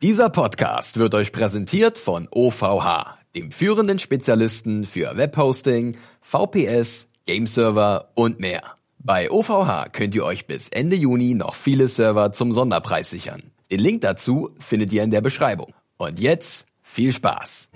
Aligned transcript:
Dieser 0.00 0.30
Podcast 0.30 0.96
wird 0.96 1.16
euch 1.16 1.32
präsentiert 1.32 1.98
von 1.98 2.28
OVH, 2.30 3.18
dem 3.34 3.50
führenden 3.50 3.98
Spezialisten 3.98 4.84
für 4.84 5.16
Webhosting, 5.16 5.96
VPS, 6.20 7.08
Gameserver 7.26 8.12
und 8.14 8.38
mehr. 8.38 8.62
Bei 9.00 9.28
OVH 9.28 9.88
könnt 9.90 10.14
ihr 10.14 10.24
euch 10.24 10.46
bis 10.46 10.68
Ende 10.68 10.94
Juni 10.94 11.34
noch 11.34 11.56
viele 11.56 11.88
Server 11.88 12.30
zum 12.30 12.52
Sonderpreis 12.52 13.10
sichern. 13.10 13.50
Den 13.72 13.80
Link 13.80 14.02
dazu 14.02 14.50
findet 14.60 14.92
ihr 14.92 15.02
in 15.02 15.10
der 15.10 15.20
Beschreibung. 15.20 15.74
Und 15.96 16.20
jetzt 16.20 16.66
viel 16.80 17.12
Spaß! 17.12 17.68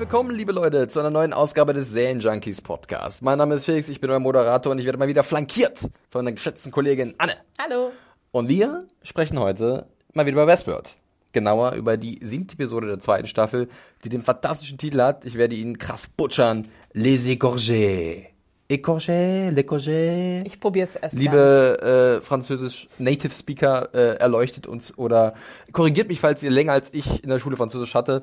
Willkommen, 0.00 0.30
liebe 0.30 0.52
Leute, 0.52 0.88
zu 0.88 0.98
einer 0.98 1.10
neuen 1.10 1.34
Ausgabe 1.34 1.74
des 1.74 1.92
Junkies 1.94 2.62
Podcast. 2.62 3.20
Mein 3.20 3.36
Name 3.36 3.56
ist 3.56 3.66
Felix, 3.66 3.86
ich 3.90 4.00
bin 4.00 4.08
euer 4.08 4.18
Moderator 4.18 4.72
und 4.72 4.78
ich 4.78 4.86
werde 4.86 4.96
mal 4.96 5.08
wieder 5.08 5.22
flankiert 5.22 5.78
von 5.78 5.90
meiner 6.24 6.32
geschätzten 6.32 6.72
Kollegin 6.72 7.14
Anne. 7.18 7.34
Hallo. 7.58 7.92
Und 8.30 8.48
wir 8.48 8.86
sprechen 9.02 9.38
heute 9.38 9.88
mal 10.14 10.24
wieder 10.24 10.40
über 10.40 10.46
Westworld. 10.46 10.96
Genauer 11.32 11.72
über 11.72 11.98
die 11.98 12.18
siebte 12.22 12.54
Episode 12.54 12.86
der 12.86 12.98
zweiten 12.98 13.26
Staffel, 13.26 13.68
die 14.02 14.08
den 14.08 14.22
fantastischen 14.22 14.78
Titel 14.78 15.02
hat, 15.02 15.26
ich 15.26 15.36
werde 15.36 15.54
ihn 15.54 15.76
krass 15.76 16.06
butchern, 16.06 16.66
Les 16.94 17.26
Écorgés. 17.26 18.28
Écorgés, 18.70 19.50
L'Écorgés. 19.50 20.46
Ich 20.46 20.60
probiere 20.60 20.84
es 20.84 20.96
erst. 20.96 21.14
Liebe 21.14 22.20
äh, 22.22 22.24
französisch 22.24 22.88
Native 22.98 23.34
Speaker, 23.34 23.90
äh, 23.92 24.16
erleuchtet 24.16 24.66
uns 24.66 24.96
oder 24.96 25.34
korrigiert 25.72 26.08
mich, 26.08 26.20
falls 26.20 26.42
ihr 26.42 26.50
länger 26.50 26.72
als 26.72 26.88
ich 26.94 27.22
in 27.22 27.28
der 27.28 27.38
Schule 27.38 27.58
Französisch 27.58 27.94
hatte. 27.94 28.22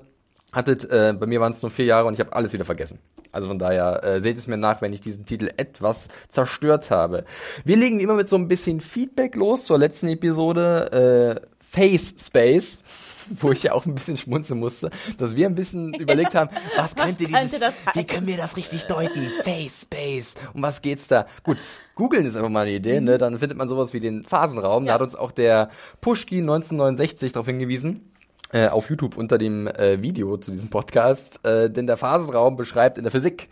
Hattet, 0.53 0.89
äh, 0.89 1.13
bei 1.19 1.25
mir 1.25 1.41
waren 1.41 1.51
es 1.51 1.61
nur 1.61 1.71
vier 1.71 1.85
Jahre 1.85 2.07
und 2.07 2.13
ich 2.13 2.19
habe 2.19 2.33
alles 2.33 2.53
wieder 2.53 2.65
vergessen. 2.65 2.99
Also 3.33 3.49
von 3.49 3.59
daher 3.59 4.03
äh, 4.03 4.21
seht 4.21 4.37
es 4.37 4.47
mir 4.47 4.57
nach, 4.57 4.81
wenn 4.81 4.93
ich 4.93 5.01
diesen 5.01 5.25
Titel 5.25 5.49
etwas 5.57 6.07
zerstört 6.29 6.89
habe. 6.89 7.25
Wir 7.65 7.75
legen 7.75 7.99
wie 7.99 8.03
immer 8.03 8.13
mit 8.15 8.29
so 8.29 8.37
ein 8.37 8.47
bisschen 8.47 8.79
Feedback 8.79 9.35
los 9.35 9.65
zur 9.65 9.77
letzten 9.77 10.07
Episode. 10.07 11.41
Äh, 11.43 11.47
Face 11.59 12.15
Space, 12.25 12.79
wo 13.41 13.51
ich 13.51 13.63
ja 13.63 13.73
auch 13.73 13.85
ein 13.85 13.93
bisschen 13.93 14.15
schmunzeln 14.15 14.61
musste, 14.61 14.89
dass 15.17 15.35
wir 15.35 15.47
ein 15.47 15.53
bisschen 15.55 15.93
überlegt 15.99 16.33
haben, 16.33 16.49
was 16.77 16.95
könnte 16.95 17.25
dieses, 17.25 17.59
wie 17.93 18.05
können 18.05 18.25
wir 18.25 18.37
das 18.37 18.55
richtig 18.55 18.85
deuten? 18.85 19.29
Face 19.43 19.81
Space, 19.81 20.35
um 20.53 20.61
was 20.61 20.81
geht's 20.81 21.07
da? 21.09 21.27
Gut, 21.43 21.57
googeln 21.95 22.25
ist 22.25 22.37
einfach 22.37 22.49
mal 22.49 22.61
eine 22.61 22.71
Idee, 22.71 23.01
ne? 23.01 23.17
Dann 23.17 23.37
findet 23.37 23.57
man 23.57 23.67
sowas 23.67 23.93
wie 23.93 23.99
den 23.99 24.23
Phasenraum. 24.23 24.85
Da 24.85 24.91
Ja. 24.91 24.93
hat 24.95 25.01
uns 25.01 25.13
auch 25.15 25.33
der 25.33 25.69
Pushki 25.99 26.37
1969 26.37 27.33
darauf 27.33 27.47
hingewiesen. 27.47 28.13
Äh, 28.53 28.67
auf 28.69 28.89
YouTube 28.89 29.17
unter 29.17 29.37
dem 29.37 29.67
äh, 29.67 30.01
Video 30.01 30.37
zu 30.37 30.51
diesem 30.51 30.69
Podcast, 30.69 31.45
äh, 31.45 31.69
denn 31.69 31.85
der 31.85 31.97
Phasenraum 31.97 32.55
beschreibt 32.55 32.97
in 32.97 33.03
der 33.03 33.11
Physik 33.11 33.49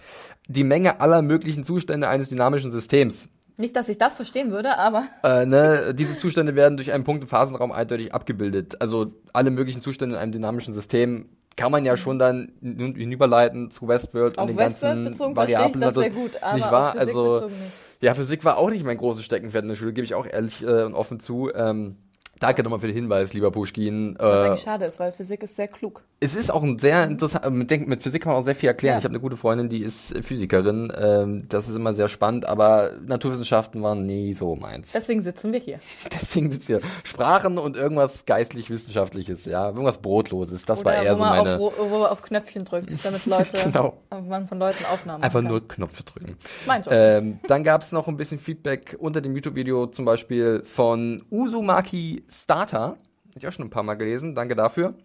die 0.47 0.63
Menge 0.63 1.01
aller 1.01 1.21
möglichen 1.21 1.65
Zustände 1.65 2.07
eines 2.07 2.29
dynamischen 2.29 2.71
Systems. 2.71 3.27
Nicht, 3.57 3.75
dass 3.75 3.89
ich 3.89 3.97
das 3.97 4.15
verstehen 4.15 4.51
würde, 4.51 4.77
aber 4.77 5.03
Äh, 5.23 5.45
ne, 5.45 5.93
diese 5.93 6.15
Zustände 6.15 6.55
werden 6.55 6.77
durch 6.77 6.93
einen 6.93 7.03
Punkt 7.03 7.23
im 7.23 7.27
Phasenraum 7.27 7.73
eindeutig 7.73 8.13
abgebildet. 8.13 8.81
Also 8.81 9.11
alle 9.33 9.51
möglichen 9.51 9.81
Zustände 9.81 10.15
in 10.15 10.21
einem 10.21 10.31
dynamischen 10.31 10.73
System 10.73 11.27
kann 11.57 11.71
man 11.71 11.83
ja 11.85 11.97
schon 11.97 12.17
dann 12.19 12.53
hin- 12.61 12.95
hinüberleiten 12.95 13.71
zu 13.71 13.87
Westworld 13.89 14.37
auf 14.37 14.43
und 14.43 14.47
den 14.49 14.57
Westworld 14.57 14.95
ganzen 14.95 15.11
bezogen 15.11 15.35
verstehe 15.35 15.55
ich 15.55 15.59
Variablen. 15.59 15.81
das 15.81 15.87
also, 15.89 16.01
sehr 16.01 16.09
gut. 16.11 16.43
Aber 16.43 16.55
nicht 16.55 16.71
wahr? 16.71 16.95
Also 16.97 17.41
nicht. 17.47 17.55
ja, 18.01 18.13
Physik 18.13 18.45
war 18.45 18.57
auch 18.57 18.69
nicht 18.69 18.85
mein 18.85 18.97
großes 18.97 19.23
Steckenpferd 19.25 19.63
in 19.63 19.69
der 19.69 19.75
Schule, 19.75 19.93
gebe 19.93 20.05
ich 20.05 20.15
auch 20.15 20.25
ehrlich 20.25 20.61
äh, 20.63 20.83
und 20.83 20.93
offen 20.93 21.19
zu. 21.19 21.49
Ähm, 21.53 21.97
danke 22.39 22.63
nochmal 22.63 22.79
für 22.79 22.87
den 22.87 22.95
Hinweis, 22.95 23.33
lieber 23.33 23.51
Pushkin. 23.51 24.15
Was 24.19 24.39
Äh, 24.39 24.43
eigentlich 24.47 24.61
schade 24.61 24.85
ist, 24.85 24.99
weil 24.99 25.11
Physik 25.11 25.43
ist 25.43 25.55
sehr 25.55 25.67
klug. 25.67 26.03
es 26.19 26.35
ist 26.35 26.51
auch 26.51 26.63
ein 26.63 26.79
sehr 26.79 27.03
interessant, 27.05 27.49
mit, 27.53 27.69
denk- 27.69 27.87
mit 27.87 28.03
Physik 28.03 28.23
kann 28.23 28.33
man 28.33 28.41
auch 28.41 28.45
sehr 28.45 28.55
viel 28.55 28.67
erklären. 28.69 28.93
Ja. 28.95 28.99
Ich 28.99 29.03
habe 29.05 29.13
eine 29.13 29.19
gute 29.21 29.37
Freundin, 29.37 29.69
die 29.69 29.81
ist 29.83 30.13
Physikerin. 30.23 30.91
Ähm, 30.97 31.45
das 31.49 31.67
ist 31.69 31.75
immer 31.75 31.93
sehr 31.93 32.07
spannend, 32.07 32.45
aber 32.45 32.91
Naturwissenschaften 33.05 33.81
waren 33.83 34.05
nie 34.05 34.33
so 34.33 34.55
meins. 34.55 34.91
Deswegen 34.91 35.21
sitzen 35.21 35.51
wir 35.53 35.59
hier. 35.59 35.79
Deswegen 36.13 36.49
sind 36.51 36.67
wir 36.67 36.81
Sprachen 37.03 37.57
und 37.57 37.75
irgendwas 37.77 38.25
geistlich-wissenschaftliches, 38.25 39.45
ja, 39.45 39.67
irgendwas 39.69 39.99
Brotloses. 39.99 40.65
Das 40.65 40.83
war 40.83 40.93
Oder 40.93 41.03
eher 41.03 41.13
wo 41.13 41.17
so 41.17 41.23
man 41.23 41.37
meine. 41.43 41.59
auf, 41.59 41.73
wo, 41.77 41.97
man 41.99 42.09
auf 42.09 42.21
Knöpfchen 42.21 42.65
drückt, 42.65 42.93
damit 43.05 43.25
Leute, 43.27 43.57
Genau. 43.63 43.93
man 44.27 44.47
von 44.47 44.59
Leuten 44.59 44.83
Aufnahmen 44.85 45.23
Einfach 45.23 45.41
machen 45.41 45.51
nur 45.51 45.67
Knöpfe 45.67 46.03
drücken. 46.03 46.37
Mein 46.67 46.81
Job. 46.83 46.91
Ähm, 46.93 47.39
dann 47.47 47.63
gab 47.63 47.81
es 47.81 47.91
noch 47.91 48.07
ein 48.07 48.17
bisschen 48.17 48.39
Feedback 48.39 48.95
unter 48.99 49.21
dem 49.21 49.33
YouTube-Video, 49.35 49.87
zum 49.87 50.05
Beispiel 50.05 50.63
von 50.65 51.23
Uzumaki 51.29 52.23
Starter. 52.29 52.97
Hab 52.97 53.37
ich 53.37 53.47
auch 53.47 53.51
schon 53.51 53.65
ein 53.65 53.71
paar 53.71 53.83
Mal 53.83 53.95
gelesen. 53.95 54.35
Danke 54.35 54.55
dafür. 54.55 54.95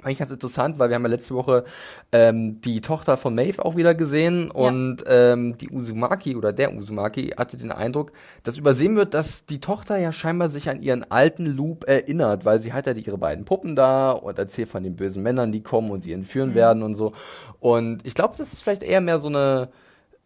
Fand 0.00 0.12
ich 0.12 0.18
ganz 0.18 0.30
interessant, 0.30 0.78
weil 0.78 0.90
wir 0.90 0.94
haben 0.94 1.02
ja 1.02 1.08
letzte 1.08 1.34
Woche 1.34 1.64
ähm, 2.12 2.60
die 2.60 2.80
Tochter 2.80 3.16
von 3.16 3.34
Maeve 3.34 3.64
auch 3.64 3.74
wieder 3.74 3.96
gesehen 3.96 4.48
und 4.48 5.02
ähm, 5.08 5.58
die 5.58 5.70
Uzumaki 5.70 6.36
oder 6.36 6.52
der 6.52 6.72
Uzumaki 6.72 7.34
hatte 7.36 7.56
den 7.56 7.72
Eindruck, 7.72 8.12
dass 8.44 8.58
übersehen 8.58 8.94
wird, 8.94 9.12
dass 9.12 9.44
die 9.44 9.60
Tochter 9.60 9.96
ja 9.96 10.12
scheinbar 10.12 10.50
sich 10.50 10.70
an 10.70 10.82
ihren 10.82 11.10
alten 11.10 11.46
Loop 11.46 11.88
erinnert, 11.88 12.44
weil 12.44 12.60
sie 12.60 12.72
hat 12.72 12.86
ja 12.86 12.92
ihre 12.92 13.18
beiden 13.18 13.44
Puppen 13.44 13.74
da 13.74 14.12
und 14.12 14.38
erzählt 14.38 14.68
von 14.68 14.84
den 14.84 14.94
bösen 14.94 15.24
Männern, 15.24 15.50
die 15.50 15.64
kommen 15.64 15.90
und 15.90 16.00
sie 16.00 16.12
entführen 16.12 16.54
werden 16.54 16.84
und 16.84 16.94
so. 16.94 17.12
Und 17.58 18.06
ich 18.06 18.14
glaube, 18.14 18.36
das 18.38 18.52
ist 18.52 18.62
vielleicht 18.62 18.84
eher 18.84 19.00
mehr 19.00 19.18
so 19.18 19.26
eine 19.26 19.68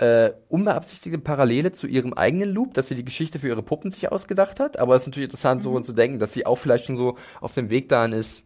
äh, 0.03 0.33
unbeabsichtigte 0.49 1.19
Parallele 1.21 1.71
zu 1.71 1.87
ihrem 1.87 2.13
eigenen 2.13 2.51
Loop, 2.51 2.75
dass 2.75 2.89
sie 2.89 2.97
die 2.97 3.05
Geschichte 3.05 3.39
für 3.39 3.47
ihre 3.47 3.63
Puppen 3.63 3.89
sich 3.89 4.11
ausgedacht 4.11 4.59
hat. 4.59 4.77
Aber 4.77 4.97
es 4.97 5.03
ist 5.03 5.09
natürlich 5.09 5.29
interessant, 5.29 5.63
so 5.63 5.79
zu 5.79 5.93
denken, 5.93 6.19
dass 6.19 6.33
sie 6.33 6.45
auch 6.45 6.57
vielleicht 6.57 6.87
schon 6.87 6.97
so 6.97 7.17
auf 7.41 7.55
dem 7.55 7.71
Weg 7.71 7.89
dahin 7.89 8.12
ist, 8.12 8.45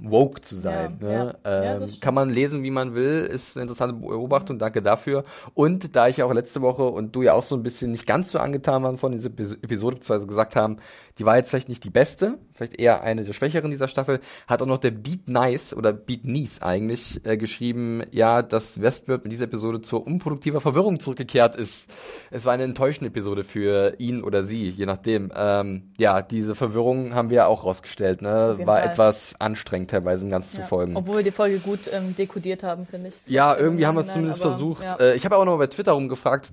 woke 0.00 0.40
zu 0.40 0.56
sein. 0.56 0.98
Ja, 1.00 1.08
ne? 1.08 1.36
ja. 1.44 1.64
Ja, 1.64 1.74
ähm, 1.76 1.86
stimmt. 1.86 2.00
kann 2.00 2.14
man 2.14 2.30
lesen, 2.30 2.64
wie 2.64 2.70
man 2.72 2.94
will, 2.94 3.20
ist 3.32 3.56
eine 3.56 3.62
interessante 3.62 3.94
Beobachtung, 3.94 4.58
danke 4.58 4.82
dafür. 4.82 5.22
Und 5.54 5.94
da 5.94 6.08
ich 6.08 6.16
ja 6.16 6.24
auch 6.24 6.32
letzte 6.32 6.62
Woche 6.62 6.84
und 6.84 7.14
du 7.14 7.22
ja 7.22 7.32
auch 7.32 7.44
so 7.44 7.54
ein 7.56 7.62
bisschen 7.62 7.92
nicht 7.92 8.06
ganz 8.06 8.32
so 8.32 8.40
angetan 8.40 8.82
waren 8.82 8.98
von 8.98 9.12
dieser 9.12 9.28
Epis- 9.28 9.62
Episode, 9.62 9.96
beziehungsweise 9.96 10.26
gesagt 10.26 10.56
haben, 10.56 10.78
die 11.18 11.24
war 11.24 11.36
jetzt 11.36 11.50
vielleicht 11.50 11.68
nicht 11.68 11.84
die 11.84 11.90
beste, 11.90 12.38
vielleicht 12.58 12.78
eher 12.78 13.02
eine 13.02 13.24
der 13.24 13.32
schwächeren 13.32 13.70
dieser 13.70 13.88
Staffel, 13.88 14.20
hat 14.46 14.60
auch 14.60 14.66
noch 14.66 14.78
der 14.78 14.90
Beat 14.90 15.28
Nice 15.28 15.72
oder 15.74 15.92
Beat 15.92 16.24
Nice 16.26 16.60
eigentlich 16.60 17.24
äh, 17.24 17.36
geschrieben, 17.36 18.02
ja, 18.10 18.42
dass 18.42 18.80
Westworld 18.82 19.24
mit 19.24 19.32
dieser 19.32 19.44
Episode 19.44 19.80
zur 19.80 20.06
unproduktiver 20.06 20.60
Verwirrung 20.60 21.00
zurückgekehrt 21.00 21.56
ist. 21.56 21.90
Es 22.30 22.44
war 22.44 22.52
eine 22.52 22.64
enttäuschende 22.64 23.08
Episode 23.08 23.44
für 23.44 23.94
ihn 23.98 24.22
oder 24.22 24.44
sie, 24.44 24.68
je 24.68 24.84
nachdem. 24.86 25.32
Ähm, 25.34 25.90
ja, 25.98 26.20
diese 26.20 26.54
Verwirrung 26.54 27.14
haben 27.14 27.30
wir 27.30 27.46
auch 27.48 27.64
rausgestellt, 27.64 28.20
ne? 28.22 28.58
War 28.64 28.78
Fall. 28.80 28.90
etwas 28.90 29.34
anstrengend 29.38 29.90
teilweise 29.90 30.24
im 30.24 30.30
Ganzen 30.30 30.56
Ja. 30.58 30.62
zu 30.62 30.68
folgen. 30.68 30.96
Obwohl 30.96 31.18
wir 31.18 31.24
die 31.24 31.30
Folge 31.30 31.58
gut 31.58 31.80
ähm, 31.92 32.14
dekodiert 32.16 32.62
haben, 32.62 32.86
finde 32.86 33.08
ich. 33.08 33.14
Ja, 33.32 33.56
irgendwie 33.56 33.86
haben 33.86 33.94
wir 33.94 34.00
es 34.00 34.12
zumindest 34.12 34.40
versucht. 34.42 34.82
Ja. 34.82 34.96
Äh, 34.96 35.14
ich 35.14 35.24
habe 35.24 35.36
auch 35.36 35.44
noch 35.44 35.52
mal 35.52 35.58
bei 35.58 35.66
Twitter 35.68 35.92
rumgefragt, 35.92 36.50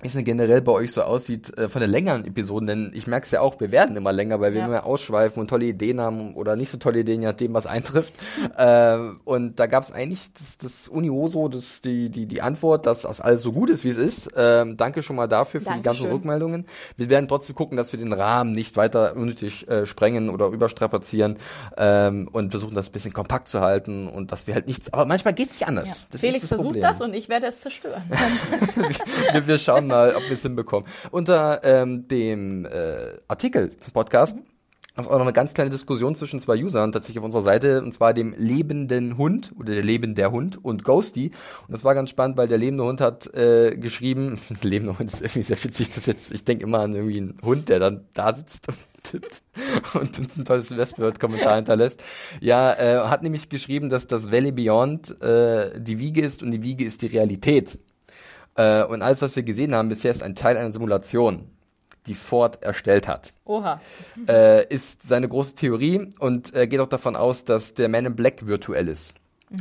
wie 0.00 0.08
es 0.08 0.12
denn 0.14 0.24
generell 0.24 0.60
bei 0.60 0.72
euch 0.72 0.92
so 0.92 1.02
aussieht 1.02 1.56
äh, 1.56 1.68
von 1.68 1.80
den 1.80 1.90
längeren 1.90 2.24
Episoden, 2.26 2.66
denn 2.66 2.90
ich 2.94 3.06
merke 3.06 3.24
es 3.24 3.30
ja 3.30 3.40
auch, 3.40 3.60
wir 3.60 3.70
werden 3.70 3.96
immer 3.96 4.12
länger, 4.12 4.40
weil 4.40 4.52
wir 4.52 4.58
Ja. 4.58 4.64
immer 4.66 4.74
mehr 4.74 4.86
ausschweifen 4.86 5.40
und 5.40 5.48
tolle 5.48 5.66
Ideen 5.66 6.00
haben 6.00 6.34
oder 6.34 6.56
nicht 6.56 6.70
so 6.70 6.78
tolle 6.78 7.00
Ideen, 7.00 7.20
je 7.22 7.28
nachdem, 7.28 7.54
was 7.54 7.66
eintrifft. 7.66 8.12
äh, 8.56 8.98
und 9.24 9.58
da 9.58 9.66
gab 9.66 9.84
es 9.84 9.92
eigentlich 9.92 10.32
das, 10.32 10.58
das 10.58 10.88
Unioso, 10.88 11.48
das, 11.48 11.80
die, 11.80 12.10
die, 12.10 12.26
die 12.26 12.42
Antwort, 12.42 12.86
dass 12.86 13.02
das 13.02 13.20
alles 13.20 13.42
so 13.42 13.52
gut 13.52 13.70
ist, 13.70 13.84
wie 13.84 13.90
es 13.90 13.96
ist. 13.96 14.30
Ähm, 14.36 14.76
danke 14.76 15.00
schon 15.02 15.16
mal 15.16 15.28
dafür, 15.28 15.60
für 15.60 15.66
die 15.66 15.70
ganzen 15.74 15.84
Dankeschön. 15.84 16.10
Rückmeldungen. 16.10 16.66
Wir 16.96 17.08
werden 17.08 17.28
trotzdem 17.28 17.54
gucken, 17.54 17.76
dass 17.76 17.92
wir 17.92 17.98
den 18.00 18.12
Rahmen 18.12 18.52
nicht 18.52 18.76
weiter 18.76 19.14
unnötig 19.16 19.68
äh, 19.68 19.86
sprengen 19.86 20.28
oder 20.28 20.48
überstrapazieren 20.48 21.36
ähm, 21.76 22.28
und 22.32 22.50
versuchen, 22.50 22.74
das 22.74 22.88
ein 22.88 22.92
bisschen 22.92 23.12
kompakt 23.12 23.48
zu 23.48 23.60
halten 23.60 24.08
und 24.08 24.32
dass 24.32 24.46
wir 24.48 24.54
halt 24.54 24.66
nichts, 24.66 24.92
aber 24.92 25.06
manchmal 25.06 25.34
geht 25.34 25.46
es 25.50 25.54
nicht 25.60 25.68
anders. 25.68 26.08
Ja. 26.12 26.18
Felix 26.18 26.48
versucht 26.48 26.66
Problem. 26.66 26.82
das 26.82 27.00
und 27.00 27.14
ich 27.14 27.28
werde 27.28 27.46
es 27.46 27.60
zerstören. 27.60 28.02
wir, 29.32 29.46
wir 29.46 29.58
schauen 29.58 29.83
mal, 29.86 30.14
ob 30.14 30.24
wir 30.24 30.32
es 30.32 30.42
hinbekommen. 30.42 30.88
Unter 31.10 31.62
ähm, 31.64 32.08
dem 32.08 32.66
äh, 32.66 33.18
Artikel 33.28 33.76
zum 33.78 33.92
Podcast 33.92 34.36
es 35.02 35.08
auch 35.08 35.18
noch 35.18 35.22
eine 35.22 35.32
ganz 35.32 35.54
kleine 35.54 35.70
Diskussion 35.70 36.14
zwischen 36.14 36.38
zwei 36.38 36.62
Usern 36.62 36.92
tatsächlich 36.92 37.18
auf 37.18 37.24
unserer 37.24 37.42
Seite, 37.42 37.82
und 37.82 37.92
zwar 37.92 38.14
dem 38.14 38.34
lebenden 38.38 39.18
Hund 39.18 39.52
oder 39.58 39.74
der 39.74 39.82
lebende 39.82 40.30
Hund 40.30 40.64
und 40.64 40.84
Ghosty. 40.84 41.32
Und 41.66 41.72
das 41.72 41.82
war 41.82 41.94
ganz 41.94 42.10
spannend, 42.10 42.36
weil 42.36 42.46
der 42.46 42.58
lebende 42.58 42.84
Hund 42.84 43.00
hat 43.00 43.32
äh, 43.34 43.76
geschrieben, 43.76 44.38
lebender 44.62 44.98
Hund 44.98 45.12
ist 45.12 45.20
irgendwie 45.20 45.42
sehr 45.42 45.62
witzig, 45.62 45.90
das 45.94 46.06
jetzt, 46.06 46.32
ich 46.32 46.44
denke 46.44 46.64
immer 46.64 46.80
an 46.80 46.94
irgendwie 46.94 47.18
einen 47.18 47.38
Hund, 47.42 47.68
der 47.68 47.80
dann 47.80 48.04
da 48.14 48.34
sitzt 48.34 48.68
und 48.68 48.76
tippt 49.02 49.42
und 49.94 50.18
uns 50.18 50.36
ein 50.36 50.44
tolles 50.44 50.76
Westworld-Kommentar 50.76 51.56
hinterlässt. 51.56 52.02
Ja, 52.40 52.72
äh, 52.72 53.08
hat 53.08 53.22
nämlich 53.24 53.48
geschrieben, 53.48 53.88
dass 53.88 54.06
das 54.06 54.30
Valley 54.30 54.52
Beyond 54.52 55.20
äh, 55.20 55.80
die 55.80 55.98
Wiege 55.98 56.22
ist 56.22 56.42
und 56.42 56.52
die 56.52 56.62
Wiege 56.62 56.84
ist 56.84 57.02
die 57.02 57.06
Realität. 57.06 57.78
Äh, 58.56 58.84
und 58.84 59.02
alles, 59.02 59.22
was 59.22 59.36
wir 59.36 59.42
gesehen 59.42 59.74
haben 59.74 59.88
bisher, 59.88 60.10
ist 60.10 60.22
ein 60.22 60.34
Teil 60.34 60.56
einer 60.56 60.72
Simulation, 60.72 61.50
die 62.06 62.14
Ford 62.14 62.62
erstellt 62.62 63.08
hat. 63.08 63.32
Oha. 63.44 63.80
Äh, 64.28 64.66
ist 64.72 65.02
seine 65.02 65.28
große 65.28 65.54
Theorie 65.54 66.10
und 66.18 66.54
äh, 66.54 66.66
geht 66.66 66.80
auch 66.80 66.88
davon 66.88 67.16
aus, 67.16 67.44
dass 67.44 67.74
der 67.74 67.88
Man 67.88 68.06
in 68.06 68.16
Black 68.16 68.46
virtuell 68.46 68.88
ist 68.88 69.14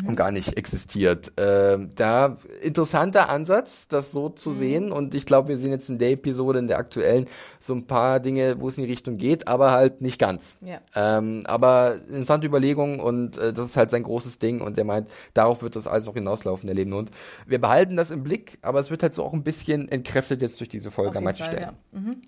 und 0.08 0.16
gar 0.16 0.32
nicht 0.32 0.58
existiert. 0.58 1.32
Ähm, 1.38 1.92
da 1.96 2.38
interessanter 2.62 3.30
Ansatz, 3.30 3.88
das 3.88 4.12
so 4.12 4.30
zu 4.30 4.52
sehen. 4.52 4.92
Und 4.92 5.14
ich 5.14 5.26
glaube, 5.26 5.50
wir 5.50 5.58
sehen 5.58 5.72
jetzt 5.72 5.90
in 5.90 5.98
der 5.98 6.12
Episode, 6.12 6.60
in 6.60 6.68
der 6.68 6.78
aktuellen, 6.78 7.28
so 7.60 7.74
ein 7.74 7.86
paar 7.86 8.20
Dinge, 8.20 8.60
wo 8.60 8.68
es 8.68 8.78
in 8.78 8.84
die 8.84 8.90
Richtung 8.90 9.18
geht, 9.18 9.48
aber 9.48 9.72
halt 9.72 10.02
nicht 10.02 10.20
ganz. 10.20 10.58
Ja. 10.62 10.80
Ähm, 10.96 11.44
aber 11.46 11.96
interessante 12.08 12.48
Überlegung 12.48 13.00
und 13.00 13.38
äh, 13.38 13.54
das 13.54 13.70
ist 13.70 13.78
halt 13.78 13.92
sein 13.92 14.04
großes 14.04 14.40
Ding 14.40 14.62
und 14.62 14.78
der 14.78 14.86
meint, 14.86 15.10
darauf 15.34 15.62
wird 15.62 15.76
das 15.76 15.88
alles 15.88 16.06
noch 16.06 16.14
hinauslaufen, 16.14 16.68
der 16.68 16.76
Lebende 16.76 16.98
Hund. 16.98 17.12
Wir 17.46 17.60
behalten 17.60 17.96
das 17.96 18.10
im 18.10 18.24
Blick, 18.24 18.58
aber 18.62 18.80
es 18.80 18.90
wird 18.90 19.04
halt 19.04 19.14
so 19.14 19.24
auch 19.24 19.34
ein 19.34 19.44
bisschen 19.44 19.90
entkräftet 19.90 20.42
jetzt 20.42 20.60
durch 20.60 20.70
diese 20.70 20.92
Folge 20.92 21.18
an 21.18 21.24
manchen 21.24 21.46
Stellen. 21.46 21.62
ja. 21.62 22.00
Mhm. 22.00 22.22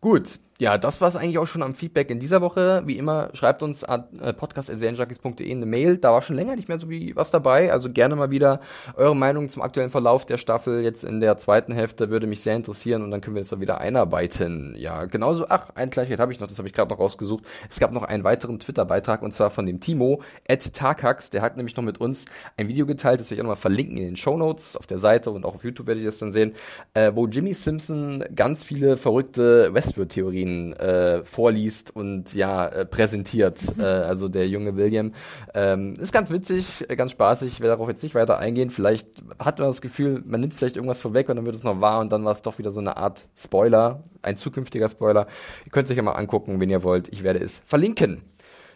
Gut, 0.00 0.28
ja, 0.60 0.76
das 0.76 1.00
war 1.00 1.08
es 1.08 1.16
eigentlich 1.16 1.38
auch 1.38 1.46
schon 1.46 1.62
am 1.62 1.74
Feedback 1.74 2.10
in 2.10 2.18
dieser 2.18 2.42
Woche. 2.42 2.82
Wie 2.84 2.98
immer, 2.98 3.30
schreibt 3.32 3.62
uns 3.62 3.82
an 3.82 4.04
äh, 4.20 4.34
podcast.serienjunkies.de 4.34 5.50
eine 5.50 5.64
Mail. 5.64 5.96
Da 5.96 6.12
war 6.12 6.20
schon 6.20 6.36
länger 6.36 6.54
nicht 6.54 6.68
mehr 6.68 6.78
so 6.78 6.90
wie 6.90 7.16
was 7.16 7.30
dabei. 7.30 7.72
Also 7.72 7.90
gerne 7.90 8.14
mal 8.14 8.30
wieder 8.30 8.60
eure 8.94 9.16
Meinung 9.16 9.48
zum 9.48 9.62
aktuellen 9.62 9.88
Verlauf 9.88 10.26
der 10.26 10.36
Staffel 10.36 10.82
jetzt 10.82 11.02
in 11.02 11.20
der 11.20 11.38
zweiten 11.38 11.72
Hälfte. 11.72 12.10
Würde 12.10 12.26
mich 12.26 12.42
sehr 12.42 12.56
interessieren 12.56 13.00
und 13.00 13.10
dann 13.10 13.22
können 13.22 13.36
wir 13.36 13.40
es 13.40 13.48
da 13.48 13.58
wieder 13.58 13.80
einarbeiten. 13.80 14.74
Ja, 14.76 15.06
genauso, 15.06 15.46
ach, 15.48 15.70
ein 15.76 15.88
Kleinigkeit 15.88 16.20
habe 16.20 16.30
ich 16.30 16.40
noch, 16.40 16.46
das 16.46 16.58
habe 16.58 16.68
ich 16.68 16.74
gerade 16.74 16.90
noch 16.90 17.00
rausgesucht. 17.00 17.42
Es 17.70 17.80
gab 17.80 17.92
noch 17.92 18.02
einen 18.02 18.24
weiteren 18.24 18.58
Twitter-Beitrag 18.58 19.22
und 19.22 19.32
zwar 19.32 19.48
von 19.48 19.64
dem 19.64 19.80
Timo, 19.80 20.20
Ed 20.44 20.74
Tarkax. 20.74 21.30
Der 21.30 21.40
hat 21.40 21.56
nämlich 21.56 21.74
noch 21.78 21.84
mit 21.84 22.02
uns 22.02 22.26
ein 22.58 22.68
Video 22.68 22.84
geteilt, 22.84 23.18
das 23.18 23.30
werde 23.30 23.36
ich 23.36 23.40
auch 23.40 23.44
nochmal 23.44 23.56
verlinken 23.56 23.96
in 23.96 24.04
den 24.04 24.16
Show 24.16 24.36
Notes 24.36 24.76
auf 24.76 24.86
der 24.86 24.98
Seite 24.98 25.30
und 25.30 25.46
auch 25.46 25.54
auf 25.54 25.64
YouTube 25.64 25.86
werdet 25.86 26.02
ihr 26.02 26.10
das 26.10 26.18
dann 26.18 26.32
sehen, 26.32 26.52
äh, 26.92 27.12
wo 27.14 27.26
Jimmy 27.26 27.54
Simpson 27.54 28.22
ganz 28.36 28.62
viele 28.62 28.98
verrückte 28.98 29.72
Westworld-Theorien 29.72 30.49
äh, 30.74 31.24
vorliest 31.24 31.94
und 31.94 32.34
ja, 32.34 32.66
äh, 32.66 32.84
präsentiert. 32.84 33.60
Äh, 33.78 33.82
also 33.82 34.28
der 34.28 34.48
junge 34.48 34.76
William. 34.76 35.12
Ähm, 35.54 35.94
ist 36.00 36.12
ganz 36.12 36.30
witzig, 36.30 36.84
äh, 36.88 36.96
ganz 36.96 37.12
spaßig. 37.12 37.52
Ich 37.52 37.60
werde 37.60 37.72
darauf 37.72 37.88
jetzt 37.88 38.02
nicht 38.02 38.14
weiter 38.14 38.38
eingehen. 38.38 38.70
Vielleicht 38.70 39.08
hat 39.38 39.58
man 39.58 39.68
das 39.68 39.80
Gefühl, 39.80 40.22
man 40.24 40.40
nimmt 40.40 40.54
vielleicht 40.54 40.76
irgendwas 40.76 41.00
vorweg 41.00 41.28
und 41.28 41.36
dann 41.36 41.46
wird 41.46 41.56
es 41.56 41.64
noch 41.64 41.80
wahr 41.80 42.00
und 42.00 42.12
dann 42.12 42.24
war 42.24 42.32
es 42.32 42.42
doch 42.42 42.58
wieder 42.58 42.70
so 42.70 42.80
eine 42.80 42.96
Art 42.96 43.26
Spoiler, 43.36 44.04
ein 44.22 44.36
zukünftiger 44.36 44.88
Spoiler. 44.88 45.26
Ihr 45.64 45.72
könnt 45.72 45.86
es 45.86 45.90
euch 45.90 45.96
ja 45.96 46.02
mal 46.02 46.12
angucken, 46.12 46.60
wenn 46.60 46.70
ihr 46.70 46.82
wollt. 46.82 47.08
Ich 47.12 47.22
werde 47.22 47.40
es 47.40 47.60
verlinken. 47.64 48.22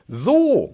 So, 0.09 0.73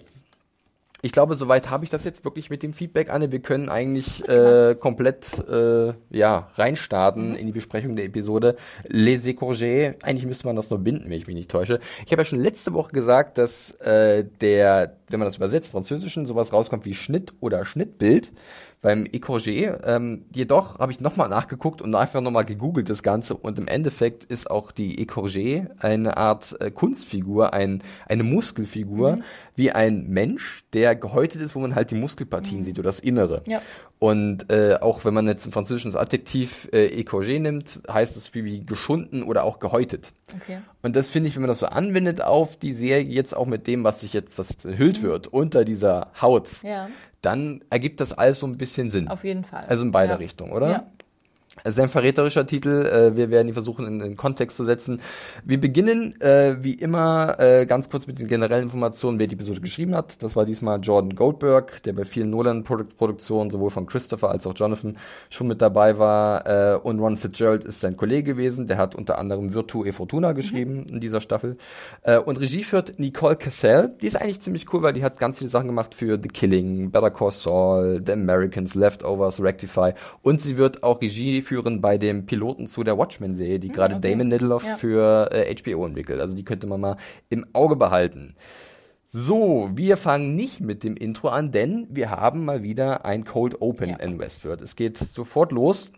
ich 1.01 1.11
glaube, 1.11 1.35
soweit 1.35 1.69
habe 1.69 1.83
ich 1.83 1.89
das 1.89 2.03
jetzt 2.03 2.23
wirklich 2.23 2.49
mit 2.49 2.63
dem 2.63 2.73
Feedback, 2.73 3.09
Anne. 3.09 3.31
Wir 3.31 3.39
können 3.39 3.69
eigentlich 3.69 4.27
äh, 4.27 4.75
komplett 4.79 5.39
äh, 5.49 5.93
ja, 6.09 6.49
reinstarten 6.55 7.35
in 7.35 7.47
die 7.47 7.51
Besprechung 7.51 7.95
der 7.95 8.05
Episode. 8.05 8.55
Les 8.87 9.25
Écourgés, 9.25 9.95
eigentlich 10.03 10.25
müsste 10.25 10.47
man 10.47 10.55
das 10.55 10.69
nur 10.69 10.79
binden, 10.79 11.05
wenn 11.05 11.17
ich 11.17 11.27
mich 11.27 11.35
nicht 11.35 11.51
täusche. 11.51 11.79
Ich 12.05 12.11
habe 12.11 12.21
ja 12.21 12.25
schon 12.25 12.39
letzte 12.39 12.73
Woche 12.73 12.91
gesagt, 12.91 13.37
dass 13.37 13.71
äh, 13.79 14.25
der, 14.41 14.95
wenn 15.09 15.19
man 15.19 15.27
das 15.27 15.37
übersetzt, 15.37 15.71
Französischen, 15.71 16.25
sowas 16.25 16.53
rauskommt 16.53 16.85
wie 16.85 16.93
Schnitt 16.93 17.33
oder 17.39 17.65
Schnittbild 17.65 18.31
beim 18.81 19.05
Écourgé. 19.05 19.77
Ähm, 19.83 20.25
jedoch 20.33 20.79
habe 20.79 20.91
ich 20.91 20.99
nochmal 20.99 21.29
nachgeguckt 21.29 21.81
und 21.81 21.93
einfach 21.95 22.21
nochmal 22.21 22.45
gegoogelt 22.45 22.89
das 22.89 23.03
Ganze 23.03 23.35
und 23.35 23.57
im 23.59 23.67
Endeffekt 23.67 24.23
ist 24.23 24.49
auch 24.49 24.71
die 24.71 25.05
Écourgé 25.05 25.69
eine 25.79 26.17
Art 26.17 26.55
äh, 26.59 26.71
Kunstfigur, 26.71 27.53
ein, 27.53 27.83
eine 28.07 28.23
Muskelfigur, 28.23 29.19
wie 29.55 29.71
ein 29.71 30.07
Mensch, 30.09 30.63
der 30.73 30.95
gehäutet 30.95 31.41
ist, 31.41 31.55
wo 31.55 31.59
man 31.59 31.75
halt 31.75 31.91
die 31.91 31.95
Muskelpartien 31.95 32.63
sieht 32.63 32.79
oder 32.79 32.89
das 32.89 32.99
Innere. 32.99 33.43
Ja. 33.45 33.61
Und 34.03 34.51
äh, 34.51 34.77
auch 34.81 35.05
wenn 35.05 35.13
man 35.13 35.27
jetzt 35.27 35.45
ein 35.45 35.51
französisches 35.51 35.95
Adjektiv 35.95 36.67
äh, 36.73 36.87
écorgé 36.87 37.39
nimmt, 37.39 37.81
heißt 37.87 38.17
es 38.17 38.33
wie, 38.33 38.43
wie 38.43 38.65
geschunden 38.65 39.21
oder 39.21 39.43
auch 39.43 39.59
gehäutet. 39.59 40.11
Okay. 40.41 40.57
Und 40.81 40.95
das 40.95 41.07
finde 41.07 41.29
ich, 41.29 41.35
wenn 41.35 41.43
man 41.43 41.49
das 41.49 41.59
so 41.59 41.67
anwendet 41.67 42.19
auf 42.19 42.57
die 42.57 42.73
Serie, 42.73 43.05
jetzt 43.05 43.37
auch 43.37 43.45
mit 43.45 43.67
dem, 43.67 43.83
was 43.83 43.99
sich 43.99 44.13
jetzt, 44.13 44.39
was 44.39 44.49
jetzt 44.49 44.65
enthüllt 44.65 45.03
wird, 45.03 45.27
unter 45.27 45.65
dieser 45.65 46.07
Haut, 46.19 46.63
Ja, 46.63 46.89
dann 47.21 47.63
ergibt 47.69 47.99
das 47.99 48.11
alles 48.11 48.39
so 48.39 48.47
ein 48.47 48.57
bisschen 48.57 48.89
Sinn. 48.89 49.07
auf 49.07 49.23
jeden 49.23 49.43
Fall. 49.43 49.65
Also 49.67 49.83
in 49.83 49.91
beide 49.91 50.13
ja. 50.13 50.17
Richtungen, 50.17 50.51
oder? 50.51 50.71
Ja. 50.71 50.87
Es 51.63 51.71
ist 51.71 51.79
ein 51.79 51.89
verräterischer 51.89 52.45
Titel. 52.45 52.85
Äh, 52.85 53.15
wir 53.15 53.29
werden 53.29 53.47
ihn 53.47 53.53
versuchen, 53.53 53.85
in 53.85 53.99
den 53.99 54.17
Kontext 54.17 54.57
zu 54.57 54.63
setzen. 54.63 55.01
Wir 55.43 55.59
beginnen, 55.59 56.19
äh, 56.21 56.55
wie 56.61 56.73
immer, 56.73 57.39
äh, 57.39 57.65
ganz 57.65 57.89
kurz 57.89 58.07
mit 58.07 58.19
den 58.19 58.27
generellen 58.27 58.63
Informationen, 58.63 59.19
wer 59.19 59.27
die 59.27 59.35
Episode 59.35 59.61
geschrieben 59.61 59.95
hat. 59.95 60.23
Das 60.23 60.35
war 60.35 60.45
diesmal 60.45 60.79
Jordan 60.81 61.15
Goldberg, 61.15 61.83
der 61.83 61.93
bei 61.93 62.03
vielen 62.03 62.29
Nolan-Produktionen, 62.31 63.51
sowohl 63.51 63.69
von 63.69 63.85
Christopher 63.85 64.29
als 64.29 64.47
auch 64.47 64.53
Jonathan, 64.55 64.97
schon 65.29 65.47
mit 65.47 65.61
dabei 65.61 65.99
war. 65.99 66.83
Und 66.83 66.99
Ron 66.99 67.17
Fitzgerald 67.17 67.63
ist 67.63 67.79
sein 67.81 67.97
Kollege 67.97 68.33
gewesen. 68.33 68.67
Der 68.67 68.77
hat 68.77 68.95
unter 68.95 69.17
anderem 69.17 69.53
Virtu 69.53 69.85
e 69.85 69.91
Fortuna 69.91 70.33
geschrieben 70.33 70.85
in 70.89 70.99
dieser 70.99 71.21
Staffel. 71.21 71.57
Und 72.25 72.39
Regie 72.39 72.63
führt 72.63 72.99
Nicole 72.99 73.35
Cassell. 73.35 73.91
Die 74.01 74.07
ist 74.07 74.15
eigentlich 74.15 74.41
ziemlich 74.41 74.71
cool, 74.73 74.81
weil 74.81 74.93
die 74.93 75.03
hat 75.03 75.19
ganz 75.19 75.39
viele 75.39 75.49
Sachen 75.49 75.67
gemacht 75.67 75.95
für 75.95 76.19
The 76.21 76.29
Killing, 76.29 76.91
Better 76.91 77.11
Call 77.11 77.31
Saul, 77.31 78.01
The 78.05 78.13
Americans, 78.13 78.75
Leftovers, 78.75 79.41
Rectify. 79.41 79.93
Und 80.21 80.41
sie 80.41 80.57
wird 80.57 80.83
auch 80.83 81.01
Regie 81.01 81.41
führen 81.51 81.81
bei 81.81 81.97
dem 81.97 82.25
Piloten 82.25 82.65
zu 82.65 82.81
der 82.85 82.97
Watchmen-Serie, 82.97 83.59
die 83.59 83.67
gerade 83.67 83.95
okay. 83.95 84.11
Damon 84.11 84.29
Lindelof 84.29 84.63
Ja. 84.65 84.77
für 84.77 85.29
äh, 85.33 85.53
HBO 85.53 85.85
entwickelt. 85.85 86.21
Also 86.21 86.33
die 86.33 86.45
könnte 86.45 86.65
man 86.65 86.79
mal 86.79 86.95
im 87.27 87.45
Auge 87.51 87.75
behalten. 87.75 88.35
So, 89.09 89.69
wir 89.75 89.97
fangen 89.97 90.33
nicht 90.35 90.61
mit 90.61 90.85
dem 90.85 90.95
Intro 90.95 91.27
an, 91.27 91.51
denn 91.51 91.87
wir 91.89 92.09
haben 92.09 92.45
mal 92.45 92.63
wieder 92.63 93.03
ein 93.03 93.25
Cold 93.25 93.61
Open 93.61 93.89
Ja. 93.89 93.95
in 93.97 94.17
Westworld. 94.17 94.61
Es 94.61 94.77
geht 94.77 94.95
sofort 94.95 95.51
los 95.51 95.91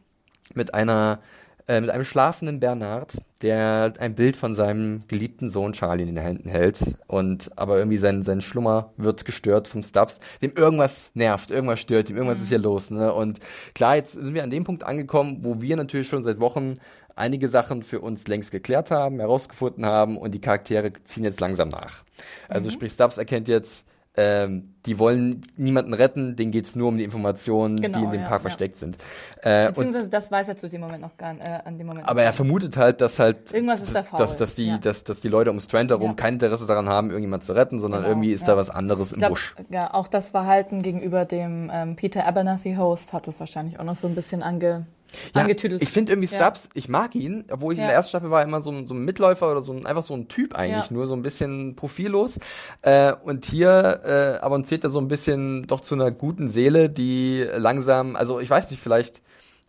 mit 0.56 0.74
einer 0.74 1.20
äh, 1.68 1.80
mit 1.80 1.90
einem 1.90 2.04
schlafenden 2.04 2.60
Bernard, 2.60 3.14
der 3.42 3.94
ein 4.00 4.16
Bild 4.16 4.36
von 4.36 4.56
seinem 4.56 5.04
geliebten 5.08 5.50
Sohn 5.50 5.74
Charlie 5.74 6.04
in 6.04 6.16
den 6.16 6.24
Händen 6.24 6.50
hält 6.50 6.82
und 7.08 7.52
aber 7.58 7.78
irgendwie 7.78 7.98
sein, 7.98 8.24
sein 8.24 8.42
Schlummer 8.42 8.92
wird 8.98 9.26
gestört 9.26 9.68
vom 9.68 9.84
Stubbs, 9.84 10.20
dem 10.42 10.54
irgendwas 10.56 11.12
nervt, 11.14 11.52
irgendwas 11.52 11.80
stört 11.80 12.10
ihm, 12.10 12.18
irgendwas 12.18 12.42
ist 12.42 12.50
hier 12.50 12.60
los, 12.60 12.92
ne? 12.92 13.14
Und 13.14 13.40
klar, 13.76 13.96
jetzt 13.96 14.14
sind 14.14 14.34
wir 14.34 14.44
an 14.44 14.50
dem 14.50 14.64
Punkt 14.64 14.84
angekommen, 14.84 15.40
wo 15.42 15.62
wir 15.62 15.76
natürlich 15.78 16.08
schon 16.08 16.24
seit 16.24 16.40
Wochen 16.40 16.76
einige 17.16 17.48
Sachen 17.50 17.84
für 17.84 18.02
uns 18.02 18.28
längst 18.28 18.52
geklärt 18.52 18.92
haben, 18.92 19.20
herausgefunden 19.20 19.86
haben 19.86 20.18
und 20.18 20.32
die 20.32 20.42
Charaktere 20.42 20.92
ziehen 21.04 21.24
jetzt 21.24 21.40
langsam 21.40 21.70
nach. 21.70 22.04
Also 22.50 22.70
sprich, 22.70 22.92
Stubbs 22.92 23.18
erkennt 23.18 23.48
jetzt, 23.48 23.86
ähm, 24.16 24.76
die 24.86 25.00
wollen 25.00 25.42
niemanden 25.58 25.94
retten, 25.94 26.36
denen 26.36 26.52
geht's 26.52 26.76
nur 26.76 26.90
um 26.90 26.98
die 26.98 27.04
Informationen, 27.04 27.78
Genau, 27.78 27.98
die 27.98 28.04
in 28.06 28.12
dem 28.12 28.22
ja, 28.22 28.28
Park 28.28 28.42
ja. 28.42 28.50
versteckt 28.50 28.78
sind. 28.78 28.98
Äh, 29.42 29.68
und 29.68 29.74
Beziehungsweise 29.76 30.10
das 30.10 30.32
weiß 30.32 30.50
er 30.50 30.58
zu 30.58 30.70
dem 30.70 30.82
Moment 30.82 31.02
noch 31.02 31.18
gar 31.18 31.34
nicht, 31.34 31.48
äh, 31.48 31.60
an 31.66 31.78
dem 31.78 31.88
Moment 31.88 32.08
aber 32.08 32.22
er 32.22 32.34
vermutet 32.34 32.78
halt, 32.78 33.02
dass 33.02 33.18
halt 33.18 33.54
Irgendwas 33.54 33.82
ist 33.82 33.96
da 33.96 34.04
faul. 34.04 34.20
dass, 34.20 34.36
dass, 34.36 34.54
die, 34.56 34.68
Ja. 34.68 34.78
dass, 34.78 35.04
dass 35.04 35.22
die 35.22 35.30
Leute 35.30 35.50
um 35.50 35.60
Strand 35.60 35.90
herum 35.90 36.16
kein 36.16 36.34
Interesse 36.36 36.68
daran 36.68 36.90
haben, 36.90 37.10
irgendjemand 37.10 37.44
zu 37.44 37.54
retten, 37.54 37.80
sondern 37.80 38.02
Genau, 38.02 38.12
irgendwie 38.12 38.34
ist 38.34 38.48
da 38.48 38.56
was 38.56 38.70
anderes 38.70 39.14
im 39.14 39.20
glaub, 39.20 39.32
Busch. 39.32 39.56
Ja, 39.70 39.94
auch 39.94 40.08
das 40.08 40.30
Verhalten 40.30 40.82
gegenüber 40.84 41.26
dem 41.26 41.72
ähm, 41.74 41.96
Peter 41.96 42.26
Abernathy 42.28 42.76
Host 42.76 43.14
hat 43.14 43.28
es 43.28 43.40
wahrscheinlich 43.40 43.80
auch 43.80 43.84
noch 43.86 43.96
so 43.96 44.08
ein 44.08 44.16
bisschen 44.16 44.44
ange, 44.44 44.86
angetüdelt. 45.34 45.82
Ich 45.82 45.90
finde 45.90 46.12
irgendwie 46.14 46.34
Ja. 46.34 46.42
Stubbs, 46.42 46.70
ich 46.74 46.90
mag 46.90 47.16
ihn, 47.16 47.46
obwohl 47.50 47.74
ich 47.74 47.80
in 47.80 47.84
Ja. 47.84 47.88
der 47.90 47.96
ersten 47.98 48.10
Staffel 48.10 48.32
war 48.32 48.44
immer 48.44 48.62
so 48.62 48.72
ein, 48.72 48.88
so 48.88 48.94
ein 48.94 49.04
Mitläufer 49.06 49.52
oder 49.52 49.62
so 49.62 49.74
ein, 49.74 49.86
einfach 49.86 50.04
so 50.04 50.14
ein 50.14 50.28
Typ 50.28 50.56
eigentlich, 50.56 50.88
Ja. 50.90 50.94
nur 50.94 51.08
so 51.08 51.14
ein 51.16 51.22
bisschen 51.22 51.76
profillos. 51.76 52.40
Äh, 52.82 53.14
und 53.24 53.46
hier 53.46 54.02
äh, 54.40 54.44
avanciert 54.46 54.84
er 54.84 54.90
so 54.90 55.00
ein 55.00 55.08
bisschen 55.08 55.64
doch 55.64 55.82
zu 55.82 55.96
einer 55.96 56.12
guten 56.12 56.48
Seele, 56.50 56.90
die 56.90 57.46
langsam, 57.58 58.16
also 58.16 58.40
ich 58.40 58.50
weiß 58.50 58.72
nicht, 58.72 58.82
vielleicht 58.82 59.22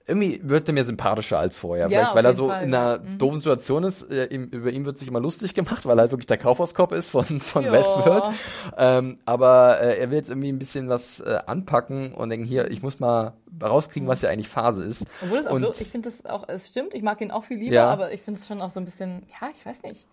irgendwie 0.06 0.38
wird 0.42 0.68
er 0.68 0.74
mir 0.74 0.84
sympathischer 0.84 1.38
als 1.38 1.56
vorher. 1.56 1.88
Ja, 1.88 1.98
Vielleicht, 2.00 2.14
weil 2.14 2.24
er 2.26 2.34
so 2.34 2.48
Fall, 2.48 2.62
in 2.64 2.74
einer 2.74 2.98
doofen 2.98 3.36
Situation 3.38 3.84
ist. 3.84 4.10
Äh, 4.10 4.26
ihm, 4.26 4.44
über 4.50 4.70
ihn 4.70 4.84
wird 4.84 4.98
sich 4.98 5.08
immer 5.08 5.20
lustig 5.20 5.54
gemacht, 5.54 5.86
weil 5.86 5.98
er 5.98 6.02
halt 6.02 6.10
wirklich 6.12 6.26
der 6.26 6.36
Kaufhauskopf 6.36 6.92
ist 6.92 7.08
von, 7.08 7.24
von. 7.24 7.64
Westworld. 7.64 8.24
Ähm, 8.76 9.18
aber 9.24 9.80
äh, 9.80 9.98
er 9.98 10.10
will 10.10 10.18
jetzt 10.18 10.28
irgendwie 10.28 10.50
ein 10.50 10.58
bisschen 10.58 10.88
was 10.88 11.20
äh, 11.20 11.38
anpacken 11.46 12.12
und 12.12 12.28
denken, 12.28 12.44
hier, 12.46 12.70
ich 12.70 12.82
muss 12.82 13.00
mal 13.00 13.32
rauskriegen, 13.62 14.06
was 14.08 14.20
ja 14.22 14.28
eigentlich 14.28 14.48
Phase 14.48 14.84
ist. 14.84 15.06
Obwohl 15.22 15.38
es 15.38 15.46
auch, 15.46 15.52
und- 15.52 15.62
lo- 15.62 15.72
ich 15.78 15.88
finde 15.88 16.10
das 16.10 16.26
auch, 16.26 16.48
es 16.48 16.68
stimmt, 16.68 16.92
ich 16.94 17.02
mag 17.02 17.20
ihn 17.22 17.30
auch 17.30 17.44
viel 17.44 17.58
lieber, 17.58 17.74
Ja. 17.74 17.86
aber 17.88 18.12
ich 18.12 18.20
finde 18.20 18.40
es 18.40 18.46
schon 18.46 18.60
auch 18.60 18.70
so 18.70 18.80
ein 18.80 18.84
bisschen, 18.84 19.22
ja, 19.40 19.48
ich 19.58 19.64
weiß 19.64 19.82
nicht, 19.84 20.06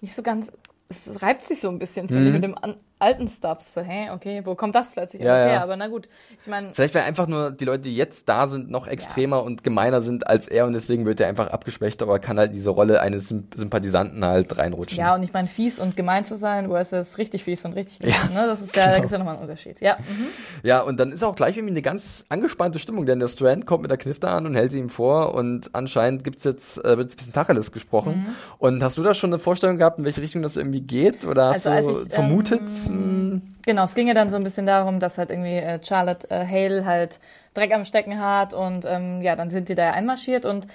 nicht 0.00 0.14
so 0.14 0.22
ganz, 0.22 0.50
es 0.88 1.20
reibt 1.20 1.44
sich 1.44 1.60
so 1.60 1.68
ein 1.68 1.78
bisschen, 1.78 2.04
Mhm. 2.06 2.08
finde 2.08 2.26
ich, 2.28 2.32
mit 2.32 2.44
dem 2.44 2.54
an, 2.56 2.76
alten 2.98 3.28
Stubbs. 3.28 3.74
So, 3.74 3.80
hä, 3.80 4.10
okay, 4.10 4.42
wo 4.44 4.54
kommt 4.54 4.74
das 4.74 4.90
plötzlich 4.90 5.22
Ja, 5.22 5.32
alles 5.34 5.44
ja. 5.46 5.50
her? 5.52 5.62
Aber 5.62 5.76
na 5.76 5.88
gut, 5.88 6.08
ich 6.40 6.46
meine, 6.46 6.70
Vielleicht 6.74 6.94
weil 6.94 7.02
einfach 7.02 7.26
nur 7.26 7.50
die 7.50 7.64
Leute, 7.64 7.82
die 7.84 7.96
jetzt 7.96 8.28
da 8.28 8.48
sind, 8.48 8.70
noch 8.70 8.86
extremer 8.86 9.42
und 9.42 9.64
gemeiner 9.64 10.00
sind 10.00 10.26
als 10.26 10.48
er 10.48 10.66
und 10.66 10.72
deswegen 10.72 11.06
wird 11.06 11.20
er 11.20 11.28
einfach 11.28 11.48
abgeschwächter, 11.48 12.04
aber 12.04 12.18
kann 12.18 12.38
halt 12.38 12.52
diese 12.54 12.70
Rolle 12.70 13.00
eines 13.00 13.30
Symp- 13.30 13.56
Sympathisanten 13.56 14.24
halt 14.24 14.56
reinrutschen. 14.58 14.98
ja, 14.98 15.14
und 15.14 15.22
ich 15.22 15.32
meine, 15.32 15.48
fies 15.48 15.78
und 15.78 15.96
gemein 15.96 16.24
zu 16.24 16.36
sein 16.36 16.68
versus 16.68 17.18
richtig 17.18 17.44
fies 17.44 17.64
und 17.64 17.74
richtig 17.74 17.98
gemein, 18.00 18.34
ne? 18.34 18.46
Das 18.46 18.60
ist 18.60 18.74
ja, 18.74 18.82
genau. 18.82 18.92
da 18.94 18.98
gibt's 18.98 19.12
ja 19.12 19.18
nochmal 19.18 19.34
einen 19.34 19.42
Unterschied. 19.42 19.80
Ja, 19.80 19.96
mhm. 19.98 20.26
Ja, 20.62 20.80
und 20.80 20.98
dann 20.98 21.12
ist 21.12 21.22
auch 21.24 21.34
gleich 21.34 21.56
irgendwie 21.56 21.74
eine 21.74 21.82
ganz 21.82 22.24
angespannte 22.28 22.78
Stimmung, 22.78 23.06
denn 23.06 23.20
der 23.20 23.28
Strand 23.28 23.66
kommt 23.66 23.82
mit 23.82 23.90
der 23.90 23.98
Knifte 23.98 24.28
an 24.28 24.46
und 24.46 24.54
hält 24.54 24.72
sie 24.72 24.78
ihm 24.78 24.88
vor 24.88 25.34
und 25.34 25.74
anscheinend 25.74 26.24
gibt's 26.24 26.44
jetzt, 26.44 26.78
äh, 26.84 26.96
wird 26.96 27.00
jetzt 27.00 27.14
ein 27.14 27.16
bisschen 27.18 27.32
Tacheles 27.32 27.72
gesprochen. 27.72 28.26
Mhm. 28.28 28.34
Und 28.58 28.82
hast 28.82 28.98
du 28.98 29.02
da 29.02 29.14
schon 29.14 29.30
eine 29.30 29.38
Vorstellung 29.38 29.76
gehabt, 29.78 29.98
in 29.98 30.04
welche 30.04 30.20
Richtung 30.22 30.42
das 30.42 30.56
irgendwie 30.56 30.80
geht? 30.80 31.24
Oder 31.24 31.48
hast 31.50 31.66
Also, 31.66 31.92
du 31.92 32.02
ich, 32.06 32.12
vermutet? 32.12 32.62
Ähm, 32.88 33.30
hm, 33.30 33.54
Genau, 33.64 33.84
es 33.84 33.94
ging 33.94 34.08
ja 34.08 34.14
dann 34.14 34.30
so 34.30 34.36
ein 34.36 34.44
bisschen 34.44 34.66
darum, 34.66 34.98
dass 34.98 35.18
halt 35.18 35.30
irgendwie 35.30 35.56
äh, 35.56 35.78
Charlotte 35.84 36.30
äh, 36.30 36.46
Hale 36.46 36.84
halt 36.86 37.20
Dreck 37.54 37.74
am 37.74 37.84
Stecken 37.84 38.18
hat 38.20 38.54
und 38.54 38.84
ähm, 38.86 39.20
ja, 39.22 39.36
dann 39.36 39.50
sind 39.50 39.68
die 39.68 39.74
da 39.74 39.90
einmarschiert 39.90 40.44
und 40.44 40.66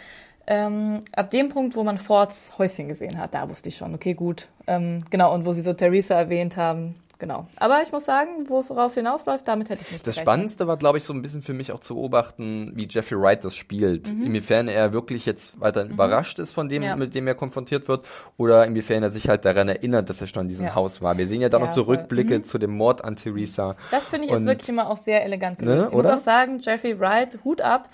ähm, 0.46 1.00
ab 1.16 1.30
dem 1.30 1.50
Punkt, 1.50 1.76
wo 1.76 1.84
man 1.84 1.98
Fords 1.98 2.58
Häuschen 2.58 2.90
gesehen 2.90 3.18
hat, 3.18 3.34
da 3.34 3.50
wusste 3.50 3.70
ich 3.70 3.78
schon, 3.78 3.96
okay, 3.96 4.14
gut, 4.14 4.50
ähm, 4.68 5.04
genau, 5.10 5.34
und 5.34 5.46
wo 5.46 5.54
sie 5.54 5.62
so 5.62 5.74
Theresa 5.74 6.16
erwähnt 6.16 6.58
haben, 6.58 6.96
genau. 7.20 7.48
Aber 7.58 7.82
ich 7.82 7.92
muss 7.92 8.06
sagen, 8.06 8.50
wo 8.50 8.60
es 8.60 8.68
darauf 8.68 8.94
hinausläuft, 8.94 9.48
damit 9.48 9.70
hätte 9.70 9.82
ich 9.82 9.92
nicht 9.92 10.08
Das 10.08 10.16
gerechnet. 10.16 10.24
Spannendste 10.24 10.68
war, 10.68 10.78
glaube 10.78 10.98
ich, 10.98 11.04
so 11.04 11.14
ein 11.14 11.22
bisschen 11.22 11.42
für 11.42 11.54
mich 11.54 11.72
auch 11.72 11.80
zu 11.80 11.96
beobachten, 11.96 12.72
wie 12.76 12.88
Jeffrey 12.90 13.20
Wright 13.20 13.44
das 13.44 13.56
spielt. 13.56 14.08
Inwiefern 14.10 14.68
er 14.68 14.92
wirklich 14.94 15.26
jetzt 15.26 15.60
weiterhin 15.60 15.92
überrascht 15.92 16.40
ist 16.40 16.52
von 16.54 16.70
dem, 16.70 16.82
Mhm. 16.84 16.88
Ja. 16.88 16.96
mit 16.96 17.16
dem 17.16 17.28
er 17.28 17.36
konfrontiert 17.36 17.88
wird, 17.88 18.06
oder 18.38 18.66
inwiefern 18.66 19.04
er 19.04 19.12
sich 19.12 19.30
halt 19.30 19.46
daran 19.46 19.70
erinnert, 19.70 20.10
dass 20.10 20.20
er 20.22 20.28
schon 20.28 20.44
in 20.44 20.50
diesem 20.50 20.66
Ja. 20.66 20.76
Haus 20.76 21.02
war. 21.02 21.18
Wir 21.18 21.28
sehen 21.28 21.42
ja 21.42 21.50
da 21.50 21.58
Ja, 21.58 21.66
noch 21.66 21.72
so 21.72 21.86
voll. 21.86 21.96
Rückblicke 21.98 22.42
zu 22.44 22.58
dem 22.58 22.76
Mord 22.76 23.04
an 23.04 23.16
Theresa. 23.16 23.76
Das 23.92 24.10
finde 24.10 24.26
ich 24.28 24.32
ist 24.34 24.42
Und- 24.42 24.46
wirklich 24.48 24.70
immer 24.70 24.90
auch 24.90 24.98
sehr 24.98 25.24
elegant 25.24 25.60
Ne, 25.62 25.66
gelöst. 25.68 25.90
ich 25.90 25.96
oder? 25.96 26.12
muss 26.12 26.20
auch 26.22 26.24
sagen, 26.26 26.60
Jeffrey 26.60 27.00
Wright, 27.00 27.40
Hut 27.44 27.62
ab. 27.62 27.90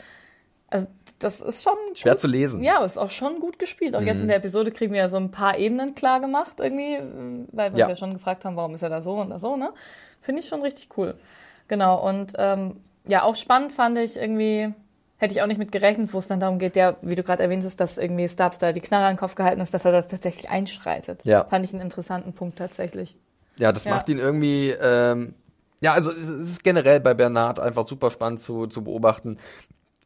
Also 0.71 0.85
das 1.19 1.41
ist 1.41 1.63
schon 1.63 1.73
Schwer 1.93 2.13
gut, 2.13 2.21
zu 2.21 2.27
lesen. 2.27 2.63
Ja, 2.63 2.77
aber 2.77 2.85
ist 2.85 2.97
auch 2.97 3.09
schon 3.09 3.39
gut 3.39 3.59
gespielt. 3.59 3.95
Auch 3.95 4.01
jetzt 4.01 4.21
in 4.21 4.27
der 4.27 4.37
Episode 4.37 4.71
kriegen 4.71 4.93
wir 4.93 4.99
ja 5.01 5.09
so 5.09 5.17
ein 5.17 5.31
paar 5.31 5.57
Ebenen 5.57 5.93
klar 5.95 6.19
gemacht 6.21 6.53
irgendwie, 6.59 6.97
weil 7.51 7.73
wir 7.73 7.79
Ja. 7.79 7.85
uns 7.87 7.99
ja 7.99 8.05
schon 8.07 8.13
gefragt 8.13 8.45
haben, 8.45 8.55
warum 8.55 8.73
ist 8.73 8.81
er 8.83 8.89
da 8.89 9.01
so 9.01 9.15
und 9.15 9.29
da 9.29 9.37
so, 9.37 9.55
ne? 9.57 9.71
Finde 10.21 10.41
ich 10.41 10.47
schon 10.47 10.61
richtig 10.61 10.89
cool. 10.97 11.15
Genau, 11.67 12.05
und 12.07 12.33
ähm, 12.37 12.77
ja, 13.05 13.23
auch 13.23 13.35
spannend 13.35 13.71
fand 13.73 13.97
ich 13.97 14.17
irgendwie, 14.17 14.73
hätte 15.17 15.33
ich 15.33 15.41
auch 15.41 15.47
nicht 15.47 15.57
mit 15.59 15.71
gerechnet, 15.71 16.13
wo 16.13 16.19
es 16.19 16.27
dann 16.27 16.39
darum 16.39 16.57
geht, 16.59 16.75
ja, 16.75 16.95
wie 17.01 17.15
du 17.15 17.23
gerade 17.23 17.43
erwähnt 17.43 17.63
hast, 17.63 17.79
dass 17.79 17.97
irgendwie 17.97 18.27
Stubbs 18.27 18.57
da 18.59 18.71
die 18.71 18.81
Knarre 18.81 19.05
an 19.05 19.13
den 19.15 19.19
Kopf 19.19 19.35
gehalten 19.35 19.61
ist, 19.61 19.73
dass 19.73 19.85
er 19.85 19.91
da 19.91 20.01
tatsächlich 20.01 20.49
einschreitet. 20.49 21.21
Ja. 21.25 21.43
Fand 21.45 21.65
ich 21.65 21.73
einen 21.73 21.81
interessanten 21.81 22.33
Punkt 22.33 22.57
tatsächlich. 22.57 23.17
Ja, 23.57 23.71
das 23.71 23.83
Ja. 23.85 23.91
macht 23.91 24.09
ihn 24.09 24.17
irgendwie, 24.19 24.69
ähm, 24.71 25.35
ja, 25.81 25.93
also 25.93 26.09
es 26.11 26.17
ist 26.27 26.63
generell 26.63 26.99
bei 26.99 27.13
Bernhard 27.13 27.59
einfach 27.59 27.85
super 27.85 28.09
spannend 28.09 28.39
zu, 28.41 28.67
zu 28.67 28.83
beobachten, 28.83 29.37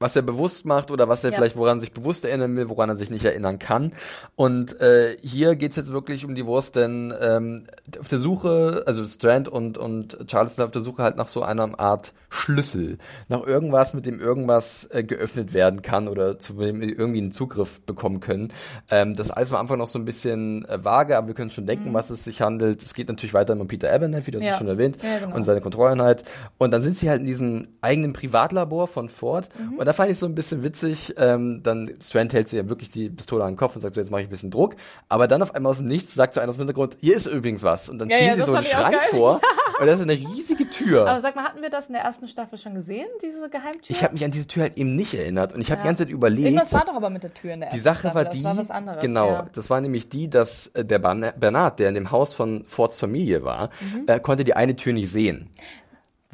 was 0.04 0.16
er 0.16 0.22
bewusst 0.22 0.66
macht 0.66 0.92
oder 0.92 1.08
was 1.10 1.24
er 1.24 1.32
Ja. 1.32 1.38
vielleicht, 1.38 1.56
woran 1.56 1.78
er 1.78 1.82
sich 1.82 1.94
bewusst 1.94 2.26
erinnern 2.26 2.56
will, 2.56 2.70
woran 2.70 2.90
er 2.90 2.98
sich 2.98 3.10
nicht 3.10 3.26
erinnern 3.26 3.58
kann. 3.58 3.94
Und 4.36 4.80
äh, 4.82 5.18
hier 5.22 5.56
geht's 5.56 5.76
jetzt 5.76 5.92
wirklich 5.92 6.26
um 6.26 6.36
die 6.36 6.46
Wurst, 6.46 6.76
denn 6.76 7.14
ähm, 7.20 7.64
auf 8.00 8.08
der 8.08 8.20
Suche, 8.20 8.84
also 8.86 9.04
Strand 9.06 9.48
und, 9.50 9.78
und 9.78 10.18
Charles 10.28 10.56
sind 10.56 10.64
auf 10.64 10.72
der 10.72 10.82
Suche 10.82 11.02
halt 11.04 11.16
nach 11.18 11.28
so 11.28 11.42
einer 11.42 11.80
Art 11.80 12.14
Schlüssel, 12.30 12.98
nach 13.30 13.44
irgendwas, 13.46 13.94
mit 13.94 14.06
dem 14.06 14.20
irgendwas 14.20 14.88
äh, 14.92 15.04
geöffnet 15.04 15.54
werden 15.54 15.82
kann 15.82 16.08
oder 16.08 16.38
zu 16.40 16.54
dem 16.54 16.82
wir 16.82 16.90
irgendwie 17.00 17.20
einen 17.22 17.32
Zugriff 17.32 17.80
bekommen 17.82 18.20
können. 18.20 18.52
Ähm, 18.92 19.16
das 19.16 19.32
alles 19.32 19.54
am 19.54 19.60
Anfang 19.60 19.78
noch 19.78 19.88
so 19.88 19.98
ein 20.00 20.06
bisschen 20.06 20.66
äh, 20.66 20.84
vage, 20.84 21.18
aber 21.18 21.28
wir 21.28 21.34
können 21.34 21.50
schon 21.52 21.66
denken, 21.66 21.94
was 21.94 22.10
es 22.10 22.24
sich 22.24 22.42
handelt. 22.42 22.84
Es 22.84 22.94
geht 22.94 23.08
natürlich 23.08 23.34
weiter 23.34 23.54
um 23.54 23.68
Peter 23.68 23.92
Abernathy, 23.94 24.32
das 24.32 24.42
Mhm. 24.42 24.48
Ja. 24.48 24.58
schon 24.58 24.68
erwähnt, 24.68 24.98
Ja, 25.02 25.20
genau. 25.20 25.36
und 25.36 25.44
seine 25.44 25.62
Kontrolleinheit. 25.62 26.24
Und 26.58 26.72
dann 26.72 26.82
sind 26.82 26.98
sie 26.98 27.10
halt 27.10 27.22
in 27.22 27.28
diesem 27.28 27.68
eigenen 27.82 28.12
Privatlabor 28.14 28.88
von 28.88 29.08
Ford. 29.10 29.48
Mhm. 29.58 29.78
Und 29.78 29.86
da 29.94 29.98
fand 30.04 30.12
ich 30.12 30.18
so 30.18 30.26
ein 30.26 30.36
bisschen 30.36 30.64
witzig, 30.64 31.14
ähm, 31.18 31.62
dann 31.64 31.92
Strand 32.02 32.34
hält 32.34 32.48
sie 32.50 32.58
ja 32.58 32.68
wirklich 32.68 32.90
die 32.90 33.10
Pistole 33.10 33.44
an 33.44 33.52
den 33.54 33.58
Kopf 33.58 33.76
und 33.76 33.82
sagt 33.82 33.96
so, 33.96 34.02
jetzt 34.02 34.10
mache 34.10 34.22
ich 34.22 34.28
ein 34.28 34.32
bisschen 34.32 34.52
Druck. 34.52 34.76
Aber 35.10 35.28
dann 35.28 35.42
auf 35.42 35.54
einmal 35.56 35.70
aus 35.70 35.78
dem 35.78 35.88
Nichts 35.88 36.14
sagt 36.14 36.34
so 36.34 36.40
einer 36.42 36.50
aus 36.50 36.56
dem 36.56 36.62
Hintergrund, 36.62 36.98
hier 37.00 37.16
ist 37.16 37.26
übrigens 37.28 37.64
was. 37.64 37.90
Und 37.90 38.00
dann 38.00 38.10
Ja, 38.10 38.18
ziehen 38.18 38.28
ja, 38.28 38.34
sie 38.34 38.40
das 38.40 38.48
so 38.48 38.54
einen 38.56 38.66
Schrank 38.66 39.02
vor. 39.12 39.40
Und 39.80 39.88
das 39.88 39.96
ist 40.00 40.04
eine 40.04 40.14
riesige 40.14 40.70
Tür. 40.70 41.08
Aber 41.08 41.20
sag 41.20 41.36
mal, 41.36 41.44
hatten 41.46 41.62
wir 41.62 41.70
das 41.72 41.88
in 41.88 41.94
der 41.94 42.04
ersten 42.04 42.28
Staffel 42.28 42.58
schon 42.60 42.76
gesehen, 42.76 43.08
diese 43.24 43.50
Geheimtür? 43.50 43.82
ich 43.90 44.04
habe 44.04 44.14
mich 44.14 44.24
an 44.24 44.30
diese 44.32 44.48
Tür 44.48 44.64
halt 44.64 44.78
eben 44.78 44.94
nicht 44.94 45.14
erinnert. 45.16 45.54
Und 45.54 45.62
ich 45.62 45.72
habe 45.72 45.82
die 45.82 45.86
Ja. 45.86 45.90
ganze 45.90 46.04
Zeit 46.04 46.12
überlegt. 46.12 46.46
Irgendwas 46.48 46.74
war 46.74 46.86
doch 46.86 46.94
aber 46.96 47.10
mit 47.10 47.24
der 47.24 47.34
Tür 47.34 47.54
in 47.54 47.62
der 47.62 47.70
Die 47.70 47.76
ersten 47.78 47.84
Sache 47.84 48.00
Staffel. 48.02 48.16
war 48.16 48.26
das 48.26 48.34
die, 48.36 48.44
war 48.44 48.58
was 48.58 48.70
anderes. 48.72 49.02
genau, 49.02 49.48
das 49.54 49.70
war 49.70 49.82
nämlich 49.82 50.10
die, 50.10 50.30
dass 50.30 50.68
äh, 50.68 50.86
der 50.86 51.00
Bern- 51.00 51.34
Bernard, 51.40 51.80
der 51.80 51.90
in 51.90 51.96
dem 51.96 52.12
Haus 52.12 52.36
von 52.36 52.66
Fords 52.66 53.00
Familie 53.00 53.44
war, 53.44 53.70
Mhm. 53.82 54.04
äh, 54.08 54.20
konnte 54.20 54.44
die 54.44 54.54
eine 54.56 54.76
Tür 54.76 54.94
nicht 54.94 55.12
sehen. 55.12 55.50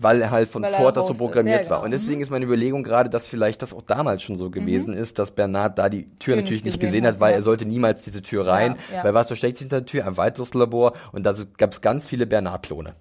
Weil 0.01 0.21
er 0.21 0.31
halt 0.31 0.47
von 0.49 0.63
Weil 0.63 0.73
Ford 0.73 0.95
das 0.95 1.05
so 1.05 1.09
Host 1.09 1.19
ist, 1.19 1.25
programmiert 1.25 1.65
ja, 1.65 1.69
war. 1.69 1.77
genau. 1.79 1.85
Und 1.85 1.91
deswegen 1.91 2.21
ist 2.21 2.29
meine 2.29 2.45
Überlegung 2.45 2.83
gerade, 2.83 3.09
dass 3.09 3.27
vielleicht 3.27 3.61
das 3.61 3.73
auch 3.73 3.81
damals 3.81 4.23
schon 4.23 4.35
so 4.35 4.49
gewesen 4.49 4.93
ist, 4.93 5.19
dass 5.19 5.31
Bernard 5.31 5.77
da 5.77 5.89
die 5.89 6.03
Tür 6.17 6.29
Tür 6.29 6.35
natürlich 6.35 6.63
nicht 6.63 6.79
gesehen 6.79 6.89
gesehen 6.99 7.07
hat, 7.07 7.19
weil 7.19 7.31
ja. 7.31 7.37
er 7.37 7.43
sollte 7.43 7.65
niemals 7.65 8.03
diese 8.03 8.21
Tür 8.21 8.47
rein. 8.47 8.75
Ja. 8.93 9.03
Weil 9.03 9.13
was 9.13 9.27
versteckt 9.27 9.57
sich 9.57 9.65
hinter 9.65 9.81
der 9.81 9.85
Tür? 9.85 10.05
Ein 10.05 10.17
weiteres 10.17 10.53
Labor. 10.53 10.93
Und 11.11 11.25
da 11.25 11.33
gab 11.57 11.71
es 11.71 11.81
ganz 11.81 12.07
viele 12.07 12.25
Bernard-Klone. 12.25 12.93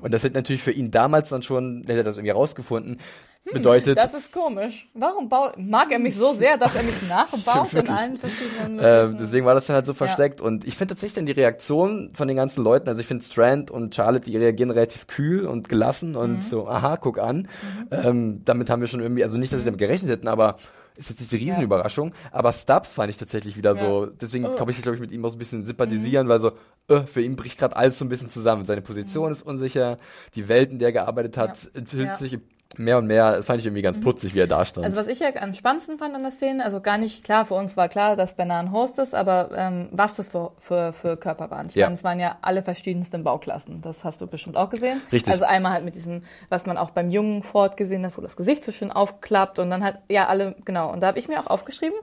Und 0.00 0.14
das 0.14 0.24
hätte 0.24 0.34
natürlich 0.34 0.62
für 0.62 0.72
ihn 0.72 0.90
damals 0.90 1.28
dann 1.28 1.42
schon, 1.42 1.82
hätte 1.86 1.98
er 1.98 2.04
das 2.04 2.16
irgendwie 2.16 2.32
rausgefunden, 2.32 2.98
bedeutet, 3.44 3.98
Das 3.98 4.14
ist 4.14 4.32
komisch. 4.32 4.88
Warum 4.94 5.28
mag 5.56 5.90
er 5.90 5.98
mich 5.98 6.14
so 6.16 6.32
sehr, 6.34 6.56
dass 6.56 6.74
er 6.76 6.82
mich 6.84 7.02
nachbaut 7.08 7.72
in 7.74 7.88
allen 7.88 8.16
verschiedenen 8.16 8.78
Äh, 8.78 9.14
deswegen 9.18 9.44
war 9.46 9.54
das 9.54 9.66
dann 9.66 9.74
halt 9.76 9.86
so 9.86 9.94
versteckt. 9.94 10.40
Und 10.40 10.64
ich 10.64 10.76
finde 10.76 10.94
tatsächlich 10.94 11.14
dann 11.14 11.26
die 11.26 11.32
Reaktion 11.32 12.10
von 12.14 12.28
den 12.28 12.36
ganzen 12.36 12.62
Leuten, 12.62 12.88
also 12.88 13.00
ich 13.00 13.06
finde 13.06 13.24
Strand 13.24 13.70
und 13.70 13.94
Charlotte, 13.94 14.30
die 14.30 14.36
reagieren 14.36 14.70
relativ 14.70 15.06
kühl 15.06 15.46
und 15.46 15.68
gelassen 15.68 16.14
und 16.16 16.36
Mhm. 16.36 16.42
so, 16.42 16.68
aha, 16.68 16.96
guck 16.96 17.18
an. 17.18 17.48
Ähm, 17.90 18.42
damit 18.44 18.70
haben 18.70 18.80
wir 18.80 18.86
schon 18.88 19.00
irgendwie, 19.00 19.24
also 19.24 19.38
nicht, 19.38 19.52
dass 19.52 19.60
sie 19.60 19.66
damit 19.66 19.78
gerechnet 19.80 20.10
hätten, 20.10 20.28
aber 20.28 20.56
ist 20.94 21.08
jetzt 21.08 21.20
nicht 21.20 21.32
die 21.32 21.36
Riesenüberraschung. 21.36 22.12
Aber 22.32 22.52
Stubbs 22.52 22.92
fand 22.92 23.08
ich 23.10 23.16
tatsächlich 23.16 23.56
wieder 23.56 23.74
so, 23.74 24.06
deswegen 24.06 24.44
Oh. 24.46 24.54
glaube 24.54 24.72
ich, 24.72 24.82
glaube 24.82 24.94
ich, 24.96 25.00
mit 25.00 25.10
ihm 25.10 25.24
auch 25.24 25.30
so 25.30 25.36
ein 25.36 25.38
bisschen 25.38 25.64
sympathisieren, 25.64 26.28
weil 26.28 26.38
so, 26.38 26.52
äh, 26.88 27.00
für 27.06 27.22
ihn 27.22 27.34
bricht 27.34 27.58
gerade 27.58 27.74
alles 27.76 27.98
so 27.98 28.04
ein 28.04 28.08
bisschen 28.10 28.28
zusammen. 28.28 28.64
Seine 28.66 28.82
Position 28.82 29.32
ist 29.32 29.42
unsicher, 29.42 29.96
die 30.34 30.48
Welt, 30.48 30.70
in 30.70 30.78
der 30.78 30.88
er 30.88 30.92
gearbeitet 30.92 31.38
hat, 31.38 31.62
Ja. 31.64 31.70
enthüllt 31.74 32.08
Ja. 32.08 32.16
sich 32.16 32.38
mehr 32.78 32.98
und 32.98 33.06
mehr, 33.06 33.42
fand 33.42 33.60
ich 33.60 33.66
irgendwie 33.66 33.82
ganz 33.82 34.00
putzig, 34.00 34.34
wie 34.34 34.40
er 34.40 34.46
da 34.46 34.64
stand. 34.64 34.84
Also 34.86 34.98
was 34.98 35.06
ich 35.06 35.20
ja 35.20 35.28
am 35.40 35.54
spannendsten 35.54 35.98
fand 35.98 36.14
an 36.14 36.22
der 36.22 36.30
Szene, 36.30 36.64
also 36.64 36.80
gar 36.80 36.98
nicht 36.98 37.24
klar, 37.24 37.46
für 37.46 37.54
uns 37.54 37.76
war 37.76 37.88
klar, 37.88 38.16
dass 38.16 38.34
Bernard 38.34 38.66
ein 38.66 38.72
Host 38.72 38.98
ist, 38.98 39.14
aber 39.14 39.50
ähm, 39.54 39.88
was 39.92 40.14
das 40.16 40.30
für, 40.30 40.52
für, 40.58 40.92
für 40.92 41.16
Körper 41.16 41.50
waren. 41.50 41.66
Ich 41.66 41.74
Ja. 41.74 41.86
meine, 41.86 41.96
es 41.96 42.04
waren 42.04 42.20
ja 42.20 42.38
alle 42.42 42.62
verschiedensten 42.62 43.24
Bauklassen. 43.24 43.80
Das 43.82 44.04
hast 44.04 44.20
du 44.20 44.26
bestimmt 44.26 44.56
auch 44.56 44.70
gesehen. 44.70 45.00
Richtig. 45.12 45.32
Also 45.32 45.44
einmal 45.44 45.72
halt 45.72 45.84
mit 45.84 45.94
diesem, 45.94 46.20
was 46.48 46.66
man 46.66 46.76
auch 46.78 46.90
beim 46.90 47.10
jungen 47.10 47.42
Ford 47.42 47.76
gesehen 47.76 48.04
hat, 48.06 48.16
wo 48.16 48.22
das 48.22 48.36
Gesicht 48.36 48.64
so 48.64 48.72
schön 48.72 48.90
aufklappt 48.90 49.58
und 49.58 49.70
dann 49.70 49.84
halt, 49.84 49.98
ja, 50.08 50.26
alle, 50.28 50.54
genau. 50.64 50.90
Und 50.92 51.00
da 51.00 51.08
habe 51.08 51.18
ich 51.18 51.28
mir 51.28 51.40
auch 51.40 51.46
aufgeschrieben, 51.48 51.96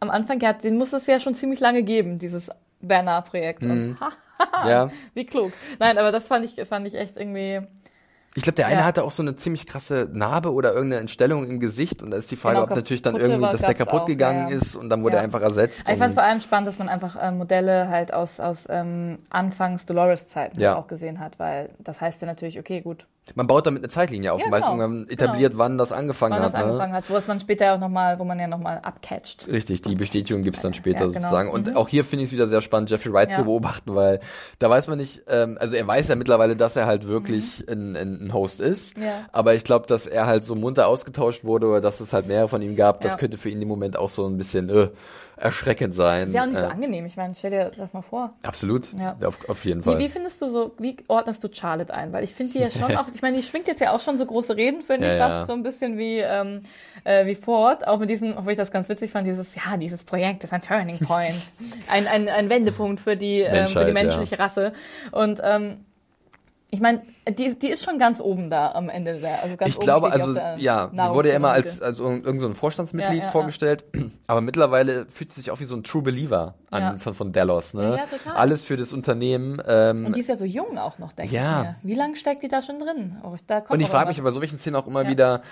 am 0.00 0.10
Anfang, 0.10 0.40
ja, 0.40 0.52
den 0.52 0.76
muss 0.76 0.92
es 0.92 1.06
ja 1.06 1.20
schon 1.20 1.34
ziemlich 1.34 1.60
lange 1.60 1.82
geben, 1.82 2.18
dieses 2.18 2.50
Bernard-Projekt. 2.80 3.62
Mhm. 3.62 3.70
Und 3.70 4.00
ha, 4.52 4.68
ja. 4.68 4.90
wie 5.14 5.24
klug. 5.26 5.52
Nein, 5.78 5.98
aber 5.98 6.12
das 6.12 6.28
fand 6.28 6.44
ich, 6.44 6.62
fand 6.66 6.86
ich 6.86 6.94
echt 6.94 7.16
irgendwie, 7.16 7.62
Ich 8.36 8.42
glaube, 8.42 8.56
der 8.56 8.66
eine 8.66 8.80
Ja. 8.80 8.84
hatte 8.84 9.04
auch 9.04 9.12
so 9.12 9.22
eine 9.22 9.36
ziemlich 9.36 9.66
krasse 9.66 10.08
Narbe 10.12 10.52
oder 10.52 10.72
irgendeine 10.74 11.00
Entstellung 11.00 11.48
im 11.48 11.60
Gesicht 11.60 12.02
und 12.02 12.10
da 12.10 12.16
ist 12.16 12.30
die 12.32 12.36
Frage, 12.36 12.56
Genau, 12.56 12.64
ob 12.68 12.74
natürlich 12.74 13.00
dann 13.02 13.14
irgendwie, 13.16 13.42
war- 13.42 13.52
dass 13.52 13.60
der 13.60 13.74
kaputt 13.74 14.02
auch, 14.02 14.06
gegangen 14.06 14.48
ja, 14.48 14.56
ist 14.56 14.74
und 14.74 14.88
dann 14.88 15.04
wurde 15.04 15.14
Ja. 15.16 15.20
er 15.20 15.24
einfach 15.24 15.40
ersetzt. 15.40 15.88
Ich 15.88 15.98
fand 15.98 16.08
es 16.08 16.14
vor 16.14 16.24
allem 16.24 16.40
spannend, 16.40 16.66
dass 16.68 16.78
man 16.78 16.88
einfach 16.88 17.14
äh, 17.14 17.30
Modelle 17.30 17.88
halt 17.88 18.12
aus, 18.12 18.40
aus 18.40 18.64
ähm, 18.68 19.18
Anfangs 19.30 19.86
Dolores-Zeiten 19.86 20.64
auch 20.66 20.88
gesehen 20.88 21.20
hat, 21.20 21.38
weil 21.38 21.70
das 21.78 22.00
heißt 22.00 22.22
ja 22.22 22.26
natürlich, 22.26 22.58
okay, 22.58 22.80
gut, 22.80 23.06
man 23.34 23.46
baut 23.46 23.66
damit 23.66 23.82
eine 23.82 23.88
Zeitlinie 23.88 24.32
auf 24.32 24.40
Ja, 24.40 24.46
und 24.46 24.52
weiß 24.52 24.66
genau. 24.66 24.80
irgendwann 24.82 25.08
etabliert, 25.08 25.56
wann 25.56 25.78
das 25.78 25.92
angefangen 25.92 26.32
wann 26.34 26.42
hat. 26.42 26.52
das 26.52 26.60
angefangen 26.60 26.92
hat, 26.92 27.08
wo 27.08 27.16
es 27.16 27.26
man 27.26 27.40
später 27.40 27.74
auch 27.74 27.78
nochmal, 27.78 28.18
wo 28.18 28.24
man 28.24 28.38
ja 28.38 28.46
nochmal 28.46 28.78
abcatcht. 28.82 29.46
Ne? 29.46 29.54
Richtig, 29.54 29.80
die 29.82 29.94
Bestätigung 29.94 30.42
gibt's 30.42 30.60
dann 30.60 30.74
später 30.74 31.00
Ja, 31.00 31.06
genau. 31.06 31.20
sozusagen. 31.20 31.50
Und 31.50 31.74
auch 31.74 31.88
hier 31.88 32.04
finde 32.04 32.24
ich 32.24 32.28
es 32.28 32.32
wieder 32.34 32.46
sehr 32.48 32.60
spannend, 32.60 32.90
Jeffrey 32.90 33.12
Wright 33.12 33.30
Ja. 33.30 33.36
zu 33.36 33.44
beobachten, 33.44 33.94
weil 33.94 34.20
da 34.58 34.68
weiß 34.68 34.88
man 34.88 34.98
nicht, 34.98 35.22
ähm, 35.28 35.56
also 35.58 35.74
er 35.74 35.86
weiß 35.86 36.08
ja 36.08 36.16
mittlerweile, 36.16 36.54
dass 36.54 36.76
er 36.76 36.84
halt 36.86 37.08
wirklich 37.08 37.64
ein, 37.68 37.96
ein, 37.96 38.26
ein 38.26 38.32
Host 38.34 38.60
ist. 38.60 38.96
Mhm. 38.98 39.04
Ja. 39.04 39.12
Aber 39.32 39.54
ich 39.54 39.64
glaube, 39.64 39.86
dass 39.86 40.06
er 40.06 40.26
halt 40.26 40.44
so 40.44 40.54
munter 40.54 40.86
ausgetauscht 40.86 41.44
wurde 41.44 41.66
oder 41.68 41.80
dass 41.80 42.00
es 42.00 42.12
halt 42.12 42.26
mehrere 42.26 42.48
von 42.48 42.60
ihm 42.60 42.76
gab, 42.76 43.00
das 43.00 43.16
könnte 43.16 43.38
für 43.38 43.48
ihn 43.48 43.62
im 43.62 43.68
Moment 43.68 43.96
auch 43.96 44.10
so 44.10 44.26
ein 44.26 44.36
bisschen 44.36 44.68
äh, 44.68 44.88
erschreckend 45.44 45.94
sein. 45.94 46.28
Ist 46.28 46.34
ja 46.34 46.42
auch 46.42 46.46
nicht 46.46 46.58
so 46.58 46.64
Äh, 46.64 46.70
angenehm. 46.70 47.04
Ich 47.06 47.16
meine, 47.16 47.34
stell 47.34 47.50
dir 47.50 47.70
das 47.76 47.92
mal 47.92 48.02
vor. 48.02 48.32
Absolut, 48.42 48.92
Ja. 48.98 49.16
auf, 49.24 49.48
auf 49.48 49.64
jeden 49.64 49.80
Wie, 49.84 49.90
Fall. 49.90 49.98
wie 49.98 50.08
findest 50.08 50.40
du 50.42 50.48
so, 50.48 50.72
wie 50.78 50.96
ordnest 51.06 51.44
du 51.44 51.48
Charlotte 51.52 51.92
ein? 51.92 52.12
Weil 52.12 52.24
ich 52.24 52.34
finde 52.34 52.54
die 52.54 52.58
ja 52.60 52.70
schon 52.70 52.96
auch, 52.96 53.06
ich 53.12 53.20
meine, 53.22 53.36
die 53.36 53.42
schwingt 53.42 53.66
jetzt 53.68 53.80
ja 53.80 53.92
auch 53.92 54.00
schon 54.00 54.16
so 54.18 54.24
große 54.26 54.56
Reden, 54.56 54.80
finde 54.82 55.06
Ja, 55.06 55.12
ich, 55.12 55.18
ja. 55.18 55.28
fast 55.28 55.46
so 55.48 55.52
ein 55.52 55.62
bisschen 55.62 55.98
wie, 55.98 56.18
ähm, 56.18 56.62
äh, 57.04 57.26
wie 57.26 57.34
Ford. 57.34 57.86
Auch 57.86 57.98
mit 57.98 58.08
diesem, 58.08 58.36
obwohl 58.36 58.52
ich 58.52 58.58
das 58.58 58.70
ganz 58.72 58.88
witzig 58.88 59.10
fand, 59.12 59.26
dieses, 59.28 59.54
ja, 59.54 59.76
dieses 59.76 60.02
Projekt 60.04 60.42
ist 60.44 60.52
ein 60.52 60.62
Turning 60.62 60.98
Point. 60.98 61.34
ein, 61.90 62.06
ein, 62.08 62.28
ein 62.28 62.48
Wendepunkt 62.48 63.00
für 63.00 63.16
die, 63.16 63.40
ähm, 63.40 63.66
für 63.68 63.84
die 63.84 63.92
menschliche 63.92 64.38
Rasse. 64.38 64.72
Und, 65.12 65.40
ähm, 65.44 65.84
ich 66.70 66.80
meine, 66.80 67.02
die, 67.28 67.58
die 67.58 67.68
ist 67.68 67.84
schon 67.84 67.98
ganz 67.98 68.20
oben 68.20 68.50
da 68.50 68.72
am 68.72 68.88
Ende 68.88 69.16
der, 69.16 69.42
also 69.42 69.56
ganz 69.56 69.70
Ich 69.70 69.76
oben 69.76 69.84
glaube, 69.86 70.12
also 70.12 70.34
ja, 70.58 70.90
sie 70.92 71.14
wurde 71.14 71.30
ja 71.30 71.36
immer 71.36 71.50
als, 71.52 71.80
als 71.80 71.98
irgend 71.98 72.26
irgend 72.26 72.40
so 72.40 72.52
Vorstandsmitglied 72.54 73.18
Ja, 73.18 73.24
ja, 73.24 73.30
vorgestellt, 73.30 73.84
aber 74.26 74.40
mittlerweile 74.40 75.06
fühlt 75.06 75.30
sie 75.30 75.40
sich 75.40 75.50
auch 75.50 75.60
wie 75.60 75.64
so 75.64 75.74
ein 75.74 75.82
True 75.84 76.02
Believer 76.02 76.54
an 76.70 76.82
Ja. 76.82 76.96
von, 76.98 77.14
von 77.14 77.32
Delos. 77.32 77.72
Ne? 77.74 77.82
Ja, 77.82 77.96
ja, 77.96 78.04
total. 78.06 78.36
Alles 78.36 78.64
für 78.64 78.76
das 78.76 78.92
Unternehmen. 78.92 79.60
Ähm, 79.66 80.06
Und 80.06 80.16
die 80.16 80.20
ist 80.20 80.28
ja 80.28 80.36
so 80.36 80.44
jung 80.44 80.76
auch 80.78 80.98
noch, 80.98 81.12
denke 81.12 81.34
Ja. 81.34 81.60
ich 81.60 81.66
mir. 81.68 81.76
Wie 81.82 81.94
lange 81.94 82.16
steckt 82.16 82.42
die 82.42 82.48
da 82.48 82.60
schon 82.62 82.78
drin? 82.80 83.16
Oh, 83.22 83.34
da 83.46 83.60
kommt 83.60 83.70
Und 83.70 83.80
ich 83.80 83.88
frage 83.88 84.08
mich 84.08 84.22
bei 84.22 84.30
solchen 84.30 84.58
Szenen 84.58 84.76
auch 84.76 84.86
immer 84.86 85.02
Ja. 85.04 85.08
wieder, 85.08 85.42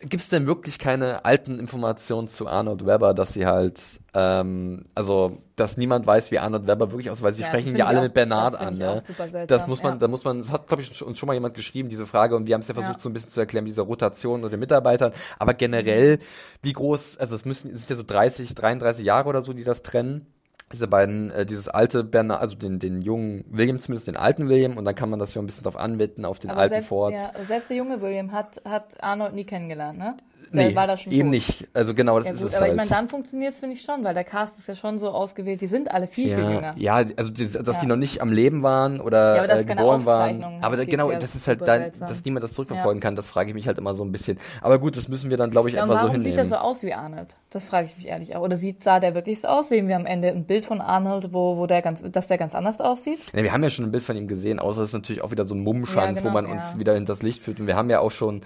gibt 0.00 0.22
es 0.22 0.28
denn 0.28 0.46
wirklich 0.46 0.78
keine 0.78 1.24
alten 1.24 1.58
Informationen 1.58 2.28
zu 2.28 2.46
Arnold 2.48 2.84
Webber, 2.86 3.14
dass 3.14 3.32
sie 3.32 3.46
halt, 3.46 3.80
ähm, 4.14 4.84
also, 4.94 5.38
dass 5.56 5.76
niemand 5.76 6.06
weiß, 6.06 6.30
wie 6.30 6.38
Arnold 6.38 6.66
Webber 6.66 6.90
wirklich 6.90 7.10
aussieht, 7.10 7.24
weil 7.24 7.34
sie 7.34 7.42
Ja, 7.42 7.48
sprechen 7.48 7.76
ja 7.76 7.86
alle 7.86 7.98
ich 7.98 8.02
mit 8.04 8.10
auch- 8.10 8.14
Bernard 8.14 8.56
an. 8.58 8.76
Ne? 8.78 8.90
auch 8.90 9.46
das 9.46 9.66
muss 9.66 9.82
man, 9.82 9.92
ja. 9.94 9.98
da 9.98 10.08
muss 10.08 10.24
man, 10.24 10.38
das 10.40 10.50
hat, 10.50 10.66
glaube 10.66 10.82
ich, 10.82 11.02
uns 11.02 11.18
schon 11.22 11.28
mal 11.28 11.34
jemand 11.34 11.54
geschrieben, 11.54 11.88
diese 11.88 12.04
Frage, 12.04 12.34
und 12.34 12.48
wir 12.48 12.54
haben 12.54 12.62
es 12.62 12.68
ja 12.68 12.74
versucht, 12.74 12.96
Ja. 12.96 12.98
so 13.00 13.08
ein 13.08 13.12
bisschen 13.12 13.30
zu 13.30 13.38
erklären, 13.38 13.62
mit 13.64 13.70
dieser 13.70 13.84
Rotation 13.84 14.34
unter 14.36 14.50
den 14.50 14.58
Mitarbeitern. 14.58 15.12
Aber 15.38 15.54
generell, 15.54 16.18
wie 16.62 16.72
groß, 16.72 17.16
also 17.18 17.36
es 17.36 17.44
müssen, 17.44 17.70
es 17.72 17.82
sind 17.82 17.90
ja 17.90 17.96
so 17.96 18.02
30, 18.02 18.54
33 18.56 19.04
Jahre 19.06 19.28
oder 19.28 19.42
so, 19.42 19.52
die 19.52 19.62
das 19.64 19.82
trennen. 19.82 20.26
diese 20.72 20.88
beiden, 20.88 21.30
äh, 21.30 21.44
dieses 21.44 21.68
alte 21.68 22.02
Bernard, 22.02 22.40
also 22.40 22.56
den, 22.56 22.78
den 22.78 23.02
jungen 23.02 23.44
William 23.50 23.78
zumindest, 23.78 24.06
den 24.08 24.16
alten 24.16 24.48
William, 24.48 24.78
und 24.78 24.86
dann 24.86 24.94
kann 24.94 25.10
man 25.10 25.18
das 25.18 25.34
ja 25.34 25.42
ein 25.42 25.46
bisschen 25.46 25.64
drauf 25.64 25.76
anwenden 25.76 26.24
auf 26.24 26.38
den 26.38 26.48
Aber 26.50 26.60
alten 26.60 26.72
selbst, 26.76 26.88
Ford. 26.88 27.12
ja, 27.12 27.30
selbst 27.46 27.68
der 27.68 27.76
junge 27.76 28.00
William 28.00 28.32
hat, 28.32 28.62
hat 28.64 28.96
Arnold 29.02 29.34
nie 29.34 29.44
kennengelernt, 29.44 29.98
ne? 29.98 30.16
Der 30.52 30.68
Nee, 30.68 30.74
war 30.76 30.86
da 30.86 30.96
schon 30.96 31.12
eben 31.12 31.24
tot. 31.28 31.30
nicht. 31.30 31.68
Also 31.72 31.94
genau, 31.94 32.18
das 32.18 32.28
Ja 32.28 32.34
ist 32.34 32.40
gut, 32.40 32.48
es 32.50 32.54
aber 32.54 32.62
halt. 32.64 32.72
ich 32.72 32.76
meine, 32.76 32.88
dann 32.90 33.08
funktioniert 33.08 33.54
es, 33.54 33.60
finde 33.60 33.76
ich 33.76 33.82
schon, 33.82 34.02
weil 34.04 34.14
der 34.14 34.24
Cast 34.24 34.58
ist 34.58 34.68
ja 34.68 34.74
schon 34.74 34.98
so 34.98 35.10
ausgewählt, 35.10 35.60
die 35.60 35.66
sind 35.66 35.90
alle 35.90 36.06
viel, 36.06 36.28
viel 36.28 36.44
ja, 36.44 36.50
jünger. 36.50 36.74
ja, 36.76 36.94
also 37.16 37.30
das, 37.30 37.52
dass 37.52 37.76
Ja. 37.76 37.80
die 37.80 37.86
noch 37.86 37.96
nicht 37.96 38.20
am 38.20 38.32
Leben 38.32 38.62
waren 38.62 39.00
oder 39.00 39.46
Ja, 39.46 39.56
äh, 39.58 39.64
geboren 39.64 40.04
waren. 40.04 40.44
Aber 40.62 40.76
da, 40.76 40.84
genau, 40.84 41.10
das 41.12 41.34
ist 41.34 41.48
halt 41.48 41.66
dann, 41.66 41.90
dass 42.00 42.24
niemand 42.24 42.44
das 42.44 42.52
zurückverfolgen 42.52 43.00
kann, 43.00 43.16
das 43.16 43.28
frage 43.28 43.48
ich 43.50 43.54
mich 43.54 43.66
halt 43.66 43.78
immer 43.78 43.94
so 43.94 44.04
ein 44.04 44.12
bisschen. 44.12 44.38
Aber 44.60 44.78
gut, 44.78 44.96
das 44.96 45.08
müssen 45.08 45.30
wir 45.30 45.36
dann, 45.36 45.50
glaube 45.50 45.68
ich, 45.68 45.74
Ja, 45.76 45.82
einfach 45.82 45.98
so 45.98 46.04
warum 46.06 46.20
sieht 46.20 46.32
hinnehmen. 46.32 46.50
er 46.52 46.56
so 46.58 46.62
aus 46.62 46.82
wie 46.82 46.92
Arnold? 46.92 47.34
Das 47.52 47.64
frage 47.64 47.86
ich 47.86 47.96
mich 47.98 48.08
ehrlich 48.08 48.34
auch. 48.34 48.40
Oder 48.40 48.56
sieht, 48.56 48.82
sah 48.82 48.98
der 48.98 49.14
wirklich 49.14 49.42
so 49.42 49.48
aus? 49.48 49.68
Sehen 49.68 49.86
wir 49.86 49.96
am 49.96 50.06
Ende 50.06 50.28
ein 50.28 50.46
Bild 50.46 50.64
von 50.64 50.80
Arnold, 50.80 51.34
wo, 51.34 51.58
wo 51.58 51.66
der 51.66 51.82
ganz, 51.82 52.02
dass 52.02 52.26
der 52.26 52.38
ganz 52.38 52.54
anders 52.54 52.80
aussieht? 52.80 53.18
Ja, 53.34 53.42
wir 53.42 53.52
haben 53.52 53.62
ja 53.62 53.68
schon 53.68 53.84
ein 53.84 53.92
Bild 53.92 54.02
von 54.02 54.16
ihm 54.16 54.26
gesehen, 54.26 54.58
außer 54.58 54.80
es 54.80 54.88
ist 54.88 54.94
natürlich 54.94 55.22
auch 55.22 55.30
wieder 55.32 55.44
so 55.44 55.54
ein 55.54 55.60
Mummenschanz, 55.60 56.18
Ja, 56.18 56.24
wo 56.24 56.28
genau, 56.28 56.42
man 56.42 56.46
uns 56.50 56.72
ja. 56.72 56.78
wieder 56.78 56.94
hinters 56.94 57.22
Licht 57.22 57.42
führt. 57.42 57.60
Und 57.60 57.66
wir 57.66 57.76
haben 57.76 57.90
ja 57.90 58.00
auch 58.00 58.10
schon 58.10 58.40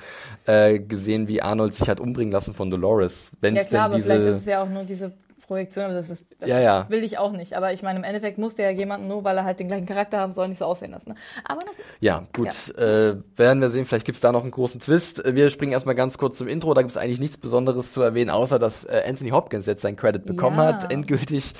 äh, 0.46 0.80
gesehen, 0.80 1.28
wie 1.28 1.40
Arnold 1.40 1.74
sich 1.74 1.88
hat 1.88 2.00
umbringen 2.00 2.32
lassen 2.32 2.52
von 2.52 2.68
Dolores. 2.68 3.30
Wenn 3.40 3.54
Ja 3.54 3.62
klar, 3.62 3.90
denn 3.90 3.94
aber 3.94 4.02
vielleicht 4.02 4.20
ist 4.20 4.26
diese. 4.26 4.38
es 4.38 4.46
ja 4.46 4.62
auch 4.62 4.68
nur 4.68 4.82
diese 4.82 5.12
Projektion, 5.46 5.84
aber 5.86 5.94
das 5.94 6.10
ist, 6.10 6.26
das 6.40 6.48
Ja, 6.48 6.58
ja. 6.60 6.86
will 6.90 7.02
ich 7.04 7.18
auch 7.18 7.32
nicht. 7.32 7.54
Aber 7.56 7.72
ich 7.72 7.82
meine, 7.82 7.98
im 7.98 8.04
Endeffekt 8.04 8.38
muss 8.38 8.54
der 8.56 8.70
ja 8.72 8.76
jemanden, 8.78 9.08
nur 9.08 9.24
weil 9.24 9.36
er 9.36 9.44
halt 9.44 9.60
den 9.60 9.68
gleichen 9.68 9.86
Charakter 9.86 10.18
haben 10.18 10.32
soll, 10.32 10.48
nicht 10.48 10.58
so 10.58 10.64
aussehen 10.64 10.90
lassen. 10.92 11.10
Ne? 11.10 11.14
Aber 11.44 11.60
na 11.64 11.72
gut. 11.72 11.84
Ja, 12.00 12.22
gut. 12.36 12.76
Äh, 12.78 13.16
werden 13.36 13.60
wir 13.60 13.70
sehen, 13.70 13.86
vielleicht 13.86 14.06
gibt's 14.06 14.20
da 14.20 14.32
noch 14.32 14.42
einen 14.42 14.50
großen 14.50 14.80
Twist. 14.80 15.24
Äh, 15.24 15.34
Wir 15.34 15.50
springen 15.50 15.72
erstmal 15.72 15.94
ganz 15.94 16.18
kurz 16.18 16.38
zum 16.38 16.48
Intro. 16.48 16.74
Da 16.74 16.82
gibt's 16.82 16.96
eigentlich 16.96 17.20
nichts 17.20 17.38
Besonderes 17.38 17.92
zu 17.92 18.02
erwähnen, 18.02 18.30
außer 18.30 18.58
dass 18.58 18.84
äh, 18.84 19.02
Anthony 19.08 19.30
Hopkins 19.30 19.66
jetzt 19.66 19.82
seinen 19.82 19.96
Credit 19.96 20.24
bekommen 20.24 20.58
Ja. 20.58 20.66
hat. 20.66 20.92
Endgültig 20.92 21.52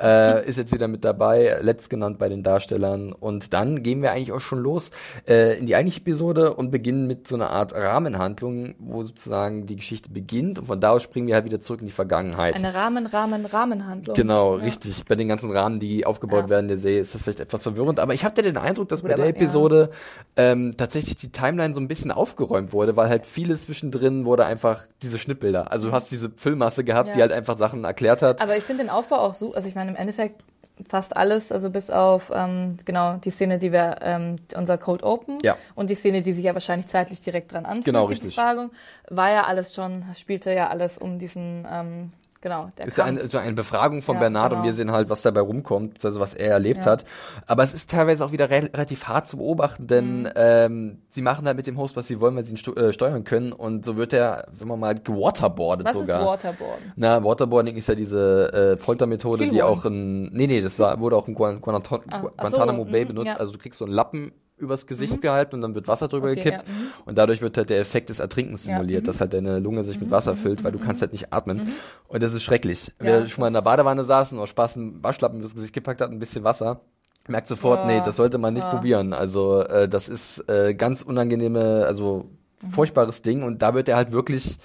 äh, 0.00 0.46
ist 0.46 0.56
jetzt 0.56 0.72
wieder 0.72 0.88
mit 0.88 1.04
dabei, 1.04 1.58
letztgenannt 1.60 2.18
bei 2.18 2.28
den 2.28 2.42
Darstellern. 2.42 3.12
Und 3.12 3.52
dann 3.52 3.82
gehen 3.82 4.02
wir 4.02 4.12
eigentlich 4.12 4.32
auch 4.32 4.40
schon 4.40 4.60
los 4.60 4.90
äh, 5.28 5.58
in 5.58 5.66
die 5.66 5.74
eigentliche 5.76 6.00
Episode 6.00 6.54
und 6.54 6.70
beginnen 6.70 7.06
mit 7.06 7.28
so 7.28 7.34
einer 7.34 7.50
Art 7.50 7.74
Rahmenhandlung, 7.74 8.74
wo 8.78 9.02
sozusagen 9.02 9.66
die 9.66 9.76
Geschichte 9.76 10.08
beginnt. 10.10 10.58
Und 10.58 10.66
von 10.66 10.80
da 10.80 10.90
aus 10.90 11.02
springen 11.02 11.26
wir 11.26 11.34
halt 11.34 11.44
wieder 11.44 11.60
zurück 11.60 11.80
in 11.80 11.86
die 11.86 11.92
Vergangenheit. 11.92 12.54
Eine 12.54 12.74
Rahmen, 12.74 13.06
Rahmen, 13.06 13.33
Rahmenhandlung. 13.44 14.14
Genau, 14.14 14.56
Ja. 14.58 14.62
richtig. 14.62 15.04
Bei 15.06 15.14
den 15.16 15.28
ganzen 15.28 15.50
Rahmen, 15.50 15.78
die 15.80 16.06
aufgebaut 16.06 16.44
Ja. 16.44 16.48
werden 16.50 16.68
der 16.68 16.78
Serie, 16.78 17.00
ist 17.00 17.14
das 17.14 17.22
vielleicht 17.22 17.40
etwas 17.40 17.62
verwirrend. 17.62 17.98
Aber 18.00 18.14
ich 18.14 18.24
habe 18.24 18.40
den 18.40 18.56
Eindruck, 18.56 18.88
dass 18.88 19.00
Gut, 19.02 19.10
bei 19.10 19.16
der 19.16 19.24
aber- 19.24 19.34
ja. 19.34 19.40
Episode 19.40 19.90
ähm, 20.36 20.76
tatsächlich 20.76 21.16
die 21.16 21.30
Timeline 21.32 21.74
so 21.74 21.80
ein 21.80 21.88
bisschen 21.88 22.12
aufgeräumt 22.12 22.72
wurde, 22.72 22.96
weil 22.96 23.08
halt 23.08 23.26
vieles 23.26 23.64
zwischendrin 23.64 24.24
wurde 24.24 24.44
einfach 24.46 24.84
diese 25.02 25.18
Schnittbilder. 25.18 25.72
Also 25.72 25.88
du 25.88 25.92
hast 25.92 26.10
diese 26.10 26.30
Füllmasse 26.36 26.84
gehabt, 26.84 27.08
Ja. 27.08 27.14
die 27.16 27.20
halt 27.22 27.32
einfach 27.32 27.58
Sachen 27.58 27.84
erklärt 27.84 28.22
hat. 28.22 28.40
Aber 28.40 28.56
ich 28.56 28.62
finde 28.64 28.84
den 28.84 28.90
Aufbau 28.90 29.16
auch 29.16 29.34
so, 29.34 29.54
also 29.54 29.66
ich 29.68 29.74
meine, 29.74 29.90
im 29.90 29.96
Endeffekt 29.96 30.42
fast 30.88 31.16
alles, 31.16 31.52
also 31.52 31.70
bis 31.70 31.88
auf 31.88 32.32
ähm, 32.34 32.76
genau 32.84 33.16
die 33.18 33.30
Szene, 33.30 33.58
die 33.60 33.70
wir, 33.70 33.98
ähm, 34.02 34.34
unser 34.56 34.76
Code 34.76 35.04
Open 35.04 35.38
Ja. 35.44 35.56
und 35.76 35.88
die 35.88 35.94
Szene, 35.94 36.20
die 36.22 36.32
sich 36.32 36.44
ja 36.44 36.52
wahrscheinlich 36.52 36.88
zeitlich 36.88 37.20
direkt 37.20 37.52
dran 37.52 37.64
anfühlt, 37.64 37.84
Genau, 37.84 38.06
die 38.08 38.14
richtig. 38.14 38.34
Befragung, 38.34 38.70
war 39.08 39.30
ja 39.30 39.44
alles 39.44 39.72
schon, 39.72 40.04
spielte 40.18 40.52
ja 40.52 40.68
alles 40.70 40.98
um 40.98 41.20
diesen, 41.20 41.64
ähm, 41.70 42.10
genau, 42.44 42.70
der 42.78 42.86
ist 42.86 42.96
ja 42.96 43.04
Kampf. 43.06 43.18
eine, 43.20 43.28
so 43.28 43.38
eine 43.38 43.52
Befragung 43.54 44.02
von 44.02 44.14
Ja, 44.14 44.20
Bernard 44.20 44.52
und 44.52 44.58
genau. 44.58 44.64
wir 44.66 44.74
sehen 44.74 44.92
halt, 44.92 45.10
was 45.10 45.22
dabei 45.22 45.40
rumkommt, 45.40 46.04
also 46.04 46.20
was 46.20 46.34
er 46.34 46.52
erlebt 46.52 46.84
Ja. 46.84 46.92
hat. 46.92 47.04
Aber 47.48 47.64
es 47.64 47.74
ist 47.74 47.90
teilweise 47.90 48.24
auch 48.24 48.30
wieder 48.30 48.48
re 48.50 48.70
relativ 48.72 49.08
hart 49.08 49.26
zu 49.26 49.38
beobachten, 49.38 49.88
denn 49.88 50.22
Mhm. 50.22 50.28
ähm, 50.36 50.98
sie 51.08 51.22
machen 51.22 51.46
halt 51.48 51.56
mit 51.56 51.66
dem 51.66 51.76
Host, 51.78 51.96
was 51.96 52.06
sie 52.06 52.20
wollen, 52.20 52.36
weil 52.36 52.44
sie 52.44 52.54
ihn 52.54 52.76
äh, 52.76 52.92
steuern 52.92 53.24
können 53.24 53.52
und 53.52 53.84
so 53.84 53.96
wird 53.96 54.12
er, 54.12 54.46
sagen 54.52 54.70
wir 54.70 54.76
mal, 54.76 54.94
gewaterboardet 54.94 55.86
Was 55.86 55.94
sogar. 55.94 56.20
ist 56.20 56.26
Waterboarden? 56.26 56.92
Na, 56.94 57.24
Waterboarding 57.24 57.74
ist 57.74 57.88
ja 57.88 57.94
diese 57.96 58.52
äh, 58.52 58.76
Foltermethode, 58.76 59.48
die 59.48 59.62
auch 59.62 59.84
in. 59.84 60.24
Nee, 60.32 60.46
nee, 60.46 60.60
das 60.60 60.78
war, 60.78 61.00
wurde 61.00 61.16
auch 61.16 61.26
in 61.26 61.34
Guan 61.34 61.60
Guanaton 61.60 62.00
Ah, 62.10 62.20
Gu- 62.20 62.28
ach 62.36 62.44
so, 62.44 62.50
Guantanamo 62.56 62.84
Bay 62.84 63.04
mhm, 63.04 63.08
benutzt. 63.08 63.26
ja. 63.28 63.36
Also 63.36 63.52
du 63.52 63.58
kriegst 63.58 63.78
so 63.78 63.84
einen 63.86 63.94
Lappen 63.94 64.32
übers 64.56 64.86
Gesicht 64.86 65.20
gehalten 65.20 65.56
und 65.56 65.60
dann 65.62 65.74
wird 65.74 65.88
Wasser 65.88 66.08
drüber 66.08 66.30
Okay, 66.30 66.36
gekippt. 66.42 66.64
ja, 66.66 66.72
mhm. 66.72 66.86
Und 67.06 67.18
dadurch 67.18 67.42
wird 67.42 67.56
halt 67.56 67.70
der 67.70 67.80
Effekt 67.80 68.08
des 68.08 68.20
Ertrinkens 68.20 68.64
Ja, 68.66 68.74
simuliert, 68.74 69.02
mhm. 69.02 69.06
dass 69.06 69.20
halt 69.20 69.32
deine 69.32 69.58
Lunge 69.58 69.84
sich 69.84 70.00
mit 70.00 70.10
Wasser 70.10 70.36
füllt, 70.36 70.62
weil 70.64 70.72
du 70.72 70.78
kannst 70.78 71.02
halt 71.02 71.12
nicht 71.12 71.32
atmen. 71.32 71.72
Und 72.08 72.22
das 72.22 72.32
ist 72.32 72.42
schrecklich. 72.42 72.88
Ja, 73.00 73.04
Wer 73.06 73.28
schon 73.28 73.42
mal 73.42 73.48
in 73.48 73.54
der 73.54 73.62
Badewanne 73.62 74.04
saß 74.04 74.32
und 74.32 74.38
aus 74.38 74.48
Spaß 74.50 74.76
einen 74.76 75.02
Waschlappen 75.02 75.40
übers 75.40 75.54
Gesicht 75.54 75.72
gepackt 75.72 76.00
hat, 76.00 76.10
ein 76.10 76.18
bisschen 76.18 76.44
Wasser, 76.44 76.80
merkt 77.26 77.48
sofort, 77.48 77.86
nee, 77.86 78.00
das 78.04 78.16
sollte 78.16 78.38
man 78.38 78.54
nicht 78.54 78.68
probieren. 78.68 79.12
Also 79.12 79.60
äh, 79.62 79.88
das 79.88 80.08
ist 80.08 80.48
äh, 80.48 80.74
ganz 80.74 81.02
unangenehme, 81.02 81.84
also 81.86 82.26
Mhm. 82.66 82.70
furchtbares 82.70 83.22
Ding 83.22 83.42
und 83.42 83.62
da 83.62 83.74
wird 83.74 83.88
er 83.88 83.96
halt 83.96 84.12
wirklich 84.12 84.56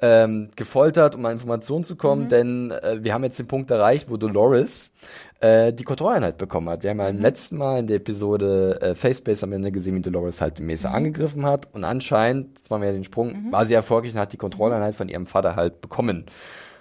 ähm, 0.00 0.50
gefoltert, 0.56 1.14
um 1.14 1.24
an 1.26 1.32
Informationen 1.32 1.82
zu 1.84 1.96
kommen, 1.96 2.24
Mhm. 2.24 2.28
denn 2.28 2.70
äh, 2.70 2.98
wir 3.02 3.14
haben 3.14 3.24
jetzt 3.24 3.38
den 3.38 3.46
Punkt 3.48 3.70
erreicht, 3.70 4.10
wo 4.10 4.16
Dolores 4.16 4.92
äh, 5.40 5.72
die 5.72 5.84
Kontrolleinheit 5.84 6.36
bekommen 6.38 6.68
hat. 6.68 6.82
Wir 6.82 6.90
haben 6.90 6.98
ja 6.98 7.10
Mhm. 7.10 7.16
im 7.16 7.22
letzten 7.22 7.56
Mal 7.56 7.78
in 7.80 7.86
der 7.86 7.96
Episode 7.96 8.80
äh, 8.82 8.94
Facebase 8.94 9.44
am 9.46 9.52
Ende 9.52 9.72
gesehen, 9.72 9.94
wie 9.96 10.00
Dolores 10.00 10.40
halt 10.40 10.58
die 10.58 10.62
Mesa 10.62 10.90
Mhm. 10.90 10.94
angegriffen 10.96 11.46
hat 11.46 11.68
und 11.72 11.84
anscheinend, 11.84 12.58
jetzt 12.58 12.70
machen 12.70 12.82
wir 12.82 12.88
ja 12.88 12.94
den 12.94 13.04
Sprung, 13.04 13.50
war 13.50 13.64
sie 13.64 13.74
erfolgreich 13.74 14.12
und 14.14 14.20
hat 14.20 14.32
die 14.32 14.36
Kontrolleinheit 14.36 14.94
von 14.94 15.08
ihrem 15.08 15.26
Vater 15.26 15.56
halt 15.56 15.80
bekommen. 15.80 16.26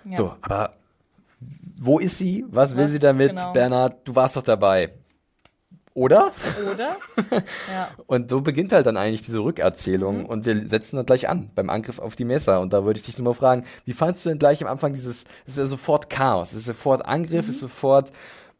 Ja. 0.05 0.15
So, 0.17 0.33
aber 0.41 0.73
wo 1.79 1.99
ist 1.99 2.17
sie? 2.17 2.45
Was 2.49 2.75
will 2.75 2.85
Was- 2.85 2.91
sie 2.91 2.99
damit? 2.99 3.29
genau. 3.35 3.53
Bernhard, 3.53 3.95
du 4.07 4.15
warst 4.15 4.35
doch 4.35 4.41
dabei. 4.43 4.91
Oder? 5.97 6.31
Oder? 6.71 6.97
ja. 7.73 7.89
Und 8.05 8.29
so 8.29 8.41
beginnt 8.41 8.71
halt 8.71 8.85
dann 8.85 8.97
eigentlich 8.97 9.23
diese 9.23 9.39
Rückerzählung 9.39 10.19
Mhm. 10.19 10.25
und 10.27 10.45
wir 10.45 10.69
setzen 10.69 10.95
dann 10.97 11.07
gleich 11.07 11.27
an 11.27 11.49
beim 11.55 11.71
Angriff 11.71 11.97
auf 11.97 12.15
die 12.15 12.23
Mesa. 12.23 12.57
Und 12.59 12.71
da 12.71 12.85
würde 12.85 12.99
ich 12.99 13.05
dich 13.07 13.17
nur 13.17 13.25
mal 13.25 13.33
fragen, 13.33 13.63
wie 13.85 13.93
fandst 13.93 14.23
du 14.23 14.29
denn 14.29 14.37
gleich 14.37 14.61
am 14.63 14.69
Anfang 14.69 14.93
dieses, 14.93 15.23
es 15.45 15.53
ist 15.53 15.57
ja 15.57 15.65
sofort 15.65 16.09
Chaos, 16.11 16.51
es 16.51 16.59
ist 16.59 16.65
sofort 16.65 17.03
Angriff, 17.03 17.45
Mhm. 17.45 17.49
es 17.49 17.55
ist 17.55 17.59
sofort 17.61 18.11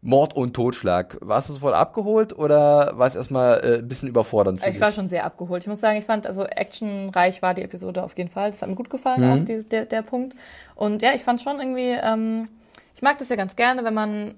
Mord 0.02 0.36
und 0.36 0.56
Totschlag. 0.56 1.18
Warst 1.22 1.50
du 1.50 1.54
sofort 1.54 1.76
abgeholt 1.76 2.36
oder 2.36 2.94
war 2.98 3.06
es 3.06 3.16
erstmal 3.16 3.60
äh, 3.64 3.78
ein 3.80 3.88
bisschen 3.88 4.10
überfordernd 4.10 4.60
für 4.60 4.70
Ich 4.72 4.80
war 4.80 4.88
dich? 4.88 4.96
schon 4.96 5.08
sehr 5.10 5.24
abgeholt. 5.24 5.62
Ich 5.62 5.68
muss 5.68 5.80
sagen, 5.80 6.00
ich 6.00 6.06
fand, 6.06 6.26
also 6.26 6.44
actionreich 6.44 7.44
war 7.44 7.54
die 7.54 7.62
Episode 7.62 8.02
auf 8.04 8.18
jeden 8.18 8.30
Fall. 8.32 8.50
Das 8.50 8.64
hat 8.64 8.70
mir 8.70 8.76
gut 8.76 8.90
gefallen, 8.90 9.22
Mhm. 9.22 9.42
auch 9.42 9.46
die, 9.46 9.64
der, 9.64 9.86
der 9.86 10.02
Punkt. 10.02 10.36
Und 10.76 11.04
ja, 11.04 11.14
ich 11.14 11.24
fand 11.24 11.40
schon 11.42 11.60
irgendwie, 11.60 11.96
ähm, 12.02 12.48
ich 12.96 13.04
mag 13.04 13.20
das 13.20 13.30
ja 13.30 13.36
ganz 13.36 13.56
gerne, 13.56 13.84
wenn 13.84 13.94
man 13.94 14.34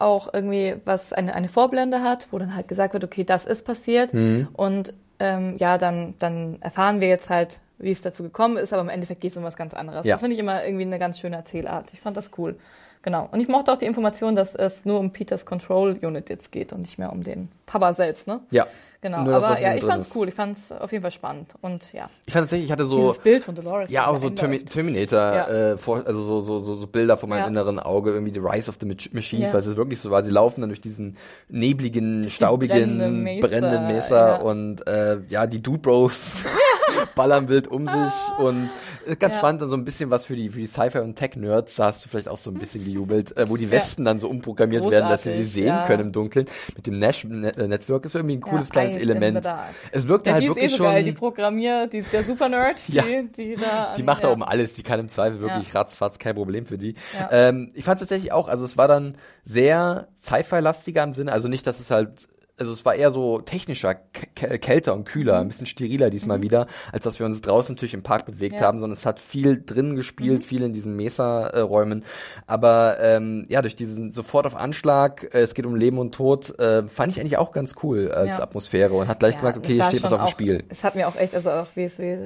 auch 0.00 0.32
irgendwie 0.32 0.76
was, 0.84 1.12
eine, 1.12 1.34
eine 1.34 1.48
Vorblende 1.48 2.02
hat, 2.02 2.28
wo 2.30 2.38
dann 2.38 2.54
halt 2.54 2.68
gesagt 2.68 2.94
wird, 2.94 3.04
okay, 3.04 3.24
das 3.24 3.46
ist 3.46 3.64
passiert. 3.64 4.14
Mhm. 4.14 4.48
Und 4.52 4.94
ähm, 5.18 5.56
ja, 5.58 5.78
dann, 5.78 6.14
dann 6.18 6.58
erfahren 6.60 7.00
wir 7.00 7.08
jetzt 7.08 7.30
halt, 7.30 7.58
wie 7.78 7.92
es 7.92 8.02
dazu 8.02 8.22
gekommen 8.22 8.56
ist, 8.56 8.72
aber 8.72 8.82
im 8.82 8.88
Endeffekt 8.88 9.20
geht 9.20 9.32
es 9.32 9.36
um 9.36 9.44
was 9.44 9.56
ganz 9.56 9.74
anderes. 9.74 10.06
Ja. 10.06 10.14
Das 10.14 10.20
finde 10.20 10.34
ich 10.34 10.40
immer 10.40 10.64
irgendwie 10.64 10.84
eine 10.84 10.98
ganz 10.98 11.18
schöne 11.18 11.36
Erzählart. 11.36 11.90
Ich 11.92 12.00
fand 12.00 12.16
das 12.16 12.30
cool. 12.38 12.56
Genau. 13.02 13.28
Und 13.30 13.40
ich 13.40 13.48
mochte 13.48 13.72
auch 13.72 13.78
die 13.78 13.86
Information, 13.86 14.34
dass 14.34 14.54
es 14.54 14.84
nur 14.84 14.98
um 14.98 15.10
Peters 15.10 15.46
Control 15.46 15.98
Unit 16.02 16.28
jetzt 16.28 16.52
geht 16.52 16.72
und 16.72 16.80
nicht 16.80 16.98
mehr 16.98 17.12
um 17.12 17.22
den 17.22 17.48
Papa 17.64 17.94
selbst, 17.94 18.26
ne? 18.26 18.40
Ja. 18.50 18.66
Genau, 19.02 19.22
Nur 19.24 19.34
aber 19.36 19.58
ja, 19.58 19.74
ich 19.74 19.82
fand's 19.82 20.08
ist. 20.08 20.14
cool. 20.16 20.28
Ich 20.28 20.34
fand's 20.34 20.70
auf 20.72 20.92
jeden 20.92 21.00
Fall 21.00 21.10
spannend. 21.10 21.54
Und 21.62 21.90
ja, 21.94 22.10
Ich 22.26 22.34
fand 22.34 22.44
tatsächlich, 22.44 22.66
ich 22.66 22.72
hatte 22.72 22.84
so, 22.84 22.98
dieses 22.98 23.18
Bild 23.20 23.42
von 23.42 23.54
Dolores. 23.54 23.90
ja, 23.90 24.06
auch 24.06 24.18
so 24.18 24.28
Termi. 24.28 24.58
Terminator, 24.62 25.18
Ja. 25.18 25.48
äh, 25.48 25.78
vor, 25.78 26.02
also 26.06 26.20
so, 26.20 26.40
so, 26.40 26.60
so, 26.60 26.74
so 26.74 26.86
Bilder 26.86 27.16
von 27.16 27.30
meinem 27.30 27.40
Ja. 27.40 27.46
inneren 27.46 27.78
Auge, 27.78 28.10
irgendwie 28.12 28.34
The 28.34 28.40
Rise 28.40 28.68
of 28.68 28.76
the 28.78 28.86
Mach 28.86 28.96
Machines, 29.12 29.46
Ja. 29.46 29.52
weil 29.54 29.60
es 29.60 29.66
ist 29.68 29.76
wirklich 29.76 29.98
so 30.00 30.10
war. 30.10 30.22
Sie 30.22 30.30
laufen 30.30 30.60
dann 30.60 30.68
durch 30.68 30.82
diesen 30.82 31.16
nebligen, 31.48 32.28
staubigen, 32.28 32.98
brennende 32.98 33.40
brennenden 33.40 33.86
Mesa 33.86 34.28
ja. 34.28 34.36
und 34.36 34.86
äh, 34.86 35.18
ja, 35.30 35.46
die 35.46 35.62
Dude 35.62 35.78
Bros 35.78 36.34
ballern 37.14 37.48
wild 37.48 37.68
um 37.68 37.86
sich 37.86 38.38
und 38.38 38.66
ist 38.66 38.74
ganz 39.18 39.34
Ja. 39.34 39.38
spannend, 39.38 39.62
dann 39.62 39.68
so 39.68 39.76
ein 39.76 39.84
bisschen 39.84 40.10
was 40.10 40.24
für 40.24 40.36
die, 40.36 40.50
für 40.50 40.58
die 40.60 40.66
Sci-Fi 40.66 40.98
und 40.98 41.16
Tech-Nerds, 41.16 41.76
da 41.76 41.86
hast 41.86 42.04
du 42.04 42.08
vielleicht 42.08 42.28
auch 42.28 42.36
so 42.38 42.50
ein 42.50 42.54
bisschen 42.58 42.84
gejubelt, 42.84 43.36
äh, 43.36 43.48
wo 43.48 43.56
die 43.56 43.70
Westen 43.70 44.04
dann 44.04 44.18
so 44.20 44.28
umprogrammiert 44.28 44.88
werden, 44.90 45.08
dass 45.08 45.22
sie 45.24 45.30
sie 45.30 45.36
Großartig, 45.38 45.52
sehen 45.52 45.66
ja. 45.66 45.86
können 45.86 46.00
im 46.06 46.12
Dunkeln. 46.12 46.46
Mit 46.76 46.86
dem 46.86 46.98
Nash 46.98 47.24
äh, 47.24 47.28
Network 47.28 48.04
ist 48.04 48.14
irgendwie 48.14 48.36
ein 48.36 48.40
cooles 48.40 48.68
Ja, 48.68 48.72
kleines 48.72 48.96
Element. 48.96 49.46
Es 49.92 50.08
wirkte 50.08 50.30
Ja, 50.30 50.34
halt 50.34 50.44
ist 50.44 50.50
eh 50.50 50.54
wirklich 50.54 50.70
so 50.72 50.76
schon. 50.78 50.86
geil, 50.86 51.02
die 51.04 51.12
Programmier, 51.12 51.86
die, 51.86 52.02
der 52.02 52.24
Super-Nerd, 52.24 52.80
Ja. 52.88 53.02
die, 53.02 53.28
die 53.32 53.56
da... 53.56 53.94
Die 53.96 54.02
macht 54.02 54.22
da 54.24 54.28
ja. 54.28 54.34
oben 54.34 54.42
alles, 54.42 54.72
die 54.74 54.82
kann 54.82 55.00
im 55.00 55.08
Zweifel 55.08 55.40
wirklich 55.40 55.72
Ja. 55.72 55.80
ratzfatz, 55.80 56.18
kein 56.18 56.34
Problem 56.34 56.66
für 56.66 56.78
die. 56.78 56.94
Ja. 57.18 57.28
Ähm, 57.30 57.70
ich 57.74 57.84
fand 57.84 57.96
es 58.00 58.06
tatsächlich 58.08 58.32
auch, 58.32 58.48
also 58.48 58.64
es 58.64 58.76
war 58.76 58.88
dann 58.88 59.14
sehr 59.44 60.08
Sci-Fi-lastiger 60.16 61.02
im 61.02 61.12
Sinne, 61.12 61.32
also 61.32 61.48
nicht, 61.48 61.66
dass 61.66 61.80
es 61.80 61.90
halt, 61.90 62.28
also 62.60 62.72
es 62.72 62.84
war 62.84 62.94
eher 62.94 63.10
so 63.10 63.40
technischer, 63.40 63.94
kälter 64.34 64.94
und 64.94 65.04
kühler, 65.04 65.36
Mhm. 65.36 65.40
ein 65.40 65.48
bisschen 65.48 65.66
steriler 65.66 66.10
diesmal 66.10 66.42
wieder, 66.42 66.66
als 66.92 67.04
dass 67.04 67.18
wir 67.18 67.26
uns 67.26 67.40
draußen 67.40 67.74
natürlich 67.74 67.94
im 67.94 68.02
Park 68.02 68.26
bewegt 68.26 68.56
Ja. 68.56 68.60
Mhm. 68.60 68.64
haben, 68.66 68.78
sondern 68.80 68.96
es 68.96 69.06
hat 69.06 69.18
viel 69.18 69.62
drin 69.64 69.96
gespielt, 69.96 70.44
viel 70.44 70.62
in 70.62 70.72
diesen 70.72 70.94
Mesa-Räumen. 70.96 72.04
Aber 72.46 72.98
ähm, 73.00 73.44
ja, 73.48 73.62
durch 73.62 73.74
diesen 73.76 74.12
sofort 74.12 74.46
auf 74.46 74.54
Anschlag, 74.54 75.32
äh, 75.34 75.40
es 75.40 75.54
geht 75.54 75.66
um 75.66 75.74
Leben 75.74 75.98
und 75.98 76.14
Tod, 76.14 76.58
äh, 76.58 76.86
fand 76.86 77.12
ich 77.12 77.20
eigentlich 77.20 77.38
auch 77.38 77.52
ganz 77.52 77.74
cool 77.82 78.12
als 78.12 78.28
Ja. 78.38 78.42
Atmosphäre 78.42 78.94
und 78.94 79.08
hat 79.08 79.20
gleich 79.20 79.34
Ja, 79.34 79.40
gemerkt, 79.40 79.58
okay, 79.58 79.74
hier 79.74 79.84
steht 79.84 80.02
was 80.02 80.12
auf 80.12 80.20
dem 80.24 80.30
Spiel. 80.30 80.64
Es 80.68 80.84
hat 80.84 80.94
mir 80.94 81.08
auch 81.08 81.16
echt, 81.16 81.34
also 81.34 81.50
auch 81.50 81.68
wie 81.74 81.84
es, 81.84 81.98
wie, 81.98 82.18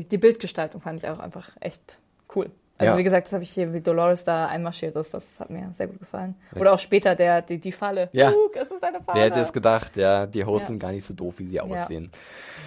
die 0.00 0.18
Bildgestaltung 0.18 0.80
fand 0.80 1.02
ich 1.02 1.08
auch 1.08 1.18
einfach 1.18 1.50
echt 1.60 1.98
cool. 2.36 2.50
Also 2.78 2.92
Ja. 2.92 2.98
wie 2.98 3.04
gesagt, 3.04 3.26
das 3.26 3.32
habe 3.32 3.42
ich 3.42 3.50
hier, 3.50 3.72
wie 3.72 3.80
Dolores 3.80 4.22
da 4.24 4.46
einmarschiert 4.48 4.94
ist, 4.96 5.14
das 5.14 5.40
hat 5.40 5.48
mir 5.48 5.68
sehr 5.72 5.86
gut 5.86 5.98
gefallen. 5.98 6.34
Oder 6.54 6.74
auch 6.74 6.78
später 6.78 7.14
der, 7.14 7.40
die, 7.40 7.58
die 7.58 7.72
Falle. 7.72 8.10
Ja. 8.12 8.28
Luke, 8.28 8.58
es 8.58 8.70
ist 8.70 8.82
deine 8.82 9.00
Falle. 9.00 9.18
Wer 9.18 9.24
hätte 9.26 9.40
es 9.40 9.52
gedacht, 9.52 9.96
ja, 9.96 10.26
die 10.26 10.44
Hosts 10.44 10.64
Ja. 10.64 10.68
sind 10.68 10.78
gar 10.78 10.92
nicht 10.92 11.04
so 11.06 11.14
doof, 11.14 11.34
wie 11.38 11.46
sie 11.46 11.60
aussehen. 11.60 12.10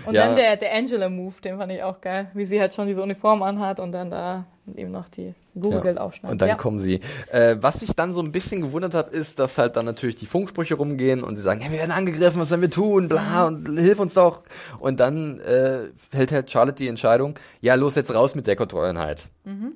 Und 0.06 0.16
dann 0.16 0.36
der, 0.36 0.58
der 0.58 0.74
Angela-Move, 0.74 1.36
den 1.44 1.58
fand 1.58 1.72
ich 1.72 1.84
auch 1.84 2.02
geil. 2.02 2.28
Wie 2.34 2.46
sie 2.46 2.60
halt 2.60 2.74
schon 2.74 2.88
diese 2.88 3.04
Uniform 3.04 3.44
anhat 3.44 3.80
und 3.80 3.92
dann 3.92 4.10
da 4.10 4.46
und 4.70 4.78
ihm 4.80 4.92
noch 4.92 5.10
die 5.10 5.34
Gurgel 5.60 5.96
Ja. 5.96 6.02
aufschneiden. 6.02 6.32
Und 6.34 6.42
dann 6.42 6.50
ja. 6.50 6.56
kommen 6.56 6.80
sie. 6.80 7.00
Äh, 7.32 7.58
was 7.60 7.82
mich 7.82 7.92
dann 7.96 8.14
so 8.14 8.22
ein 8.22 8.32
bisschen 8.32 8.62
gewundert 8.62 8.94
hat, 8.94 9.10
ist, 9.10 9.40
dass 9.40 9.58
halt 9.58 9.76
dann 9.76 9.86
natürlich 9.86 10.16
die 10.16 10.26
Funksprüche 10.28 10.76
rumgehen 10.76 11.24
und 11.24 11.36
sie 11.36 11.42
sagen, 11.42 11.60
hey, 11.62 11.72
wir 11.72 11.80
werden 11.80 11.92
angegriffen, 11.92 12.40
was 12.40 12.50
sollen 12.50 12.62
wir 12.62 12.70
tun, 12.72 13.10
bla, 13.10 13.50
Mhm. 13.50 13.68
und 13.68 13.78
hilf 13.80 14.00
uns 14.00 14.14
doch. 14.14 14.44
Und 14.80 15.00
dann 15.00 15.40
äh, 15.42 15.88
hält 16.14 16.32
halt 16.32 16.50
Charlotte 16.52 16.78
die 16.78 16.88
Entscheidung, 16.88 17.36
ja, 17.62 17.76
los 17.76 17.96
jetzt 17.96 18.14
raus 18.14 18.36
mit 18.36 18.48
der 18.48 18.56
Kontrolleinheit. 18.56 19.28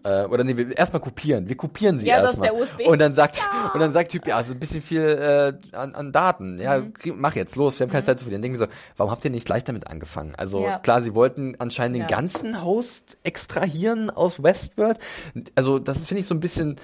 Äh, 0.03 0.25
oder 0.25 0.43
nee, 0.43 0.55
wir 0.55 0.77
erstmal 0.77 1.01
kopieren. 1.01 1.49
Wir 1.49 1.57
kopieren 1.57 1.97
sie 1.97 2.03
Mhm. 2.03 2.09
Ja, 2.09 2.17
erstmal. 2.21 2.51
Und 2.85 3.01
dann 3.01 3.15
sagt, 3.15 3.41
und 3.73 3.79
dann 3.79 3.91
sagt 3.91 4.11
Typ, 4.11 4.27
ja, 4.27 4.35
also 4.37 4.53
ein 4.53 4.59
bisschen 4.59 4.81
viel 4.81 5.01
äh, 5.01 5.75
an, 5.75 5.95
an 5.95 6.11
Daten. 6.11 6.59
Ja, 6.59 6.77
Mhm. 6.77 6.93
krieg- 6.93 7.15
mach 7.17 7.35
jetzt, 7.35 7.55
los, 7.55 7.79
wir 7.79 7.85
haben 7.85 7.91
keine 7.91 8.03
Zeit 8.03 8.19
zu 8.19 8.25
verlieren. 8.25 8.43
Denken 8.43 8.59
so, 8.59 8.67
warum 8.97 9.11
habt 9.11 9.25
ihr 9.25 9.31
nicht 9.31 9.45
gleich 9.47 9.63
damit 9.63 9.87
angefangen? 9.87 10.35
Also 10.37 10.63
Ja. 10.63 10.77
klar, 10.77 11.01
sie 11.01 11.15
wollten 11.15 11.55
anscheinend 11.57 11.95
den 11.95 12.01
Ja. 12.03 12.07
ganzen 12.07 12.63
Host 12.63 13.17
extrahieren 13.23 14.11
aus 14.11 14.43
Westworld. 14.43 14.82
Also 15.55 15.79
das 15.79 16.05
finde 16.05 16.21
ich 16.21 16.27
so 16.27 16.35
ein 16.35 16.39
bisschen 16.39 16.75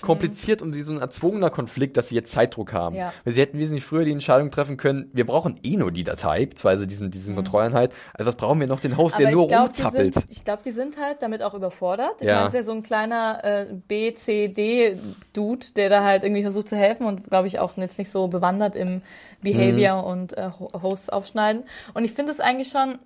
kompliziert 0.00 0.62
und 0.62 0.76
wie 0.76 0.82
so 0.82 0.92
ein 0.92 1.00
erzwungener 1.00 1.50
Konflikt, 1.50 1.96
dass 1.96 2.06
sie 2.10 2.14
jetzt 2.14 2.30
Zeitdruck 2.30 2.72
haben. 2.72 2.94
Ja. 2.94 3.12
Weil 3.24 3.32
sie 3.32 3.40
hätten 3.40 3.58
wesentlich 3.58 3.84
früher 3.84 4.04
die 4.04 4.12
Entscheidung 4.12 4.52
treffen 4.52 4.76
können, 4.76 5.10
wir 5.12 5.26
brauchen 5.26 5.58
eh 5.64 5.76
nur 5.76 5.90
die 5.90 6.04
Datei, 6.04 6.46
beziehungsweise 6.46 6.86
diesen, 6.86 7.10
diesen 7.10 7.34
Kontrolleinheit. 7.34 7.92
Also 8.14 8.28
was 8.28 8.36
brauchen 8.36 8.60
wir 8.60 8.68
noch 8.68 8.78
den 8.78 8.96
Host, 8.96 9.18
der 9.18 9.26
Mhm. 9.30 9.32
Aber 9.32 9.34
nur 9.36 9.44
ich 9.46 9.48
glaube, 9.50 9.72
die, 9.76 9.82
rumzappelt? 9.82 10.14
sind- 10.14 10.26
ich 10.30 10.44
glaub, 10.44 10.62
die 10.62 10.70
sind 10.70 10.98
halt 10.98 11.20
damit 11.22 11.42
auch 11.42 11.52
überfordert. 11.52 12.14
Ich 12.20 12.28
Ja. 12.28 12.34
meine, 12.36 12.46
es 12.46 12.54
ist 12.54 12.58
ja 12.60 12.62
so 12.62 12.70
ein 12.70 12.84
kleiner 12.84 13.40
äh, 13.42 13.66
B, 13.88 14.14
C, 14.14 14.46
D-Dude, 14.46 15.66
der 15.74 15.88
da 15.90 16.04
halt 16.04 16.22
irgendwie 16.22 16.42
versucht 16.42 16.68
zu 16.68 16.76
helfen 16.76 17.04
und 17.04 17.24
glaube 17.24 17.48
ich 17.48 17.58
auch 17.58 17.76
jetzt 17.76 17.98
nicht 17.98 18.12
so 18.12 18.28
bewandert 18.28 18.76
im 18.76 19.02
Behavior 19.42 20.02
Mhm. 20.02 20.04
und 20.08 20.38
äh, 20.38 20.50
Ho- 20.60 20.68
Hosts 20.80 21.08
aufschneiden. 21.10 21.64
Und 21.94 22.04
ich 22.04 22.12
finde 22.12 22.30
es 22.30 22.38
eigentlich 22.38 22.68
schon, 22.68 23.00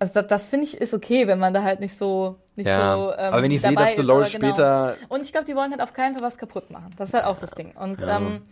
also 0.00 0.12
das, 0.12 0.26
das 0.26 0.48
finde 0.48 0.64
ich 0.64 0.76
ist 0.80 0.92
okay, 0.92 1.28
wenn 1.28 1.38
man 1.38 1.54
da 1.54 1.62
halt 1.62 1.78
nicht 1.78 1.96
so 1.96 2.34
nicht 2.56 2.66
Ja, 2.66 2.96
so 2.96 3.12
ähm, 3.12 3.18
aber 3.18 3.42
wenn 3.42 3.50
ich 3.50 3.60
sehe, 3.60 3.70
dabei 3.70 3.82
dass 3.82 3.90
ist, 3.92 3.98
Dolores 3.98 4.34
aber 4.34 4.38
genau. 4.38 4.54
später 4.54 4.96
Und 5.08 5.22
ich 5.22 5.32
glaube, 5.32 5.46
die 5.46 5.56
wollen 5.56 5.70
halt 5.70 5.80
auf 5.80 5.92
keinen 5.92 6.14
Fall 6.14 6.22
was 6.22 6.38
kaputt 6.38 6.70
machen. 6.70 6.90
Das 6.96 7.08
ist 7.08 7.14
halt 7.14 7.24
auch 7.24 7.38
das 7.38 7.50
Ding. 7.52 7.72
Und 7.72 8.02
Ja. 8.02 8.18
ähm, 8.18 8.42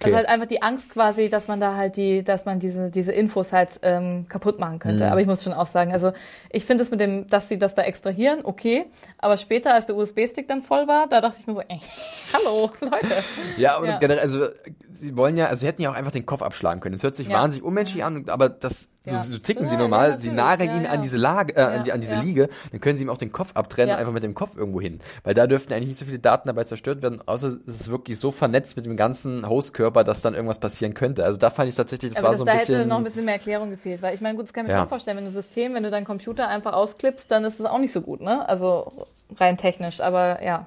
Okay. 0.00 0.04
also 0.04 0.16
halt 0.18 0.28
einfach 0.28 0.46
die 0.46 0.62
Angst 0.62 0.90
quasi, 0.90 1.28
dass 1.28 1.48
man 1.48 1.58
da 1.58 1.74
halt 1.74 1.96
die, 1.96 2.22
dass 2.22 2.44
man 2.44 2.60
diese, 2.60 2.88
diese 2.88 3.10
Infos 3.10 3.52
halt 3.52 3.80
ähm, 3.82 4.26
kaputt 4.28 4.60
machen 4.60 4.78
könnte. 4.78 5.06
Mhm. 5.06 5.10
Aber 5.10 5.20
ich 5.20 5.26
muss 5.26 5.42
schon 5.42 5.52
auch 5.54 5.66
sagen, 5.66 5.92
also 5.92 6.12
ich 6.50 6.64
finde 6.64 6.84
es 6.84 6.92
mit 6.92 7.00
dem, 7.00 7.26
dass 7.28 7.48
sie 7.48 7.58
das 7.58 7.74
da 7.74 7.82
extrahieren, 7.82 8.40
okay. 8.44 8.84
Aber 9.18 9.36
später, 9.38 9.74
als 9.74 9.86
der 9.86 9.96
USB-Stick 9.96 10.46
dann 10.46 10.62
voll 10.62 10.86
war, 10.86 11.08
da 11.08 11.20
dachte 11.20 11.38
ich 11.40 11.46
mir 11.48 11.54
so, 11.54 11.62
ey, 11.62 11.80
hallo, 12.32 12.70
Leute. 12.80 13.24
Ja, 13.56 13.78
und 13.78 13.86
Ja. 13.88 13.98
generell, 13.98 14.20
also 14.22 14.46
sie 14.92 15.16
wollen 15.16 15.36
ja, 15.36 15.46
also 15.46 15.60
sie 15.60 15.66
hätten 15.66 15.82
ja 15.82 15.90
auch 15.90 15.94
einfach 15.96 16.12
den 16.12 16.26
Kopf 16.26 16.42
abschlagen 16.42 16.80
können. 16.80 16.94
Das 16.94 17.02
hört 17.02 17.16
sich 17.16 17.28
wahnsinnig 17.28 17.64
unmenschlich 17.64 18.04
an, 18.04 18.28
aber 18.28 18.50
das 18.50 18.88
Ja. 19.12 19.22
so 19.22 19.38
ticken 19.38 19.64
Ja, 19.64 19.68
sie 19.68 19.74
ja, 19.74 19.80
normal. 19.80 20.06
sie 20.18 20.28
natürlich. 20.28 20.32
nageln 20.36 20.70
Ja, 20.70 20.76
ihn 20.76 20.84
ja. 20.84 20.90
an 20.90 21.02
diese 21.02 21.16
Lage, 21.16 21.56
äh, 21.56 21.60
Ja, 21.60 21.68
an, 21.68 21.84
die, 21.84 21.92
an 21.92 22.00
diese 22.00 22.14
ja. 22.14 22.20
Liege, 22.20 22.48
dann 22.72 22.80
können 22.80 22.96
sie 22.98 23.04
ihm 23.04 23.10
auch 23.10 23.18
den 23.18 23.32
Kopf 23.32 23.50
abtrennen 23.54 23.90
Ja. 23.90 23.96
einfach 23.96 24.12
mit 24.12 24.22
dem 24.22 24.34
Kopf 24.34 24.56
irgendwo 24.56 24.80
hin. 24.80 25.00
Weil 25.24 25.34
da 25.34 25.46
dürften 25.46 25.72
eigentlich 25.72 25.88
nicht 25.88 25.98
so 25.98 26.04
viele 26.04 26.18
Daten 26.18 26.48
dabei 26.48 26.64
zerstört 26.64 27.02
werden, 27.02 27.20
außer 27.26 27.56
es 27.66 27.80
ist 27.80 27.90
wirklich 27.90 28.18
so 28.18 28.30
vernetzt 28.30 28.76
mit 28.76 28.86
dem 28.86 28.96
ganzen 28.96 29.48
Hostkörper, 29.48 30.04
dass 30.04 30.20
dann 30.20 30.34
irgendwas 30.34 30.58
passieren 30.58 30.94
könnte. 30.94 31.24
Also 31.24 31.38
da 31.38 31.50
fand 31.50 31.68
ich 31.68 31.74
tatsächlich, 31.74 32.12
das 32.12 32.18
Aber 32.18 32.26
war 32.28 32.32
das, 32.32 32.38
so 32.40 32.44
da 32.44 32.52
ein 32.52 32.58
bisschen. 32.58 32.76
hätte 32.76 32.88
noch 32.88 32.98
ein 32.98 33.04
bisschen 33.04 33.24
mehr 33.24 33.34
Erklärung 33.34 33.70
gefehlt. 33.70 34.02
Weil 34.02 34.14
ich 34.14 34.20
meine, 34.20 34.36
gut, 34.36 34.46
das 34.46 34.52
kann 34.52 34.64
ich 34.64 34.68
mir 34.68 34.74
Ja. 34.74 34.80
schon 34.80 34.88
vorstellen, 34.88 35.16
wenn 35.16 35.24
du 35.24 35.30
System, 35.30 35.74
wenn 35.74 35.82
du 35.82 35.90
deinen 35.90 36.04
Computer 36.06 36.48
einfach 36.48 36.72
ausklippst, 36.72 37.30
dann 37.30 37.44
ist 37.44 37.60
es 37.60 37.66
auch 37.66 37.78
nicht 37.78 37.92
so 37.92 38.00
gut, 38.00 38.20
ne? 38.20 38.48
Also 38.48 39.06
rein 39.36 39.56
technisch, 39.56 40.00
aber 40.00 40.42
ja. 40.42 40.66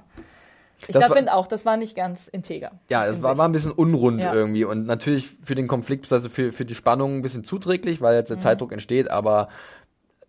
Ich 0.88 0.94
Das 0.94 1.12
finde 1.12 1.32
auch, 1.34 1.46
das 1.46 1.64
war 1.64 1.76
nicht 1.76 1.94
ganz 1.94 2.28
integer. 2.28 2.72
Ja, 2.90 3.06
es 3.06 3.18
in 3.18 3.22
war, 3.22 3.38
war 3.38 3.48
ein 3.48 3.52
bisschen 3.52 3.72
unrund 3.72 4.20
Ja. 4.20 4.32
irgendwie 4.34 4.64
und 4.64 4.86
natürlich 4.86 5.28
für 5.42 5.54
den 5.54 5.68
Konflikt, 5.68 6.12
also 6.12 6.28
für, 6.28 6.52
für 6.52 6.64
die 6.64 6.74
Spannung 6.74 7.16
ein 7.18 7.22
bisschen 7.22 7.44
zuträglich, 7.44 8.00
weil 8.00 8.14
Mhm. 8.14 8.18
jetzt 8.18 8.30
der 8.30 8.40
Zeitdruck 8.40 8.72
entsteht, 8.72 9.10
aber 9.10 9.48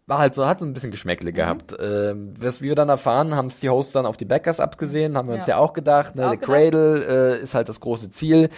war 0.05 0.19
halt 0.19 0.33
so, 0.35 0.45
hat 0.45 0.59
so 0.59 0.65
ein 0.65 0.73
bisschen 0.73 0.91
Geschmäckle 0.91 1.31
Mhm. 1.31 1.35
gehabt. 1.35 1.75
Ähm, 1.79 2.33
was 2.39 2.61
wir 2.61 2.75
dann 2.75 2.89
erfahren, 2.89 3.35
haben 3.35 3.47
es 3.47 3.61
die 3.61 3.69
Hosts 3.69 3.93
dann 3.93 4.05
auf 4.05 4.17
die 4.17 4.25
Backers 4.25 4.59
abgesehen, 4.59 5.15
haben 5.17 5.29
wir 5.29 5.35
uns 5.35 5.47
Ja. 5.47 5.55
ja 5.55 5.59
auch 5.61 5.71
gedacht, 5.73 6.15
ne, 6.15 6.25
Auch 6.25 6.29
der 6.31 6.37
gedacht. 6.39 6.51
Cradle 6.51 7.35
äh, 7.37 7.41
ist 7.41 7.53
halt 7.55 7.69
das 7.69 7.79
große 7.79 8.11
Ziel. 8.11 8.49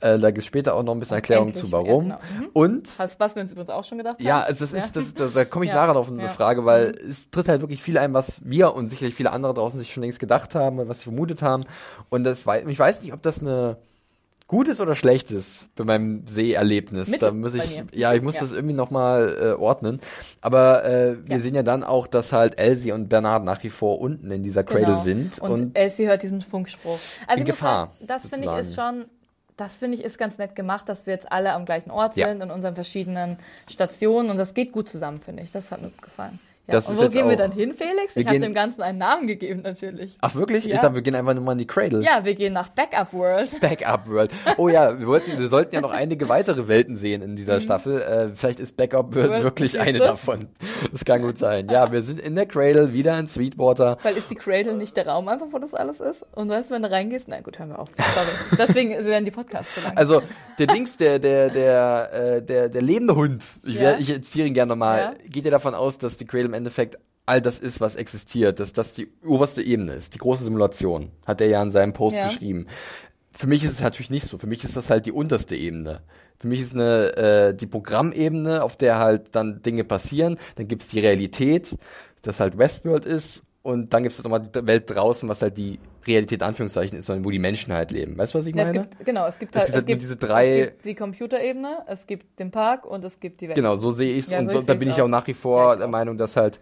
Äh, 0.00 0.18
da 0.18 0.30
gibt 0.30 0.38
es 0.38 0.46
später 0.46 0.74
auch 0.74 0.82
noch 0.82 0.92
ein 0.94 0.98
bisschen 0.98 1.16
Erklärung 1.16 1.48
Endlich, 1.48 1.62
zu, 1.64 1.70
warum. 1.72 2.08
ja, 2.08 2.18
genau. 2.28 2.40
Mhm. 2.44 2.48
Und 2.54 2.98
Was, 2.98 3.20
was 3.20 3.34
wir 3.34 3.42
uns 3.42 3.52
übrigens 3.52 3.70
auch 3.70 3.84
schon 3.84 3.98
gedacht 3.98 4.18
haben. 4.18 4.24
ja, 4.26 4.40
also 4.40 4.64
das 4.64 4.72
ist, 4.72 4.96
das, 4.96 5.12
das, 5.14 5.34
da 5.34 5.44
komme 5.44 5.66
ich 5.66 5.70
Ja. 5.72 5.76
nachher 5.76 5.92
noch 5.94 6.00
auf 6.00 6.08
eine 6.10 6.22
Ja. 6.22 6.28
Frage, 6.28 6.64
weil 6.64 6.92
es 7.08 7.28
tritt 7.30 7.48
halt 7.48 7.60
wirklich 7.60 7.82
viel 7.82 7.98
ein, 7.98 8.14
was 8.14 8.40
wir 8.42 8.74
und 8.74 8.86
sicherlich 8.88 9.14
viele 9.14 9.30
andere 9.32 9.52
draußen 9.52 9.78
sich 9.78 9.92
schon 9.92 10.02
längst 10.02 10.20
gedacht 10.20 10.54
haben, 10.54 10.78
und 10.78 10.88
was 10.88 11.00
sie 11.00 11.04
vermutet 11.04 11.42
haben. 11.42 11.64
Und 12.08 12.24
das, 12.24 12.40
ich 12.66 12.78
weiß 12.78 13.02
nicht, 13.02 13.12
ob 13.12 13.20
das 13.20 13.40
eine 13.42 13.76
gutes 14.54 14.80
oder 14.80 14.94
schlechtes 14.94 15.66
bei 15.74 15.84
meinem 15.84 16.26
Seherlebnis. 16.26 17.08
Mittel 17.08 17.28
Da 17.30 17.34
muss 17.34 17.54
ich, 17.54 17.82
ja, 17.92 18.14
ich 18.14 18.22
muss 18.22 18.36
Ja. 18.36 18.42
das 18.42 18.52
irgendwie 18.52 18.74
nochmal 18.74 19.36
äh, 19.40 19.60
ordnen. 19.60 20.00
Aber 20.40 20.84
äh, 20.84 21.16
wir 21.26 21.36
Ja. 21.36 21.40
sehen 21.42 21.54
ja 21.54 21.62
dann 21.62 21.82
auch, 21.82 22.06
dass 22.06 22.32
halt 22.32 22.58
Elsie 22.58 22.92
und 22.92 23.08
Bernard 23.08 23.44
nach 23.44 23.62
wie 23.64 23.70
vor 23.70 24.00
unten 24.00 24.30
in 24.30 24.42
dieser 24.42 24.62
Cradle 24.64 24.86
Genau. 24.86 24.98
sind. 24.98 25.38
Und, 25.40 25.50
Und, 25.50 25.78
Elsie 25.78 26.06
hört 26.06 26.22
diesen 26.22 26.40
Funkspruch. 26.40 26.98
Also 27.26 27.40
In 27.40 27.46
Gefahr, 27.46 27.86
Sagen, 27.86 28.06
das 28.06 28.26
finde 28.28 28.48
ich 28.52 28.56
ist 28.58 28.74
schon, 28.74 29.04
das 29.56 29.78
finde 29.78 29.98
ich 29.98 30.04
ist 30.04 30.18
ganz 30.18 30.38
nett 30.38 30.54
gemacht, 30.54 30.88
dass 30.88 31.06
wir 31.06 31.14
jetzt 31.14 31.30
alle 31.32 31.52
am 31.52 31.64
gleichen 31.64 31.90
Ort 31.90 32.16
Ja. 32.16 32.28
sind, 32.28 32.40
in 32.42 32.50
unseren 32.50 32.74
verschiedenen 32.74 33.38
Stationen 33.68 34.30
und 34.30 34.36
das 34.36 34.54
geht 34.54 34.72
gut 34.72 34.88
zusammen, 34.88 35.20
finde 35.20 35.42
ich. 35.42 35.50
Das 35.52 35.70
hat 35.72 35.82
mir 35.82 35.90
gefallen. 36.00 36.38
Ja. 36.66 36.72
Das 36.74 36.88
und 36.88 36.94
ist 36.94 37.02
wo 37.02 37.08
gehen 37.08 37.28
wir 37.28 37.36
dann 37.36 37.52
hin, 37.52 37.74
Felix? 37.74 38.14
Wir 38.16 38.22
Ich 38.22 38.26
habe 38.28 38.38
dem 38.38 38.54
Ganzen 38.54 38.80
einen 38.82 38.96
Namen 38.96 39.26
gegeben, 39.26 39.60
natürlich. 39.62 40.16
ach 40.22 40.34
wirklich? 40.34 40.64
Ja. 40.64 40.76
Ich 40.76 40.80
dachte, 40.80 40.94
wir 40.94 41.02
gehen 41.02 41.14
einfach 41.14 41.34
nur 41.34 41.44
mal 41.44 41.52
in 41.52 41.58
die 41.58 41.66
Cradle. 41.66 42.02
Ja, 42.02 42.24
wir 42.24 42.34
gehen 42.34 42.54
nach 42.54 42.68
Backup 42.70 43.12
World. 43.12 43.60
Backup 43.60 44.08
World. 44.08 44.32
Oh 44.56 44.68
ja, 44.68 44.98
wir 44.98 45.06
wollten, 45.06 45.38
wir 45.38 45.48
sollten 45.48 45.74
ja 45.74 45.82
noch 45.82 45.90
einige 45.90 46.26
weitere 46.30 46.66
Welten 46.66 46.96
sehen 46.96 47.20
in 47.20 47.36
dieser 47.36 47.60
Staffel. 47.60 48.00
Äh, 48.00 48.28
vielleicht 48.34 48.60
ist 48.60 48.76
Backup 48.78 49.14
World 49.14 49.26
Mhm. 49.28 49.32
World, 49.32 49.42
wirklich 49.44 49.78
eine 49.78 49.98
du? 49.98 50.04
davon. 50.04 50.46
Das 50.90 51.04
kann 51.04 51.20
gut 51.20 51.36
sein. 51.36 51.68
Ja, 51.68 51.92
wir 51.92 52.02
sind 52.02 52.18
in 52.18 52.34
der 52.34 52.46
Cradle, 52.46 52.94
wieder 52.94 53.18
in 53.18 53.26
Sweetwater. 53.26 53.98
Weil 54.02 54.16
ist 54.16 54.30
die 54.30 54.34
Cradle 54.34 54.72
nicht 54.74 54.96
der 54.96 55.06
Raum 55.06 55.28
einfach, 55.28 55.46
wo 55.50 55.58
das 55.58 55.74
alles 55.74 56.00
ist? 56.00 56.24
Und 56.32 56.48
weißt 56.48 56.70
du, 56.70 56.74
wenn 56.76 56.82
du 56.82 56.90
reingehst, 56.90 57.28
na 57.28 57.40
gut, 57.40 57.58
hören 57.58 57.68
wir 57.70 57.78
auf. 57.78 57.88
Sorry. 57.96 58.56
Deswegen 58.66 59.04
werden 59.04 59.24
die 59.26 59.30
Podcasts 59.30 59.74
so 59.74 59.82
lang. 59.82 59.96
Also 59.96 60.22
der 60.58 60.66
Dings, 60.68 60.96
der 60.96 61.18
der 61.18 61.50
der 61.50 62.10
äh, 62.12 62.42
der 62.42 62.68
der 62.70 62.80
lebende 62.82 63.14
Hund. 63.16 63.44
Ich, 63.64 63.74
Ja. 63.74 63.80
wär, 63.80 63.98
ich 64.00 64.06
zitiere 64.22 64.48
ihn 64.48 64.54
gerne 64.54 64.70
nochmal. 64.70 64.98
Ja. 64.98 65.14
Geht 65.28 65.44
ihr 65.44 65.50
davon 65.50 65.74
aus, 65.74 65.98
dass 65.98 66.16
die 66.16 66.24
Cradle 66.24 66.53
im 66.54 66.58
Endeffekt 66.58 66.98
all 67.26 67.40
das 67.42 67.58
ist, 67.58 67.80
was 67.80 67.96
existiert, 67.96 68.60
dass 68.60 68.72
das 68.72 68.92
die 68.92 69.08
oberste 69.26 69.62
Ebene 69.62 69.94
ist, 69.94 70.14
die 70.14 70.18
große 70.18 70.44
Simulation, 70.44 71.10
hat 71.26 71.40
er 71.40 71.48
ja 71.48 71.62
in 71.62 71.70
seinem 71.70 71.92
Post 71.92 72.16
Ja. 72.18 72.24
geschrieben. 72.24 72.66
Für 73.32 73.48
mich 73.48 73.64
ist 73.64 73.72
es 73.72 73.80
natürlich 73.80 74.10
nicht 74.10 74.26
so. 74.26 74.38
Für 74.38 74.46
mich 74.46 74.62
ist 74.62 74.76
das 74.76 74.90
halt 74.90 75.06
die 75.06 75.12
unterste 75.12 75.56
Ebene. 75.56 76.02
Für 76.38 76.46
mich 76.46 76.60
ist 76.60 76.74
eine 76.74 77.16
äh, 77.16 77.54
die 77.54 77.66
Programmebene, 77.66 78.62
auf 78.62 78.76
der 78.76 78.98
halt 78.98 79.34
dann 79.34 79.62
Dinge 79.62 79.82
passieren. 79.82 80.38
Dann 80.54 80.68
gibt's 80.68 80.88
die 80.88 81.00
Realität, 81.00 81.76
das 82.22 82.38
halt 82.38 82.56
Westworld 82.58 83.04
ist. 83.04 83.42
Und 83.64 83.94
dann 83.94 84.02
gibt's 84.02 84.18
halt 84.18 84.24
nochmal 84.24 84.42
die 84.42 84.66
Welt 84.66 84.94
draußen, 84.94 85.26
was 85.26 85.40
halt 85.40 85.56
die 85.56 85.78
Realität 86.06 86.42
Anführungszeichen 86.42 86.98
ist, 86.98 87.06
sondern 87.06 87.24
wo 87.24 87.30
die 87.30 87.38
Menschen 87.38 87.72
halt 87.72 87.90
leben. 87.92 88.16
Weißt 88.18 88.34
du, 88.34 88.38
was 88.38 88.44
ich 88.46 88.54
Ja, 88.54 88.60
es 88.62 88.68
meine? 88.68 88.80
gibt, 88.82 89.04
genau, 89.06 89.26
es 89.26 89.38
gibt 89.38 89.56
Es 89.56 89.62
halt, 89.62 89.66
gibt 89.68 89.76
halt 89.78 89.88
nur 89.88 89.96
diese 89.96 90.16
drei- 90.16 90.60
es 90.60 90.66
gibt 90.68 90.84
die 90.84 90.94
Computerebene, 90.94 91.78
es 91.86 92.06
gibt 92.06 92.38
den 92.38 92.50
Park 92.50 92.84
und 92.84 93.02
es 93.06 93.18
gibt 93.18 93.40
die 93.40 93.48
Welt. 93.48 93.56
Genau, 93.56 93.76
so 93.76 93.90
sehe 93.90 94.12
ich 94.12 94.26
es. 94.26 94.30
Ja, 94.30 94.40
und 94.40 94.52
so 94.52 94.58
so, 94.60 94.66
da 94.66 94.74
bin 94.74 94.90
ich 94.90 95.00
auch. 95.00 95.08
nach 95.08 95.26
wie 95.26 95.32
vor 95.32 95.70
Ja, 95.70 95.76
der. 95.76 95.88
Meinung, 95.88 96.18
dass 96.18 96.36
halt 96.36 96.60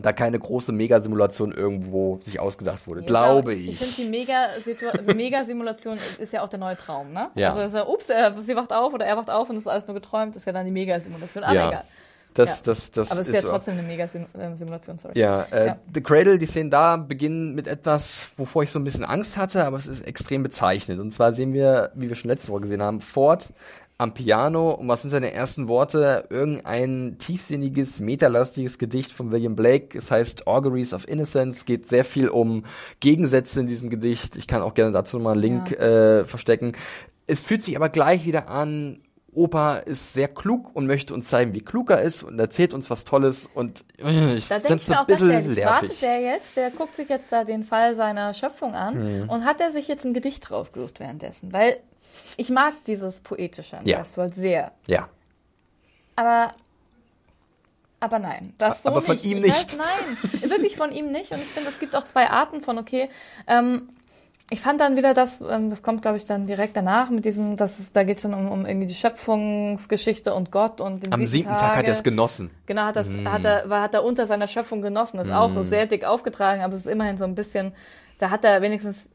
da 0.00 0.14
keine 0.14 0.38
große 0.38 0.72
Megasimulation 0.72 1.52
irgendwo 1.52 2.18
sich 2.22 2.40
ausgedacht 2.40 2.86
wurde. 2.86 3.00
Ja, 3.00 3.06
Glaube 3.06 3.52
Ich 3.52 3.68
ich. 3.70 3.78
finde, 3.78 3.94
die 3.96 4.04
Mega-Simulation 5.14 5.98
ist 6.18 6.32
ja 6.32 6.42
auch 6.42 6.48
der 6.48 6.60
neue 6.60 6.76
Traum, 6.78 7.12
ne? 7.12 7.28
Ja. 7.34 7.50
Also, 7.50 7.60
ist 7.60 7.74
ja, 7.74 7.86
ups, 7.86 8.08
er, 8.08 8.40
sie 8.40 8.56
wacht 8.56 8.72
auf 8.72 8.94
oder 8.94 9.04
er 9.04 9.16
wacht 9.16 9.28
auf 9.28 9.50
und 9.50 9.56
es 9.56 9.62
ist 9.62 9.68
alles 9.68 9.86
nur 9.86 9.94
geträumt, 9.94 10.36
ist 10.36 10.46
ja 10.46 10.52
dann 10.52 10.66
die 10.66 10.72
Mega-Simulation. 10.72 11.44
Aber 11.44 11.54
Ja. 11.54 11.68
egal. 11.68 11.84
Das, 12.38 12.60
Ja. 12.60 12.62
das, 12.66 12.90
das 12.92 13.10
Aber 13.10 13.20
es 13.20 13.28
ist, 13.28 13.34
ist 13.34 13.42
ja 13.44 13.50
trotzdem 13.50 13.74
eine 13.78 13.82
Mega-Simulation, 13.82 14.98
sorry. 14.98 15.18
Ja, 15.18 15.42
äh, 15.50 15.66
Ja. 15.66 15.78
The 15.92 16.00
Cradle, 16.00 16.38
die 16.38 16.46
Szenen 16.46 16.70
da 16.70 16.96
beginnen 16.96 17.54
mit 17.54 17.66
etwas, 17.66 18.30
wovor 18.36 18.62
ich 18.62 18.70
so 18.70 18.78
ein 18.78 18.84
bisschen 18.84 19.04
Angst 19.04 19.36
hatte, 19.36 19.64
aber 19.64 19.76
es 19.76 19.86
ist 19.86 20.06
extrem 20.06 20.42
bezeichnet. 20.42 21.00
Und 21.00 21.10
zwar 21.12 21.32
sehen 21.32 21.52
wir, 21.52 21.90
wie 21.94 22.08
wir 22.08 22.14
schon 22.14 22.30
letzte 22.30 22.52
Woche 22.52 22.62
gesehen 22.62 22.82
haben, 22.82 23.00
Ford 23.00 23.52
am 24.00 24.14
Piano 24.14 24.70
und 24.70 24.86
was 24.86 25.02
sind 25.02 25.10
seine 25.10 25.32
ersten 25.32 25.66
Worte? 25.66 26.26
Irgendein 26.30 27.16
tiefsinniges, 27.18 27.98
metalastiges 27.98 28.78
Gedicht 28.78 29.10
von 29.10 29.32
William 29.32 29.56
Blake. 29.56 29.98
Es 29.98 30.12
heißt 30.12 30.46
Auguries 30.46 30.92
of 30.92 31.08
Innocence. 31.08 31.64
Geht 31.64 31.88
sehr 31.88 32.04
viel 32.04 32.28
um 32.28 32.64
Gegensätze 33.00 33.58
in 33.58 33.66
diesem 33.66 33.90
Gedicht. 33.90 34.36
Ich 34.36 34.46
kann 34.46 34.62
auch 34.62 34.74
gerne 34.74 34.92
dazu 34.92 35.16
nochmal 35.16 35.32
einen 35.32 35.42
Link 35.42 35.72
äh, 35.72 36.24
verstecken. 36.24 36.72
Es 37.26 37.40
fühlt 37.42 37.64
sich 37.64 37.74
aber 37.76 37.88
gleich 37.88 38.24
wieder 38.24 38.48
an, 38.48 39.00
Opa 39.38 39.76
ist 39.76 40.12
sehr 40.12 40.28
klug 40.28 40.70
und 40.74 40.86
möchte 40.86 41.14
uns 41.14 41.28
zeigen, 41.28 41.54
wie 41.54 41.60
klug 41.60 41.90
er 41.90 42.00
ist 42.02 42.22
und 42.22 42.38
erzählt 42.38 42.74
uns 42.74 42.90
was 42.90 43.04
Tolles 43.04 43.48
und 43.54 43.84
äh, 43.98 44.34
ich 44.34 44.48
Da 44.48 44.56
finde 44.60 44.68
denke 44.68 44.74
es 44.76 44.82
ich 44.82 44.88
mir 44.88 45.00
ein 45.00 45.06
bisschen 45.06 45.30
ehrlich, 45.30 45.64
wartet 45.64 45.82
nervig. 45.82 46.00
der 46.00 46.20
jetzt, 46.20 46.56
der 46.56 46.70
guckt 46.70 46.94
sich 46.94 47.08
jetzt 47.08 47.30
da 47.32 47.44
den 47.44 47.64
Fall 47.64 47.94
seiner 47.96 48.34
Schöpfung 48.34 48.74
an 48.74 49.22
Mhm. 49.24 49.28
und 49.30 49.44
hat 49.44 49.60
er 49.60 49.72
sich 49.72 49.88
jetzt 49.88 50.04
ein 50.04 50.14
Gedicht 50.14 50.50
rausgesucht 50.50 51.00
währenddessen? 51.00 51.52
Weil 51.52 51.78
ich 52.36 52.50
mag 52.50 52.72
dieses 52.86 53.20
Poetische 53.20 53.76
in 53.76 53.86
Ja. 53.86 54.00
Westworld 54.00 54.34
sehr. 54.34 54.72
Ja. 54.86 55.08
Aber, 56.16 56.52
aber 58.00 58.18
nein. 58.18 58.54
Das 58.58 58.82
so 58.82 58.88
Aber 58.90 59.02
von 59.02 59.16
nicht. 59.16 59.24
ihm 59.24 59.38
Ich 59.38 59.44
nicht. 59.44 59.78
Weiß, 59.78 60.40
nein, 60.40 60.50
wirklich 60.50 60.76
von 60.76 60.92
ihm 60.92 61.10
nicht. 61.12 61.30
Und 61.32 61.38
ich 61.40 61.46
finde, 61.48 61.70
es 61.70 61.78
gibt 61.78 61.94
auch 61.96 62.04
zwei 62.04 62.28
Arten 62.30 62.60
von, 62.62 62.78
okay, 62.78 63.08
ähm, 63.46 63.88
ich 64.50 64.60
fand 64.60 64.80
dann 64.80 64.96
wieder 64.96 65.12
das, 65.12 65.40
ähm, 65.40 65.68
das 65.68 65.82
kommt 65.82 66.02
glaube 66.02 66.16
ich 66.16 66.24
dann 66.24 66.46
direkt 66.46 66.76
danach 66.76 67.10
mit 67.10 67.24
diesem, 67.24 67.56
das 67.56 67.78
ist, 67.78 67.94
da 67.94 68.02
geht's 68.04 68.22
dann 68.22 68.32
um, 68.34 68.50
um 68.50 68.64
irgendwie 68.66 68.86
die 68.86 68.94
Schöpfungsgeschichte 68.94 70.32
und 70.32 70.50
Gott 70.50 70.80
und 70.80 71.04
den 71.04 71.12
Am 71.12 71.24
siebten 71.24 71.54
Tag 71.54 71.76
hat 71.76 71.86
er 71.86 71.92
es 71.94 72.02
genossen. 72.02 72.50
Genau, 72.66 72.82
hat, 72.82 72.96
das, 72.96 73.08
hat, 73.24 73.44
er, 73.44 73.68
war, 73.68 73.82
hat 73.82 73.94
er 73.94 74.04
unter 74.04 74.26
seiner 74.26 74.46
Schöpfung 74.48 74.80
genossen. 74.80 75.18
Das 75.18 75.28
ist 75.28 75.34
auch 75.34 75.52
so 75.52 75.62
sehr 75.64 75.86
dick 75.86 76.04
aufgetragen, 76.04 76.62
aber 76.62 76.72
es 76.74 76.80
ist 76.80 76.86
immerhin 76.86 77.16
so 77.18 77.24
ein 77.24 77.34
bisschen, 77.34 77.72
da 78.18 78.30
hat 78.30 78.44
er 78.44 78.62
wenigstens, 78.62 79.10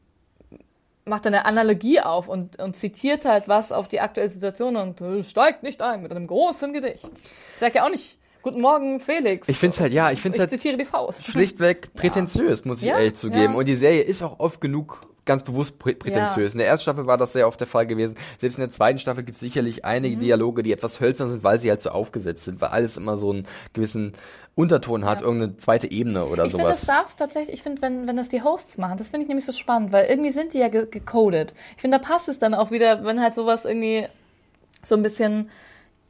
macht 1.04 1.26
er 1.26 1.30
eine 1.30 1.44
Analogie 1.46 2.00
auf 2.00 2.28
und, 2.28 2.60
und 2.62 2.76
zitiert 2.76 3.24
halt 3.24 3.48
was 3.48 3.72
auf 3.72 3.88
die 3.88 4.00
aktuelle 4.00 4.30
Situation 4.30 4.76
und 4.76 5.00
äh, 5.00 5.22
steigt 5.22 5.62
nicht 5.64 5.82
ein 5.82 6.02
mit 6.02 6.12
einem 6.12 6.26
großen 6.28 6.72
Gedicht. 6.72 7.10
Sagt 7.58 7.74
ja 7.74 7.84
auch 7.84 7.90
nicht, 7.90 8.18
Guten 8.42 8.60
Morgen, 8.60 9.00
Felix. 9.00 9.48
Ich 9.48 9.56
finde 9.56 9.72
es 9.74 9.80
halt, 9.80 9.94
ja, 9.94 10.10
ich 10.10 10.20
finde 10.20 10.36
es 10.36 10.44
Ich 10.44 10.50
halt 10.50 10.60
zitiere 10.60 10.76
die 10.76 10.84
Faust. 10.84 11.24
schlichtweg 11.24 11.94
prätentiös, 11.94 12.66
muss 12.66 12.82
ich 12.82 12.88
Ja, 12.88 12.98
ehrlich 12.98 13.14
zugeben. 13.14 13.52
ja. 13.54 13.58
Und 13.58 13.64
die 13.66 13.74
Serie 13.74 14.02
ist 14.02 14.22
auch 14.22 14.38
oft 14.38 14.60
genug 14.60 15.00
ganz 15.24 15.42
bewusst 15.42 15.78
prä 15.78 15.94
prätentiös. 15.94 16.52
In 16.52 16.58
der 16.58 16.66
ersten 16.68 16.82
Staffel 16.82 17.06
war 17.06 17.16
das 17.16 17.32
sehr 17.32 17.48
oft 17.48 17.58
der 17.60 17.66
Fall 17.66 17.86
gewesen. 17.86 18.14
Selbst 18.38 18.58
in 18.58 18.62
der 18.62 18.70
zweiten 18.70 18.98
Staffel 18.98 19.24
gibt 19.24 19.36
es 19.36 19.40
sicherlich 19.40 19.76
Mhm. 19.78 19.84
einige 19.84 20.16
Dialoge, 20.16 20.62
die 20.62 20.72
etwas 20.72 21.00
hölzern 21.00 21.30
sind, 21.30 21.42
weil 21.44 21.58
sie 21.58 21.70
halt 21.70 21.80
so 21.80 21.90
aufgesetzt 21.90 22.44
sind, 22.44 22.60
weil 22.60 22.68
alles 22.70 22.96
immer 22.96 23.16
so 23.16 23.30
einen 23.30 23.46
gewissen 23.72 24.12
Unterton 24.54 25.04
hat, 25.04 25.20
irgendeine 25.22 25.56
zweite 25.56 25.90
Ebene 25.90 26.26
oder 26.26 26.44
Ich 26.44 26.52
finde, 26.52 26.66
das 26.66 26.82
sowas. 26.82 26.86
darf 26.96 27.08
es 27.08 27.16
tatsächlich, 27.16 27.54
ich 27.54 27.62
finde, 27.62 27.82
wenn, 27.82 28.06
wenn 28.06 28.16
das 28.16 28.28
die 28.28 28.42
Hosts 28.42 28.78
machen, 28.78 28.98
das 28.98 29.10
finde 29.10 29.22
ich 29.22 29.28
nämlich 29.28 29.44
so 29.46 29.52
spannend, 29.52 29.90
weil 29.92 30.06
irgendwie 30.06 30.30
sind 30.30 30.54
die 30.54 30.58
ja 30.58 30.68
ge 30.68 30.86
gecodet. 30.88 31.54
Ich 31.74 31.80
finde, 31.82 31.98
da 31.98 32.04
passt 32.04 32.28
es 32.28 32.38
dann 32.38 32.54
auch 32.54 32.70
wieder, 32.70 33.04
wenn 33.04 33.20
halt 33.20 33.34
sowas 33.34 33.64
irgendwie 33.64 34.06
so 34.84 34.94
ein 34.94 35.02
bisschen 35.02 35.50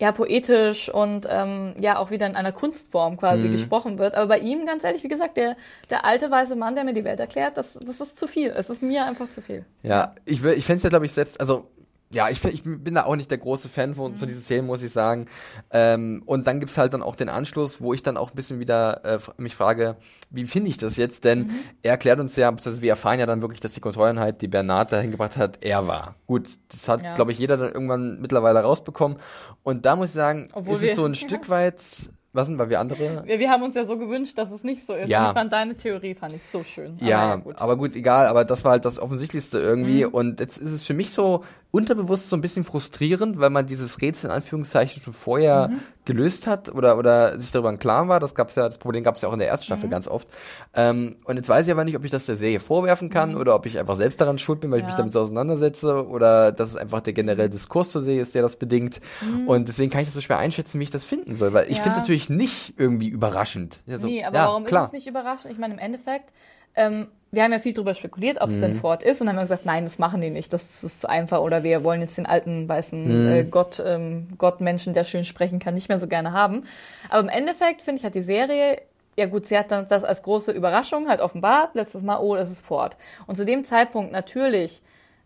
ja 0.00 0.10
poetisch 0.12 0.88
und 0.88 1.26
ähm, 1.30 1.74
ja 1.80 1.98
auch 1.98 2.10
wieder 2.10 2.26
in 2.26 2.34
einer 2.36 2.52
Kunstform 2.52 3.12
Mhm. 3.14 3.16
quasi 3.18 3.48
gesprochen 3.48 3.98
wird. 3.98 4.14
Aber 4.14 4.26
bei 4.26 4.38
ihm, 4.40 4.66
ganz 4.66 4.82
ehrlich, 4.84 5.02
wie 5.04 5.08
gesagt, 5.08 5.36
der, 5.36 5.56
der 5.90 6.04
alte 6.04 6.30
weise 6.30 6.56
Mann, 6.56 6.74
der 6.74 6.84
mir 6.84 6.94
die 6.94 7.04
Welt 7.04 7.20
erklärt, 7.20 7.56
das, 7.56 7.74
das 7.74 8.00
ist 8.00 8.18
zu 8.18 8.26
viel. 8.26 8.50
Es 8.50 8.68
ist 8.70 8.82
mir 8.82 9.04
einfach 9.06 9.30
zu 9.30 9.40
viel. 9.40 9.64
Ja, 9.82 10.14
ich, 10.24 10.42
will- 10.42 10.54
ich 10.54 10.64
fände 10.64 10.78
es 10.78 10.82
ja, 10.82 10.88
glaube 10.90 11.06
ich, 11.06 11.12
selbst, 11.12 11.38
also 11.40 11.68
ja, 12.14 12.28
ich, 12.30 12.42
ich 12.44 12.62
bin 12.64 12.94
da 12.94 13.04
auch 13.04 13.16
nicht 13.16 13.30
der 13.30 13.38
große 13.38 13.68
Fan 13.68 13.94
von, 13.94 14.14
von 14.16 14.28
diesen 14.28 14.42
Szenen, 14.42 14.66
muss 14.66 14.82
ich 14.82 14.92
sagen. 14.92 15.26
Ähm, 15.70 16.22
und 16.26 16.46
dann 16.46 16.60
gibt's 16.60 16.78
halt 16.78 16.94
dann 16.94 17.02
auch 17.02 17.16
den 17.16 17.28
Anschluss, 17.28 17.80
wo 17.80 17.92
ich 17.92 18.02
dann 18.02 18.16
auch 18.16 18.30
ein 18.30 18.36
bisschen 18.36 18.60
wieder 18.60 19.04
äh, 19.04 19.18
mich 19.36 19.54
frage, 19.54 19.96
wie 20.30 20.44
finde 20.46 20.70
ich 20.70 20.78
das 20.78 20.96
jetzt? 20.96 21.24
Denn 21.24 21.50
er 21.82 21.92
erklärt 21.92 22.20
uns 22.20 22.36
ja, 22.36 22.50
also 22.50 22.80
wir 22.82 22.90
erfahren 22.90 23.18
ja 23.18 23.26
dann 23.26 23.42
wirklich, 23.42 23.60
dass 23.60 23.72
die 23.74 23.80
Kontrolleinheit, 23.80 24.40
die 24.40 24.48
Bernard 24.48 24.92
dahin 24.92 25.10
gebracht 25.10 25.36
hat, 25.36 25.58
er 25.64 25.86
war. 25.86 26.14
Gut, 26.26 26.48
das 26.70 26.88
hat, 26.88 27.02
Ja. 27.02 27.14
glaube 27.14 27.32
ich, 27.32 27.38
jeder 27.38 27.56
dann 27.56 27.72
irgendwann 27.72 28.20
mittlerweile 28.20 28.60
rausbekommen. 28.60 29.18
Und 29.62 29.84
da 29.84 29.96
muss 29.96 30.06
ich 30.08 30.12
sagen, 30.14 30.48
Obwohl 30.52 30.74
ist 30.74 30.82
es 30.82 30.94
so 30.96 31.04
ein 31.04 31.14
Stück 31.14 31.48
weit, 31.50 31.80
was 32.32 32.48
denn, 32.48 32.58
weil 32.58 32.68
wir 32.68 32.80
andere 32.80 33.22
Wir, 33.24 33.38
wir 33.38 33.48
haben 33.50 33.62
uns 33.62 33.76
ja 33.76 33.84
so 33.86 33.96
gewünscht, 33.96 34.36
dass 34.36 34.50
es 34.50 34.64
nicht 34.64 34.84
so 34.84 34.92
ist. 34.92 35.08
Ja. 35.08 35.22
Und 35.22 35.28
ich 35.28 35.38
fand 35.38 35.52
deine 35.52 35.76
Theorie 35.76 36.14
fand 36.14 36.34
ich 36.34 36.42
so 36.50 36.64
schön. 36.64 36.96
Aber 37.00 37.06
Ja, 37.08 37.36
gut. 37.36 37.56
aber 37.58 37.76
gut, 37.76 37.94
egal, 37.94 38.26
aber 38.26 38.44
das 38.44 38.64
war 38.64 38.72
halt 38.72 38.84
das 38.84 38.98
Offensichtlichste 38.98 39.60
irgendwie. 39.60 40.04
Mhm. 40.04 40.10
Und 40.14 40.40
jetzt 40.40 40.58
ist 40.58 40.72
es 40.72 40.82
für 40.82 40.94
mich 40.94 41.12
so 41.12 41.44
unterbewusst 41.74 42.28
so 42.28 42.36
ein 42.36 42.40
bisschen 42.40 42.62
frustrierend, 42.62 43.40
weil 43.40 43.50
man 43.50 43.66
dieses 43.66 44.00
Rätsel 44.00 44.30
in 44.30 44.36
Anführungszeichen 44.36 45.02
schon 45.02 45.12
vorher 45.12 45.68
Mhm. 45.68 45.80
gelöst 46.04 46.46
hat 46.46 46.72
oder, 46.72 46.96
oder 46.98 47.38
sich 47.40 47.50
darüber 47.50 47.70
im 47.70 47.78
Klaren 47.80 48.08
war. 48.08 48.20
Das 48.20 48.34
gab's 48.34 48.54
ja, 48.54 48.68
das 48.68 48.78
Problem 48.78 49.02
gab's 49.02 49.22
ja 49.22 49.28
auch 49.28 49.32
in 49.32 49.40
der 49.40 49.48
ersten 49.48 49.64
Mhm. 49.64 49.66
Staffel 49.66 49.90
ganz 49.90 50.06
oft. 50.06 50.28
Ähm, 50.74 51.16
und 51.24 51.36
jetzt 51.36 51.48
weiß 51.48 51.66
ich 51.66 51.72
aber 51.72 51.84
nicht, 51.84 51.96
ob 51.96 52.04
ich 52.04 52.10
das 52.12 52.26
der 52.26 52.36
Serie 52.36 52.60
vorwerfen 52.60 53.10
kann 53.10 53.34
oder 53.36 53.54
ob 53.56 53.66
ich 53.66 53.78
einfach 53.78 53.96
selbst 53.96 54.20
daran 54.20 54.38
schuld 54.38 54.60
bin, 54.60 54.70
weil 54.70 54.78
ich 54.78 54.84
mich 54.84 54.92
Mhm. 54.92 54.98
Ja. 54.98 54.98
damit 54.98 55.12
so 55.14 55.20
auseinandersetze 55.20 56.06
oder 56.06 56.52
dass 56.52 56.68
es 56.70 56.76
einfach 56.76 57.00
der 57.00 57.12
generelle 57.12 57.50
Diskurs 57.50 57.90
zur 57.90 58.02
Serie 58.02 58.22
ist, 58.22 58.34
der 58.36 58.42
das 58.42 58.54
bedingt. 58.56 59.00
Und 59.46 59.66
deswegen 59.66 59.90
kann 59.90 60.02
ich 60.02 60.06
das 60.06 60.14
so 60.14 60.20
schwer 60.20 60.38
einschätzen, 60.38 60.78
wie 60.78 60.84
ich 60.84 60.90
das 60.90 61.04
finden 61.04 61.34
soll, 61.34 61.52
weil 61.52 61.64
ich 61.64 61.70
Mhm. 61.70 61.76
Ja. 61.76 61.82
finde 61.82 61.90
es 61.96 61.96
natürlich 62.02 62.30
nicht 62.30 62.74
irgendwie 62.76 63.08
überraschend. 63.08 63.80
Ja, 63.86 63.98
so, 63.98 64.06
Nee, 64.06 64.24
aber 64.24 64.36
ja, 64.36 64.46
warum 64.46 64.64
klar. 64.64 64.82
ist 64.84 64.88
es 64.88 64.92
nicht 64.92 65.06
überraschend? 65.08 65.52
Ich 65.52 65.58
meine, 65.58 65.74
im 65.74 65.80
Endeffekt, 65.80 66.30
ähm, 66.76 67.08
wir 67.30 67.42
haben 67.42 67.50
ja 67.52 67.58
viel 67.58 67.74
drüber 67.74 67.94
spekuliert, 67.94 68.40
ob 68.40 68.50
es 68.50 68.56
Mhm. 68.56 68.60
denn 68.60 68.74
Ford 68.76 69.02
ist 69.02 69.20
und 69.20 69.28
haben 69.28 69.34
wir 69.36 69.42
gesagt, 69.42 69.66
nein, 69.66 69.84
das 69.84 69.98
machen 69.98 70.20
die 70.20 70.30
nicht, 70.30 70.52
das 70.52 70.84
ist 70.84 71.00
zu 71.00 71.08
einfach 71.08 71.40
oder 71.40 71.64
wir 71.64 71.82
wollen 71.82 72.00
jetzt 72.00 72.16
den 72.16 72.26
alten 72.26 72.68
weißen 72.68 73.26
Mhm. 73.26 73.32
äh, 73.32 73.42
Gott, 73.44 73.82
ähm, 73.84 74.28
Gottmenschen, 74.38 74.94
der 74.94 75.02
schön 75.04 75.24
sprechen 75.24 75.58
kann, 75.58 75.74
nicht 75.74 75.88
mehr 75.88 75.98
so 75.98 76.06
gerne 76.06 76.32
haben. 76.32 76.64
Aber 77.08 77.20
im 77.20 77.28
Endeffekt, 77.28 77.82
finde 77.82 77.98
ich, 77.98 78.04
hat 78.04 78.14
die 78.14 78.22
Serie 78.22 78.78
ja 79.16 79.26
gut, 79.26 79.46
sie 79.46 79.56
hat 79.56 79.70
dann 79.70 79.86
das 79.86 80.02
als 80.02 80.24
große 80.24 80.50
Überraschung 80.50 81.08
halt 81.08 81.20
offenbart, 81.20 81.76
letztes 81.76 82.02
Mal, 82.02 82.18
oh, 82.18 82.34
das 82.34 82.50
ist 82.50 82.66
Ford. 82.66 82.96
Und 83.28 83.36
zu 83.36 83.44
dem 83.44 83.62
Zeitpunkt 83.62 84.10
natürlich 84.10 84.82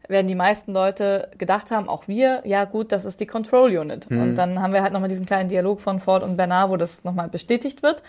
werden 0.09 0.27
die 0.27 0.35
meisten 0.35 0.75
Leute 0.75 1.31
gedacht 1.39 1.71
haben, 1.71 1.89
auch 1.89 2.07
wir, 2.07 2.43
ja 2.45 2.65
gut, 2.67 2.93
das 2.93 3.07
ist 3.07 3.19
die 3.19 3.27
Control 3.27 3.75
Unit. 3.79 4.11
Mhm. 4.11 4.21
Und 4.21 4.37
dann 4.37 4.61
haben 4.61 4.75
wir 4.75 4.83
halt 4.83 4.93
nochmal 4.93 5.09
diesen 5.09 5.25
kleinen 5.25 5.49
Dialog 5.49 5.81
von 5.81 6.01
Ford 6.01 6.23
und 6.23 6.37
Bernard, 6.37 6.69
wo 6.71 6.77
das 6.77 7.03
nochmal 7.05 7.29
bestätigt 7.29 7.83
wird. 7.83 8.03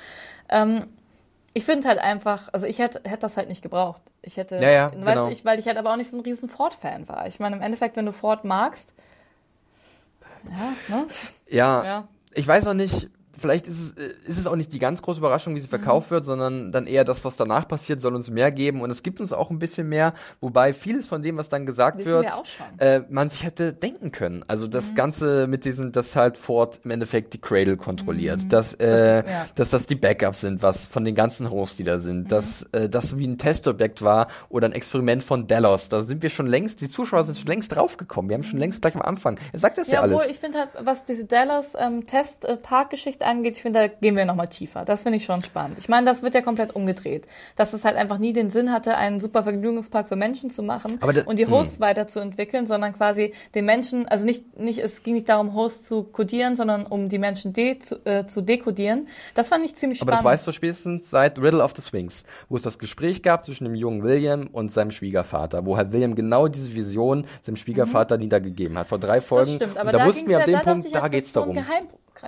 Ähm, 0.50 0.88
ich 1.60 1.66
finde 1.66 1.90
halt 1.90 2.00
einfach, 2.00 2.48
also 2.54 2.66
ich 2.66 2.80
hätte 2.80 3.02
hätte 3.04 3.20
das 3.24 3.36
halt 3.36 3.50
nicht 3.50 3.62
gebraucht. 3.62 4.02
Ich 4.22 4.38
hätte, 4.38 4.56
Ja, 4.56 4.70
ja, 4.72 4.86
weißt 4.94 4.96
genau. 5.06 5.28
ich, 5.28 5.44
weil 5.44 5.60
ich 5.60 5.68
halt 5.68 5.78
aber 5.78 5.92
auch 5.92 5.98
nicht 5.98 6.10
so 6.10 6.16
ein 6.16 6.22
riesen 6.22 6.48
Ford-Fan 6.48 7.10
war. 7.10 7.28
Ich 7.28 7.42
meine, 7.42 7.58
im 7.58 7.62
Endeffekt, 7.62 7.98
wenn 7.98 8.06
du 8.06 8.14
Ford 8.14 8.46
magst, 8.46 8.94
ja, 10.50 10.96
ne? 10.96 11.06
Ja, 11.50 11.84
Ja. 11.84 12.08
ich 12.34 12.48
weiß 12.48 12.66
auch 12.68 12.74
nicht, 12.74 13.10
vielleicht 13.40 13.68
ist 13.68 13.80
es, 13.80 13.92
äh, 13.92 14.14
ist 14.28 14.38
es 14.38 14.48
auch 14.48 14.56
nicht 14.56 14.72
die 14.74 14.80
ganz 14.80 15.02
große 15.02 15.20
Überraschung, 15.20 15.56
wie 15.56 15.60
sie 15.60 15.68
verkauft 15.68 16.12
wird, 16.12 16.26
sondern 16.26 16.72
dann 16.72 16.86
eher 16.86 17.04
das, 17.04 17.24
was 17.26 17.36
danach 17.36 17.68
passiert, 17.68 18.02
soll 18.02 18.16
uns 18.16 18.30
mehr 18.30 18.52
geben 18.52 18.82
und 18.82 18.92
es 18.92 19.04
gibt 19.04 19.20
uns 19.20 19.34
auch 19.34 19.50
ein 19.50 19.60
bisschen 19.60 19.88
mehr, 19.90 20.14
wobei 20.42 20.74
vieles 20.74 21.08
von 21.08 21.22
dem, 21.22 21.38
was 21.38 21.50
dann 21.50 21.66
gesagt 21.66 22.00
Wissen 22.00 22.12
wird, 22.12 22.26
wir 22.78 22.86
äh, 22.86 23.04
man 23.10 23.30
sich 23.30 23.44
hätte 23.44 23.74
denken 23.74 24.12
können. 24.12 24.44
Also 24.48 24.68
das 24.68 24.96
Ganze 24.96 25.48
mit 25.48 25.66
diesen, 25.66 25.92
dass 25.92 26.16
halt 26.16 26.38
Ford 26.38 26.80
im 26.84 26.92
Endeffekt 26.92 27.34
die 27.34 27.42
Cradle 27.42 27.78
kontrolliert, 27.78 28.52
dass, 28.52 28.74
äh, 28.76 29.24
Das- 29.24 29.26
ja. 29.32 29.46
dass 29.56 29.70
das 29.70 29.86
die 29.86 29.96
Backups 29.96 30.42
sind, 30.42 30.62
was 30.64 30.86
von 30.86 31.06
den 31.06 31.16
ganzen 31.16 31.50
Hosts, 31.50 31.78
die 31.78 31.84
da 31.84 32.00
sind, 32.00 32.32
dass 32.32 32.64
äh, 32.72 32.90
das 32.90 33.18
wie 33.18 33.28
ein 33.28 33.38
Testobjekt 33.38 34.02
war 34.02 34.28
oder 34.50 34.68
ein 34.68 34.74
Experiment 34.74 35.24
von 35.24 35.48
Delos. 35.48 35.90
Da 35.90 36.02
sind 36.04 36.22
wir 36.24 36.30
schon 36.30 36.48
längst, 36.48 36.82
die 36.82 36.90
Zuschauer 36.90 37.24
sind 37.24 37.38
schon 37.38 37.48
längst 37.48 37.76
draufgekommen. 37.76 38.30
Wir 38.30 38.36
haben 38.36 38.44
schon 38.44 38.60
längst 38.60 38.82
gleich 38.82 38.96
am 38.96 39.02
Anfang. 39.02 39.40
Er 39.54 39.60
sagt 39.60 39.78
das 39.78 39.88
ja, 39.88 39.96
Ja, 39.96 40.02
alles. 40.02 40.16
obwohl 40.18 40.32
ich 40.32 40.40
finde 40.40 40.60
halt, 40.60 40.70
was 40.82 41.06
diese 41.06 41.26
Dallas 41.26 41.74
ähm, 41.78 42.04
äh, 42.44 42.58
angeht, 43.30 43.58
ich 43.58 43.62
finde, 43.62 43.80
da 43.80 43.88
gehen 43.88 44.16
wir 44.16 44.26
nochmal 44.26 44.48
tiefer. 44.48 44.86
Das 44.86 45.02
finde 45.02 45.18
ich 45.18 45.26
schon 45.26 45.44
spannend. 45.44 45.80
Ich 45.80 45.88
meine, 45.90 46.06
das 46.06 46.22
wird 46.24 46.34
ja 46.34 46.42
komplett 46.42 46.76
umgedreht. 46.76 47.26
Dass 47.56 47.74
es 47.74 47.86
halt 47.86 47.96
einfach 47.96 48.18
nie 48.18 48.34
den 48.34 48.50
Sinn 48.50 48.72
hatte, 48.72 48.98
einen 48.98 49.20
super 49.20 49.44
Vergnügungspark 49.44 50.08
für 50.08 50.16
Menschen 50.16 50.50
zu 50.50 50.64
machen 50.64 50.98
Aber 51.02 51.14
da- 51.14 51.24
und 51.24 51.38
die 51.38 51.48
Hosts 51.48 51.80
weiterzuentwickeln, 51.80 52.66
sondern 52.66 52.94
quasi 52.94 53.34
den 53.56 53.66
Menschen, 53.66 54.08
also 54.08 54.26
nicht, 54.26 54.60
nicht, 54.60 54.80
es 54.80 55.04
ging 55.04 55.14
nicht 55.14 55.30
darum, 55.30 55.54
Hosts 55.54 55.88
zu 55.88 56.04
codieren, 56.04 56.56
sondern 56.56 56.86
um 56.86 57.10
die 57.10 57.20
Menschen 57.20 57.54
de 57.54 57.80
zu, 57.80 58.04
äh, 58.06 58.26
zu 58.26 58.42
dekodieren. 58.42 59.08
Das 59.36 59.50
fand 59.50 59.64
ich 59.64 59.76
ziemlich 59.76 60.02
Aber 60.02 60.12
das 60.12 60.22
spannend. 60.22 60.34
weißt 60.34 60.48
du 60.48 60.52
spätestens 60.52 61.10
seit 61.10 61.40
Riddle 61.40 61.64
of 61.64 61.74
the 61.76 61.82
Swings, 61.82 62.26
wo 62.50 62.56
es 62.56 62.62
das 62.62 62.80
Gespräch 62.80 63.24
gab 63.24 63.46
zwischen 63.46 63.66
dem 63.66 63.76
jungen 63.76 64.04
William 64.04 64.48
und 64.48 64.74
seinem 64.74 64.92
Schwiegervater, 64.92 65.66
wo 65.66 65.78
halt 65.78 65.92
William 65.92 66.16
genau 66.16 66.48
diese 66.48 66.76
Vision 66.76 67.26
seinem 67.44 67.56
Schwiegervater 67.56 68.18
niedergegeben 68.18 68.78
hat. 68.78 68.88
Vor 68.88 69.00
drei 69.00 69.22
Folgen. 69.22 69.54
Mhm. 69.54 69.60
Das 69.60 69.70
stimmt, 69.70 69.78
aber 69.78 69.88
und 69.90 69.94
da, 69.94 70.00
da 70.00 70.06
wussten 70.06 70.28
wir 70.28 70.34
ja, 70.34 70.40
ab 70.40 70.46
dem 70.46 70.62
Punkt, 70.62 70.96
da 70.96 71.08
geht's 71.08 71.28
ist 71.28 71.34
so 71.34 71.42
darum. 71.42 71.56
Geheim, 71.56 71.88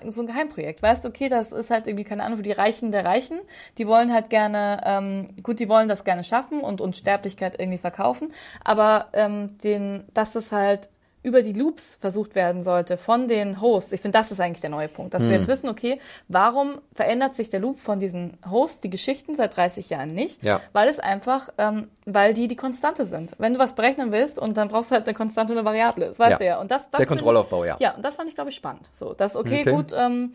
so 0.10 0.22
ein 0.22 0.28
Geheimprojekt. 0.28 0.82
Weißt 0.82 1.04
du, 1.04 1.10
okay, 1.10 1.30
das 1.30 1.52
ist 1.52 1.70
halt 1.70 1.88
irgendwie, 1.88 2.04
keine 2.04 2.24
Ahnung, 2.24 2.38
für 2.38 2.44
die 2.44 2.52
Reichen 2.52 2.92
der 2.92 3.06
Reichen. 3.06 3.40
Die 3.78 3.88
wollen 3.88 4.14
halt 4.14 4.30
gerne, 4.30 4.82
ähm, 4.86 5.36
gut, 5.44 5.60
die 5.60 5.70
wollen 5.70 5.88
das 5.88 6.04
gerne 6.04 6.24
schaffen 6.24 6.62
und 6.62 6.82
Unsterblichkeit 6.82 7.60
irgendwie 7.60 7.78
verkaufen. 7.78 8.34
Aber 8.64 9.08
ähm, 9.14 9.58
den, 9.64 10.06
dass 10.14 10.36
es 10.36 10.52
halt 10.52 10.90
über 11.24 11.44
die 11.44 11.54
Loops 11.54 11.98
versucht 12.02 12.34
werden 12.34 12.64
sollte 12.64 12.98
von 12.98 13.28
den 13.28 13.62
Hosts. 13.62 13.92
Ich 13.92 14.02
finde, 14.02 14.18
das 14.18 14.32
ist 14.32 14.40
eigentlich 14.40 14.62
der 14.62 14.72
neue 14.72 14.88
Punkt, 14.88 15.14
dass 15.14 15.22
wir 15.24 15.30
Hm. 15.30 15.36
jetzt 15.38 15.48
wissen, 15.48 15.70
okay, 15.70 16.00
warum 16.28 16.80
verändert 16.94 17.36
sich 17.36 17.50
der 17.50 17.60
Loop 17.60 17.80
von 17.80 18.00
diesen 18.00 18.38
Hosts, 18.50 18.82
die 18.82 18.90
Geschichten 18.90 19.36
seit 19.36 19.56
30 19.56 19.90
Jahren 19.90 20.14
nicht? 20.16 20.42
Ja. 20.44 20.62
Weil 20.74 20.90
es 20.90 21.00
einfach, 21.00 21.50
ähm, 21.60 21.90
weil 22.06 22.34
die 22.34 22.48
die 22.48 22.56
Konstante 22.56 23.06
sind. 23.06 23.34
Wenn 23.38 23.54
du 23.54 23.60
was 23.60 23.76
berechnen 23.76 24.12
willst 24.12 24.40
und 24.40 24.58
dann 24.58 24.68
brauchst 24.68 24.90
du 24.92 24.96
halt 24.96 25.06
eine 25.06 25.14
Konstante 25.14 25.54
und 25.54 25.60
eine 25.60 25.66
Variable. 25.66 26.08
Das 26.08 26.18
weißt 26.18 26.32
Ja. 26.32 26.38
du 26.38 26.46
ja. 26.46 26.60
Und 26.60 26.72
das, 26.72 26.90
das 26.90 26.98
Der 26.98 27.06
Kontrollaufbau, 27.08 27.66
ja. 27.66 27.78
Ja, 27.80 27.94
und 27.96 28.04
das 28.04 28.16
fand 28.16 28.28
ich, 28.30 28.36
glaube 28.36 28.50
ich, 28.50 28.56
spannend. 28.56 28.90
So, 28.94 29.14
das 29.14 29.36
okay, 29.36 29.62
Okay. 29.62 29.72
gut, 29.72 29.94
ähm, 29.96 30.34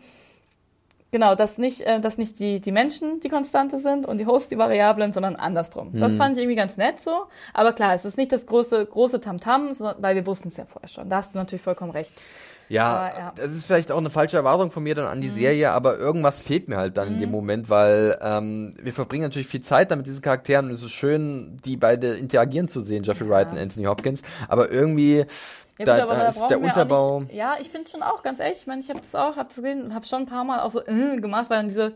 genau, 1.11 1.35
dass 1.35 1.57
nicht, 1.57 1.81
äh, 1.81 1.99
dass 1.99 2.17
nicht 2.17 2.39
die, 2.39 2.59
die 2.59 2.71
Menschen 2.71 3.19
die 3.19 3.29
Konstante 3.29 3.79
sind 3.79 4.05
und 4.05 4.17
die 4.17 4.25
Hosts 4.25 4.49
die 4.49 4.57
Variablen, 4.57 5.13
sondern 5.13 5.35
andersrum. 5.35 5.91
Das 5.93 6.13
Mhm. 6.13 6.17
fand 6.17 6.37
ich 6.37 6.43
irgendwie 6.43 6.55
ganz 6.57 6.77
nett 6.77 7.01
so. 7.01 7.25
Aber 7.53 7.73
klar, 7.73 7.93
es 7.93 8.05
ist 8.05 8.17
nicht 8.17 8.31
das 8.31 8.45
große, 8.45 8.85
große 8.85 9.21
Tamtam, 9.21 9.73
so, 9.73 9.91
weil 9.99 10.15
wir 10.15 10.25
wussten 10.25 10.49
es 10.49 10.57
ja 10.57 10.65
vorher 10.65 10.87
schon. 10.89 11.09
Da 11.09 11.17
hast 11.17 11.33
du 11.33 11.37
natürlich 11.37 11.61
vollkommen 11.63 11.91
recht. 11.91 12.13
Ja, 12.69 12.87
Aber 12.87 13.19
ja. 13.19 13.25
Mhm. 13.31 13.35
das 13.35 13.51
ist 13.53 13.65
vielleicht 13.65 13.91
auch 13.91 13.97
eine 13.97 14.09
falsche 14.09 14.37
Erwartung 14.37 14.71
von 14.71 14.83
mir 14.83 14.93
dann 14.95 15.05
an 15.07 15.21
die 15.21 15.29
Serie, 15.29 15.71
aber 15.71 15.97
irgendwas 15.97 16.41
fehlt 16.41 16.67
mir 16.67 16.77
halt 16.77 16.97
dann 16.97 17.07
in 17.13 17.17
dem 17.17 17.31
Moment, 17.31 17.69
weil 17.69 18.17
ähm, 18.21 18.75
wir 18.81 18.93
verbringen 18.93 19.23
natürlich 19.23 19.47
viel 19.47 19.61
Zeit 19.61 19.89
dann 19.91 19.99
mit 19.99 20.07
diesen 20.07 20.21
Charakteren 20.21 20.65
und 20.67 20.71
es 20.71 20.83
ist 20.83 20.91
schön, 20.91 21.59
die 21.63 21.77
beide 21.77 22.15
interagieren 22.15 22.67
zu 22.67 22.81
sehen, 22.81 23.03
Jeffrey 23.03 23.29
Wright 23.29 23.51
und 23.51 23.57
Anthony 23.59 23.85
Hopkins, 23.85 24.21
aber 24.49 24.69
irgendwie 24.71 25.25
Ja, 25.79 25.85
da, 25.85 25.99
gut, 26.01 26.09
da 26.11 26.15
da 26.15 26.27
ist 26.27 26.47
der 26.49 26.59
Unterbau. 26.59 27.21
Nicht, 27.21 27.33
ja, 27.33 27.55
ich 27.61 27.69
finde 27.69 27.89
schon 27.89 28.01
auch, 28.01 28.21
ganz 28.23 28.39
ehrlich, 28.39 28.57
ich 28.59 28.67
meine, 28.67 28.81
ich 28.81 28.89
habe 28.89 28.99
das 28.99 29.15
auch, 29.15 29.37
habe 29.37 29.47
gesehen, 29.53 29.93
habe 29.93 30.05
schon 30.05 30.23
ein 30.23 30.25
paar 30.25 30.43
Mal 30.43 30.59
auch 30.59 30.71
so 30.71 30.81
äh, 30.85 31.17
gemacht, 31.21 31.49
weil 31.49 31.57
dann 31.59 31.67
diese 31.69 31.93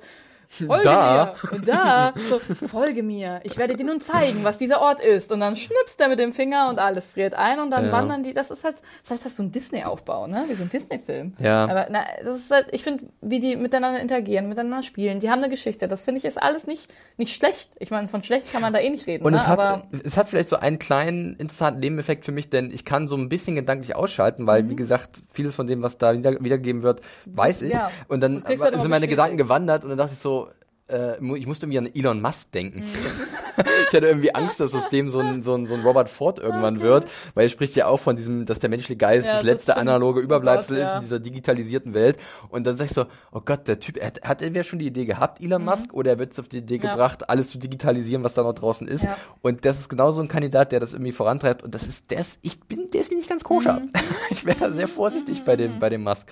folge 0.52 0.84
Da. 0.84 1.36
mir. 1.52 1.60
Da, 1.66 2.14
so, 2.30 2.40
folge 2.40 3.04
mir. 3.04 3.40
Ich 3.44 3.58
werde 3.58 3.76
dir 3.76 3.86
nun 3.86 4.02
zeigen, 4.02 4.44
was 4.44 4.58
dieser 4.58 4.82
Ort 4.82 5.00
ist. 5.02 5.32
Und 5.32 5.40
dann 5.40 5.56
schnippst 5.56 6.00
er 6.02 6.10
mit 6.10 6.20
dem 6.20 6.34
Finger 6.34 6.68
und 6.70 6.80
alles 6.80 7.10
friert 7.12 7.34
ein 7.34 7.60
und 7.60 7.72
dann 7.72 7.86
Ja. 7.86 7.92
wandern 7.92 8.24
die. 8.24 8.34
Das 8.34 8.52
ist 8.52 8.64
halt, 8.64 8.76
das 8.76 9.04
ist 9.04 9.10
halt 9.12 9.22
fast 9.22 9.36
so 9.38 9.44
ein 9.44 9.52
Disney-Aufbau, 9.52 10.28
ne? 10.28 10.46
Wie 10.48 10.54
so 10.54 10.64
ein 10.64 10.70
Disney-Film. 10.70 11.34
Ja. 11.40 11.64
Aber 11.66 11.88
na, 11.90 12.04
das 12.24 12.38
ist 12.38 12.52
halt, 12.52 12.68
ich 12.72 12.84
finde, 12.84 13.06
wie 13.22 13.40
die 13.40 13.56
miteinander 13.56 14.00
interagieren, 14.00 14.50
miteinander 14.50 14.84
spielen, 14.84 15.20
die 15.20 15.30
haben 15.30 15.40
eine 15.40 15.50
Geschichte. 15.50 15.88
Das 15.88 16.04
finde 16.04 16.20
ich 16.20 16.26
ist 16.26 16.42
alles 16.42 16.68
nicht, 16.68 16.90
nicht 17.18 17.36
schlecht. 17.36 17.72
Ich 17.80 17.92
meine, 17.92 18.08
von 18.08 18.24
schlecht 18.24 18.52
kann 18.52 18.62
man 18.62 18.74
da 18.74 18.80
eh 18.80 18.90
nicht 18.90 19.08
reden. 19.08 19.24
Und 19.24 19.32
ne? 19.34 19.38
es, 19.38 19.48
hat, 19.48 19.60
Aber 19.60 19.84
es 20.04 20.18
hat 20.18 20.30
vielleicht 20.30 20.50
so 20.50 20.58
einen 20.58 20.80
kleinen 20.80 21.36
interessanten 21.36 21.80
Nebeneffekt 21.80 22.26
für 22.26 22.32
mich, 22.32 22.50
denn 22.50 22.72
ich 22.72 22.86
kann 22.86 23.08
so 23.08 23.16
ein 23.16 23.30
bisschen 23.30 23.56
gedanklich 23.56 23.96
ausschalten, 23.96 24.48
weil, 24.48 24.70
wie 24.70 24.76
gesagt, 24.76 25.22
vieles 25.32 25.56
von 25.56 25.68
dem, 25.68 25.82
was 25.82 25.98
da 25.98 26.14
wieder, 26.18 26.44
wiedergegeben 26.44 26.84
wird, 26.84 27.02
weiß 27.26 27.62
ich. 27.62 27.74
Mhm. 27.74 27.80
Ja. 27.80 27.92
Und 28.08 28.22
dann 28.22 28.40
sind 28.40 28.90
meine. 28.90 29.12
Gedanken 29.12 29.38
gewandert 29.38 29.84
und 29.84 29.90
dann 29.90 29.98
dachte 29.98 30.14
ich 30.14 30.20
so, 30.20 30.41
So 30.46 30.71
äh, 30.92 31.38
ich 31.38 31.48
musste 31.48 31.66
irgendwie 31.66 31.80
an 31.80 31.90
Elon 31.94 32.22
Musk 32.22 32.52
denken. 32.52 32.80
Mhm. 32.80 32.84
ich 33.90 33.96
hatte 33.96 34.08
irgendwie 34.08 34.34
Angst, 34.34 34.60
dass 34.60 34.74
aus 34.74 34.90
dem 34.90 35.10
so 35.10 35.20
ein, 35.20 35.44
so 35.44 35.54
ein, 35.56 35.66
so 35.68 35.76
ein 35.76 35.82
Robert 35.82 36.10
Ford 36.10 36.40
irgendwann 36.40 36.82
wird, 36.82 37.06
weil 37.34 37.46
er 37.46 37.50
spricht 37.50 37.76
ja 37.76 37.88
auch 37.88 37.98
von 38.00 38.16
diesem, 38.16 38.46
dass 38.46 38.60
der 38.60 38.70
menschliche 38.70 38.96
Geist 38.98 39.28
Ja, 39.28 39.34
das 39.34 39.42
das 39.42 39.46
letzte 39.46 39.72
stimmt. 39.74 39.78
analoge 39.78 40.20
Oh 40.20 40.24
Überbleibsel 40.24 40.78
ist 40.78 40.90
ja. 40.90 40.96
in 40.96 41.02
dieser 41.02 41.20
digitalisierten 41.20 41.94
Welt. 41.94 42.18
Und 42.50 42.66
dann 42.66 42.78
sag 42.78 42.86
ich 42.86 42.94
so, 42.94 43.06
oh 43.32 43.42
Gott, 43.44 43.68
der 43.68 43.80
Typ, 43.80 44.02
hat, 44.04 44.22
hat 44.24 44.42
er 44.42 44.64
schon 44.64 44.80
die 44.80 44.88
Idee 44.88 45.06
gehabt, 45.06 45.42
Elon 45.42 45.64
Musk, 45.64 45.94
oder 45.94 46.12
er 46.12 46.20
wird 46.20 46.34
es 46.34 46.40
auf 46.40 46.48
die 46.48 46.58
Idee 46.60 46.78
Mhm. 46.78 46.84
Ja. 46.86 46.92
gebracht, 46.92 47.30
alles 47.30 47.50
zu 47.50 47.58
digitalisieren, 47.58 48.24
was 48.24 48.34
da 48.34 48.44
noch 48.44 48.54
draußen 48.54 48.88
ist. 48.88 49.06
Und 49.42 49.66
das 49.66 49.80
ist 49.80 49.90
genau 49.90 50.12
so 50.12 50.22
ein 50.22 50.28
Kandidat, 50.28 50.72
der 50.72 50.80
das 50.80 50.94
irgendwie 50.94 51.12
vorantreibt. 51.12 51.62
Und 51.64 51.76
das 51.76 51.84
ist, 51.84 52.12
ist, 52.12 52.40
ich 52.42 52.60
bin, 52.62 52.88
der 52.94 53.02
ist 53.02 53.12
mir 53.12 53.18
nicht 53.18 53.30
ganz 53.30 53.44
koscher. 53.44 53.80
Mhm. 53.82 53.90
Ich 54.32 54.46
wäre 54.46 54.58
da 54.58 54.72
sehr 54.72 54.88
vorsichtig 54.88 55.44
bei 55.44 55.56
dem, 55.58 55.78
bei 55.80 55.90
dem 55.90 56.04
Musk. 56.04 56.26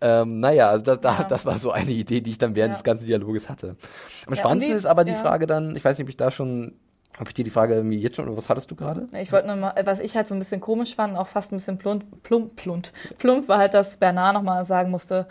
Ähm, 0.00 0.40
naja, 0.40 0.68
also 0.70 0.82
das, 0.84 1.00
da, 1.00 1.18
Ja. 1.18 1.24
das 1.24 1.44
war 1.44 1.58
so 1.58 1.70
eine 1.70 1.90
Idee, 1.90 2.20
die 2.22 2.30
ich 2.30 2.38
dann 2.38 2.54
während 2.54 2.74
des 2.74 2.82
ganzen 2.82 3.06
Dialoges 3.06 3.48
hatte. 3.50 3.76
Am 4.26 4.30
und 4.30 4.36
spannendsten 4.36 4.76
ist 4.76 4.86
aber 4.86 5.04
die 5.04 5.12
ja. 5.12 5.18
Frage 5.18 5.46
dann, 5.46 5.74
ich 5.76 5.84
weiß 5.84 5.98
nicht, 5.98 6.04
ob 6.04 6.08
ich 6.10 6.16
da 6.16 6.30
schon, 6.30 6.74
ob 7.20 7.28
ich 7.28 7.34
dir 7.34 7.44
die 7.44 7.50
Frage 7.50 7.74
irgendwie 7.74 7.98
jetzt 8.00 8.16
schon, 8.16 8.26
oder 8.26 8.36
was 8.36 8.48
hattest 8.48 8.70
du 8.70 8.74
gerade? 8.76 9.06
Ich 9.12 9.30
wollte 9.32 9.46
nur 9.46 9.56
mal, 9.56 9.74
was 9.84 10.00
ich 10.00 10.16
halt 10.16 10.26
so 10.26 10.34
ein 10.34 10.38
bisschen 10.38 10.60
komisch 10.60 10.94
fand, 10.94 11.16
auch 11.16 11.26
fast 11.28 11.52
ein 11.52 11.56
bisschen 11.56 11.78
plump, 11.78 12.22
plump, 12.22 12.56
plump, 12.56 12.88
plump 13.18 13.48
war 13.48 13.58
halt, 13.58 13.74
dass 13.74 13.96
Bernard 13.96 14.34
nochmal 14.34 14.64
sagen 14.64 14.90
musste, 14.90 15.26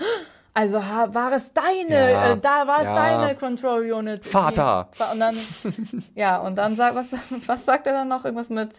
also 0.55 0.77
war 0.77 1.33
es 1.33 1.51
deine, 1.51 2.11
Ja, 2.11 2.33
äh, 2.33 2.37
da 2.39 2.67
war 2.67 2.79
es 2.81 2.85
ja. 2.85 2.93
deine 2.93 3.35
Control 3.35 3.91
Unit. 3.91 4.23
Vater. 4.23 4.87
Und 5.11 5.19
dann, 5.19 5.35
ja, 6.15 6.37
und 6.37 6.55
dann 6.57 6.75
sagt, 6.75 6.95
was, 6.95 7.07
was 7.47 7.65
sagt 7.65 7.87
er 7.87 7.93
dann 7.93 8.07
noch? 8.07 8.23
Irgendwas 8.23 8.49
mit 8.51 8.69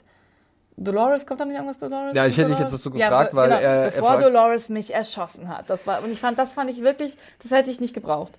Dolores, 0.77 1.25
kommt 1.27 1.41
da 1.41 1.45
nicht 1.45 1.55
irgendwas 1.55 1.79
Dolores? 1.79 2.15
Ja, 2.15 2.27
ich 2.27 2.37
hätte 2.37 2.51
dich 2.51 2.59
jetzt 2.59 2.73
dazu 2.75 2.91
gefragt, 2.91 3.31
be- 3.33 3.37
weil 3.37 3.51
er- 3.53 3.61
er 3.61 3.91
Bevor 3.91 4.19
Dolores 4.19 4.69
mich 4.69 4.93
erschossen 4.95 5.49
hat. 5.49 5.71
Das 5.71 5.87
war, 5.87 6.03
und 6.03 6.11
ich 6.11 6.19
fand, 6.21 6.39
das 6.39 6.53
fand 6.53 6.69
ich 6.71 6.81
wirklich, 6.83 7.17
das 7.43 7.51
hätte 7.53 7.71
ich 7.71 7.81
nicht 7.81 7.95
gebraucht. 7.95 8.39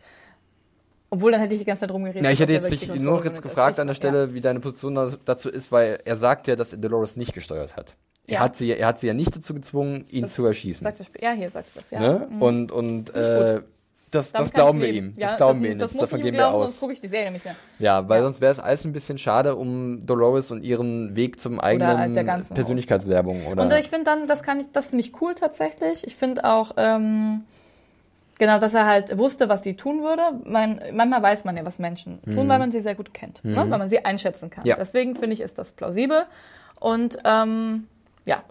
Obwohl, 1.10 1.32
dann 1.32 1.42
hätte 1.42 1.54
ich 1.54 1.60
die 1.60 1.66
ganze 1.66 1.82
Zeit 1.82 1.92
rumgeredet. 1.92 2.24
Ja, 2.24 2.32
ich 2.32 2.40
hätte 2.40 2.54
jetzt 2.54 2.72
dich 2.72 2.94
nur 2.96 3.24
jetzt 3.24 3.42
gefragt 3.42 3.80
an 3.80 3.88
der 3.88 3.94
Stelle, 3.94 4.34
wie 4.34 4.42
deine 4.42 4.60
Position 4.60 4.96
da- 4.96 5.14
dazu 5.24 5.50
ist, 5.50 5.72
weil 5.72 6.00
er 6.04 6.16
sagt 6.16 6.48
ja, 6.48 6.56
dass 6.56 6.72
er 6.74 6.80
Dolores 6.80 7.16
nicht 7.16 7.34
gesteuert 7.34 7.76
hat. 7.78 7.96
Er, 8.28 8.34
Ja. 8.34 8.40
hat 8.42 8.56
sie, 8.56 8.72
er 8.72 8.88
hat 8.88 9.00
sie 9.00 9.08
ja 9.08 9.14
nicht 9.14 9.36
dazu 9.36 9.54
gezwungen, 9.54 10.04
ihn 10.10 10.24
Das 10.24 10.34
zu 10.34 10.46
erschießen. 10.46 10.84
Sagt 10.84 11.00
er 11.00 11.24
ja, 11.24 11.32
hier 11.38 11.50
sagt 11.50 11.70
er 11.76 11.82
das. 11.82 11.92
Ja. 11.92 12.00
Ne? 12.00 12.28
Und, 12.40 12.72
und 12.72 13.14
äh, 13.14 13.62
das, 14.10 14.32
das 14.32 14.52
glauben 14.54 14.82
wir 14.82 14.88
ihm. 14.90 15.14
Ja, 15.18 15.28
Das 15.30 15.38
glauben 15.38 15.62
wir 15.62 15.70
das, 15.70 15.76
ihm. 15.76 15.80
Das 15.80 15.94
muss 15.94 16.02
Davon 16.02 16.18
gehen 16.22 16.34
wir 16.34 16.40
glauben, 16.40 16.56
aus. 16.56 16.70
sonst 16.70 16.80
gucke 16.80 16.94
ich 16.94 17.02
die 17.02 17.08
Serie 17.08 17.32
nicht 17.32 17.46
mehr. 17.46 17.56
Ja, 17.80 18.08
weil 18.10 18.20
Ja. 18.20 18.24
sonst 18.24 18.42
wäre 18.42 18.52
es 18.52 18.60
alles 18.60 18.84
ein 18.86 18.94
bisschen 18.94 19.18
schade 19.20 19.56
um 19.56 20.06
Dolores 20.08 20.50
und 20.52 20.64
ihren 20.64 21.16
Weg 21.16 21.40
zum 21.40 21.60
eigenen 21.60 22.14
Persönlichkeitswerbung. 22.54 23.46
Oder? 23.48 23.62
Und 23.64 23.72
ich 23.74 23.90
finde 23.90 24.06
dann, 24.06 24.26
das 24.28 24.42
kann 24.42 24.60
ich, 24.60 24.68
das 24.72 24.88
finde 24.90 25.04
ich 25.06 25.22
cool 25.22 25.36
tatsächlich. 25.36 26.06
Ich 26.08 26.16
finde 26.16 26.46
auch, 26.46 26.72
ähm, 26.78 27.44
genau, 28.40 28.60
dass 28.60 28.74
er 28.74 28.86
halt 28.86 29.18
wusste, 29.18 29.50
was 29.50 29.64
sie 29.64 29.76
tun 29.76 30.02
würde. 30.04 30.22
Man, 30.46 30.82
manchmal 30.94 31.22
weiß 31.24 31.46
man 31.46 31.56
ja, 31.58 31.66
was 31.66 31.80
Menschen 31.80 32.22
tun, 32.24 32.48
weil 32.50 32.60
man 32.60 32.72
sie 32.72 32.82
sehr 32.82 32.96
gut 32.96 33.14
kennt, 33.14 33.44
ne? 33.44 33.56
weil 33.56 33.68
man 33.80 33.90
sie 33.90 34.04
einschätzen 34.06 34.50
kann. 34.50 34.64
Mhm. 34.64 34.70
Ja. 34.70 34.76
Deswegen 34.78 35.16
finde 35.16 35.34
ich, 35.34 35.42
ist 35.42 35.58
das 35.58 35.72
plausibel. 35.72 36.26
Und 36.80 37.18
ähm, 37.26 37.88
ja, 38.26 38.44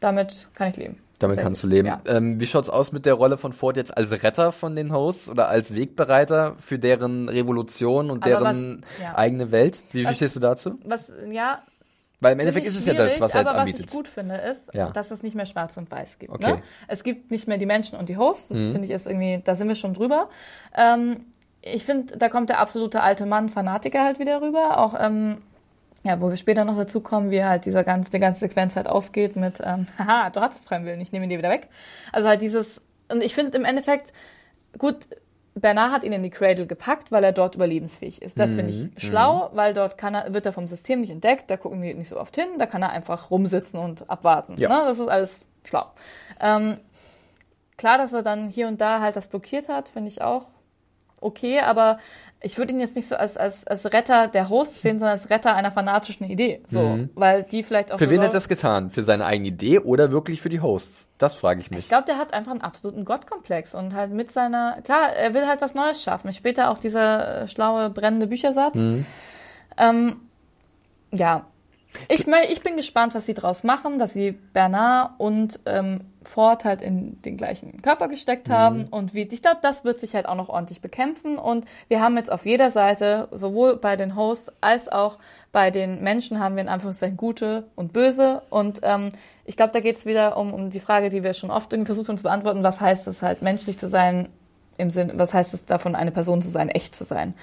damit 0.00 0.48
kann 0.54 0.68
ich 0.68 0.76
leben. 0.76 0.98
Damit 1.20 1.36
Sehr 1.36 1.44
kannst 1.44 1.62
du 1.62 1.68
leben. 1.68 1.86
Ja. 1.86 2.00
Ähm, 2.06 2.40
wie 2.40 2.46
schaut's 2.46 2.68
aus 2.68 2.90
mit 2.92 3.06
der 3.06 3.14
Rolle 3.14 3.38
von 3.38 3.52
Ford 3.52 3.76
jetzt 3.76 3.96
als 3.96 4.10
Retter 4.24 4.50
von 4.52 4.74
den 4.74 4.92
Hosts 4.92 5.28
oder 5.28 5.48
als 5.48 5.72
Wegbereiter 5.74 6.56
für 6.58 6.78
deren 6.78 7.28
Revolution 7.28 8.10
und 8.10 8.24
Aber 8.24 8.28
deren 8.42 8.82
was- 8.82 9.00
ja. 9.02 9.16
eigene 9.16 9.50
Welt? 9.52 9.80
Wie, 9.92 10.00
wie 10.00 10.06
Was- 10.06 10.16
stehst 10.16 10.34
du 10.36 10.40
dazu? 10.40 10.78
Was, 10.84 11.12
ja, 11.30 11.62
Weil 12.24 12.32
im 12.32 12.40
Endeffekt 12.40 12.66
ist 12.66 12.76
es 12.76 12.86
ja 12.86 12.94
das, 12.94 13.20
was 13.20 13.34
er 13.34 13.42
jetzt 13.42 13.50
aber 13.50 13.60
anbietet. 13.60 13.82
Was 13.82 13.86
ich 13.86 13.92
gut 13.92 14.08
finde, 14.08 14.36
ist, 14.36 14.74
Ja. 14.74 14.90
dass 14.90 15.10
es 15.10 15.22
nicht 15.22 15.36
mehr 15.36 15.46
schwarz 15.46 15.76
und 15.76 15.90
weiß 15.90 16.18
gibt. 16.18 16.32
Okay. 16.32 16.54
Mhm. 16.54 16.56
Ne? 16.58 16.62
Es 16.88 17.04
gibt 17.04 17.30
nicht 17.30 17.46
mehr 17.46 17.58
die 17.58 17.66
Menschen 17.66 17.98
und 17.98 18.08
die 18.08 18.16
Hosts. 18.16 18.48
Das 18.48 18.58
finde 18.58 18.84
ich 18.84 18.90
ist 18.90 19.06
irgendwie, 19.06 19.40
da 19.44 19.54
sind 19.54 19.68
wir 19.68 19.74
schon 19.74 19.94
drüber. 19.94 20.28
Ähm, 20.76 21.26
ich 21.62 21.84
finde, 21.84 22.16
da 22.18 22.28
kommt 22.28 22.50
der 22.50 22.58
absolute 22.58 23.02
alte 23.02 23.26
Mann 23.26 23.48
Fanatiker 23.48 24.02
halt 24.04 24.18
wieder 24.18 24.42
rüber. 24.42 24.78
Auch, 24.78 24.94
ähm, 24.98 25.38
ja, 26.02 26.20
wo 26.20 26.28
wir 26.28 26.36
später 26.36 26.64
noch 26.64 26.76
dazu 26.76 27.00
kommen, 27.00 27.30
wie 27.30 27.44
halt 27.44 27.64
dieser 27.64 27.84
ganze, 27.84 28.10
die 28.10 28.18
ganze 28.18 28.40
Sequenz 28.40 28.76
halt 28.76 28.86
ausgeht 28.86 29.36
mit, 29.36 29.60
ähm, 29.64 29.86
haha, 29.98 30.30
du 30.30 30.40
hattest 30.40 30.66
freien 30.66 30.84
Willen, 30.84 31.00
ich 31.00 31.12
nehme 31.12 31.24
ihn 31.24 31.30
dir 31.30 31.38
wieder 31.38 31.50
weg. 31.50 31.68
Also 32.12 32.28
halt 32.28 32.42
dieses, 32.42 32.82
und 33.10 33.22
ich 33.22 33.34
finde 33.34 33.56
im 33.56 33.64
Endeffekt, 33.64 34.12
gut, 34.78 34.96
Bernard 35.54 35.92
hat 35.92 36.04
ihn 36.04 36.12
in 36.12 36.22
die 36.22 36.30
Cradle 36.30 36.66
gepackt, 36.66 37.12
weil 37.12 37.22
er 37.24 37.32
dort 37.32 37.54
überlebensfähig 37.54 38.22
ist. 38.22 38.40
Das 38.40 38.54
finde 38.54 38.72
Mhm, 38.72 38.92
ich 38.96 39.02
schlau, 39.02 39.50
weil 39.52 39.72
dort 39.72 39.96
kann 39.98 40.14
er, 40.14 40.34
wird 40.34 40.46
er 40.46 40.52
vom 40.52 40.66
System 40.66 41.00
nicht 41.00 41.10
entdeckt, 41.10 41.48
da 41.50 41.56
gucken 41.56 41.80
die 41.80 41.94
nicht 41.94 42.08
so 42.08 42.18
oft 42.18 42.34
hin, 42.34 42.48
da 42.58 42.66
kann 42.66 42.82
er 42.82 42.90
einfach 42.90 43.30
rumsitzen 43.30 43.78
und 43.78 44.08
abwarten. 44.10 44.56
Ja. 44.58 44.68
Ne? 44.68 44.82
Das 44.86 44.98
ist 44.98 45.08
alles 45.08 45.46
schlau. 45.64 45.86
Ähm, 46.40 46.78
klar, 47.76 47.98
dass 47.98 48.12
er 48.12 48.22
dann 48.22 48.48
hier 48.48 48.68
und 48.68 48.80
da 48.80 49.00
halt 49.00 49.16
das 49.16 49.28
blockiert 49.28 49.68
hat, 49.68 49.88
finde 49.88 50.08
ich 50.08 50.22
auch 50.22 50.46
okay, 51.20 51.60
aber 51.60 51.98
ich 52.44 52.58
würde 52.58 52.72
ihn 52.72 52.80
jetzt 52.80 52.94
nicht 52.94 53.08
so 53.08 53.16
als, 53.16 53.36
als, 53.36 53.66
als 53.66 53.86
Retter 53.92 54.28
der 54.28 54.48
Hosts 54.48 54.82
sehen, 54.82 54.98
sondern 54.98 55.18
als 55.18 55.30
Retter 55.30 55.54
einer 55.54 55.70
fanatischen 55.70 56.26
Idee. 56.28 56.62
So, 56.68 57.08
weil 57.14 57.42
die 57.44 57.62
vielleicht 57.62 57.90
auch 57.90 57.94
Mhm. 57.96 58.04
Für 58.04 58.10
wen 58.10 58.20
hat 58.20 58.28
er 58.28 58.32
das 58.32 58.48
getan? 58.48 58.90
Für 58.90 59.02
seine 59.02 59.24
eigene 59.24 59.48
Idee 59.48 59.78
oder 59.78 60.10
wirklich 60.10 60.40
für 60.40 60.48
die 60.50 60.60
Hosts? 60.60 61.08
Das 61.18 61.34
frage 61.34 61.60
ich 61.60 61.70
mich. 61.70 61.80
Ich 61.80 61.88
glaube, 61.88 62.04
der 62.04 62.18
hat 62.18 62.34
einfach 62.34 62.52
einen 62.52 62.60
absoluten 62.60 63.04
Gottkomplex 63.04 63.74
und 63.74 63.94
halt 63.94 64.12
mit 64.12 64.30
seiner, 64.30 64.80
klar, 64.82 65.10
er 65.10 65.32
will 65.32 65.46
halt 65.46 65.60
was 65.60 65.74
Neues 65.74 66.02
schaffen. 66.02 66.32
Später 66.32 66.70
auch 66.70 66.78
dieser 66.78 67.42
äh, 67.42 67.48
schlaue, 67.48 67.88
brennende 67.90 68.26
Büchersatz. 68.26 68.74
Mhm. 68.74 69.06
Ähm, 69.78 70.16
ja, 71.12 71.46
ich, 72.08 72.26
ich 72.26 72.62
bin 72.62 72.76
gespannt, 72.76 73.14
was 73.14 73.26
sie 73.26 73.34
draus 73.34 73.64
machen, 73.64 73.98
dass 73.98 74.12
sie 74.12 74.32
Bernard 74.32 75.12
und 75.18 75.60
ähm, 75.66 76.00
Ford 76.24 76.64
halt 76.64 76.82
in 76.82 77.20
den 77.22 77.36
gleichen 77.36 77.82
Körper 77.82 78.08
gesteckt 78.08 78.48
haben. 78.48 78.86
Und 78.90 79.14
wie, 79.14 79.22
ich 79.22 79.42
glaube, 79.42 79.58
das 79.62 79.84
wird 79.84 79.98
sich 79.98 80.14
halt 80.14 80.26
auch 80.26 80.34
noch 80.34 80.48
ordentlich 80.48 80.80
bekämpfen. 80.80 81.38
Und 81.38 81.66
wir 81.88 82.00
haben 82.00 82.16
jetzt 82.16 82.30
auf 82.30 82.46
jeder 82.46 82.70
Seite, 82.70 83.28
sowohl 83.30 83.76
bei 83.76 83.96
den 83.96 84.16
Hosts 84.16 84.52
als 84.60 84.88
auch 84.88 85.18
bei 85.52 85.70
den 85.70 86.02
Menschen 86.02 86.40
haben 86.40 86.56
wir 86.56 86.62
in 86.62 86.68
Anführungszeichen 86.68 87.16
gute 87.16 87.64
und 87.76 87.92
böse. 87.92 88.42
Und 88.50 88.80
ähm, 88.82 89.10
ich 89.44 89.56
glaube, 89.56 89.72
da 89.72 89.80
geht 89.80 89.96
es 89.96 90.06
wieder 90.06 90.36
um, 90.36 90.52
um 90.52 90.70
die 90.70 90.80
Frage, 90.80 91.10
die 91.10 91.22
wir 91.22 91.32
schon 91.32 91.50
oft 91.50 91.72
irgendwie 91.72 91.86
versucht 91.86 92.08
haben 92.08 92.16
zu 92.16 92.24
beantworten, 92.24 92.62
was 92.62 92.80
heißt 92.80 93.06
es 93.06 93.22
halt 93.22 93.42
menschlich 93.42 93.78
zu 93.78 93.88
sein, 93.88 94.28
im 94.76 94.90
Sinn, 94.90 95.12
was 95.14 95.32
heißt 95.32 95.54
es 95.54 95.66
davon, 95.66 95.94
eine 95.94 96.10
Person 96.10 96.42
zu 96.42 96.48
sein, 96.48 96.68
echt 96.68 96.96
zu 96.96 97.04
sein? 97.04 97.34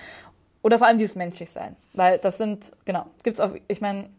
Oder 0.62 0.78
vor 0.78 0.88
allem 0.88 0.98
dieses 0.98 1.15
menschlich 1.15 1.52
sein. 1.52 1.76
Weil 1.94 2.17
das 2.17 2.38
sind, 2.38 2.72
genau, 2.86 3.06
gibt's 3.24 3.39
auch, 3.39 3.52
ich 3.67 3.82
meine, 3.82 4.10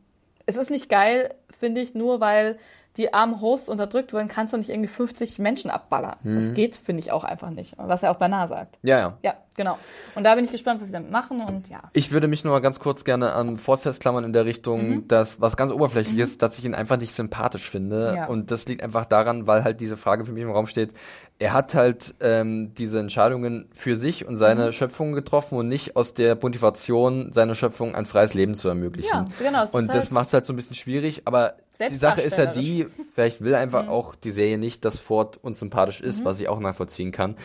es 0.47 0.57
ist 0.57 0.71
nicht 0.71 0.89
geil, 0.89 1.35
finde 1.59 1.81
ich, 1.81 1.95
nur 1.95 2.21
weil 2.21 2.59
die 2.99 3.15
armen 3.15 3.41
Hosts 3.41 3.69
unterdrückt 3.71 4.13
werden, 4.13 4.29
kannst 4.29 4.53
du 4.53 4.59
nicht 4.59 4.69
irgendwie 4.69 4.89
50 4.89 5.39
Menschen 5.39 5.71
abballern. 5.71 6.17
Das 6.25 6.53
geht, 6.53 6.77
finde 6.77 7.01
ich, 7.01 7.11
auch 7.11 7.25
einfach 7.25 7.49
nicht. 7.51 7.75
Was 7.79 8.03
er 8.03 8.11
auch 8.11 8.17
Bernard 8.19 8.51
sagt. 8.51 8.79
Ja, 8.83 8.99
ja. 8.99 9.19
Ja, 9.23 9.35
genau. 9.57 9.79
Und 10.15 10.25
da 10.25 10.35
bin 10.35 10.45
ich 10.45 10.51
gespannt, 10.53 10.81
was 10.81 10.89
sie 10.89 10.93
damit 10.93 11.11
machen 11.11 11.41
und 11.41 11.71
ja. 11.71 11.81
Ich 11.95 12.13
würde 12.13 12.29
mich 12.29 12.45
nur 12.45 12.53
mal 12.53 12.61
ganz 12.61 12.81
kurz 12.81 13.05
gerne 13.05 13.33
an 13.33 13.57
Ford 13.57 13.81
festklammern 13.81 14.25
in 14.25 14.33
der 14.35 14.45
Richtung, 14.45 14.89
Mhm. 14.89 15.09
dass 15.09 15.41
was 15.41 15.57
ganz 15.57 15.73
oberflächlich 15.73 16.19
ist, 16.19 16.43
dass 16.43 16.59
ich 16.59 16.65
ihn 16.67 16.75
einfach 16.75 16.99
nicht 16.99 17.15
sympathisch 17.15 17.71
finde. 17.71 18.15
Ja. 18.15 18.27
Und 18.27 18.51
das 18.51 18.67
liegt 18.67 18.83
einfach 18.83 19.07
daran, 19.07 19.47
weil 19.47 19.65
halt 19.65 19.81
diese 19.81 19.97
Frage 19.97 20.27
für 20.27 20.33
mich 20.33 20.43
im 20.43 20.51
Raum 20.51 20.67
steht. 20.67 20.93
Er 21.39 21.55
hat 21.55 21.75
halt 21.75 22.15
ähm, 22.21 22.73
diese 22.75 23.01
Entscheidungen 23.01 23.69
für 23.73 23.97
sich 23.97 24.27
und 24.27 24.37
seine 24.37 24.67
Mhm. 24.67 24.73
Schöpfung 24.73 25.13
getroffen 25.15 25.57
und 25.59 25.67
nicht 25.69 25.97
aus 25.97 26.13
der 26.15 26.37
Motivation, 26.41 27.33
seiner 27.33 27.55
Schöpfung 27.55 27.95
ein 27.95 28.05
freies 28.07 28.35
Leben 28.35 28.55
zu 28.55 28.69
ermöglichen. 28.69 29.11
Ja, 29.13 29.27
genau, 29.39 29.65
Und 29.73 29.89
das 29.89 30.05
halt- 30.05 30.13
macht 30.13 30.27
es 30.29 30.35
halt 30.35 30.47
so 30.47 30.53
ein 30.53 30.57
bisschen 30.57 30.77
schwierig, 30.77 31.23
aber 31.25 31.55
die 31.91 31.95
Sache 31.97 32.21
ist 32.23 32.39
ja 32.39 32.47
die, 32.47 32.87
vielleicht 33.15 33.41
will 33.41 33.53
Mhm. 33.53 33.57
einfach 33.59 33.89
auch 33.89 34.15
die 34.15 34.31
Serie 34.31 34.59
nicht, 34.59 34.85
dass 34.85 34.99
Ford 34.99 35.39
uns 35.43 35.59
sympathisch 35.59 36.01
ist, 36.01 36.25
was 36.25 36.41
ich 36.41 36.49
auch 36.49 36.61
nachvollziehen 36.61 37.13
kann. 37.13 37.37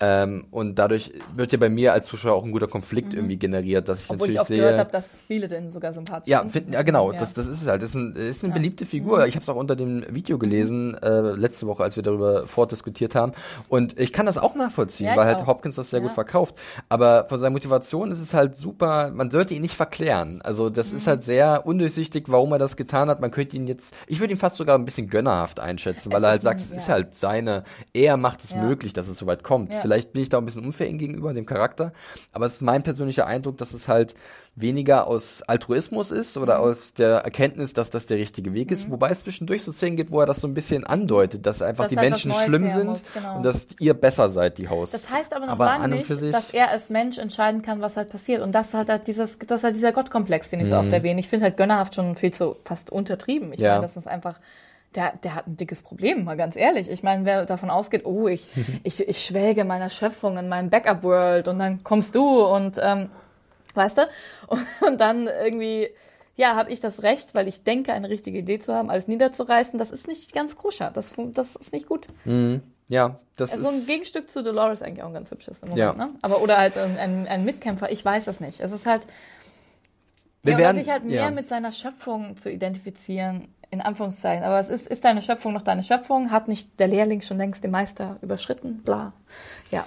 Ähm, 0.00 0.46
und 0.50 0.76
dadurch 0.78 1.12
wird 1.34 1.52
ja 1.52 1.58
bei 1.58 1.68
mir 1.68 1.92
als 1.92 2.06
Zuschauer 2.06 2.34
auch 2.34 2.44
ein 2.44 2.52
guter 2.52 2.66
Konflikt 2.68 3.14
irgendwie 3.14 3.36
generiert, 3.36 3.88
dass 3.88 4.02
ich 4.02 4.08
Mhm. 4.08 4.14
Obwohl 4.14 4.28
ich 4.30 4.34
natürlich 4.36 4.40
auch 4.44 4.46
sehe. 4.48 4.58
gehört 4.60 4.78
habe, 4.78 4.90
dass 4.90 5.06
viele 5.26 5.48
den 5.48 5.70
sogar 5.70 5.92
sympathisch 5.92 6.28
Ja, 6.30 6.46
finden. 6.48 6.72
ja 6.72 6.82
genau, 6.82 7.12
Ja. 7.12 7.18
Das, 7.18 7.34
das 7.34 7.46
ist 7.46 7.62
es 7.62 7.66
halt. 7.68 7.82
Das 7.82 7.90
ist, 7.90 7.94
ein, 7.96 8.14
ist 8.16 8.44
eine 8.44 8.52
beliebte 8.52 8.84
Mhm. 8.84 8.88
Figur. 8.88 9.26
Ich 9.26 9.34
habe 9.34 9.42
es 9.42 9.48
auch 9.48 9.56
unter 9.56 9.76
dem 9.76 10.04
Video 10.14 10.38
gelesen, 10.38 10.94
äh, 11.02 11.20
letzte 11.32 11.66
Woche, 11.66 11.82
als 11.82 11.96
wir 11.96 12.02
darüber 12.02 12.46
fortdiskutiert 12.46 13.14
haben. 13.14 13.32
Und 13.68 13.98
ich 13.98 14.12
kann 14.12 14.26
das 14.26 14.38
auch 14.38 14.54
nachvollziehen, 14.54 15.06
Ja, 15.06 15.12
ich 15.12 15.18
weil 15.18 15.26
halt 15.26 15.38
auch. 15.38 15.46
Hopkins 15.46 15.76
das 15.76 15.90
sehr 15.90 16.00
Ja. 16.00 16.04
gut 16.06 16.12
verkauft. 16.14 16.54
Aber 16.88 17.26
von 17.28 17.38
seiner 17.38 17.50
Motivation 17.50 18.10
ist 18.10 18.20
es 18.20 18.34
halt 18.34 18.56
super, 18.56 19.10
man 19.12 19.30
sollte 19.30 19.54
ihn 19.54 19.62
nicht 19.62 19.74
verklären. 19.76 20.40
Also 20.42 20.70
das 20.70 20.90
Mhm. 20.90 20.96
ist 20.96 21.06
halt 21.06 21.24
sehr 21.24 21.66
undurchsichtig, 21.66 22.24
warum 22.28 22.52
er 22.52 22.58
das 22.58 22.76
getan 22.76 23.08
hat. 23.08 23.20
Man 23.20 23.30
könnte 23.30 23.56
ihn 23.56 23.66
jetzt, 23.66 23.83
ich 24.06 24.20
würde 24.20 24.34
ihn 24.34 24.38
fast 24.38 24.56
sogar 24.56 24.76
ein 24.78 24.84
bisschen 24.84 25.08
gönnerhaft 25.08 25.60
einschätzen, 25.60 26.10
weil 26.12 26.18
Es 26.18 26.24
er 26.24 26.28
halt 26.30 26.38
ist 26.40 26.44
sagt, 26.44 26.60
es 26.60 26.70
ist 26.70 26.88
ja. 26.88 26.94
halt 26.94 27.14
seine, 27.14 27.64
er 27.92 28.16
macht 28.16 28.42
es 28.44 28.50
Ja. 28.52 28.62
möglich, 28.62 28.92
dass 28.92 29.08
es 29.08 29.18
soweit 29.18 29.42
kommt. 29.42 29.72
Ja. 29.72 29.80
Vielleicht 29.80 30.12
bin 30.12 30.22
ich 30.22 30.28
da 30.28 30.38
ein 30.38 30.44
bisschen 30.44 30.64
unfair 30.64 30.88
ihm 30.88 30.98
gegenüber, 30.98 31.32
dem 31.34 31.46
Charakter. 31.46 31.92
Aber 32.32 32.46
es 32.46 32.54
ist 32.54 32.62
mein 32.62 32.82
persönlicher 32.82 33.26
Eindruck, 33.26 33.56
dass 33.58 33.72
es 33.74 33.88
halt 33.88 34.14
weniger 34.56 35.08
aus 35.08 35.42
Altruismus 35.42 36.12
ist 36.12 36.36
oder 36.36 36.58
Mhm. 36.58 36.64
aus 36.64 36.92
der 36.92 37.16
Erkenntnis, 37.18 37.72
dass 37.72 37.90
das 37.90 38.06
der 38.06 38.18
richtige 38.18 38.54
Weg 38.54 38.70
ist. 38.70 38.88
Wobei 38.88 39.10
es 39.10 39.20
zwischendurch 39.20 39.64
so 39.64 39.72
Szenen 39.72 39.96
gibt, 39.96 40.12
wo 40.12 40.20
er 40.20 40.26
das 40.26 40.40
so 40.40 40.46
ein 40.46 40.54
bisschen 40.54 40.84
andeutet, 40.84 41.44
dass 41.44 41.60
einfach 41.60 41.84
Dass 41.84 41.90
die 41.90 41.96
halt 41.98 42.10
Menschen 42.10 42.32
schlimm 42.32 42.70
sind 42.70 42.86
muss, 42.86 43.12
genau. 43.12 43.36
und 43.38 43.42
dass 43.44 43.66
ihr 43.80 43.94
besser 43.94 44.28
seid, 44.30 44.58
die 44.58 44.68
Hosts. 44.68 44.92
Das 44.92 45.10
heißt 45.10 45.34
aber 45.34 45.46
noch 45.46 45.52
Aber 45.54 45.70
an 45.72 45.80
lange 45.90 45.96
nicht, 45.96 46.10
dass 46.32 46.50
er 46.50 46.70
als 46.70 46.88
Mensch 46.88 47.18
entscheiden 47.18 47.62
kann, 47.62 47.80
was 47.80 47.96
halt 47.96 48.10
passiert. 48.10 48.42
Und 48.42 48.52
das 48.52 48.68
ist 48.68 48.74
halt, 48.74 48.88
halt 48.88 49.08
dieses, 49.08 49.38
das 49.40 49.58
ist 49.60 49.64
halt 49.64 49.74
dieser 49.76 49.90
Gottkomplex, 49.92 50.50
den 50.50 50.60
ich 50.60 50.68
so 50.68 50.76
oft 50.76 50.92
erwähne. 50.92 51.18
Ich 51.18 51.28
finde 51.28 51.44
halt 51.46 51.56
gönnerhaft 51.56 51.96
schon 51.96 52.14
viel 52.14 52.32
zu 52.32 52.56
fast 52.64 52.90
untertrieben. 52.90 53.52
Ich 53.52 53.58
Ja. 53.60 53.72
meine, 53.72 53.82
das 53.82 53.96
ist 53.96 54.06
einfach, 54.06 54.38
der, 54.94 55.14
der 55.24 55.34
hat 55.34 55.48
ein 55.48 55.56
dickes 55.56 55.82
Problem, 55.82 56.22
mal 56.22 56.36
ganz 56.36 56.54
ehrlich. 56.54 56.88
Ich 56.88 57.02
meine, 57.02 57.24
wer 57.24 57.44
davon 57.44 57.70
ausgeht, 57.70 58.02
oh, 58.06 58.28
ich, 58.28 58.46
ich, 58.84 59.00
ich 59.08 59.24
schwelge 59.24 59.64
meiner 59.64 59.90
Schöpfung 59.90 60.38
in 60.38 60.48
meinem 60.48 60.70
Backup-World 60.70 61.48
und 61.48 61.58
dann 61.58 61.82
kommst 61.82 62.14
du 62.14 62.44
und, 62.44 62.78
ähm, 62.80 63.08
weißt 63.74 63.98
du? 63.98 64.08
Und, 64.48 64.66
und 64.86 65.00
dann 65.00 65.26
irgendwie, 65.26 65.88
ja, 66.36 66.54
habe 66.56 66.70
ich 66.72 66.80
das 66.80 67.02
Recht, 67.02 67.34
weil 67.34 67.48
ich 67.48 67.64
denke, 67.64 67.92
eine 67.92 68.08
richtige 68.08 68.38
Idee 68.38 68.58
zu 68.58 68.74
haben, 68.74 68.90
alles 68.90 69.08
niederzureißen. 69.08 69.78
Das 69.78 69.90
ist 69.90 70.08
nicht 70.08 70.32
ganz 70.32 70.56
koscher. 70.56 70.90
Das, 70.92 71.14
das 71.32 71.56
ist 71.56 71.72
nicht 71.72 71.86
gut. 71.88 72.06
ja, 72.88 73.18
das 73.36 73.52
Also 73.52 73.68
ein 73.68 73.76
ist 73.76 73.86
Gegenstück 73.86 74.30
zu 74.30 74.42
Dolores 74.42 74.82
eigentlich 74.82 75.02
auch 75.02 75.08
ein 75.08 75.14
ganz 75.14 75.30
hübsches 75.30 75.62
im 75.62 75.70
Moment, 75.70 75.98
Ja. 75.98 76.06
ne? 76.06 76.10
Aber 76.22 76.42
oder 76.42 76.58
halt 76.58 76.76
ein, 76.76 76.98
ein, 76.98 77.28
ein 77.28 77.44
Mitkämpfer, 77.44 77.90
ich 77.90 78.04
weiß 78.04 78.26
es 78.26 78.40
nicht. 78.40 78.60
Es 78.60 78.72
ist 78.72 78.86
halt, 78.86 79.06
wir 80.42 80.52
ja, 80.52 80.58
werden 80.58 80.78
sich 80.78 80.90
halt 80.90 81.04
mehr 81.04 81.22
ja. 81.24 81.30
mit 81.30 81.48
seiner 81.48 81.72
Schöpfung 81.72 82.36
zu 82.36 82.50
identifizieren, 82.50 83.48
in 83.70 83.80
Anführungszeichen. 83.80 84.44
Aber 84.44 84.58
es 84.60 84.68
ist, 84.68 84.86
ist 84.86 85.04
deine 85.04 85.22
Schöpfung 85.22 85.52
noch 85.54 85.62
deine 85.62 85.82
Schöpfung? 85.82 86.30
Hat 86.30 86.48
nicht 86.48 86.78
der 86.78 86.88
Lehrling 86.88 87.22
schon 87.22 87.38
längst 87.38 87.64
den 87.64 87.70
Meister 87.70 88.18
überschritten? 88.20 88.82
Bla. 88.82 89.12
Ja. 89.70 89.86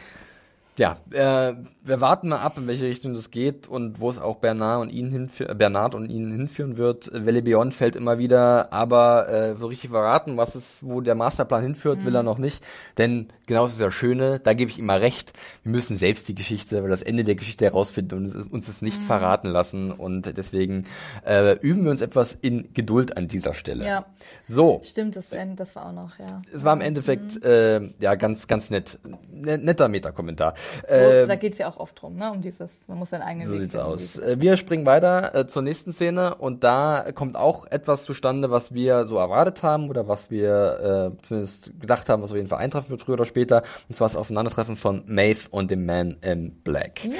Ja, 0.78 0.98
äh, 1.12 1.54
wir 1.88 2.02
warten 2.02 2.30
mal 2.30 2.40
ab, 2.40 2.54
in 2.58 2.68
welche 2.68 2.86
Richtung 2.86 3.14
das 3.14 3.32
geht 3.32 3.68
und 3.68 4.00
wo 4.00 4.10
es 4.10 4.20
auch 4.20 4.38
Bernard 4.38 4.82
und 4.82 4.90
ihn 4.90 5.12
hinfü- 5.12 5.50
äh, 5.50 5.56
Bernard 5.56 5.96
und 5.96 6.10
ihn 6.10 6.32
hinführen 6.32 6.78
wird. 6.78 7.10
Valley 7.14 7.42
Beyond 7.42 7.74
fällt 7.74 7.96
immer 7.96 8.18
wieder, 8.18 8.72
aber 8.74 9.30
äh, 9.30 9.56
so 9.56 9.68
richtig 9.68 9.90
verraten, 9.90 10.38
was 10.38 10.56
es, 10.56 10.86
wo 10.86 11.02
der 11.02 11.16
Masterplan 11.16 11.64
hinführt, 11.64 12.06
will 12.06 12.16
er 12.16 12.24
noch 12.24 12.38
nicht. 12.38 12.64
Denn 12.98 13.28
genau 13.48 13.64
das 13.64 13.74
ist 13.74 13.82
das 13.82 13.94
Schöne, 13.94 14.40
da 14.40 14.54
gebe 14.54 14.70
ich 14.70 14.78
ihm 14.80 14.86
mal 14.86 15.00
recht. 15.00 15.34
Wir 15.64 15.72
müssen 15.72 15.98
selbst 15.98 16.28
die 16.28 16.36
Geschichte, 16.36 16.80
oder 16.80 16.90
das 16.90 17.04
Ende 17.04 17.24
der 17.24 17.36
Geschichte 17.36 17.66
herausfinden 17.66 18.16
und 18.16 18.52
uns 18.52 18.68
es 18.68 18.82
nicht 18.82 19.02
verraten 19.02 19.48
lassen. 19.48 19.92
Und 19.92 20.38
deswegen 20.38 20.86
äh, 21.26 21.58
üben 21.60 21.84
wir 21.84 21.92
uns 21.92 22.02
etwas 22.02 22.38
in 22.42 22.74
Geduld 22.74 23.18
an 23.18 23.28
dieser 23.28 23.54
Stelle. 23.54 23.86
Ja. 23.86 24.06
So. 24.48 24.82
Stimmt, 24.84 25.16
das, 25.16 25.32
Ende, 25.32 25.56
das 25.56 25.76
war 25.76 25.88
auch 25.88 25.94
noch, 25.94 26.20
ja. 26.20 26.42
Es 26.54 26.64
war 26.64 26.74
im 26.74 26.82
Endeffekt 26.82 27.44
äh, 27.44 27.82
ja 28.00 28.16
ganz, 28.16 28.48
ganz 28.48 28.70
nett. 28.70 29.00
Ne- 29.32 29.58
Netter 29.58 29.88
Meta-Kommentar. 29.88 30.54
Äh, 30.88 31.26
da 31.26 31.36
geht's 31.36 31.58
ja 31.58 31.70
auch 31.70 31.77
oft 31.78 32.02
drum, 32.02 32.16
ne? 32.16 32.32
Um 32.32 32.42
dieses, 32.42 32.88
man 32.88 32.98
muss 32.98 33.10
seinen 33.12 33.22
eigenen 33.22 33.48
so 33.48 33.54
Weg 33.54 33.62
sieht's 33.62 33.74
finden, 33.74 33.88
aus. 33.88 34.18
Äh, 34.18 34.36
Wir 34.40 34.58
springen 34.58 34.86
weiter 34.86 35.34
äh, 35.36 35.48
zur 35.48 35.62
nächsten 35.62 35.94
Szene 35.94 36.36
und 36.36 36.64
da 36.64 37.12
kommt 37.14 37.36
auch 37.36 37.66
etwas 37.66 38.04
zustande, 38.04 38.52
was 38.52 38.74
wir 38.74 39.06
so 39.06 39.18
erwartet 39.18 39.64
haben 39.64 39.90
oder 39.90 40.08
was 40.08 40.30
wir 40.32 41.14
äh, 41.18 41.22
zumindest 41.22 41.80
gedacht 41.80 42.10
haben, 42.10 42.22
was 42.24 42.32
auf 42.32 42.38
jeden 42.38 42.50
Fall 42.50 42.60
eintreffen 42.60 42.90
wird 42.90 43.02
früher 43.02 43.14
oder 43.14 43.26
später. 43.26 43.64
Und 43.88 43.96
zwar 43.96 44.08
das 44.08 44.16
Aufeinandertreffen 44.16 44.76
von 44.76 45.04
Maeve 45.08 45.48
und 45.52 45.72
dem 45.72 45.86
Man 45.86 46.18
in 46.22 46.62
Black. 46.64 47.06
Ja. 47.06 47.12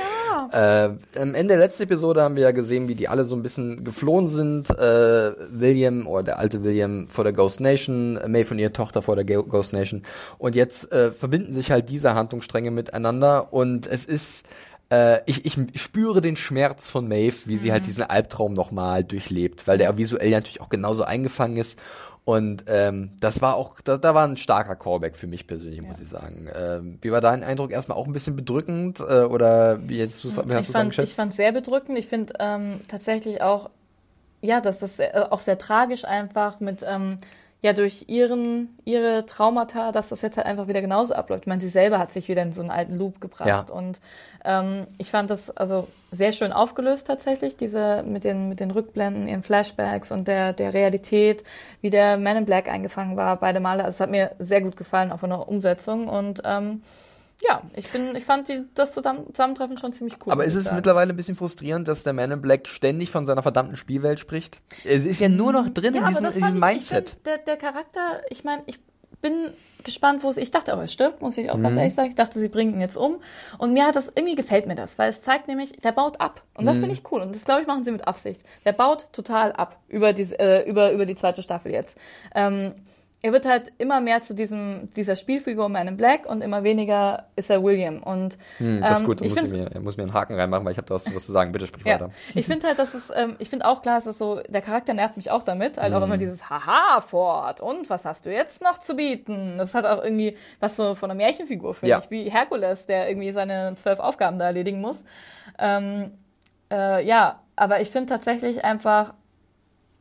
Äh, 0.52 1.20
am 1.20 1.36
Ende 1.36 1.56
der 1.56 1.58
letzten 1.58 1.84
Episode 1.84 2.22
haben 2.22 2.36
wir 2.36 2.44
ja 2.44 2.52
gesehen, 2.52 2.88
wie 2.88 2.96
die 2.96 3.08
alle 3.08 3.26
so 3.26 3.36
ein 3.36 3.44
bisschen 3.44 3.84
geflohen 3.84 4.30
sind. 4.30 4.70
Äh, 4.70 5.34
William 5.50 6.08
oder 6.08 6.24
der 6.24 6.40
alte 6.40 6.64
William 6.64 7.08
vor 7.08 7.24
der 7.24 7.34
Ghost 7.34 7.60
Nation, 7.60 8.18
äh, 8.18 8.28
Maeve 8.28 8.52
und 8.52 8.60
ihre 8.60 8.74
Tochter 8.74 9.02
vor 9.02 9.16
der 9.16 9.26
Ghost 9.26 9.74
Nation. 9.74 10.04
Und 10.38 10.56
jetzt 10.56 10.92
äh, 10.92 11.12
verbinden 11.12 11.54
sich 11.54 11.72
halt 11.72 11.90
diese 11.90 12.16
Handlungsstränge 12.16 12.72
miteinander 12.72 13.54
und 13.54 13.88
es 13.88 14.06
ist 14.06 14.46
äh, 14.90 15.20
ich, 15.26 15.46
ich 15.46 15.82
spüre 15.82 16.22
den 16.22 16.36
Schmerz 16.36 16.90
von 16.90 17.08
Maeve, 17.08 17.36
wie 17.46 17.58
sie 17.58 17.72
halt 17.72 17.86
diesen 17.86 18.04
Albtraum 18.04 18.54
nochmal 18.54 19.04
durchlebt, 19.04 19.68
weil 19.68 19.78
der 19.78 19.98
visuell 19.98 20.30
ja 20.30 20.38
natürlich 20.38 20.62
auch 20.62 20.70
genauso 20.70 21.04
eingefangen 21.04 21.58
ist. 21.58 21.78
Und 22.28 22.66
ähm, 22.68 23.12
das 23.22 23.42
war 23.42 23.56
auch, 23.56 23.80
da, 23.80 23.98
da 23.98 24.14
war 24.14 24.28
ein 24.28 24.36
starker 24.36 24.76
Callback 24.76 25.16
für 25.16 25.28
mich 25.28 25.48
persönlich, 25.48 25.82
muss 25.82 26.02
ich 26.02 26.10
sagen. 26.10 26.50
Ähm, 26.54 26.98
wie 27.02 27.10
war 27.10 27.22
dein 27.22 27.42
Eindruck? 27.42 27.72
Erstmal 27.72 27.98
auch 27.98 28.06
ein 28.06 28.12
bisschen 28.12 28.36
bedrückend 28.36 29.00
äh, 29.00 29.22
oder 29.22 29.88
wie 29.88 29.98
jetzt 29.98 30.26
du 30.26 30.28
ich 30.28 30.38
es 30.38 30.98
ich 30.98 31.14
fand 31.14 31.34
sehr 31.34 31.54
bedrückend. 31.54 31.98
Ich 31.98 32.08
finde 32.08 32.34
ähm, 32.40 32.82
tatsächlich 32.90 33.42
auch, 33.42 33.70
ja, 34.42 34.60
dass 34.60 34.80
das 34.80 34.98
sehr, 34.98 35.32
auch 35.32 35.40
sehr 35.40 35.58
tragisch 35.58 36.04
einfach 36.04 36.60
mit, 36.60 36.84
ähm, 36.86 37.20
ja, 37.62 37.74
durch 37.74 38.06
ihren, 38.08 38.78
ihre 38.86 39.26
Traumata, 39.26 39.92
dass 39.92 40.10
das 40.10 40.22
jetzt 40.22 40.38
halt 40.38 40.46
einfach 40.46 40.68
wieder 40.68 40.82
genauso 40.82 41.16
abläuft. 41.16 41.44
Ich 41.44 41.48
meine, 41.48 41.60
sie 41.62 41.70
selber 41.70 41.98
hat 41.98 42.12
sich 42.12 42.28
wieder 42.28 42.44
in 42.44 42.54
so 42.54 42.62
einen 42.62 42.70
alten 42.70 42.96
Loop 42.96 43.20
gebracht. 43.20 43.70
Ja. 43.70 43.76
Und 43.76 44.00
ähm, 44.46 44.86
ich 45.00 45.10
fand 45.10 45.32
das 45.32 45.50
also 45.50 45.88
sehr 46.12 46.34
schön 46.34 46.54
aufgelöst 46.54 47.08
tatsächlich, 47.08 47.58
diese 47.58 48.04
mit 48.04 48.24
den, 48.24 48.48
mit 48.48 48.60
den 48.60 48.70
Rückblenden, 48.70 49.28
ihren 49.28 49.42
Flashbacks 49.42 50.12
und 50.12 50.28
der, 50.28 50.54
der 50.54 50.76
Realität, 50.76 51.44
wie 51.82 51.90
der 51.90 52.18
Man 52.18 52.38
in 52.38 52.46
Black 52.46 52.70
eingefangen 52.70 53.18
war, 53.18 53.38
beide 53.38 53.60
Male. 53.60 53.84
Also 53.84 53.96
es 53.96 54.00
hat 54.02 54.12
mir 54.12 54.32
sehr 54.38 54.62
gut 54.62 54.78
gefallen, 54.78 55.12
auch 55.12 55.20
von 55.20 55.32
der 55.32 55.50
Umsetzung. 55.50 56.08
Und 56.08 56.44
ähm, 56.46 56.84
ja, 57.42 57.62
ich 57.76 57.90
bin, 57.90 58.16
ich 58.16 58.26
fand 58.26 58.48
die, 58.50 58.64
das 58.74 58.94
Zusammen- 58.94 59.28
Zusammentreffen 59.34 59.78
schon 59.78 59.94
ziemlich 59.94 60.16
cool. 60.26 60.32
Aber 60.34 60.44
ist 60.46 60.56
es 60.56 60.66
sagen. 60.66 60.76
mittlerweile 60.78 61.14
ein 61.14 61.16
bisschen 61.16 61.36
frustrierend, 61.36 61.88
dass 61.88 62.04
der 62.04 62.14
Man 62.14 62.32
in 62.32 62.42
Black 62.42 62.68
ständig 62.68 63.12
von 63.12 63.26
seiner 63.26 63.44
verdammten 63.44 63.76
Spielwelt 63.78 64.20
spricht? 64.20 64.60
Es 64.84 65.06
ist 65.06 65.20
ja 65.20 65.30
nur 65.30 65.52
noch 65.54 65.70
drin 65.70 65.94
in 65.94 66.00
aber 66.04 66.10
diesem, 66.10 66.26
in 66.26 66.32
diesem 66.34 66.48
ich- 66.56 66.62
Mindset. 66.62 67.08
Ich 67.10 67.14
find, 67.14 67.26
der, 67.28 67.38
der 67.40 67.58
Charakter, 67.58 68.22
ich 68.30 68.44
meine, 68.44 68.64
ich 68.66 68.80
bin 69.22 69.34
gespannt, 69.84 70.22
wo 70.24 70.30
es. 70.30 70.38
Ich 70.38 70.52
dachte, 70.52 70.72
aber 70.74 70.84
er 70.84 70.88
stirbt, 70.88 71.22
muss 71.24 71.38
ich 71.40 71.50
auch 71.50 71.58
Mhm. 71.58 71.64
ganz 71.64 71.78
ehrlich 71.78 71.96
sagen. 71.96 72.10
Ich 72.10 72.16
dachte, 72.16 72.40
sie 72.40 72.50
bringen 72.50 72.76
ihn 72.76 72.82
jetzt 72.82 72.98
um. 72.98 73.20
Und 73.58 73.74
mir 73.74 73.86
hat 73.88 73.96
das 73.96 74.12
irgendwie 74.14 74.36
gefällt 74.36 74.68
mir 74.68 74.76
das, 74.76 74.98
weil 75.00 75.10
es 75.10 75.24
zeigt 75.24 75.48
nämlich, 75.48 75.72
der 75.84 75.92
baut 75.92 76.22
ab. 76.22 76.44
Und 76.56 76.66
das 76.68 76.78
Mhm. 76.78 76.82
finde 76.82 76.94
ich 76.96 77.12
cool. 77.12 77.22
Und 77.22 77.34
das 77.34 77.44
glaube 77.44 77.62
ich 77.62 77.68
machen 77.68 77.84
sie 77.84 77.92
mit 77.92 78.08
Absicht. 78.08 78.42
Der 78.64 78.74
baut 78.74 79.12
total 79.14 79.54
ab 79.54 79.80
über 79.88 80.14
die, 80.14 80.24
äh, 80.34 80.70
über, 80.70 80.92
über 80.92 81.06
die 81.08 81.16
zweite 81.16 81.42
Staffel 81.42 81.72
jetzt. 81.72 81.98
Ähm, 82.36 82.76
er 83.28 83.34
wird 83.34 83.46
halt 83.46 83.74
immer 83.78 84.00
mehr 84.00 84.22
zu 84.22 84.34
diesem, 84.34 84.90
dieser 84.96 85.16
Spielfigur 85.18 85.68
Man 85.68 85.88
in 85.88 85.98
Black 85.98 86.26
und 86.26 86.42
immer 86.42 86.64
weniger 86.64 87.26
ist 87.36 87.50
er 87.50 87.62
William. 87.64 88.02
Und 88.02 88.38
Hm, 88.58 88.80
das 88.82 88.92
ist 88.92 89.00
ähm, 89.02 89.06
gut, 89.06 89.22
ich 89.22 89.36
muss 89.36 89.48
mir, 89.50 89.70
muss 89.82 89.98
mir 89.98 90.04
einen 90.04 90.14
Haken 90.14 90.36
reinmachen, 90.36 90.64
weil 90.66 90.72
ich 90.72 90.78
habe 90.78 90.88
da 90.88 90.96
was, 90.96 91.14
was 91.14 91.26
zu 91.26 91.32
sagen. 91.34 91.52
Bitte 91.52 91.68
sprich 91.68 91.86
ja. 91.86 91.96
weiter. 91.96 92.12
Ich 92.36 92.46
finde 92.46 92.68
halt, 92.68 92.80
dass 92.80 92.94
es, 92.94 93.04
ähm, 93.14 93.36
ich 93.40 93.50
finde 93.50 93.66
auch 93.66 93.82
klar, 93.82 94.00
dass 94.02 94.18
so, 94.18 94.40
der 94.48 94.62
Charakter 94.62 94.94
nervt 94.94 95.18
mich 95.18 95.30
auch 95.30 95.44
damit, 95.44 95.78
halt 95.78 95.94
auch 95.94 95.98
Mhm. 96.00 96.04
immer 96.06 96.18
dieses 96.18 96.50
Haha 96.50 97.02
fort 97.02 97.60
und 97.60 97.90
was 97.90 98.06
hast 98.06 98.26
du 98.26 98.32
jetzt 98.34 98.62
noch 98.62 98.78
zu 98.80 98.96
bieten? 98.96 99.58
Das 99.58 99.74
hat 99.74 99.86
auch 99.86 100.02
irgendwie 100.04 100.38
was 100.62 100.78
so 100.78 100.96
von 100.96 101.12
einer 101.12 101.18
Märchenfigur, 101.18 101.74
finde 101.74 101.92
Ja. 101.92 102.00
ich, 102.00 102.10
wie 102.10 102.30
Herkules, 102.30 102.86
der 102.86 103.10
irgendwie 103.10 103.32
seine 103.34 103.74
zwölf 103.76 104.00
Aufgaben 104.00 104.40
da 104.40 104.46
erledigen 104.46 104.80
muss. 104.80 105.04
Ähm, 105.60 106.12
äh, 106.72 107.06
ja, 107.06 107.42
aber 107.58 107.82
ich 107.82 107.90
finde 107.90 108.08
tatsächlich 108.10 108.64
einfach 108.64 109.14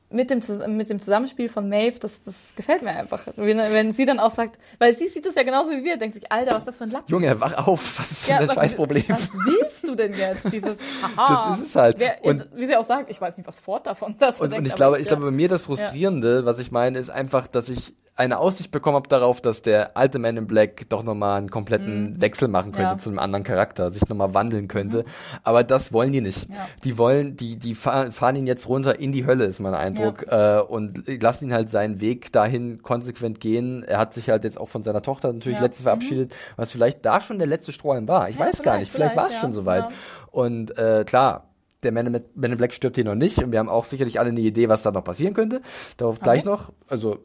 mit 0.09 0.31
dem, 0.31 0.41
mit 0.77 0.89
dem 0.89 1.01
Zusammenspiel 1.01 1.49
von 1.49 1.69
Maeve, 1.69 1.99
das, 1.99 2.23
das 2.25 2.35
gefällt 2.55 2.83
mir 2.83 2.91
einfach. 2.91 3.27
Wenn, 3.37 3.59
wenn 3.59 3.93
sie 3.93 4.05
dann 4.05 4.21
auch 4.21 4.31
sagt, 4.31 4.57
weil 4.79 4.95
sie 4.97 5.09
sieht 5.09 5.27
das 5.27 5.35
ja 5.35 5.43
genauso 5.43 5.71
wie 5.73 5.83
wir, 5.83 5.97
denkt 5.97 6.15
sich, 6.15 6.31
Alter, 6.31 6.53
was 6.53 6.59
ist 6.59 6.69
das 6.69 6.77
für 6.77 6.85
ein 6.85 6.91
Lappen? 6.91 7.11
Junge, 7.11 7.41
wach 7.41 7.67
auf, 7.67 7.99
was 7.99 8.13
ist 8.13 8.29
denn 8.29 8.37
Ja, 8.41 8.47
das 8.47 8.55
Scheißproblem? 8.55 9.05
Was 9.09 9.31
willst 9.35 9.83
du 9.83 9.95
denn 9.97 10.15
jetzt? 10.15 10.45
Dieses 10.53 10.79
Haha. 11.17 11.51
Das 11.51 11.61
ist 11.61 11.67
es 11.69 11.77
halt. 11.77 11.99
Wer, 11.99 12.25
Und- 12.25 12.47
wie 12.55 12.67
sie 12.67 12.77
auch 12.77 12.85
sagt, 12.85 13.11
ich 13.11 13.21
weiß 13.21 13.37
nicht, 13.37 13.47
was 13.47 13.59
Ford 13.59 13.87
davon 13.87 14.15
dazu 14.19 14.45
Und, 14.45 14.55
und 14.55 14.67
ich 14.67 14.75
glaube, 14.75 14.99
ich 14.99 15.07
ja. 15.07 15.09
glaube, 15.11 15.25
bei 15.27 15.31
mir 15.33 15.49
das 15.49 15.63
Frustrierende, 15.63 16.45
was 16.45 16.59
ich 16.61 16.71
meine, 16.71 16.99
ist 16.99 17.11
einfach, 17.11 17.47
dass 17.49 17.69
ich 17.69 17.95
eine 18.17 18.39
Aussicht 18.39 18.71
bekommen 18.71 18.97
habe 18.97 19.09
darauf, 19.09 19.41
dass 19.43 19.61
der 19.63 19.97
alte 19.97 20.19
Man 20.19 20.37
in 20.39 20.47
Black 20.47 20.89
doch 20.89 21.03
nochmal 21.03 21.37
einen 21.39 21.51
kompletten 21.51 22.21
Wechsel 22.21 22.49
machen 22.49 22.73
könnte 22.73 22.79
Mhm. 22.83 22.89
Ja. 22.89 22.95
Mhm. 22.95 22.99
zu 23.01 23.11
einem 23.11 23.19
anderen 23.19 23.45
Charakter, 23.45 23.91
sich 23.93 24.09
nochmal 24.09 24.33
wandeln 24.33 24.69
könnte. 24.69 25.05
Aber 25.43 25.63
das 25.65 25.93
wollen 25.93 26.13
die 26.13 26.23
nicht. 26.23 26.49
Ja. 26.51 26.67
Die 26.83 26.97
wollen, 26.99 27.37
die, 27.37 27.57
die 27.59 27.75
fahren, 27.75 28.13
fahren 28.13 28.37
ihn 28.37 28.47
jetzt 28.47 28.69
runter 28.69 28.99
in 28.99 29.13
die 29.13 29.27
Hölle, 29.27 29.45
ist 29.45 29.61
mein 29.61 29.75
Eindruck, 29.75 30.25
äh, 30.29 30.61
und 30.61 31.05
lassen 31.23 31.47
ihn 31.47 31.53
halt 31.53 31.69
seinen 31.69 32.01
Weg 32.01 32.33
dahin 32.33 32.83
konsequent 32.83 33.39
gehen. 33.41 33.83
Er 33.85 33.99
hat 33.99 34.15
sich 34.15 34.31
halt 34.31 34.45
jetzt 34.45 34.59
auch 34.59 34.69
von 34.69 34.83
seiner 34.83 35.03
Tochter 35.03 35.33
natürlich 35.33 35.59
Ja. 35.59 35.65
letztes 35.65 35.83
verabschiedet, 35.83 36.35
was 36.57 36.73
vielleicht 36.73 37.05
da 37.05 37.21
schon 37.21 37.39
der 37.39 37.47
letzte 37.49 37.73
Strohhalm 37.73 38.09
war. 38.09 38.31
Ich 38.31 38.39
Ja, 38.39 38.47
weiß 38.47 38.63
gar 38.63 38.79
nicht. 38.79 38.91
Vielleicht, 38.91 39.13
vielleicht, 39.13 39.17
war 39.17 39.29
es 39.29 39.37
schon 39.41 39.51
ja. 39.51 39.55
soweit. 39.57 39.83
Ja. 39.85 39.89
Und 40.31 40.77
äh, 40.79 41.05
klar, 41.07 41.51
der 41.83 41.93
Man 41.93 42.07
in, 42.07 42.21
Man 42.35 42.53
in 42.53 42.57
Black 42.59 42.73
stirbt 42.73 42.97
hier 42.97 43.05
noch 43.05 43.15
nicht 43.15 43.39
und 43.45 43.53
wir 43.53 43.59
haben 43.59 43.69
auch 43.69 43.85
sicherlich 43.85 44.19
alle 44.19 44.31
eine 44.31 44.41
Idee, 44.41 44.69
was 44.71 44.83
da 44.83 44.91
noch 44.91 45.05
passieren 45.05 45.35
könnte. 45.35 45.61
Darauf 45.99 46.19
gleich 46.21 46.45
wir? 46.45 46.51
noch. 46.53 46.73
Also 46.89 47.19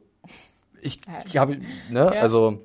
ich, 0.82 1.02
ich 1.26 1.38
habe, 1.38 1.58
ne, 1.90 2.12
Ja. 2.14 2.22
also, 2.22 2.60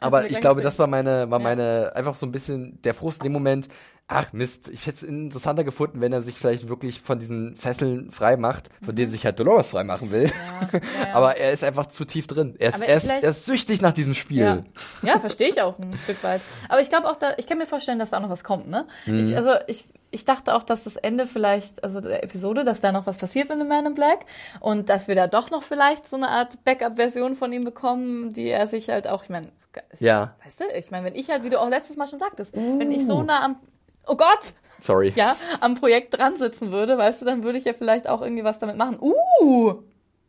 aber 0.00 0.30
ich 0.30 0.40
glaube, 0.40 0.60
das 0.60 0.78
war 0.78 0.86
meine, 0.86 1.30
war 1.30 1.38
meine, 1.38 1.92
einfach 1.94 2.16
so 2.16 2.26
ein 2.26 2.32
bisschen 2.32 2.80
der 2.82 2.94
Frust 2.94 3.20
in 3.20 3.24
dem 3.24 3.32
Moment. 3.32 3.68
Ach 4.08 4.32
Mist, 4.32 4.68
ich 4.68 4.86
hätte 4.86 4.98
es 4.98 5.02
interessanter 5.02 5.64
gefunden, 5.64 6.00
wenn 6.00 6.12
er 6.12 6.22
sich 6.22 6.36
vielleicht 6.36 6.68
wirklich 6.68 7.00
von 7.00 7.18
diesen 7.18 7.56
Fesseln 7.56 8.12
frei 8.12 8.36
macht, 8.36 8.68
von 8.80 8.94
denen 8.94 9.10
sich 9.10 9.24
halt 9.24 9.40
Dolores 9.40 9.70
frei 9.70 9.82
machen 9.82 10.12
will. 10.12 10.26
Mhm. 10.26 10.30
Ja, 10.72 11.06
ja. 11.08 11.12
Aber 11.14 11.36
er 11.36 11.50
ist 11.50 11.64
einfach 11.64 11.86
zu 11.86 12.04
tief 12.04 12.28
drin. 12.28 12.54
Er 12.58 12.68
ist, 12.68 12.80
er 12.82 12.96
ist, 12.96 13.06
er 13.08 13.30
ist 13.30 13.46
süchtig 13.46 13.80
nach 13.80 13.90
diesem 13.90 14.14
Spiel. 14.14 14.38
Ja, 14.38 14.64
ja 15.02 15.18
verstehe 15.18 15.48
ich 15.48 15.60
auch 15.60 15.76
ein 15.80 15.98
Stück 16.04 16.22
weit. 16.22 16.40
Aber 16.68 16.80
ich 16.80 16.88
glaube 16.88 17.08
auch, 17.08 17.16
da, 17.16 17.32
ich 17.36 17.48
kann 17.48 17.58
mir 17.58 17.66
vorstellen, 17.66 17.98
dass 17.98 18.10
da 18.10 18.20
noch 18.20 18.30
was 18.30 18.44
kommt, 18.44 18.68
ne? 18.68 18.86
Mhm. 19.06 19.18
Ich, 19.18 19.36
also 19.36 19.50
ich, 19.66 19.86
ich 20.16 20.24
dachte 20.24 20.54
auch, 20.54 20.62
dass 20.64 20.82
das 20.84 20.96
Ende 20.96 21.26
vielleicht, 21.28 21.84
also 21.84 22.00
der 22.00 22.24
Episode, 22.24 22.64
dass 22.64 22.80
da 22.80 22.90
noch 22.90 23.06
was 23.06 23.18
passiert 23.18 23.48
mit 23.48 23.60
dem 23.60 23.68
Man 23.68 23.86
in 23.86 23.94
Black 23.94 24.20
und 24.60 24.88
dass 24.88 25.06
wir 25.06 25.14
da 25.14 25.26
doch 25.28 25.50
noch 25.50 25.62
vielleicht 25.62 26.08
so 26.08 26.16
eine 26.16 26.28
Art 26.28 26.64
Backup-Version 26.64 27.36
von 27.36 27.52
ihm 27.52 27.62
bekommen, 27.62 28.32
die 28.32 28.48
er 28.48 28.66
sich 28.66 28.88
halt 28.88 29.06
auch, 29.06 29.22
ich 29.22 29.28
meine, 29.30 29.48
Ja. 30.00 30.34
weißt 30.44 30.60
du, 30.60 30.64
ich 30.76 30.90
meine, 30.90 31.06
wenn 31.06 31.14
ich 31.14 31.30
halt, 31.30 31.44
wie 31.44 31.50
du 31.50 31.60
auch 31.60 31.68
letztes 31.68 31.96
Mal 31.96 32.08
schon 32.08 32.18
sagtest, 32.18 32.56
wenn 32.56 32.90
ich 32.90 33.06
so 33.06 33.22
nah 33.22 33.44
am 33.44 33.56
oh 34.06 34.16
Gott, 34.16 34.54
Sorry. 34.80 35.12
ja, 35.16 35.36
am 35.60 35.74
Projekt 35.74 36.16
dran 36.18 36.36
sitzen 36.36 36.72
würde, 36.72 36.96
weißt 36.98 37.20
du, 37.20 37.24
dann 37.26 37.42
würde 37.44 37.58
ich 37.58 37.64
ja 37.64 37.72
vielleicht 37.74 38.08
auch 38.08 38.22
irgendwie 38.22 38.44
was 38.44 38.58
damit 38.58 38.76
machen. 38.76 38.98
Uh! 39.00 39.74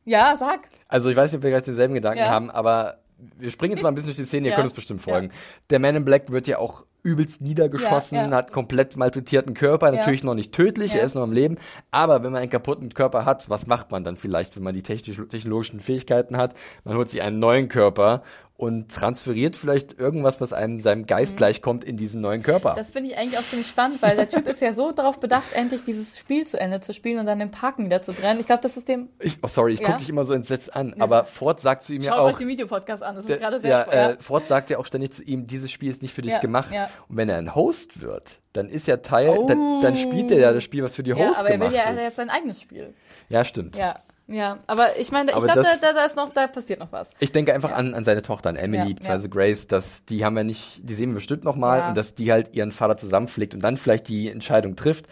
Ja, 0.06 0.36
sag. 0.38 0.62
Also 0.88 1.10
ich 1.10 1.18
weiß 1.18 1.32
nicht, 1.32 1.40
ob 1.40 1.44
wir 1.44 1.50
gleich 1.52 1.64
denselben 1.64 1.94
Gedanken 1.94 2.20
Ja. 2.20 2.30
haben, 2.30 2.50
aber 2.50 3.00
wir 3.38 3.50
springen 3.52 3.74
jetzt 3.74 3.82
mal 3.84 3.90
ein 3.90 3.96
bisschen 3.96 4.10
durch 4.10 4.18
die 4.18 4.26
Szene, 4.26 4.48
ihr 4.48 4.52
Ja. 4.52 4.56
könnt 4.56 4.68
uns 4.68 4.76
bestimmt 4.76 5.06
Ja. 5.06 5.12
folgen. 5.14 5.32
Der 5.70 5.80
Man 5.80 5.96
in 5.96 6.06
Black 6.06 6.32
wird 6.32 6.48
ja 6.48 6.60
auch 6.60 6.86
übelst 7.08 7.42
niedergeschossen, 7.42 8.16
Ja, 8.16 8.28
ja. 8.28 8.36
hat 8.36 8.52
komplett 8.52 8.98
malträtierten 8.98 9.54
Körper, 9.54 9.92
natürlich 9.92 10.24
noch 10.24 10.36
nicht 10.36 10.52
tödlich, 10.52 10.94
er 10.94 11.04
ist 11.04 11.16
noch 11.16 11.24
am 11.24 11.32
Leben, 11.32 11.58
aber 11.90 12.24
wenn 12.24 12.32
man 12.32 12.42
einen 12.42 12.52
kaputten 12.52 12.94
Körper 12.94 13.24
hat, 13.24 13.50
was 13.50 13.66
macht 13.66 13.92
man 13.92 14.04
dann 14.04 14.18
vielleicht, 14.18 14.56
wenn 14.56 14.64
man 14.64 14.74
die 14.74 14.84
technisch, 14.84 15.22
technologischen 15.30 15.80
Fähigkeiten 15.80 16.36
hat? 16.38 16.54
Man 16.84 16.98
holt 16.98 17.10
sich 17.10 17.22
einen 17.22 17.40
neuen 17.40 17.70
Körper 17.70 18.24
und 18.58 18.92
transferiert 18.92 19.56
vielleicht 19.56 20.00
irgendwas, 20.00 20.42
was 20.42 20.52
einem 20.52 20.80
seinem 20.80 21.06
Geist 21.06 21.38
gleichkommt, 21.38 21.84
in 21.84 21.96
diesen 21.96 22.22
neuen 22.22 22.42
Körper. 22.42 22.72
Mhm. 22.74 22.78
Das 22.78 22.90
finde 22.92 23.12
ich 23.12 23.18
eigentlich 23.18 23.38
auch 23.38 23.44
ziemlich 23.44 23.68
spannend, 23.68 24.02
weil 24.02 24.16
der 24.16 24.28
Typ 24.28 24.48
ist 24.48 24.60
ja 24.62 24.74
so 24.74 24.92
darauf 24.92 25.20
bedacht, 25.20 25.54
endlich 25.54 25.84
dieses 25.84 26.18
Spiel 26.18 26.48
zu 26.48 26.60
Ende 26.60 26.80
zu 26.80 26.92
spielen 26.92 27.20
und 27.20 27.28
dann 27.28 27.38
den 27.38 27.52
Parken 27.52 27.86
wieder 27.86 28.02
zu 28.02 28.14
brennen. 28.14 28.40
Ich 28.40 28.48
glaube, 28.48 28.64
das 28.64 28.76
ist 28.76 28.88
dem. 28.88 29.10
ich, 29.22 29.38
oh, 29.44 29.48
sorry, 29.48 29.74
ich 29.74 29.80
Ja. 29.80 29.86
gucke 29.86 30.00
dich 30.00 30.10
immer 30.10 30.26
so 30.26 30.34
entsetzt 30.34 30.76
an, 30.76 30.96
aber 30.98 31.26
Ford 31.26 31.60
sagt 31.62 31.84
zu 31.84 31.94
ihm 31.94 32.02
ja 32.02 32.14
Schaut 32.14 32.20
auch, 32.20 32.26
euch 32.30 32.38
den 32.38 32.48
Videopodcast 32.48 33.04
an, 33.04 33.16
das 33.16 33.26
ist 33.30 33.40
gerade 33.40 33.60
sehr 33.60 33.70
ja, 33.70 33.82
spannend. 33.84 34.20
äh, 34.20 34.24
Ford 34.24 34.48
sagt 34.48 34.72
ja 34.72 34.80
auch 34.80 34.86
ständig 34.88 35.12
zu 35.12 35.24
ihm, 35.24 35.46
dieses 35.46 35.72
Spiel 35.72 35.92
ist 35.92 36.02
nicht 36.02 36.16
für 36.16 36.24
dich 36.24 36.34
Ja, 36.34 36.40
gemacht. 36.40 36.74
ja. 36.74 36.90
Und 37.10 37.18
wenn 37.18 37.30
er 37.30 37.38
ein 37.38 37.54
Host 37.54 38.02
wird, 38.02 38.40
dann 38.54 38.70
ist 38.70 38.88
ja 38.88 38.98
Teil, 38.98 39.38
dann, 39.46 39.82
dann 39.82 39.96
spielt 39.96 40.32
er 40.32 40.40
ja 40.40 40.52
das 40.52 40.64
Spiel, 40.64 40.84
was 40.84 40.96
für 40.96 41.04
die 41.04 41.12
ja, 41.12 41.16
Host 41.18 41.38
aber 41.40 41.50
er 41.50 41.60
will 41.60 41.68
gemacht 41.70 41.76
ja 41.76 41.86
hat 41.92 41.96
ist. 41.96 42.02
jetzt 42.02 42.16
sein 42.16 42.32
eigenes 42.32 42.60
Spiel. 42.60 42.96
Ja, 43.30 43.44
stimmt. 43.44 43.76
Ja, 43.76 44.00
ja. 44.28 44.58
Aber 44.68 44.98
ich 45.00 45.12
meine, 45.12 45.32
ich 45.32 45.38
glaube, 45.38 45.48
da, 45.48 45.64
da, 45.82 45.94
da 45.94 46.06
ist 46.06 46.16
noch, 46.16 46.34
da 46.34 46.48
passiert 46.48 46.80
noch 46.80 46.92
was. 46.92 47.10
Ich 47.20 47.32
denke 47.32 47.54
einfach 47.54 47.72
an, 47.72 47.94
an 47.94 48.04
seine 48.04 48.22
Tochter, 48.22 48.50
an 48.50 48.56
Emily, 48.56 48.80
Ja, 48.90 48.96
beziehungsweise 48.96 49.30
Grace, 49.30 49.68
dass 49.68 50.06
die 50.06 50.24
haben 50.26 50.36
wir 50.36 50.44
nicht, 50.44 50.82
die 50.84 50.94
sehen 50.94 51.10
wir 51.10 51.16
bestimmt 51.16 51.44
noch 51.44 51.56
mal 51.56 51.80
Ja. 51.80 51.88
und 51.90 51.98
dass 51.98 52.16
die 52.16 52.32
halt 52.32 52.56
ihren 52.56 52.72
Vater 52.72 52.98
zusammenpflegt 52.98 53.54
und 53.54 53.64
dann 53.64 53.78
vielleicht 53.78 54.08
die 54.08 54.30
Entscheidung 54.30 54.76
trifft, 54.76 55.06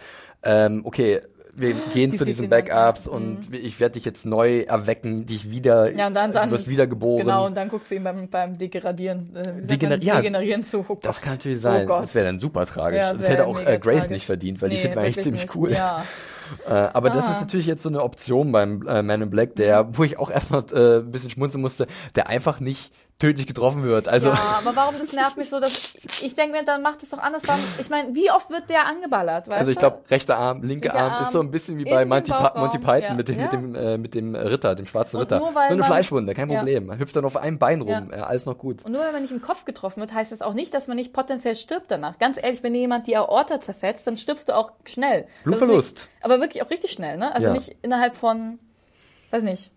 ähm, 0.44 0.82
okay, 0.86 1.22
wir 1.58 1.74
gehen 1.94 2.12
Die 2.12 2.18
zu 2.18 2.26
diesen 2.26 2.50
Backups 2.50 3.06
ja. 3.06 3.14
und 3.14 3.54
ich 3.56 3.80
werde 3.80 3.94
dich 3.94 4.04
jetzt 4.04 4.26
neu 4.26 4.64
erwecken, 4.64 5.26
dich 5.26 5.50
wieder, 5.50 5.90
Ja, 5.96 6.08
und 6.08 6.14
dann, 6.14 6.34
dann 6.34 6.50
du 6.50 6.56
wirst 6.56 6.68
wiedergeboren. 6.68 7.26
Genau, 7.26 7.46
und 7.46 7.56
dann 7.56 7.70
guckt 7.70 7.88
sie 7.88 7.96
ihm 7.96 8.04
beim, 8.04 8.28
beim 8.28 8.58
Degradieren, 8.58 9.34
äh, 9.38 9.66
Degener- 9.66 10.04
ja, 10.04 10.18
Degenerieren 10.18 10.64
zu. 10.66 10.84
Oh 10.86 10.98
Das 11.02 11.22
kann 11.22 11.36
natürlich 11.36 11.62
sein. 11.62 11.90
Oh 11.90 12.00
das 12.02 12.14
wäre 12.14 12.26
dann 12.26 12.40
super 12.40 12.66
tragisch. 12.66 13.00
Ja, 13.00 13.14
das 13.14 13.30
hätte 13.30 13.48
auch 13.48 13.58
äh, 13.62 13.80
Grace 13.80 14.00
tragisch. 14.00 14.10
nicht 14.10 14.26
verdient, 14.26 14.62
weil 14.62 14.68
die 14.68 14.76
Nee, 14.76 14.82
finden 14.82 14.96
wir 14.98 15.04
eigentlich 15.04 15.24
ziemlich 15.24 15.44
nicht. 15.44 15.56
cool. 15.56 15.72
Ja. 15.72 16.04
Äh, 16.68 16.72
aber 16.74 17.10
das 17.10 17.28
Ah. 17.28 17.32
ist 17.32 17.42
natürlich 17.42 17.66
jetzt 17.66 17.84
so 17.84 17.90
eine 17.90 18.02
Option 18.04 18.52
beim 18.52 18.86
äh, 18.88 19.02
Man 19.02 19.22
in 19.22 19.30
Black, 19.30 19.56
der, 19.56 19.88
wo 19.98 20.04
ich 20.04 20.18
auch 20.18 20.30
erstmal 20.30 20.64
äh, 20.74 21.00
ein 21.00 21.12
bisschen 21.12 21.30
schmunzeln 21.30 21.62
musste, 21.62 21.88
der 22.16 22.28
einfach 22.30 22.60
nicht 22.60 22.92
tödlich 23.18 23.48
getroffen 23.48 23.84
wird. 23.84 24.10
Also 24.10 24.30
Ja, 24.30 24.60
aber 24.60 24.76
warum 24.76 24.96
das 25.00 25.14
nervt 25.14 25.38
mich 25.38 25.50
so, 25.50 25.60
dass 25.62 25.96
ich 26.22 26.36
denke 26.36 26.58
mir, 26.58 26.66
dann 26.66 26.82
macht 26.82 27.02
es 27.02 27.10
doch 27.10 27.18
anders. 27.20 27.44
Warum, 27.46 27.62
ich 27.80 27.90
meine, 27.90 28.14
wie 28.14 28.30
oft 28.30 28.50
wird 28.50 28.70
der 28.70 28.86
angeballert, 28.86 29.52
Also 29.52 29.72
ich 29.72 29.78
glaube, 29.78 30.00
rechter 30.10 30.38
Arm, 30.38 30.62
linker 30.64 30.90
Linker 30.90 30.94
Arm, 30.96 31.14
Arm 31.14 31.24
ist 31.24 31.32
so 31.32 31.40
ein 31.40 31.50
bisschen 31.50 31.78
wie 31.78 31.86
bei 31.86 32.04
Monty, 32.04 32.34
Monty 32.56 32.78
Python 32.78 33.02
ja. 33.02 33.14
mit 33.14 33.28
dem, 33.30 33.38
Ja. 33.38 33.44
mit 33.44 33.54
dem, 33.54 33.76
äh, 33.76 33.98
mit 33.98 34.16
dem 34.16 34.36
Ritter, 34.36 34.76
dem 34.76 34.86
schwarzen 34.86 35.16
Und 35.16 35.24
Ritter. 35.24 35.40
nur 35.40 35.54
so 35.54 35.60
eine 35.60 35.84
Fleischwunde, 35.84 36.34
kein. 36.34 36.50
Problem. 36.50 36.88
Man 36.88 37.00
hüpft 37.00 37.16
dann 37.16 37.26
auf 37.26 37.38
einem 37.38 37.58
Bein 37.58 37.82
rum, 37.82 38.12
ja. 38.12 38.24
alles 38.24 38.46
noch 38.46 38.58
gut. 38.58 38.84
Und 38.86 38.92
nur 38.92 39.02
weil 39.02 39.12
man 39.14 39.22
nicht 39.22 39.32
im 39.32 39.42
Kopf 39.42 39.66
getroffen 39.66 40.02
wird, 40.02 40.14
heißt 40.14 40.32
das 40.32 40.42
auch 40.42 40.54
nicht, 40.54 40.74
dass 40.74 40.88
man 40.88 40.98
nicht 40.98 41.14
potenziell 41.14 41.56
stirbt 41.56 41.90
danach. 41.90 42.20
Ganz 42.20 42.38
ehrlich, 42.42 42.64
wenn 42.64 42.76
jemand 42.76 43.08
die 43.08 43.16
Aorta 43.18 43.60
zerfetzt, 43.60 44.06
dann 44.08 44.18
stirbst 44.18 44.50
du 44.50 44.56
auch 44.56 44.74
schnell. 44.86 45.26
Blutverlust. 45.44 45.96
Nicht, 45.96 46.10
aber 46.26 46.40
wirklich 46.40 46.64
auch 46.64 46.70
richtig 46.70 46.92
schnell, 46.92 47.18
ne? 47.18 47.34
Also 47.34 47.52
nicht 47.52 47.76
innerhalb 47.82 48.16
von, 48.16 48.60
weiß 49.32 49.44
nicht, 49.44 49.72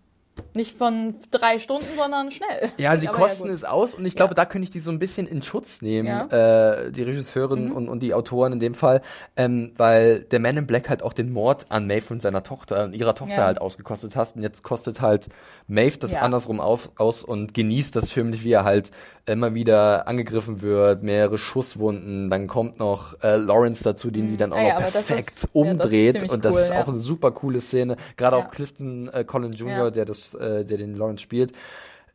nicht 0.53 0.77
von 0.77 1.15
drei 1.31 1.59
Stunden, 1.59 1.85
sondern 1.97 2.31
schnell. 2.31 2.69
Ja, 2.77 2.95
sie 2.97 3.07
Aber 3.07 3.17
kosten 3.17 3.43
gut. 3.47 3.51
es 3.55 3.63
aus 3.63 3.95
und 3.95 4.05
ich 4.05 4.15
glaube, 4.15 4.33
da 4.35 4.45
könnte 4.45 4.63
ich 4.63 4.69
die 4.69 4.79
so 4.79 4.91
ein 4.91 4.99
bisschen 4.99 5.27
in 5.27 5.41
Schutz 5.41 5.81
nehmen, 5.81 6.07
Ja. 6.07 6.23
Mhm. 6.25 6.87
äh, 6.87 6.91
die 6.91 7.03
Regisseurin 7.03 7.71
und, 7.71 7.89
und 7.89 8.01
die 8.01 8.13
Autoren 8.13 8.53
in 8.53 8.59
dem 8.59 8.73
Fall, 8.73 9.01
ähm, 9.35 9.71
weil 9.77 10.21
der 10.23 10.39
Man 10.39 10.57
in 10.57 10.67
Black 10.67 10.89
halt 10.89 11.03
auch 11.03 11.13
den 11.13 11.31
Mord 11.31 11.65
an 11.69 11.87
Maeve 11.87 12.13
und 12.13 12.21
seiner 12.21 12.43
Tochter 12.43 12.83
und 12.85 12.95
ihrer 12.95 13.15
Tochter 13.15 13.35
Ja. 13.35 13.45
halt 13.45 13.61
ausgekostet 13.61 14.15
hat 14.15 14.35
und 14.35 14.41
jetzt 14.43 14.63
kostet 14.63 15.01
halt 15.01 15.27
Maeve 15.67 15.97
das 15.97 16.13
Ja. 16.13 16.21
andersrum 16.21 16.59
auf, 16.59 16.89
aus 16.97 17.23
und 17.23 17.53
genießt 17.53 17.95
das 17.95 18.11
filmlich, 18.11 18.43
wie 18.43 18.51
er 18.53 18.63
halt 18.63 18.91
immer 19.25 19.53
wieder 19.53 20.07
angegriffen 20.07 20.61
wird, 20.61 21.03
mehrere 21.03 21.37
Schusswunden, 21.37 22.29
dann 22.29 22.47
kommt 22.47 22.79
noch 22.79 23.21
äh, 23.21 23.35
Lawrence 23.35 23.83
dazu, 23.83 24.09
den 24.09 24.27
sie 24.27 24.37
dann 24.37 24.51
auch 24.53 24.57
Ah 24.57 24.63
ja, 24.63 24.73
noch 24.75 24.81
das 24.81 24.93
perfekt 24.93 25.29
ja, 25.29 25.35
das 25.35 25.43
ist 25.43 25.49
umdreht 25.55 26.13
ziemlich 26.15 26.31
und 26.31 26.45
das 26.45 26.55
cool, 26.55 26.61
ist 26.61 26.69
ja. 26.71 26.81
auch 26.81 26.87
eine 26.87 26.97
super 26.97 27.31
coole 27.31 27.61
Szene, 27.61 27.95
gerade 28.17 28.37
Ja. 28.37 28.43
auch 28.45 28.49
Clifton 28.51 29.07
äh, 29.09 29.23
Collin 29.23 29.51
Jr., 29.51 29.69
Ja. 29.85 29.91
der 29.91 30.05
das, 30.05 30.28
äh, 30.33 30.63
der 30.65 30.77
den 30.77 30.95
Lawrence 30.95 31.23
spielt. 31.23 31.53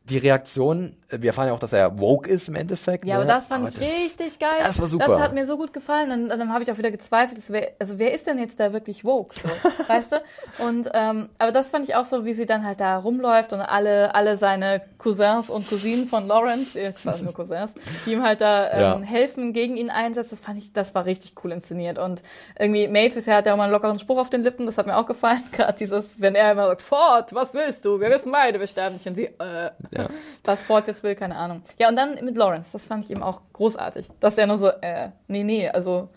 Die 0.07 0.19
Reaktion, 0.19 0.95
wir 1.09 1.29
erfahren 1.29 1.47
ja 1.47 1.53
auch, 1.53 1.59
dass 1.59 1.73
er 1.73 1.97
woke 1.97 2.29
ist 2.29 2.47
im 2.47 2.55
Endeffekt. 2.55 3.05
Ja, 3.05 3.15
ne? 3.15 3.21
aber 3.23 3.33
das 3.33 3.47
fand 3.47 3.67
ich 3.69 3.73
das- 3.75 3.83
richtig 3.87 4.39
geil. 4.39 4.51
das 4.61 4.79
war 4.79 4.87
super. 4.87 5.07
Das 5.07 5.19
hat 5.19 5.33
mir 5.33 5.47
so 5.47 5.57
gut 5.57 5.73
gefallen. 5.73 6.09
Dann, 6.09 6.29
dann 6.29 6.53
habe 6.53 6.63
ich 6.63 6.71
auch 6.71 6.77
wieder 6.77 6.91
gezweifelt, 6.91 7.39
wär, 7.49 7.71
also 7.79 7.97
wer 7.97 8.13
ist 8.13 8.27
denn 8.27 8.37
jetzt 8.37 8.59
da 8.59 8.71
wirklich 8.71 9.03
woke? 9.03 9.33
So, 9.33 9.49
weißt 9.87 10.11
du? 10.11 10.63
Und 10.63 10.89
ähm, 10.93 11.29
aber 11.39 11.51
das 11.51 11.71
fand 11.71 11.89
ich 11.89 11.95
auch 11.95 12.05
so, 12.05 12.23
wie 12.23 12.33
sie 12.33 12.45
dann 12.45 12.63
halt 12.65 12.79
da 12.79 12.97
rumläuft 12.97 13.51
und 13.53 13.61
alle, 13.61 14.13
alle 14.13 14.37
seine 14.37 14.81
Cousins 14.99 15.49
und 15.49 15.67
Cousinen 15.67 16.07
von 16.07 16.27
Lawrence, 16.27 16.79
äh, 16.79 16.91
quasi 16.91 17.23
nur 17.23 17.33
Cousins, 17.33 17.73
die 18.05 18.13
ihm 18.13 18.23
halt 18.23 18.41
da 18.41 18.71
ähm, 18.71 18.79
Ja. 18.81 18.99
helfen, 19.01 19.53
gegen 19.53 19.75
ihn 19.75 19.89
einsetzt. 19.89 20.31
Das 20.31 20.39
fand 20.39 20.59
ich, 20.59 20.71
das 20.71 20.93
war 20.93 21.05
richtig 21.05 21.33
cool 21.43 21.51
inszeniert. 21.51 21.97
Und 21.97 22.21
irgendwie 22.59 22.87
Maeve 22.87 23.17
ist 23.17 23.25
ja, 23.25 23.37
hat 23.37 23.47
ja 23.47 23.53
auch 23.53 23.57
mal 23.57 23.63
einen 23.63 23.73
lockeren 23.73 23.97
Spruch 23.97 24.19
auf 24.19 24.29
den 24.29 24.43
Lippen. 24.43 24.67
Das 24.67 24.77
hat 24.77 24.85
mir 24.85 24.97
auch 24.97 25.07
gefallen. 25.07 25.41
Gerade 25.51 25.73
dieses, 25.79 26.21
wenn 26.21 26.35
er 26.35 26.51
immer 26.51 26.67
sagt, 26.67 26.83
Ford, 26.83 27.33
was 27.33 27.55
willst 27.55 27.85
du? 27.85 27.99
Wir 27.99 28.11
wissen 28.11 28.31
beide, 28.31 28.59
wir 28.59 28.67
sterben 28.67 28.95
nicht. 28.95 29.07
Und 29.07 29.15
sie, 29.15 29.25
äh, 29.25 29.71
Ja. 29.95 30.07
was 30.43 30.63
Ford 30.63 30.87
jetzt 30.87 31.03
will, 31.03 31.15
keine 31.15 31.35
Ahnung. 31.35 31.63
Ja, 31.77 31.89
und 31.89 31.95
dann 31.95 32.15
mit 32.23 32.37
Lawrence, 32.37 32.69
das 32.73 32.87
fand 32.87 33.05
ich 33.05 33.11
eben 33.11 33.23
auch 33.23 33.41
großartig. 33.53 34.09
Dass 34.19 34.35
der 34.35 34.47
nur 34.47 34.57
so, 34.57 34.67
äh, 34.67 35.09
nee, 35.27 35.43
nee, 35.43 35.69
also 35.69 36.09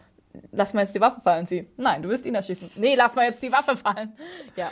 lass 0.52 0.74
mal 0.74 0.82
jetzt 0.82 0.94
die 0.94 1.00
Waffe 1.00 1.20
fallen. 1.20 1.46
Sie, 1.46 1.68
nein, 1.76 2.02
du 2.02 2.08
wirst 2.08 2.26
ihn 2.26 2.34
erschießen. 2.34 2.70
Nee, 2.76 2.94
lass 2.94 3.14
mal 3.14 3.26
jetzt 3.26 3.42
die 3.42 3.52
Waffe 3.52 3.76
fallen. 3.76 4.12
Ja. 4.56 4.70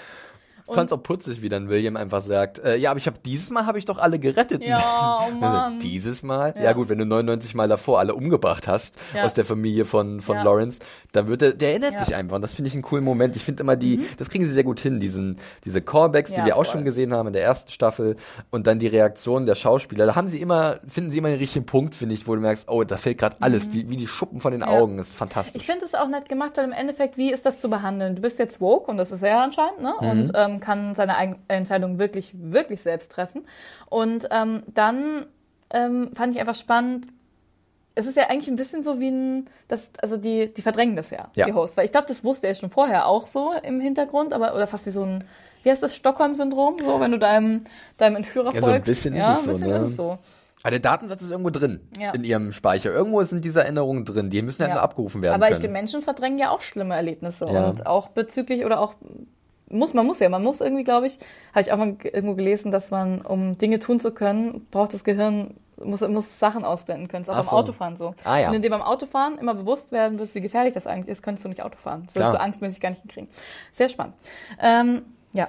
Ich 0.69 0.75
fand's 0.75 0.93
auch 0.93 1.03
putzig, 1.03 1.43
wie 1.43 1.49
dann 1.49 1.69
William 1.69 1.97
einfach 1.97 2.21
sagt, 2.21 2.59
äh, 2.59 2.77
ja, 2.77 2.91
aber 2.91 2.99
ich 2.99 3.07
habe 3.07 3.19
dieses 3.25 3.51
Mal 3.51 3.67
habe 3.67 3.79
ich 3.79 3.85
doch 3.85 3.99
alle 3.99 4.19
gerettet. 4.19 4.63
Ja, 4.65 5.21
oh 5.29 5.31
Mann. 5.41 5.79
dieses 5.79 6.23
Mal? 6.23 6.55
Ja. 6.57 6.63
Ja. 6.65 6.73
gut, 6.73 6.89
wenn 6.89 6.99
du 6.99 7.07
99 7.07 7.55
Mal 7.55 7.69
davor 7.69 7.99
alle 8.01 8.15
umgebracht 8.15 8.67
hast 8.67 8.97
Ja. 9.15 9.23
aus 9.25 9.35
der 9.35 9.45
Familie 9.45 9.85
von, 9.85 10.21
von. 10.21 10.37
Lawrence, 10.37 10.81
dann 11.13 11.29
wird 11.29 11.43
er, 11.43 11.53
der 11.53 11.71
erinnert. 11.71 11.93
Mhm. 11.95 12.05
sich 12.05 12.15
einfach. 12.15 12.37
Und 12.37 12.43
das 12.43 12.55
finde 12.55 12.69
ich 12.69 12.75
einen 12.75 12.83
coolen 12.83 13.05
Moment. 13.05 13.37
Ich 13.37 13.45
finde 13.45 13.63
immer 13.63 13.77
die, 13.77 14.07
das 14.19 14.29
kriegen 14.29 14.45
sie 14.45 14.53
sehr 14.53 14.65
gut 14.65 14.81
hin, 14.81 14.99
diesen, 15.01 15.37
diese 15.65 15.81
Callbacks, 15.83 16.33
die 16.33 16.45
wir 16.45 16.57
auch 16.57 16.65
voll. 16.65 16.73
schon 16.73 16.85
gesehen 16.85 17.13
haben 17.15 17.29
in 17.29 17.33
der 17.33 17.43
ersten 17.43 17.71
Staffel 17.71 18.17
und 18.51 18.67
dann 18.67 18.79
die 18.79 18.87
Reaktion 18.89 19.47
der 19.47 19.55
Schauspieler. 19.55 20.05
Da 20.07 20.15
haben 20.17 20.29
sie 20.29 20.41
immer, 20.41 20.77
finden 20.89 21.11
sie 21.11 21.19
immer 21.19 21.29
den 21.29 21.39
richtigen 21.39 21.65
Punkt, 21.67 21.95
finde 21.95 22.15
ich, 22.15 22.27
wo 22.27 22.35
du 22.35 22.41
merkst, 22.41 22.69
oh, 22.69 22.83
da 22.85 22.97
fällt 22.97 23.19
gerade 23.19 23.37
alles, 23.41 23.69
die, 23.69 23.89
wie 23.89 23.97
die 23.97 24.07
Schuppen 24.07 24.41
von 24.41 24.51
den 24.53 24.61
Mhm. 24.63 24.67
Augen. 24.69 24.97
Das 24.99 25.09
ist 25.09 25.17
fantastisch. 25.17 25.61
Ich 25.63 25.67
finde 25.67 25.85
es 25.87 25.95
auch 25.95 26.09
nett 26.09 26.29
gemacht, 26.29 26.53
weil 26.57 26.65
im 26.65 26.73
Endeffekt, 26.73 27.17
wie 27.17 27.33
ist 27.33 27.47
das 27.47 27.61
zu 27.61 27.71
behandeln? 27.71 28.17
Du 28.17 28.23
bist 28.23 28.39
jetzt 28.39 28.61
woke 28.61 28.91
und 28.91 28.97
das 28.99 29.13
ist 29.13 29.23
er 29.23 29.31
ja 29.31 29.45
anscheinend, 29.45 29.81
ne? 29.81 29.95
Mhm. 30.01 30.11
Und 30.11 30.33
ähm, 30.35 30.56
kann 30.61 30.95
seine 30.95 31.37
Entscheidung 31.49 31.99
wirklich, 31.99 32.33
wirklich 32.35 32.81
selbst 32.83 33.13
treffen. 33.13 33.47
Und 33.89 34.29
ähm, 34.31 34.63
dann 34.67 35.27
ähm, 35.71 36.11
fand 36.15 36.35
ich 36.35 36.41
einfach 36.41 36.55
spannend, 36.55 37.07
es 37.99 38.07
ist 38.07 38.17
ja 38.17 38.29
eigentlich 38.29 38.49
ein 38.49 38.57
bisschen 38.57 38.83
so 38.83 39.01
wie 39.01 39.09
ein, 39.09 39.47
das, 39.69 39.91
also 40.03 40.19
die, 40.19 40.53
die 40.53 40.61
verdrängen 40.61 40.97
das 40.97 41.11
ja, 41.11 41.29
Ja. 41.35 41.47
die 41.47 41.55
Hosts. 41.55 41.77
Weil 41.79 41.87
ich 41.87 41.93
glaube, 41.93 42.07
das 42.09 42.23
wusste 42.25 42.47
er 42.47 42.55
schon 42.55 42.69
vorher 42.71 43.07
auch 43.07 43.27
so 43.27 43.53
im 43.63 43.81
Hintergrund, 43.81 44.35
aber 44.35 44.55
oder 44.55 44.67
fast 44.67 44.85
wie 44.85 44.91
so 44.91 45.03
ein, 45.03 45.25
wie 45.63 45.71
heißt 45.71 45.83
das, 45.83 45.97
Stockholm-Syndrom, 45.97 46.77
so, 46.79 47.01
wenn 47.01 47.11
du 47.13 47.19
deinem, 47.19 47.65
deinem 47.97 48.17
Entführer 48.17 48.53
Ja, 48.55 48.61
so 48.61 48.67
ein 48.67 48.73
folgst. 48.73 48.87
bisschen 48.87 49.15
ist 49.15 49.21
ja, 49.21 49.33
es 49.33 49.45
so, 49.45 49.51
ein 49.51 49.55
bisschen 49.55 49.71
ne? 49.71 49.77
ist 49.79 49.91
es 49.93 49.97
so. 49.97 50.19
Aber 50.63 50.71
der 50.73 50.81
Datensatz 50.81 51.23
ist 51.23 51.31
irgendwo 51.31 51.51
drin 51.51 51.81
Ja. 51.99 52.11
in 52.13 52.25
ihrem 52.25 52.53
Speicher. 52.53 52.91
Irgendwo 52.93 53.23
sind 53.25 53.45
diese 53.45 53.63
Erinnerungen 53.63 54.05
drin. 54.05 54.31
Die 54.31 54.43
müssen 54.43 54.61
halt 54.63 54.71
Ja. 54.71 54.75
nur 54.77 54.83
abgerufen 54.83 55.23
werden 55.23 55.35
Aber 55.35 55.47
ich, 55.47 55.53
können. 55.53 55.63
die 55.63 55.69
Menschen 55.69 56.03
verdrängen 56.03 56.39
ja 56.39 56.51
auch 56.51 56.61
schlimme 56.61 56.95
Erlebnisse 56.95 57.47
Ja. 57.51 57.67
und 57.69 57.87
auch 57.87 58.09
bezüglich 58.09 58.65
oder 58.67 58.81
auch 58.81 58.95
muss 59.69 59.95
man 59.95 60.07
muss 60.07 60.21
ja, 60.21 60.29
man 60.29 60.43
muss 60.43 60.61
irgendwie, 60.61 60.85
glaube 60.85 61.07
ich, 61.07 61.19
habe 61.53 61.61
ich 61.61 61.73
auch 61.73 61.77
mal 61.77 61.95
ge- 61.95 62.13
irgendwo 62.13 62.35
gelesen, 62.35 62.71
dass 62.71 62.91
man 62.91 63.21
um 63.23 63.57
Dinge 63.59 63.79
tun 63.79 63.99
zu 64.01 64.13
können, 64.13 64.67
braucht 64.71 64.95
das 64.95 65.03
Gehirn 65.05 65.55
muss, 65.85 66.01
muss 66.09 66.39
Sachen 66.39 66.65
ausblenden 66.65 67.07
können. 67.09 67.25
Das 67.27 67.35
ist 67.35 67.35
auch 67.35 67.47
Ach 67.47 67.51
beim 67.51 67.51
so. 67.51 67.57
Autofahren 67.57 67.97
so. 67.97 68.15
Ah, 68.25 68.39
ja. 68.39 68.47
Wenn 68.47 68.55
du 68.55 68.61
dir 68.61 68.71
beim 68.71 68.81
Autofahren 68.81 69.37
immer 69.37 69.53
bewusst 69.55 69.93
werden 69.93 70.19
wirst, 70.19 70.35
wie 70.35 70.41
gefährlich 70.41 70.73
das 70.73 70.87
eigentlich 70.87 71.09
ist, 71.09 71.23
könntest 71.23 71.45
du 71.45 71.51
nicht 71.51 71.63
Auto 71.63 71.77
fahren. 71.77 72.05
Das 72.07 72.15
würdest 72.17 72.33
du 72.35 72.41
angstmäßig 72.41 72.81
gar 72.81 72.89
nicht 72.91 73.03
hinkriegen. 73.03 73.29
Sehr 73.73 73.91
spannend. 73.91 74.15
Ähm, 74.59 75.03
ja. 75.35 75.49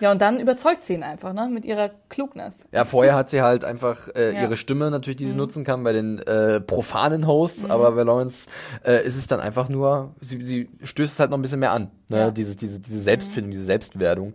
Ja, 0.00 0.10
und 0.10 0.20
dann 0.20 0.40
überzeugt 0.40 0.82
sie 0.82 0.94
ihn 0.94 1.04
einfach, 1.04 1.32
ne, 1.32 1.48
mit 1.50 1.64
ihrer 1.64 1.88
Klugness. 2.08 2.66
Ja, 2.72 2.84
vorher 2.84 3.14
hat 3.14 3.30
sie 3.30 3.40
halt 3.42 3.64
einfach 3.64 4.08
äh, 4.14 4.32
Ja. 4.32 4.38
Mhm. 4.38 4.44
ihre 4.44 4.56
Stimme 4.56 4.90
natürlich, 4.90 5.16
die 5.16 5.26
sie 5.26 5.34
nutzen 5.34 5.62
kann 5.64 5.84
bei 5.84 5.92
den 5.92 6.18
äh, 6.18 6.60
profanen 6.60 7.26
Hosts, 7.28 7.70
aber 7.70 7.92
bei 7.92 8.02
Lawrence 8.02 8.48
äh, 8.84 9.06
ist 9.06 9.16
es 9.16 9.28
dann 9.28 9.38
einfach 9.40 9.68
nur, 9.68 10.12
sie, 10.20 10.42
sie 10.42 10.68
stößt 10.82 11.14
es 11.14 11.20
halt 11.20 11.30
noch 11.30 11.38
ein 11.38 11.42
bisschen 11.42 11.60
mehr 11.60 11.70
an, 11.72 11.90
ne? 12.14 12.20
Ja. 12.20 12.30
diese, 12.30 12.56
diese, 12.56 12.80
diese 12.80 13.00
Selbstfindung, 13.02 13.50
diese 13.52 13.64
Selbstwerdung. 13.64 14.32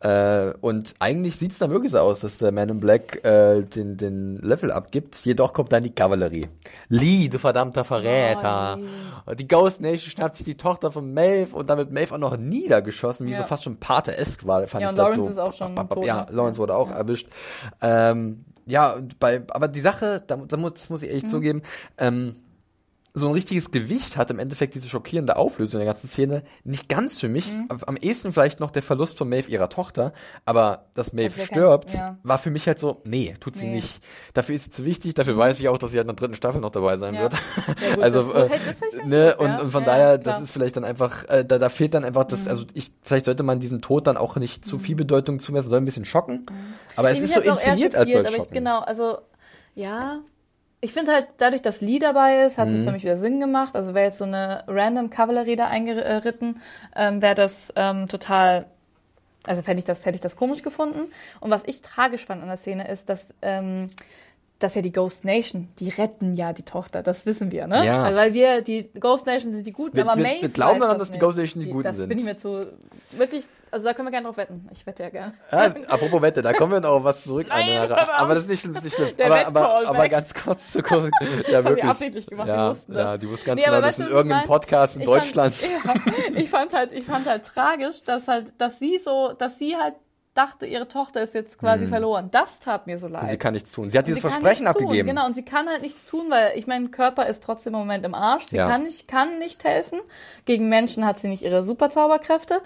Äh, 0.00 0.52
und 0.60 0.94
eigentlich 0.98 1.36
sieht 1.36 1.52
es 1.52 1.58
dann 1.58 1.70
wirklich 1.70 1.92
so 1.92 1.98
aus, 1.98 2.20
dass 2.20 2.38
der 2.38 2.52
Man 2.52 2.68
in 2.68 2.80
Black 2.80 3.24
äh, 3.24 3.62
den, 3.62 3.96
den 3.96 4.36
Level 4.38 4.72
abgibt. 4.72 5.16
Jedoch 5.24 5.52
kommt 5.52 5.72
dann 5.72 5.82
die 5.82 5.90
Kavallerie. 5.94 6.48
Lee, 6.88 7.28
du 7.28 7.38
verdammter 7.38 7.84
Verräter. 7.84 8.78
die 9.38 9.46
Ghost 9.46 9.80
Nation 9.80 10.10
schnappt 10.10 10.36
sich 10.36 10.44
die 10.44 10.56
Tochter 10.56 10.90
von 10.90 11.12
Maeve 11.12 11.54
und 11.54 11.68
dann 11.70 11.78
wird 11.78 11.92
Maeve 11.92 12.14
auch 12.14 12.18
noch 12.18 12.36
niedergeschossen, 12.36 13.26
wie 13.26 13.32
Ja. 13.32 13.38
so 13.38 13.44
fast 13.44 13.64
schon 13.64 13.76
Pate-esk 13.76 14.46
war, 14.46 14.66
fand 14.68 14.82
Ja, 14.82 14.88
ich 14.88 14.90
und 14.92 14.98
das 14.98 15.08
Lawrence 15.08 15.24
so. 15.26 15.30
ist 15.32 15.38
auch 15.38 15.52
schon 15.52 15.76
tot, 15.88 16.04
Ja, 16.06 16.24
ne? 16.24 16.26
Lawrence 16.30 16.58
wurde 16.58 16.74
auch 16.74 16.90
erwischt. 16.90 17.28
Ähm, 17.80 18.44
ja, 18.66 18.96
bei, 19.18 19.42
aber 19.50 19.68
die 19.68 19.80
Sache, 19.80 20.22
da, 20.26 20.36
da 20.36 20.56
muss, 20.56 20.74
das 20.74 20.90
muss 20.90 21.02
ich 21.02 21.08
Mhm. 21.08 21.14
ehrlich 21.14 21.26
zugeben, 21.30 21.62
ähm, 21.98 22.34
so 23.18 23.26
ein 23.26 23.32
richtiges 23.32 23.70
Gewicht 23.70 24.16
hat 24.16 24.30
im 24.30 24.38
Endeffekt 24.38 24.74
diese 24.74 24.88
schockierende 24.88 25.36
Auflösung 25.36 25.78
der 25.80 25.86
ganzen 25.86 26.08
Szene 26.08 26.42
nicht 26.64 26.88
ganz 26.88 27.18
für 27.20 27.28
mich. 27.28 27.46
Mhm. 27.52 27.68
Am 27.86 27.96
ehesten 27.96 28.32
vielleicht 28.32 28.60
noch 28.60 28.70
der 28.70 28.82
Verlust 28.82 29.18
von 29.18 29.28
Maeve 29.28 29.50
ihrer 29.50 29.68
Tochter, 29.68 30.12
aber 30.44 30.86
dass 30.94 31.12
Maeve 31.12 31.34
Also, 31.34 31.44
stirbt, 31.44 31.94
ja. 31.94 32.16
war 32.22 32.38
für 32.38 32.50
mich 32.50 32.66
halt 32.66 32.78
so, 32.78 33.00
nee, 33.04 33.34
tut 33.40 33.56
sie 33.56 33.66
Nee. 33.66 33.74
nicht. 33.76 34.00
Dafür 34.34 34.54
ist 34.54 34.64
sie 34.64 34.70
zu 34.70 34.84
wichtig, 34.84 35.14
dafür 35.14 35.36
weiß 35.36 35.60
ich 35.60 35.68
auch, 35.68 35.78
dass 35.78 35.90
sie 35.90 35.98
halt 35.98 36.06
in 36.08 36.14
der 36.14 36.16
dritten 36.16 36.34
Staffel 36.36 36.60
noch 36.60 36.70
dabei 36.70 36.96
sein 36.96 37.14
Ja. 37.14 37.22
wird. 37.22 37.32
Ja, 37.34 37.94
gut, 37.94 38.02
also, 38.04 38.32
das- 38.32 38.50
äh, 38.50 39.06
ne, 39.06 39.36
und, 39.36 39.60
und 39.60 39.70
von 39.70 39.84
daher, 39.84 40.18
das. 40.18 40.38
Mhm. 40.38 40.44
ist 40.44 40.50
vielleicht 40.52 40.76
dann 40.76 40.84
einfach, 40.84 41.24
äh, 41.28 41.44
da, 41.44 41.58
da 41.58 41.68
fehlt 41.68 41.94
dann 41.94 42.04
einfach 42.04 42.24
das, 42.24 42.46
also 42.48 42.64
ich, 42.74 42.90
vielleicht 43.02 43.24
sollte 43.24 43.42
man 43.42 43.58
diesen 43.60 43.80
Tod 43.82 44.06
dann 44.06 44.16
auch 44.16 44.36
nicht 44.36 44.64
zu 44.64 44.78
viel 44.78 44.94
Bedeutung 44.96 45.40
zumessen, 45.40 45.68
soll 45.68 45.78
ein 45.78 45.84
bisschen 45.84 46.04
schocken, 46.04 46.46
aber 46.96 47.10
es 47.10 47.18
Mhm. 47.18 47.24
Ist 47.24 47.34
so 47.34 47.40
inszeniert 47.40 47.94
als 47.96 48.10
schocken. 48.12 48.54
genau, 48.54 48.80
also 48.80 49.18
ja, 49.74 50.20
ich 50.80 50.92
finde 50.92 51.12
halt, 51.12 51.26
dadurch, 51.38 51.62
dass 51.62 51.80
Lee 51.80 51.98
dabei 51.98 52.42
ist, 52.44 52.56
hat 52.58 52.68
es 52.68 52.80
Mhm. 52.82 52.84
für 52.86 52.92
mich 52.92 53.02
wieder 53.02 53.16
Sinn 53.16 53.40
gemacht. 53.40 53.74
Also 53.74 53.94
wäre 53.94 54.06
jetzt 54.06 54.18
so 54.18 54.24
eine 54.24 54.64
random 54.68 55.10
Kavallerie 55.10 55.56
da 55.56 55.66
eingeritten, 55.66 56.60
ähm, 56.94 57.20
wäre 57.20 57.34
das 57.34 57.72
ähm, 57.76 58.06
total, 58.08 58.66
also 59.46 59.60
hätte 59.62 59.78
ich 59.78 59.84
das, 59.84 60.06
hätte 60.06 60.16
ich 60.16 60.20
das 60.20 60.36
komisch 60.36 60.62
gefunden. 60.62 61.10
Und 61.40 61.50
was 61.50 61.64
ich 61.66 61.82
tragisch 61.82 62.26
fand 62.26 62.42
an 62.42 62.48
der 62.48 62.56
Szene 62.58 62.88
ist, 62.88 63.08
dass 63.08 63.26
ähm, 63.42 63.90
dass 64.58 64.74
ja 64.74 64.82
die 64.82 64.90
Ghost 64.92 65.24
Nation, 65.24 65.68
die 65.78 65.88
retten 65.88 66.34
ja 66.34 66.52
die 66.52 66.64
Tochter, 66.64 67.02
das 67.02 67.26
wissen 67.26 67.52
wir, 67.52 67.66
ne? 67.68 67.86
Ja. 67.86 68.02
Also, 68.04 68.16
weil 68.18 68.34
wir, 68.34 68.60
die 68.62 68.90
Ghost 68.98 69.24
Nation 69.26 69.52
sind 69.52 69.64
die 69.66 69.72
Guten, 69.72 69.96
Wir- 69.96 70.04
aber 70.08 70.16
wir- 70.16 70.24
Maeve 70.24 70.42
wir 70.42 70.48
glauben 70.48 70.80
daran, 70.80 70.98
das 70.98 71.08
dass 71.08 71.14
die. 71.14 71.20
Ghost 71.20 71.38
Nation 71.38 71.62
die 71.62 71.70
Guten 71.70 71.84
das 71.84 71.96
sind. 71.96 72.08
bin 72.08 72.18
ich 72.18 72.24
mir 72.24 72.36
zu, 72.36 72.66
wirklich, 73.12 73.44
also 73.70 73.84
da 73.86 73.94
können 73.94 74.08
wir 74.08 74.10
gerne 74.12 74.26
drauf 74.26 74.36
wetten. 74.36 74.66
Ich 74.72 74.84
wette 74.86 75.04
ja 75.04 75.10
gerne. 75.10 75.34
Ja, 75.52 75.74
apropos 75.88 76.22
Wette, 76.22 76.42
da 76.42 76.52
kommen 76.54 76.72
wir 76.72 76.80
noch 76.80 76.90
auf 76.90 77.04
was 77.04 77.22
zurück. 77.22 77.46
Nein, 77.48 77.78
auf. 77.92 77.98
aber 78.18 78.34
das 78.34 78.44
ist 78.44 78.48
nicht 78.50 78.60
schlimm, 78.62 78.74
das 78.74 78.84
ist 78.84 78.98
nicht 78.98 79.14
schlimm. 79.14 79.26
Aber, 79.30 79.46
aber, 79.46 79.88
aber 79.90 80.08
ganz 80.08 80.34
kurz 80.34 80.72
zu 80.72 80.82
kurz. 80.82 81.04
Ja, 81.48 81.62
haben 81.62 81.76
die 81.76 82.00
wirklich. 82.00 82.26
gemacht, 82.26 82.48
die 82.48 82.52
ja, 82.52 82.70
wussten 82.70 82.92
das. 82.94 83.02
ja, 83.02 83.18
die 83.18 83.28
wussten 83.30 83.46
ganz 83.46 83.60
Nee, 83.60 83.66
aber 83.68 83.76
genau, 83.76 83.86
das 83.86 83.98
weißt 84.00 84.08
in 84.10 84.16
irgendeinem? 84.16 84.46
Podcast 84.46 84.96
in 84.96 85.02
Ich 85.02 85.06
Deutschland. 85.06 85.54
Fand, 85.54 86.00
ja, 86.06 86.12
ich 86.36 86.50
fand 86.50 86.72
halt, 86.72 86.92
ich 86.92 87.04
fand 87.04 87.26
halt 87.26 87.44
tragisch, 87.44 88.02
dass 88.04 88.26
halt, 88.26 88.52
dass 88.58 88.78
sie 88.80 88.98
so, 88.98 89.32
dass 89.38 89.58
sie 89.58 89.76
halt 89.76 89.94
dachte, 90.38 90.66
ihre 90.66 90.86
Tochter 90.88 91.20
ist 91.22 91.34
jetzt 91.34 91.58
quasi 91.58 91.86
verloren. 91.88 92.28
Das 92.30 92.60
tat 92.60 92.86
mir 92.86 92.96
so 92.98 93.08
leid. 93.08 93.24
Mhm. 93.24 93.26
sie 93.28 93.36
kann 93.38 93.54
nichts 93.54 93.72
tun. 93.72 93.90
Sie 93.90 93.98
hat 93.98 94.04
Und 94.04 94.08
dieses 94.08 94.22
sie 94.22 94.28
Versprechen 94.28 94.66
abgegeben. 94.68 95.08
Tun, 95.08 95.16
genau, 95.16 95.26
und 95.26 95.34
sie 95.34 95.44
kann 95.44 95.68
halt 95.68 95.82
nichts 95.82 96.06
tun, 96.06 96.26
weil 96.30 96.56
ich 96.56 96.66
mein 96.66 96.90
Körper 96.92 97.26
ist 97.26 97.42
trotzdem 97.42 97.74
im 97.74 97.80
Moment 97.80 98.04
im 98.06 98.14
Arsch. 98.14 98.46
Sie 98.46 98.56
Ja. 98.56 98.68
kann 98.68 98.84
nicht, 98.84 99.08
kann 99.08 99.38
nicht 99.38 99.64
helfen. 99.64 99.98
Gegen 100.44 100.68
Menschen 100.68 101.04
hat 101.04 101.18
sie 101.18 101.28
nicht 101.28 101.42
ihre 101.42 101.62
Superzauberkräfte. 101.62 102.62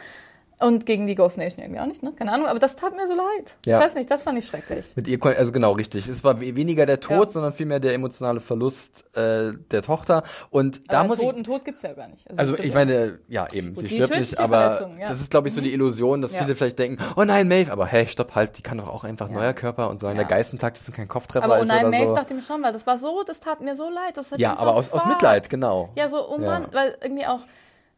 Und 0.62 0.86
gegen 0.86 1.06
die 1.06 1.14
Ghost 1.14 1.38
Nation 1.38 1.62
irgendwie 1.62 1.80
auch 1.80 1.86
nicht, 1.86 2.02
ne? 2.02 2.12
Keine 2.16 2.32
Ahnung, 2.32 2.46
aber 2.46 2.58
das 2.58 2.76
tat 2.76 2.94
mir 2.96 3.06
so 3.08 3.14
leid. 3.14 3.56
Ja. 3.66 3.78
Ich 3.78 3.84
weiß 3.84 3.94
nicht, 3.96 4.10
das 4.10 4.22
fand 4.22 4.38
ich 4.38 4.46
schrecklich. 4.46 4.86
Mit 4.94 5.08
ihr, 5.08 5.18
also 5.24 5.52
genau, 5.52 5.72
richtig. 5.72 6.08
Es 6.08 6.22
war 6.24 6.40
we- 6.40 6.54
weniger 6.56 6.86
der 6.86 7.00
Tod, 7.00 7.28
Ja. 7.28 7.32
sondern 7.32 7.52
vielmehr 7.52 7.80
der 7.80 7.94
emotionale 7.94 8.40
Verlust 8.40 9.04
äh, 9.16 9.52
der 9.70 9.82
Tochter. 9.82 10.22
Und 10.50 10.82
da 10.90 11.00
aber 11.00 11.08
muss 11.08 11.18
Tod, 11.18 11.26
ich. 11.30 11.34
einen 11.34 11.44
Tod 11.44 11.64
gibt's 11.64 11.82
ja 11.82 11.92
gar 11.92 12.08
nicht. 12.08 12.24
Also 12.36 12.52
stimmt 12.54 12.68
ich 12.68 12.74
meine, 12.74 13.18
ja 13.28 13.46
eben, 13.52 13.74
Gut, 13.74 13.88
sie 13.88 13.94
stirbt 13.96 14.16
nicht, 14.18 14.38
aber 14.38 14.88
ja. 15.00 15.08
das 15.08 15.20
ist, 15.20 15.30
glaube 15.30 15.48
ich, 15.48 15.54
so 15.54 15.60
die 15.60 15.72
Illusion, 15.72 16.22
dass 16.22 16.32
Ja. 16.32 16.38
viele 16.42 16.54
vielleicht 16.54 16.78
denken, 16.78 17.02
oh 17.16 17.24
nein, 17.24 17.48
Maeve, 17.48 17.72
aber 17.72 17.86
hey, 17.86 18.06
stopp 18.06 18.34
halt, 18.34 18.56
die 18.58 18.62
kann 18.62 18.78
doch 18.78 18.88
auch 18.88 19.04
einfach 19.04 19.28
neuer 19.28 19.52
Körper 19.54 19.90
und 19.90 19.98
so 20.00 20.06
Ja. 20.06 20.14
der 20.14 20.24
Geistentakt 20.24 20.78
ist 20.78 20.88
und 20.88 20.94
kein 20.94 21.08
Kopftreffer 21.08 21.44
Aber 21.44 21.58
oh 21.58 21.62
ist 21.62 21.68
nein, 21.68 21.86
oder 21.86 21.90
Maeve 21.90 22.08
so. 22.10 22.14
dachte 22.14 22.34
ich 22.34 22.40
mir 22.40 22.46
schon, 22.46 22.62
weil 22.62 22.72
das 22.72 22.86
war 22.86 22.98
so, 22.98 23.22
das 23.26 23.40
tat 23.40 23.60
mir 23.60 23.74
so 23.74 23.88
leid. 23.90 24.16
Das 24.16 24.30
hat 24.30 24.38
Ja, 24.38 24.52
aber 24.56 24.72
so 24.72 24.78
aus, 24.78 24.92
aus. 24.92 25.06
Mitleid, 25.06 25.50
genau. 25.50 25.90
Ja, 25.96 26.08
so, 26.08 26.18
oh. 26.28 26.38
Mann, 26.38 26.68
weil 26.72 26.96
irgendwie 27.02 27.26
auch 27.26 27.40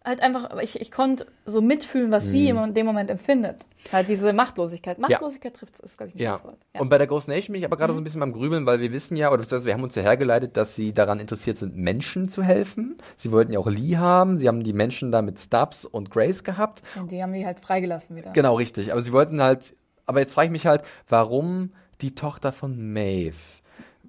halt 0.04 0.20
einfach, 0.20 0.58
ich, 0.60 0.80
ich 0.80 0.90
konnte 0.92 1.26
so 1.46 1.60
mitfühlen, 1.62 2.10
was 2.10 2.24
sie 2.24 2.52
Mhm. 2.52 2.58
in 2.64 2.74
dem 2.74 2.86
Moment 2.86 3.10
empfindet. 3.10 3.64
Halt 3.92 4.08
diese 4.08 4.32
Machtlosigkeit. 4.32 4.98
Machtlosigkeit 4.98 5.54
trifft 5.54 5.80
es, 5.82 5.96
glaube 5.96 6.10
ich, 6.14 6.16
ein 6.16 6.22
Ja. 6.22 6.44
Wort. 6.44 6.58
Und 6.78 6.88
bei 6.90 6.98
der 6.98 7.06
Ghost 7.06 7.28
Nation 7.28 7.52
bin 7.52 7.60
ich 7.60 7.64
aber 7.66 7.76
gerade 7.76 7.92
Mhm. 7.92 7.96
so 7.96 8.00
ein 8.00 8.04
bisschen 8.04 8.22
am 8.22 8.32
Grübeln, 8.32 8.66
weil 8.66 8.80
wir 8.80 8.92
wissen 8.92 9.16
ja, 9.16 9.28
oder 9.28 9.38
beziehungsweise 9.38 9.66
wir 9.66 9.74
haben 9.74 9.82
uns 9.82 9.94
ja 9.94 10.02
hergeleitet, 10.02 10.56
dass 10.56 10.74
sie 10.74 10.92
daran 10.92 11.20
interessiert 11.20 11.56
sind, 11.58 11.76
Menschen 11.76 12.28
zu 12.28 12.42
helfen. 12.42 12.98
Sie 13.16 13.32
wollten 13.32 13.52
ja 13.52 13.58
auch 13.58 13.66
Lee 13.68 13.96
haben. 13.96 14.36
Sie 14.36 14.46
haben 14.48 14.62
die 14.62 14.72
Menschen 14.74 15.10
da 15.10 15.22
mit 15.22 15.38
Stubbs 15.40 15.84
und 15.86 16.10
Grace 16.10 16.44
gehabt. 16.44 16.82
Und 16.98 17.10
die 17.10 17.22
haben 17.22 17.32
die 17.32 17.46
halt 17.46 17.60
freigelassen 17.60 18.14
wieder. 18.16 18.32
Genau, 18.32 18.56
richtig. 18.56 18.92
Aber 18.92 19.02
sie 19.02 19.12
wollten 19.12 19.40
halt, 19.42 19.74
aber 20.06 20.20
jetzt 20.20 20.34
frage 20.34 20.46
ich 20.46 20.52
mich 20.52 20.66
halt, 20.66 20.82
warum 21.08 21.72
die 22.00 22.14
Tochter 22.14 22.52
von 22.52 22.92
Maeve? 22.92 23.36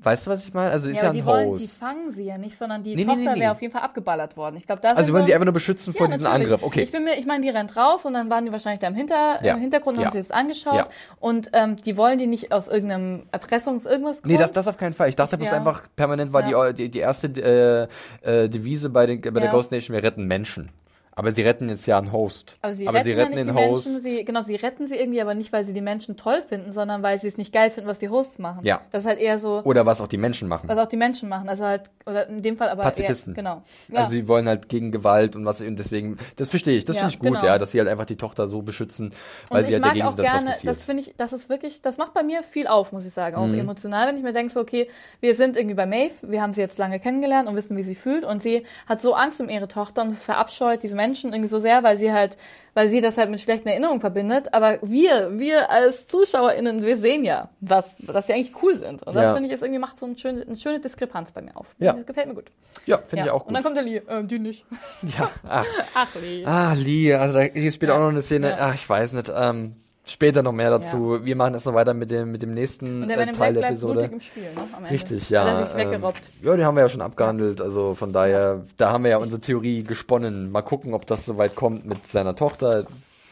Weißt 0.06 0.28
du, 0.28 0.32
was 0.32 0.46
ich 0.46 0.54
meine? 0.54 0.70
Also 0.72 0.88
ist 0.88 0.98
Ja, 0.98 1.04
ja, 1.04 1.10
aber 1.10 1.14
die 1.16 1.22
ein 1.22 1.26
wollen, 1.26 1.56
die 1.56 1.64
Host. 1.64 1.80
fangen 1.80 2.12
sie 2.12 2.26
ja 2.26 2.38
nicht, 2.38 2.56
sondern 2.58 2.84
die 2.84 2.96
Nee, 2.96 3.06
Tochter 3.06 3.18
nee, 3.20 3.30
nee. 3.34 3.40
wäre 3.42 3.52
auf 3.54 3.62
jeden 3.62 3.74
Fall 3.74 3.82
abgeballert 3.82 4.38
worden. 4.38 4.56
Ich 4.58 4.68
glaube, 4.68 4.82
da 4.82 4.90
also 4.90 5.04
sie 5.08 5.14
wollen 5.14 5.26
sie 5.26 5.34
einfach 5.34 5.46
nur 5.46 5.54
beschützen 5.54 5.94
vor 5.94 6.08
diesem. 6.08 6.28
Angriff. 6.28 6.62
Okay. 6.64 6.82
Ich 6.82 6.92
bin 6.92 7.04
mir, 7.04 7.18
ich 7.18 7.26
meine, 7.26 7.42
die 7.44 7.50
rennt 7.50 7.76
raus 7.76 8.06
und 8.06 8.14
dann 8.14 8.30
waren 8.30 8.46
die 8.46 8.52
wahrscheinlich 8.52 8.80
da 8.80 8.88
im, 8.88 8.94
Hinter, 8.96 9.44
Ja. 9.44 9.56
im 9.56 9.62
Hintergrund, 9.62 9.98
Ja. 9.98 10.06
haben 10.06 10.12
sie 10.12 10.20
das 10.20 10.30
angeschaut. 10.32 10.76
Ja. 10.76 10.88
Und 11.20 11.50
ähm, 11.54 11.76
die 11.78 11.98
wollen 11.98 12.20
die 12.20 12.28
nicht 12.28 12.52
aus 12.52 12.68
irgendeinem 12.68 13.24
Erpressungs 13.32 13.86
irgendwas 13.86 14.24
Nee, 14.24 14.38
das, 14.38 14.52
das 14.52 14.68
auf 14.68 14.78
keinen 14.78 14.94
Fall. 14.94 15.10
Ich 15.10 15.16
dachte 15.16 15.38
Ja. 15.42 15.52
einfach, 15.54 15.84
permanent 15.96 16.32
war 16.34 16.48
Ja. 16.48 16.72
die, 16.72 16.84
die, 16.84 16.90
die 16.92 17.00
erste 17.00 17.90
äh, 18.24 18.44
äh, 18.44 18.48
Devise 18.48 18.90
bei, 18.90 19.08
den, 19.08 19.22
bei 19.22 19.32
der 19.32 19.46
Ja. 19.46 19.52
Ghost 19.52 19.72
Nation, 19.72 19.96
wir 19.96 20.04
retten 20.04 20.26
Menschen. 20.28 20.70
Aber 21.18 21.32
sie 21.32 21.44
retten 21.44 21.70
jetzt 21.70 21.86
ja 21.86 21.98
einen 21.98 22.12
Host. 22.12 22.58
Aber 22.62 22.74
sie 22.74 22.88
aber 22.88 22.98
retten, 22.98 23.06
sie 23.06 23.14
retten 23.14 23.32
ja 23.34 23.38
nicht 23.40 23.50
den 23.50 23.56
die 23.56 23.64
Host. 23.72 23.86
Menschen, 23.86 24.02
sie, 24.04 24.26
genau, 24.26 24.42
sie 24.42 24.56
retten 24.56 24.88
sie 24.88 24.96
irgendwie, 24.96 25.22
aber 25.22 25.34
nicht, 25.34 25.54
weil 25.54 25.64
sie 25.64 25.72
die 25.72 25.80
Menschen 25.82 26.18
toll 26.18 26.42
finden, 26.42 26.74
sondern 26.74 27.04
weil 27.04 27.18
sie 27.20 27.28
es 27.30 27.38
nicht 27.38 27.54
geil 27.54 27.72
finden, 27.72 27.90
was 27.90 28.00
die 28.00 28.10
Hosts 28.10 28.38
machen. 28.38 28.66
Ja. 28.66 28.82
Das 28.92 29.04
ist 29.04 29.08
halt 29.08 29.20
eher 29.20 29.40
so, 29.40 29.62
Oder 29.64 29.86
was 29.86 30.02
auch 30.02 30.08
die 30.08 30.18
Menschen 30.18 30.50
machen. 30.50 30.68
was 30.68 30.78
auch 30.78 30.88
die 30.88 30.98
Menschen 30.98 31.30
machen. 31.30 31.48
Also 31.48 31.64
halt, 31.64 31.84
oder 32.06 32.28
in 32.28 32.42
dem 32.42 32.58
Fall 32.58 32.68
aber 32.70 32.84
Pazifisten. 32.84 33.32
Eher, 33.34 33.36
genau. 33.36 33.62
Ja. 33.88 34.00
Also 34.00 34.12
sie 34.12 34.28
wollen 34.28 34.46
halt 34.48 34.68
gegen 34.68 34.92
Gewalt 34.92 35.38
und 35.38 35.46
was 35.46 35.62
und 35.62 35.78
deswegen, 35.80 36.18
das 36.36 36.50
verstehe 36.50 36.76
ich, 36.78 36.84
das 36.84 36.98
Ja, 36.98 37.04
finde 37.04 37.14
ich 37.14 37.20
gut, 37.20 37.32
genau. 37.40 37.46
ja, 37.46 37.58
dass 37.60 37.72
sie 37.72 37.80
halt 37.80 37.88
einfach 37.90 38.06
die 38.06 38.18
Tochter 38.18 38.48
so 38.50 38.62
beschützen, 38.62 39.14
weil 39.50 39.62
und 39.62 39.68
sie 39.68 39.74
halt 39.76 39.86
dagegen 39.86 40.06
auch 40.06 40.10
sind, 40.10 40.20
dass 40.20 40.26
was 40.26 40.34
gerne, 40.34 40.52
passiert. 40.52 40.76
das 40.76 40.84
finde 40.84 41.04
ich, 41.04 41.14
das 41.16 41.32
ist 41.32 41.48
wirklich, 41.50 41.82
das 41.82 41.98
macht 41.98 42.14
bei 42.14 42.24
mir 42.24 42.44
viel 42.44 42.68
auf, 42.68 42.92
muss 42.92 43.06
ich 43.06 43.14
sagen, 43.14 43.38
Mhm. 43.38 43.54
auch 43.56 43.58
emotional, 43.58 44.10
wenn 44.10 44.18
ich 44.18 44.24
mir 44.24 44.34
denke, 44.34 44.52
so, 44.52 44.60
okay, 44.60 44.90
wir 45.22 45.34
sind 45.34 45.56
irgendwie 45.56 45.76
bei 45.76 45.86
Maeve, 45.86 46.14
wir 46.24 46.42
haben 46.42 46.52
sie 46.52 46.60
jetzt 46.60 46.78
lange 46.78 47.00
kennengelernt 47.00 47.48
und 47.48 47.56
wissen, 47.56 47.78
wie 47.78 47.84
sie 47.84 47.96
fühlt 47.96 48.26
und 48.26 48.42
sie 48.44 48.66
hat 48.86 49.02
so 49.02 49.14
Angst 49.14 49.40
um 49.40 49.48
ihre 49.48 49.70
Tochter 49.70 50.02
und 50.02 50.18
verabscheut 50.20 50.84
diese 50.84 50.94
Menschen 50.96 51.05
irgendwie 51.14 51.48
so 51.48 51.60
sehr, 51.60 51.84
weil 51.84 51.98
sie 51.98 52.12
halt, 52.12 52.38
weil 52.74 52.88
sie 52.90 53.00
das 53.02 53.18
halt 53.18 53.30
mit 53.30 53.40
schlechten 53.40 53.68
Erinnerungen 53.68 54.02
verbindet, 54.02 54.54
aber 54.54 54.80
wir, 54.82 55.38
wir 55.40 55.70
als 55.70 56.08
ZuschauerInnen, 56.08 56.84
wir 56.84 56.98
sehen 56.98 57.24
ja, 57.24 57.50
was, 57.62 57.96
dass 58.00 58.28
sie 58.28 58.34
eigentlich 58.34 58.54
cool 58.64 58.74
sind 58.74 59.04
und 59.04 59.16
das 59.16 59.24
Ja. 59.26 59.34
finde 59.34 59.48
ich, 59.48 59.54
ist 59.54 59.62
irgendwie 59.62 59.80
macht 59.80 59.98
so 60.00 60.06
eine 60.06 60.18
schöne, 60.18 60.42
eine 60.46 60.56
schöne 60.56 60.80
Diskrepanz 60.80 61.32
bei 61.32 61.42
mir 61.42 61.56
auf. 61.56 61.68
Ja. 61.80 61.94
Das 61.94 62.06
gefällt 62.06 62.28
mir 62.28 62.34
gut. 62.36 62.52
ja, 62.86 62.98
finde 62.98 63.18
Ja. 63.18 63.26
ich 63.26 63.32
auch 63.32 63.40
gut. 63.42 63.48
Und 63.50 63.54
dann 63.54 63.64
kommt 63.64 63.78
der 63.78 63.84
Lee, 63.84 63.98
äh, 64.08 64.24
die 64.24 64.40
nicht. 64.40 64.66
ja, 65.18 65.30
ach, 65.48 65.66
Ach, 65.94 66.16
Lee. 66.22 66.44
ah, 66.46 66.74
Lee, 66.74 67.14
also 67.14 67.40
da 67.40 67.46
spielt 67.46 67.84
Ja. 67.84 67.96
auch 67.96 68.00
noch 68.00 68.10
eine 68.10 68.22
Szene, 68.22 68.58
ach, 68.60 68.74
ich 68.76 68.88
weiß 68.90 69.14
nicht, 69.14 69.32
ähm, 69.36 69.76
später 70.06 70.44
noch 70.44 70.52
mehr 70.52 70.70
dazu. 70.70 71.20
Wir 71.24 71.36
machen 71.36 71.54
noch 71.54 71.74
weiter 71.74 71.94
mit 71.94 72.12
dem, 72.12 72.32
mit 72.32 72.42
dem 72.42 72.54
nächsten 72.54 73.02
Und 73.02 73.08
der 73.08 73.20
äh, 73.20 73.32
Teil 73.32 73.54
der 73.54 73.70
Episode. 73.70 74.10
im 74.12 74.22
Spiel, 74.22 74.44
ne? 74.44 74.90
Richtig, 74.90 75.30
ja. 75.30 75.68
Ähm. 75.76 76.02
Ja, 76.44 76.56
die 76.56 76.64
haben 76.64 76.76
wir 76.76 76.82
ja 76.82 76.90
schon 76.90 77.02
abgehandelt, 77.02 77.62
also 77.62 77.96
von 77.96 78.14
daher, 78.14 78.64
da 78.78 78.92
haben 78.92 79.04
wir 79.04 79.12
ja 79.12 79.18
unsere 79.18 79.42
Theorie 79.42 79.84
gesponnen. 79.84 80.52
Mal 80.52 80.62
gucken, 80.62 80.94
ob 80.94 81.06
das 81.06 81.26
soweit 81.26 81.56
kommt 81.56 81.86
mit 81.86 82.06
seiner 82.08 82.36
Tochter. 82.36 82.86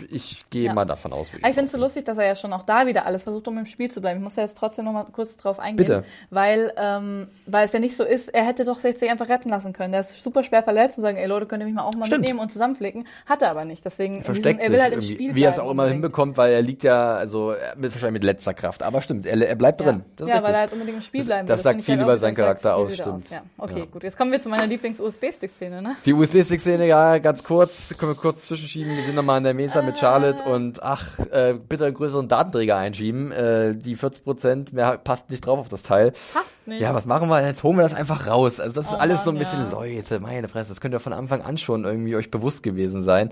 Ich 0.10 0.44
gehe 0.50 0.66
Ja. 0.66 0.74
mal 0.74 0.86
davon 0.86 1.14
aus. 1.14 1.30
Aber 1.38 1.48
ich 1.48 1.54
finde 1.54 1.66
es 1.66 1.72
so 1.72 1.78
lustig, 1.78 2.06
dass 2.06 2.18
er 2.18 2.26
ja 2.26 2.36
schon 2.36 2.52
auch 2.54 2.64
da 2.64 2.86
wieder 2.88 3.06
alles 3.06 3.24
versucht, 3.24 3.48
um 3.48 3.58
im 3.58 3.66
Spiel 3.66 3.90
zu 3.92 4.02
bleiben. 4.02 4.20
Ich 4.20 4.24
muss 4.24 4.36
da 4.36 4.42
jetzt 4.42 4.58
trotzdem 4.58 4.86
noch 4.86 4.92
mal 4.94 5.06
kurz 5.06 5.38
drauf 5.38 5.60
eingehen. 5.60 5.76
Bitte. 5.78 6.04
Weil, 6.30 6.74
ähm, 6.78 7.28
weil 7.46 7.66
es 7.66 7.74
ja 7.74 7.80
nicht 7.80 7.96
so 7.96 8.04
ist, 8.04 8.30
er 8.34 8.44
hätte 8.46 8.66
doch 8.66 8.80
sich 8.80 9.10
einfach 9.10 9.30
retten 9.30 9.50
lassen 9.50 9.72
können. 9.74 9.92
Der 9.92 10.02
ist 10.02 10.22
super 10.24 10.44
schwer 10.44 10.64
verletzt 10.64 10.98
und 10.98 11.04
sagen, 11.04 11.18
ey 11.18 11.26
Leute, 11.28 11.46
könnt 11.46 11.62
ihr 11.62 11.66
mich 11.66 11.76
mal 11.76 11.84
auch 11.84 11.94
mal 11.96 12.06
Stimmt. 12.06 12.22
mitnehmen 12.22 12.40
und 12.40 12.52
zusammenflicken. 12.52 13.08
Hat 13.26 13.42
er 13.42 13.52
aber 13.52 13.66
nicht. 13.66 13.86
Deswegen, 13.86 14.18
in 14.18 14.24
versteckt 14.24 14.60
er 14.60 14.66
sich 14.68 14.74
will 14.74 14.82
halt 14.82 14.94
im 14.94 15.02
Spiel 15.02 15.36
wie 15.36 15.44
er 15.44 15.50
es 15.52 15.60
auch 15.60 15.64
immer 15.64 15.84
unbedingt. 15.84 15.94
hinbekommt, 16.04 16.38
weil 16.38 16.54
er 16.54 16.62
liegt 16.62 16.84
ja, 16.84 17.16
also 17.16 17.52
er- 17.52 17.76
mit, 17.76 17.92
wahrscheinlich 17.94 18.14
mit 18.14 18.24
letzter 18.24 18.54
Kraft. 18.54 18.84
Aber 18.84 19.02
stimmt, 19.02 19.26
er, 19.26 19.38
er 19.48 19.56
bleibt 19.56 19.82
Ja, 19.82 19.88
drin. 19.92 20.04
Das 20.16 20.28
ja 20.30 20.42
weil 20.44 20.54
er 20.54 20.60
halt 20.62 20.74
unbedingt 20.74 20.98
im 20.98 21.02
Spiel 21.02 21.22
Das- 21.22 21.28
bleiben 21.28 21.48
das 21.48 21.60
will. 21.60 21.64
sagt 21.64 21.80
ich 21.80 21.86
viel 21.86 21.96
halt 21.96 22.04
über 22.04 22.18
seinen 22.18 22.36
das 22.36 22.44
Charakter 22.44 22.76
aus, 22.76 22.94
stimmt. 22.96 23.30
Ja. 23.30 23.42
Okay, 23.58 23.80
Ja. 23.80 23.86
gut. 23.86 24.04
Jetzt 24.04 24.18
kommen 24.18 24.32
wir 24.32 24.40
zu 24.42 24.50
meiner 24.50 24.66
Lieblings-USB-Stick-Szene, 24.68 25.82
ne? 25.82 25.96
Die 26.06 26.14
USB-Stick-Szene, 26.14 26.88
ja, 26.88 27.18
ganz 27.20 27.44
kurz, 27.44 27.96
können 27.98 28.12
wir 28.14 28.18
kurz 28.20 28.46
zwischenschieben. 28.46 28.96
Wir 28.96 29.04
sind 29.06 29.16
nochmal 29.16 29.38
in 29.38 29.44
der 29.44 29.54
Mesa 29.54 29.82
mit 29.82 29.93
Charlotte 29.98 30.44
und 30.44 30.82
ach, 30.84 31.20
äh, 31.32 31.54
bitte 31.54 31.86
einen 31.86 31.96
größeren 31.96 32.28
Datenträger 32.28 32.78
einschieben. 32.78 33.32
Äh, 33.32 33.76
die 33.76 33.96
40% 33.98 34.74
mehr 34.74 34.98
passt 34.98 35.30
nicht 35.30 35.46
drauf 35.46 35.60
auf 35.60 35.68
das 35.68 35.84
Teil. 35.84 36.12
Passt 36.34 36.68
nicht. 36.68 36.82
Ja, 36.82 36.94
was 36.94 37.06
machen 37.06 37.30
wir? 37.30 37.46
Jetzt 37.46 37.64
holen 37.64 37.78
wir 37.78 37.84
das 37.84 37.94
einfach 37.94 38.28
raus. 38.28 38.60
Also 38.60 38.74
das 38.74 38.88
ist 38.88 38.94
Oh 38.94 38.98
alles 38.98 39.24
so 39.24 39.32
ein 39.32 39.36
Mann, 39.36 39.40
bisschen, 39.40 39.62
ja. 39.64 39.72
Leute, 39.72 40.20
meine 40.20 40.48
Fresse, 40.48 40.70
das 40.70 40.82
könnt 40.82 40.94
ihr 40.94 41.00
von 41.00 41.14
Anfang 41.14 41.42
an 41.42 41.58
schon 41.58 41.86
irgendwie 41.86 42.16
euch 42.16 42.32
bewusst 42.32 42.64
gewesen 42.64 43.02
sein. 43.02 43.30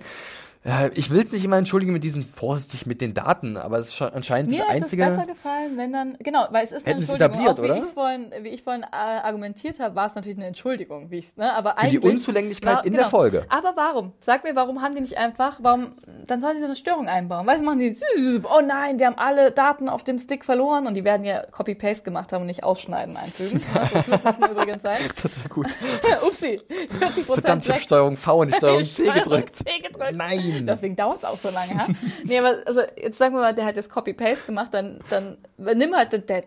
Ich 0.94 1.10
will 1.10 1.22
es 1.22 1.32
nicht 1.32 1.44
immer 1.44 1.58
entschuldigen 1.58 1.92
mit 1.92 2.04
diesem 2.04 2.22
vorsichtig 2.24 2.86
mit 2.86 3.02
den 3.02 3.16
Daten, 3.16 3.58
aber 3.58 3.80
es 3.80 3.88
ist 3.88 4.00
anscheinend 4.00 4.52
Mir 4.52 4.60
das 4.60 4.68
hätte 4.68 4.78
es 4.78 4.84
einzige. 4.84 5.06
besser 5.08 5.26
gefallen, 5.26 5.76
wenn 5.76 5.92
dann, 5.92 6.18
genau, 6.20 6.46
weil 6.52 6.64
es 6.66 6.72
ist 6.72 6.86
eine 6.86 7.02
sie 7.02 7.12
Entschuldigung. 7.14 7.30
etabliert, 7.48 7.60
auch 7.60 7.64
wie 7.64 7.72
oder? 7.72 7.78
ich's 7.84 7.94
vorhin, 7.94 8.32
wie 8.44 8.50
ich 8.50 8.62
vorhin 8.62 8.84
äh, 8.84 8.88
argumentiert 8.96 9.80
habe, 9.80 9.96
war 9.96 10.06
es 10.06 10.14
natürlich 10.14 10.38
eine 10.38 10.46
Entschuldigung, 10.46 11.10
wie 11.10 11.18
ich's, 11.18 11.36
ne? 11.36 11.52
Aber 11.56 11.76
Für 11.80 11.88
die 11.88 11.98
Unzulänglichkeit 11.98 12.76
war- 12.76 12.86
in 12.86 12.94
der 12.94 13.08
Folge. 13.08 13.44
Aber 13.50 13.74
warum? 13.76 14.14
Sag 14.20 14.44
mir, 14.44 14.56
warum 14.56 14.84
haben 14.84 14.94
die 14.94 15.02
nicht 15.02 15.18
einfach, 15.18 15.58
warum, 15.64 15.94
dann 16.28 16.42
sollen 16.42 16.54
die 16.58 16.60
so 16.62 16.68
eine 16.68 16.76
Störung 16.76 17.08
einbauen. 17.08 17.48
Weißt 17.48 17.62
du, 17.62 17.66
machen 17.66 17.80
die, 17.80 17.98
oh 18.44 18.62
nein, 18.64 19.00
wir 19.00 19.08
haben 19.08 19.18
alle 19.18 19.50
Daten 19.52 19.90
auf 19.90 20.04
dem 20.04 20.20
Stick 20.20 20.46
verloren 20.46 20.86
und 20.86 20.94
die 20.94 21.04
werden 21.04 21.26
ja 21.26 21.42
Copy-Paste 21.48 22.04
gemacht 22.04 22.34
haben 22.34 22.42
und 22.42 22.48
nicht 22.48 22.64
ausschneiden 22.64 23.18
einfügen. 23.18 23.62
Muss 24.40 24.50
übrigens 24.52 24.84
sein. 24.84 24.98
Das 25.24 25.36
wäre 25.40 25.50
gut. 25.50 25.68
Upsi, 26.28 26.62
40 27.00 27.26
Verdammt, 27.26 27.64
ich 27.66 27.72
habe 27.72 27.80
Steuerung 27.82 28.16
V 28.16 28.42
und 28.42 28.56
Steuerung 28.56 28.84
C 28.84 29.10
gedrückt. 29.10 29.56
C 29.56 29.64
gedrückt. 29.82 30.16
Nein. 30.16 30.51
Deswegen 30.68 30.96
dauert 30.96 31.20
es 31.20 31.26
auch 31.26 31.38
so 31.38 31.50
lange. 31.50 31.78
Ha? 31.78 31.88
nee, 32.24 32.40
aber 32.40 32.58
also 32.66 32.82
jetzt 32.98 33.18
sagen 33.18 33.36
wir 33.36 33.42
mal, 33.42 33.54
der 33.54 33.66
hat 33.66 33.76
jetzt 33.76 33.90
Copy-Paste 33.90 34.46
gemacht, 34.46 34.74
dann, 34.74 35.00
dann 35.10 35.38
nimm 35.58 35.96
halt 35.96 36.30
der, 36.30 36.44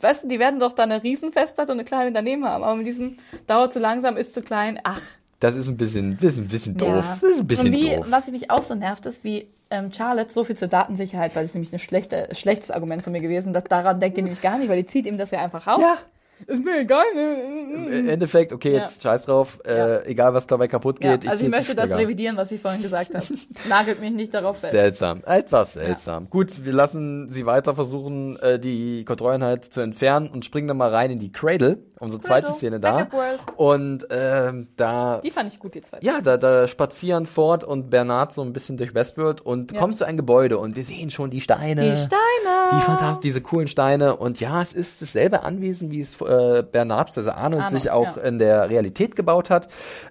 weißt 0.00 0.24
du, 0.24 0.28
die 0.28 0.38
werden 0.38 0.60
doch 0.60 0.72
da 0.72 0.84
eine 0.84 1.02
riesen 1.02 1.32
Festplatte 1.32 1.72
und 1.72 1.78
eine 1.78 1.84
kleine 1.84 2.12
daneben 2.12 2.44
haben. 2.44 2.64
Aber 2.64 2.76
mit 2.76 2.86
diesem 2.86 3.16
dauert 3.46 3.72
zu 3.72 3.78
langsam, 3.78 4.16
ist 4.16 4.34
zu 4.34 4.42
klein. 4.42 4.80
Ach, 4.84 5.00
Das 5.40 5.56
ist 5.56 5.68
ein 5.68 5.76
bisschen, 5.76 6.16
das 6.16 6.32
ist 6.32 6.38
ein 6.38 6.48
bisschen 6.48 6.78
ja. 6.78 6.96
doof. 6.96 7.18
Das 7.20 7.30
ist 7.30 7.40
ein 7.40 7.46
bisschen 7.46 7.74
und 7.74 7.80
wie, 7.80 7.96
doof. 7.96 8.06
Was 8.08 8.28
mich 8.28 8.50
auch 8.50 8.62
so 8.62 8.74
nervt, 8.74 9.06
ist, 9.06 9.24
wie 9.24 9.48
ähm, 9.70 9.92
Charlotte 9.92 10.32
so 10.32 10.44
viel 10.44 10.56
zur 10.56 10.68
Datensicherheit, 10.68 11.34
weil 11.34 11.44
das 11.44 11.50
ist 11.50 11.54
nämlich 11.54 11.72
ein 11.72 11.78
schlechte, 11.78 12.28
schlechtes 12.32 12.70
Argument 12.70 13.02
von 13.02 13.12
mir 13.12 13.20
gewesen. 13.20 13.52
Dass, 13.52 13.64
daran 13.64 14.00
denkt 14.00 14.16
ihr 14.16 14.24
nämlich 14.24 14.42
gar 14.42 14.58
nicht, 14.58 14.68
weil 14.68 14.82
die 14.82 14.86
zieht 14.86 15.06
ihm 15.06 15.18
das 15.18 15.30
ja 15.30 15.40
einfach 15.40 15.66
raus. 15.66 15.80
Ja. 15.80 15.96
Ist 16.46 16.64
mir 16.64 16.80
egal. 16.80 17.04
Im 17.14 18.08
Endeffekt, 18.08 18.52
okay, 18.52 18.72
jetzt 18.72 19.02
scheiß 19.02 19.22
drauf, 19.22 19.60
äh, 19.64 19.76
Ja. 19.76 20.02
egal 20.02 20.34
was 20.34 20.46
dabei 20.46 20.68
kaputt 20.68 21.02
Ja, 21.02 21.12
geht. 21.16 21.30
also 21.30 21.44
ich 21.44 21.50
zieh's 21.50 21.58
möchte 21.58 21.74
das 21.74 21.90
revidieren, 21.96 22.36
was 22.36 22.50
ich 22.52 22.60
vorhin 22.60 22.82
gesagt 22.82 23.14
habe. 23.14 23.24
Nagelt 23.68 24.00
mich 24.00 24.10
nicht 24.12 24.34
darauf 24.34 24.58
fest. 24.58 24.72
Seltsam, 24.72 25.22
etwas 25.24 25.74
seltsam. 25.74 26.28
Gut, 26.28 26.64
wir 26.64 26.72
lassen 26.72 27.30
sie 27.30 27.46
weiter 27.46 27.74
versuchen, 27.74 28.36
äh, 28.40 28.58
die 28.58 29.04
Kontrolleinheit 29.04 29.64
zu 29.64 29.80
entfernen 29.80 30.28
und 30.28 30.44
springen 30.44 30.68
dann 30.68 30.76
mal 30.76 30.90
rein 30.90 31.10
in 31.10 31.18
die 31.18 31.32
Cradle, 31.32 31.78
unsere 32.04 32.22
zweite 32.22 32.46
Cradle, 32.46 32.56
Szene 32.58 32.80
da. 32.80 33.08
Und 33.56 34.06
ähm, 34.10 34.68
da 34.76 35.20
Die 35.22 35.30
fand 35.30 35.52
ich 35.52 35.58
gut, 35.58 35.74
die 35.74 35.80
zweite. 35.80 36.04
Ja, 36.04 36.20
da, 36.20 36.36
da 36.36 36.66
spazieren 36.68 37.26
Ford 37.26 37.64
und 37.64 37.90
Bernard 37.90 38.32
so 38.34 38.42
ein 38.42 38.52
bisschen 38.52 38.76
durch 38.76 38.94
Westworld 38.94 39.40
und 39.40 39.72
Ja. 39.72 39.78
kommen 39.78 39.94
zu 39.94 40.04
einem 40.04 40.16
Gebäude 40.16 40.58
und 40.58 40.76
wir 40.76 40.84
sehen 40.84 41.10
schon 41.10 41.30
die 41.30 41.40
Steine. 41.40 41.82
Die 41.90 41.96
Steine. 41.96 42.70
Die 42.72 42.80
fantastisch, 42.80 43.22
diese 43.22 43.40
coolen 43.40 43.68
Steine. 43.68 44.16
Und 44.16 44.40
ja, 44.40 44.62
es 44.62 44.72
ist 44.72 45.02
dasselbe 45.02 45.42
Anwesen, 45.42 45.90
wie 45.90 46.00
es 46.00 46.20
äh, 46.20 46.62
Bernard, 46.70 47.16
also 47.16 47.30
Arnold, 47.30 47.62
Arnold, 47.64 47.70
sich 47.82 47.90
auch 47.90 48.16
ja. 48.16 48.22
in 48.22 48.38
der 48.38 48.70
Realität 48.70 49.16
gebaut 49.16 49.50
hat. 49.50 49.68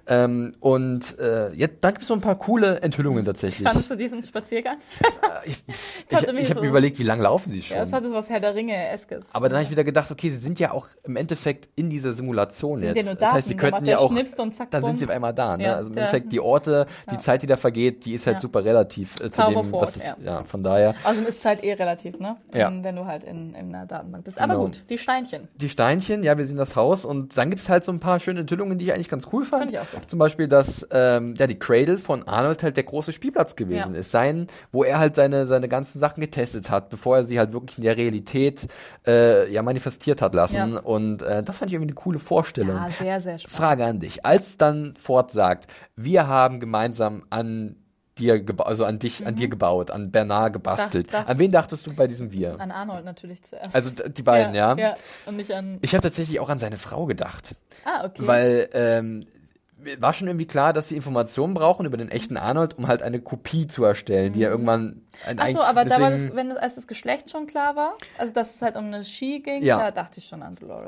Ähm, 0.08 0.56
und 0.60 1.18
äh, 1.20 1.52
jetzt, 1.54 1.84
da 1.84 1.90
gibt 1.92 2.02
es 2.02 2.08
so 2.08 2.14
ein 2.14 2.22
paar 2.22 2.36
coole 2.38 2.82
Enthüllungen 2.82 3.26
tatsächlich. 3.26 3.68
Fandest 3.68 3.90
du 3.92 3.96
diesen 3.96 4.24
Spaziergang? 4.24 4.78
ich 5.46 5.64
ich, 6.10 6.16
hatte 6.16 6.28
ich, 6.28 6.34
mich 6.34 6.50
habe 6.50 6.60
so- 6.60 6.64
mir 6.64 6.70
überlegt, 6.70 7.00
wie 7.00 7.04
lange 7.04 7.24
laufen 7.24 7.50
sie 7.52 7.62
schon. 7.62 7.78
Ja, 7.78 7.84
das 7.86 7.94
hat 7.94 8.04
es 8.04 8.12
was 8.14 8.30
Herr 8.30 8.40
der 8.40 8.56
Ringe-eskes. 8.56 9.26
aber 9.34 9.50
dann 9.50 9.58
habe 9.58 9.66
ich 9.66 9.72
wieder 9.72 9.84
gedacht, 9.84 10.12
okay, 10.12 10.30
sie 10.30 10.38
sind 10.38 10.60
ja 10.60 10.72
auch 10.72 10.88
im 11.04 11.16
Endeffekt 11.16 11.70
in 11.84 11.90
dieser 11.90 12.14
Simulation 12.14 12.80
Sind 12.80 12.96
jetzt. 12.96 13.08
ja 13.08 13.16
das 13.16 13.34
heißt, 13.34 13.48
sie 13.48 13.56
könnten 13.56 13.86
ja 13.86 13.98
auch, 13.98 14.14
zack, 14.52 14.72
dann 14.72 14.84
sind 14.84 15.00
sie 15.00 15.06
auf 15.06 15.12
einmal 15.12 15.34
da. 15.34 15.58
Ne? 15.58 15.64
Ja, 15.64 15.76
also 15.76 15.92
im 15.92 15.98
Endeffekt 15.98 16.32
die 16.32 16.40
Orte, 16.40 16.86
die 17.12 17.18
Zeit, 17.18 17.42
die 17.42 17.48
da 17.48 17.56
vergeht, 17.56 18.06
die 18.06 18.14
ist 18.14 18.28
halt 18.28 18.40
super 18.40 18.64
relativ 18.64 19.20
äh, 19.20 19.32
zu 19.32 19.42
dem, 19.44 19.72
was 19.72 19.96
es, 19.96 20.04
ja. 20.04 20.16
ja. 20.24 20.44
von 20.44 20.64
daher. 20.64 20.96
Also 21.04 21.22
ist 21.22 21.42
Zeit 21.42 21.64
eh 21.64 21.74
relativ, 21.74 22.20
ne? 22.20 22.38
Ja. 22.54 22.68
Ähm, 22.68 22.84
Wenn 22.84 22.96
du 22.96 23.06
halt 23.06 23.24
in, 23.24 23.54
in 23.54 23.74
einer 23.74 23.86
Datenbank 23.86 24.24
bist. 24.24 24.38
Genau. 24.38 24.54
Aber 24.54 24.64
gut, 24.66 24.84
die 24.90 24.98
Steinchen. 24.98 25.48
Die 25.56 25.70
Steinchen, 25.70 26.24
ja, 26.24 26.38
wir 26.38 26.46
sehen 26.46 26.58
das 26.58 26.76
Haus 26.76 27.06
und 27.06 27.38
dann 27.38 27.50
gibt 27.50 27.62
es 27.62 27.70
halt 27.70 27.86
so 27.86 27.92
ein 27.92 28.00
paar 28.00 28.20
schöne 28.20 28.42
Enthüllungen, 28.42 28.78
die 28.78 28.86
ich 28.86 28.94
eigentlich 28.94 29.10
ganz 29.10 29.28
cool 29.32 29.44
fand. 29.44 29.64
Fand 29.64 29.72
ich 29.72 29.80
auch 29.80 29.92
gut. 29.92 30.10
Zum 30.10 30.20
Beispiel, 30.20 30.48
dass 30.48 30.88
ähm, 30.92 31.36
ja, 31.38 31.48
die 31.48 31.58
Cradle 31.58 31.98
von 31.98 32.28
Arnold 32.28 32.64
halt 32.64 32.78
der 32.78 32.84
große 32.84 33.14
Spielplatz 33.14 33.56
gewesen 33.56 33.96
ist. 33.96 34.12
Sein, 34.12 34.48
wo 34.72 34.84
er 34.84 35.00
halt 35.00 35.16
seine, 35.16 35.46
seine 35.46 35.70
ganzen 35.70 36.00
Sachen 36.00 36.22
getestet 36.22 36.70
hat, 36.70 36.90
bevor 36.90 37.18
er 37.18 37.24
sie 37.26 37.40
halt 37.40 37.54
wirklich 37.54 37.78
in 37.78 37.84
der 37.84 37.98
Realität 37.98 38.68
äh, 39.06 39.52
ja, 39.52 39.62
manifestiert 39.62 40.22
hat 40.22 40.34
lassen. 40.34 40.78
Und 40.78 41.22
äh, 41.22 41.44
das 41.44 41.58
fand 41.58 41.72
ich 41.72 41.73
irgendwie 41.74 41.92
eine 41.92 41.96
coole 41.96 42.20
Vorstellung. 42.20 42.76
Ja, 42.76 42.90
sehr, 42.90 43.22
sehr 43.22 43.40
spannend. 43.40 43.58
Frage 43.58 43.86
an 43.86 44.00
dich. 44.00 44.26
Als 44.26 44.58
dann 44.58 44.96
Ford 44.98 45.32
sagt, 45.32 45.68
wir 45.96 46.28
haben 46.28 46.60
gemeinsam 46.60 47.26
an 47.30 47.76
dir 48.20 48.44
also 48.60 48.86
an 48.86 49.00
dich, 49.00 49.26
an 49.26 49.34
dir 49.36 49.48
gebaut, 49.48 49.90
an 49.90 50.12
Bernard 50.12 50.54
gebastelt. 50.54 51.08
Dach- 51.12 51.24
dach- 51.24 51.28
An 51.30 51.40
wen 51.40 51.52
dachtest 51.52 51.88
du 51.88 51.96
bei 51.96 52.06
diesem 52.06 52.32
Wir? 52.32 52.60
An 52.62 52.70
Arnold 52.70 53.06
natürlich 53.06 53.42
zuerst. 53.44 53.74
Also 53.76 53.90
die 53.90 54.22
beiden, 54.22 54.54
ja? 54.54 54.76
Ja, 54.78 54.94
und 55.26 55.36
nicht 55.38 55.52
an. 55.52 55.80
Ich 55.82 55.94
habe 55.96 56.04
tatsächlich 56.04 56.40
auch 56.40 56.50
an 56.50 56.60
seine 56.60 56.78
Frau 56.78 57.06
gedacht. 57.08 57.56
Ah, 57.86 58.06
okay. 58.06 58.22
Weil 58.28 58.70
ähm, 58.74 59.26
war 59.98 60.14
schon 60.14 60.28
irgendwie 60.28 60.46
klar, 60.46 60.74
dass 60.74 60.90
sie 60.90 60.96
Informationen 60.96 61.56
brauchen 61.56 61.88
über 61.88 61.98
den 61.98 62.10
echten 62.12 62.38
Arnold, 62.38 62.78
um 62.78 62.88
halt 62.88 63.02
eine 63.02 63.20
Kopie 63.20 63.66
zu 63.66 63.84
erstellen, 63.84 64.32
die 64.32 64.44
er 64.44 64.52
irgendwann 64.52 65.02
ein 65.26 65.40
Achso, 65.40 65.60
eig- 65.60 65.64
aber 65.64 65.84
da 65.84 66.00
war 66.00 66.12
das, 66.12 66.22
wenn 66.36 66.50
das, 66.50 66.58
als 66.60 66.76
das 66.76 66.86
Geschlecht 66.88 67.32
schon 67.32 67.48
klar 67.48 67.76
war, 67.76 67.94
also 68.20 68.32
dass 68.32 68.56
es 68.56 68.62
halt 68.62 68.76
um 68.78 68.86
eine 68.86 69.04
Ski 69.04 69.40
ging, 69.40 69.64
Ja. 69.64 69.80
da 69.80 69.92
dachte 69.92 70.20
ich 70.20 70.26
schon 70.28 70.44
an 70.44 70.54
Dolores. 70.56 70.88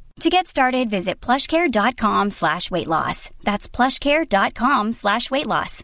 To 0.19 0.29
get 0.29 0.47
started, 0.47 0.89
visit 0.91 1.19
plushcare.com 1.19 2.29
slash 2.31 2.69
weight 2.69 2.87
loss. 2.87 3.31
That's 3.43 3.67
plushcare.com 3.69 4.93
slash 4.93 5.31
weight 5.31 5.47
loss. 5.47 5.83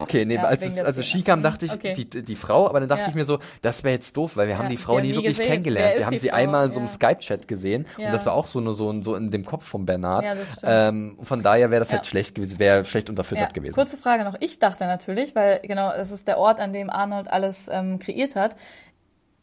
Okay, 0.00 0.24
nee, 0.24 0.34
Ja, 0.34 0.42
als, 0.42 0.62
es, 0.62 0.78
als 0.82 0.96
es 0.96 1.06
Szene. 1.06 1.20
Ski 1.20 1.22
kam, 1.22 1.42
dachte 1.42 1.64
ich, 1.66 1.72
Okay. 1.72 1.92
die, 1.92 2.22
die 2.24 2.34
Frau, 2.34 2.66
aber 2.68 2.80
dann 2.80 2.88
dachte 2.88 3.02
Ja. 3.04 3.08
ich 3.10 3.14
mir 3.14 3.24
so, 3.24 3.38
das 3.60 3.84
wäre 3.84 3.94
jetzt 3.94 4.16
doof, 4.16 4.36
weil 4.36 4.48
wir 4.48 4.58
haben 4.58 4.64
Ja, 4.64 4.70
die 4.70 4.76
Frau 4.76 4.96
nie 4.98 5.02
nie 5.08 5.14
wirklich 5.14 5.36
gesehen. 5.36 5.46
kennengelernt. 5.52 5.96
Wir 5.98 6.06
haben 6.06 6.18
sie 6.18 6.30
Frau? 6.30 6.36
einmal 6.36 6.66
in 6.66 6.72
so 6.72 6.80
einem 6.80 6.88
Ja. 6.88 6.92
Skype-Chat 6.92 7.46
gesehen 7.46 7.86
und 7.96 8.12
das 8.12 8.26
war 8.26 8.32
auch 8.32 8.48
so 8.48 8.58
nur 8.60 8.74
so, 8.74 9.00
so 9.00 9.14
in 9.14 9.30
dem 9.30 9.44
Kopf 9.44 9.64
von 9.64 9.86
Bernhard. 9.86 10.24
Das 10.26 10.60
ähm, 10.64 11.16
von 11.22 11.40
daher 11.42 11.70
wäre 11.70 11.78
das 11.78 11.92
halt 11.92 12.04
schlecht 12.06 12.34
gewesen, 12.34 12.58
wäre 12.58 12.84
schlecht 12.84 13.10
unterfüttert 13.10 13.54
gewesen. 13.54 13.74
Kurze 13.74 13.96
Frage 13.96 14.24
noch. 14.24 14.34
Ich 14.40 14.58
dachte 14.58 14.86
natürlich, 14.86 15.36
weil 15.36 15.60
genau, 15.60 15.92
es 15.92 16.10
ist 16.10 16.26
der 16.26 16.38
Ort, 16.38 16.58
an 16.58 16.72
dem 16.72 16.90
Arnold 16.90 17.28
alles 17.28 17.68
ähm, 17.70 18.00
kreiert 18.00 18.34
hat. 18.34 18.56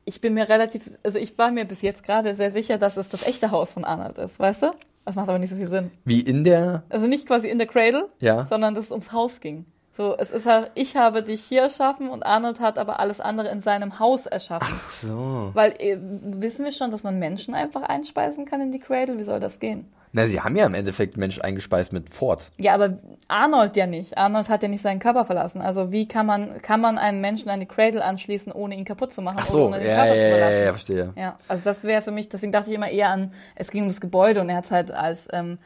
Ich 0.10 0.22
bin 0.22 0.34
mir 0.34 0.49
relativ, 0.49 0.89
also 1.03 1.20
ich 1.20 1.38
war 1.38 1.51
mir 1.51 1.66
bis 1.66 1.84
jetzt 1.84 2.03
gerade 2.03 2.34
sehr 2.34 2.51
sicher, 2.51 2.80
dass 2.80 2.97
es 2.97 3.10
das 3.10 3.28
echte 3.28 3.51
Haus 3.51 3.74
von 3.74 3.86
Arnold 3.86 4.18
ist, 4.18 4.39
weißt 4.39 4.64
du? 4.64 4.72
Das 5.05 5.14
macht 5.16 5.30
aber 5.30 5.38
nicht 5.38 5.51
so 5.51 5.55
viel 5.55 5.68
Sinn. 5.68 5.91
Wie 6.03 6.20
in 6.22 6.43
der, 6.43 6.82
Also 6.89 7.05
nicht 7.05 7.28
quasi 7.28 7.47
in 7.47 7.60
der 7.60 7.68
Cradle, 7.68 8.10
Ja. 8.20 8.47
sondern 8.47 8.74
dass 8.74 8.86
es 8.86 8.91
ums 8.91 9.12
Haus 9.12 9.39
ging. 9.39 9.66
So, 9.91 10.18
es 10.18 10.32
ist 10.32 10.47
halt, 10.47 10.72
ich 10.74 10.95
habe 10.97 11.22
dich 11.22 11.41
hier 11.43 11.62
erschaffen 11.62 12.10
und 12.10 12.26
Arnold 12.26 12.60
hat 12.60 12.80
aber 12.80 12.99
alles 12.99 13.22
andere 13.22 13.49
in 13.49 13.62
seinem 13.62 13.99
Haus 13.99 14.26
erschaffen. 14.26 14.74
so. 15.07 15.51
Weil 15.53 15.74
äh, 15.78 15.97
wissen 16.01 16.66
wir 16.66 16.72
schon, 16.72 16.89
dass 16.89 17.03
man 17.03 17.20
Menschen 17.20 17.53
einfach 17.53 17.84
einspeisen 17.84 18.45
kann 18.45 18.62
in 18.62 18.72
die 18.72 18.80
Cradle? 18.80 19.20
Wie 19.20 19.24
soll 19.24 19.39
das 19.39 19.60
gehen? 19.60 19.86
Na, 20.12 20.26
sie 20.26 20.41
haben 20.41 20.55
ja 20.55 20.66
im 20.66 20.74
Endeffekt 20.74 21.18
Mensch 21.18 21.39
eingespeist 21.39 21.93
mit 21.93 22.14
Ford. 22.14 22.49
Ja, 22.57 22.74
aber 22.74 22.97
Arnold 23.28 23.76
ja 23.76 23.86
nicht. 23.86 24.18
Arnold 24.18 24.49
hat 24.49 24.64
ja 24.64 24.70
nicht 24.70 24.82
seinen 24.82 24.99
Körper 24.99 25.26
verlassen. 25.26 25.62
Also 25.62 25.91
wie 25.91 26.07
kann 26.07 26.26
man, 26.26 26.62
kann 26.64 26.82
man 26.82 26.97
einen 26.97 27.22
Menschen 27.22 27.49
an 27.49 27.60
die 27.60 27.68
Cradle 27.68 28.03
anschließen, 28.03 28.51
ohne 28.51 28.76
ihn 28.76 28.86
kaputt 28.86 29.14
zu 29.14 29.22
machen 29.22 29.38
Ach 29.39 29.49
oder 29.49 29.51
so, 29.51 29.66
ohne 29.68 29.80
den 29.80 29.88
ja, 29.88 29.95
Körper 29.95 30.16
ja, 30.16 30.22
zu 30.22 30.28
ja, 30.28 30.36
verlassen? 30.36 30.64
ja, 30.64 30.72
verstehe. 30.72 31.14
Ja, 31.16 31.38
also 31.47 31.64
das 31.64 31.84
wäre 31.84 32.01
für 32.01 32.12
mich, 32.12 32.28
deswegen 32.28 32.51
dachte 32.51 32.70
ich 32.72 32.76
immer 32.76 32.89
eher 32.89 33.10
an, 33.10 33.34
es 33.55 33.70
ging 33.70 33.84
um 33.84 33.89
das 33.89 34.01
Gebäude 34.01 34.41
und 34.41 34.49
er 34.49 34.57
hat 34.57 34.66
es 34.66 34.72
halt 34.72 34.91
als, 34.91 35.28
ähm, 35.32 35.60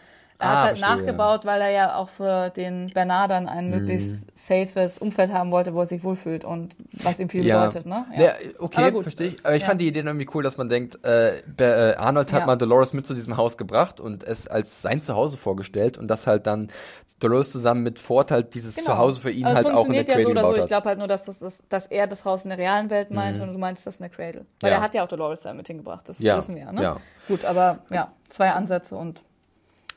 er 0.43 0.49
Ah, 0.49 0.55
hat 0.57 0.63
halt 0.69 0.77
verstehe. 0.77 0.97
nachgebaut, 1.05 1.45
weil 1.45 1.61
er 1.61 1.69
ja 1.71 1.95
auch 1.95 2.09
für 2.09 2.49
den 2.49 2.87
Bernard 2.93 3.31
dann 3.31 3.47
ein 3.47 3.65
Mhm. 3.65 3.71
möglichst 3.71 4.25
safes 4.35 4.99
Umfeld 4.99 5.31
haben 5.33 5.51
wollte, 5.51 5.73
wo 5.73 5.79
er 5.79 5.85
sich 5.85 6.03
wohlfühlt 6.03 6.43
und 6.45 6.75
was 7.01 7.19
ihm 7.19 7.29
viel 7.29 7.45
Ja. 7.45 7.59
bedeutet, 7.65 7.85
ne? 7.85 8.05
Ja. 8.17 8.33
okay, 8.59 8.81
Aber 8.81 8.91
gut, 8.91 9.03
verstehe 9.03 9.27
ich. 9.27 9.45
Aber 9.45 9.55
ich 9.55 9.61
ja. 9.61 9.67
fand 9.69 9.81
die 9.81 9.87
Idee 9.87 10.01
irgendwie 10.01 10.27
cool, 10.33 10.43
dass 10.43 10.57
man 10.57 10.69
denkt, 10.69 11.05
äh, 11.07 11.39
äh, 11.39 11.95
Arnold 11.95 12.31
hat 12.33 12.41
Ja. 12.41 12.45
mal 12.45 12.55
Dolores 12.57 12.93
mit 12.93 13.07
zu 13.07 13.13
diesem 13.13 13.37
Haus 13.37 13.57
gebracht 13.57 13.99
und 13.99 14.23
es 14.23 14.47
als 14.47 14.81
sein 14.81 15.01
Zuhause 15.01 15.37
vorgestellt 15.37 15.97
und 15.97 16.07
das 16.07 16.27
halt 16.27 16.45
dann 16.47 16.67
Dolores 17.19 17.53
zusammen 17.53 17.83
mit 17.83 17.99
Ford 17.99 18.31
halt 18.31 18.53
dieses 18.53 18.75
Zuhause 18.75 19.21
für 19.21 19.31
ihn 19.31 19.45
Also 19.45 19.55
halt 19.55 19.67
auch 19.67 19.85
in 19.85 19.93
der 19.93 20.03
funktioniert 20.03 20.07
ja 20.09 20.13
Cradle 20.15 20.25
so 20.25 20.31
oder 20.31 20.41
so. 20.57 20.61
Ich 20.63 20.67
glaube 20.67 20.89
halt 20.89 20.99
nur, 20.99 21.07
dass, 21.07 21.23
das 21.23 21.41
ist, 21.41 21.63
dass 21.69 21.87
er 21.87 22.05
das 22.07 22.25
Haus 22.25 22.43
in 22.43 22.49
der 22.49 22.57
realen 22.57 22.89
Welt 22.89 23.11
meinte 23.11 23.43
und 23.43 23.53
du 23.53 23.59
meinst 23.59 23.87
das 23.87 23.95
in 23.97 24.01
der 24.03 24.09
Cradle. 24.09 24.45
Weil 24.59 24.71
Ja. 24.71 24.77
er 24.77 24.81
hat 24.83 24.93
ja 24.93 25.03
auch 25.05 25.07
Dolores 25.07 25.41
da 25.41 25.53
mit 25.53 25.65
hingebracht. 25.67 26.09
Das 26.09 26.19
Ja, 26.19 26.35
wissen 26.35 26.55
wir 26.55 26.63
ja, 26.63 26.71
ne? 26.73 26.81
ja. 26.83 26.97
Gut, 27.29 27.45
aber 27.45 27.79
ja, 27.91 28.11
zwei 28.27 28.51
Ansätze 28.51 28.97
und 28.97 29.21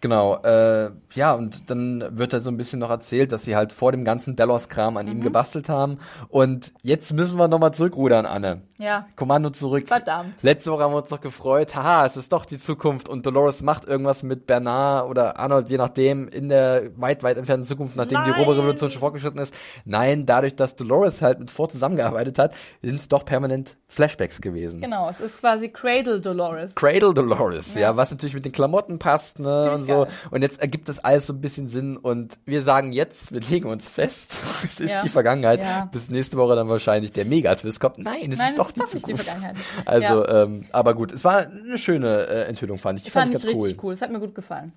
Genau, 0.00 0.36
äh, 0.42 0.90
ja, 1.14 1.32
und 1.32 1.70
dann 1.70 2.04
wird 2.16 2.32
da 2.32 2.40
so 2.40 2.50
ein 2.50 2.56
bisschen 2.56 2.78
noch 2.78 2.90
erzählt, 2.90 3.32
dass 3.32 3.44
sie 3.44 3.56
halt 3.56 3.72
vor 3.72 3.92
dem 3.92 4.04
ganzen 4.04 4.36
Delos-Kram 4.36 4.96
an 4.96 5.08
ihm 5.08 5.20
gebastelt 5.20 5.68
haben. 5.68 5.98
Und 6.28 6.72
jetzt 6.82 7.12
müssen 7.14 7.38
wir 7.38 7.48
nochmal 7.48 7.72
zurückrudern, 7.72 8.26
Anne. 8.26 8.62
ja, 8.78 9.06
Kommando 9.16 9.50
zurück. 9.50 9.88
Verdammt. 9.88 10.42
Letzte 10.42 10.70
Woche 10.70 10.82
haben 10.84 10.92
wir 10.92 10.98
uns 10.98 11.08
doch 11.08 11.20
gefreut, 11.20 11.74
haha, 11.74 12.04
es 12.06 12.16
ist 12.16 12.32
doch 12.32 12.44
die 12.44 12.58
Zukunft 12.58 13.08
und 13.08 13.24
Dolores 13.24 13.62
macht 13.62 13.84
irgendwas 13.86 14.22
mit 14.22 14.46
Bernard 14.46 15.08
oder 15.08 15.38
Arnold, 15.38 15.70
je 15.70 15.78
nachdem, 15.78 16.28
in 16.28 16.48
der 16.48 16.90
weit, 16.96 17.22
weit 17.22 17.38
entfernten 17.38 17.66
Zukunft, 17.66 17.96
nachdem 17.96 18.22
die 18.24 18.30
Nein. 18.30 18.40
Roborevolution 18.40 18.90
schon 18.90 19.00
fortgeschritten 19.00 19.40
ist. 19.40 19.54
Nein, 19.84 20.26
dadurch, 20.26 20.54
dass 20.54 20.76
Dolores 20.76 21.22
halt 21.22 21.38
mit 21.40 21.50
Ford 21.50 21.72
zusammengearbeitet 21.72 22.38
hat, 22.38 22.54
sind 22.82 23.00
es 23.00 23.08
doch 23.08 23.24
permanent 23.24 23.76
Flashbacks 23.88 24.40
gewesen. 24.40 24.80
genau. 24.80 25.08
Es 25.08 25.20
ist 25.20 25.40
quasi 25.40 25.68
Cradle 25.68 26.20
Dolores. 26.20 26.74
Cradle 26.74 27.14
Dolores, 27.14 27.74
ja. 27.74 27.96
was 27.96 28.10
natürlich 28.10 28.34
mit 28.34 28.44
den 28.44 28.52
Klamotten 28.52 28.98
passt, 28.98 29.38
ne, 29.38 29.70
so. 29.86 30.06
Und 30.30 30.42
jetzt 30.42 30.60
ergibt 30.60 30.88
das 30.88 30.98
alles 30.98 31.26
so 31.26 31.32
ein 31.32 31.40
bisschen 31.40 31.68
Sinn 31.68 31.96
und 31.96 32.38
wir 32.44 32.62
sagen 32.62 32.92
jetzt, 32.92 33.32
wir 33.32 33.40
legen 33.40 33.68
uns 33.68 33.88
fest, 33.88 34.34
es 34.64 34.80
ist 34.80 34.90
Ja. 34.92 35.02
die 35.02 35.08
Vergangenheit, 35.08 35.60
Ja. 35.62 35.88
bis 35.92 36.10
nächste 36.10 36.36
Woche 36.36 36.54
dann 36.56 36.68
wahrscheinlich 36.68 37.12
der 37.12 37.24
Megatwist 37.24 37.80
kommt. 37.80 37.98
Nein, 37.98 38.32
es 38.32 38.38
Nein, 38.38 38.48
ist 38.48 38.58
doch 38.58 38.70
die 38.70 38.80
ist 38.80 38.88
doch 38.88 38.94
nicht 38.94 39.06
die 39.08 39.14
Zukunft. 39.14 39.24
Vergangenheit. 39.24 39.56
Also, 39.86 40.24
Ja. 40.26 40.42
ähm, 40.42 40.64
aber 40.72 40.94
gut, 40.94 41.12
es 41.12 41.24
war 41.24 41.46
eine 41.46 41.78
schöne 41.78 42.26
äh, 42.28 42.42
Enthüllung, 42.44 42.78
fand 42.78 42.98
ich. 42.98 43.04
Die 43.04 43.10
Fand 43.10 43.32
fand, 43.32 43.44
ich 43.44 43.50
richtig 43.50 43.62
cool. 43.78 43.84
cool. 43.88 43.92
Es 43.94 44.02
hat 44.02 44.10
mir 44.10 44.20
gut 44.20 44.34
gefallen. 44.34 44.72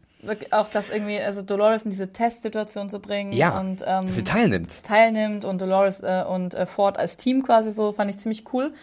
Auch 0.52 0.68
das 0.72 0.90
irgendwie, 0.90 1.18
also 1.20 1.42
Dolores 1.42 1.84
in 1.86 1.92
diese 1.92 2.12
Testsituation 2.12 2.90
zu 2.90 3.00
bringen 3.00 3.32
Ja, 3.32 3.58
und 3.60 3.82
ähm, 3.88 4.06
dass 4.08 4.16
sie 4.16 4.24
teilnimmt. 4.24 4.84
teilnimmt 4.84 5.46
und 5.46 5.62
Dolores 5.62 6.02
äh, 6.02 6.26
und 6.28 6.54
äh, 6.56 6.66
Ford 6.66 6.98
als 6.98 7.16
Team 7.16 7.42
quasi 7.44 7.72
so, 7.72 7.94
fand 7.94 8.10
ich 8.12 8.18
ziemlich 8.20 8.44
cool. 8.54 8.74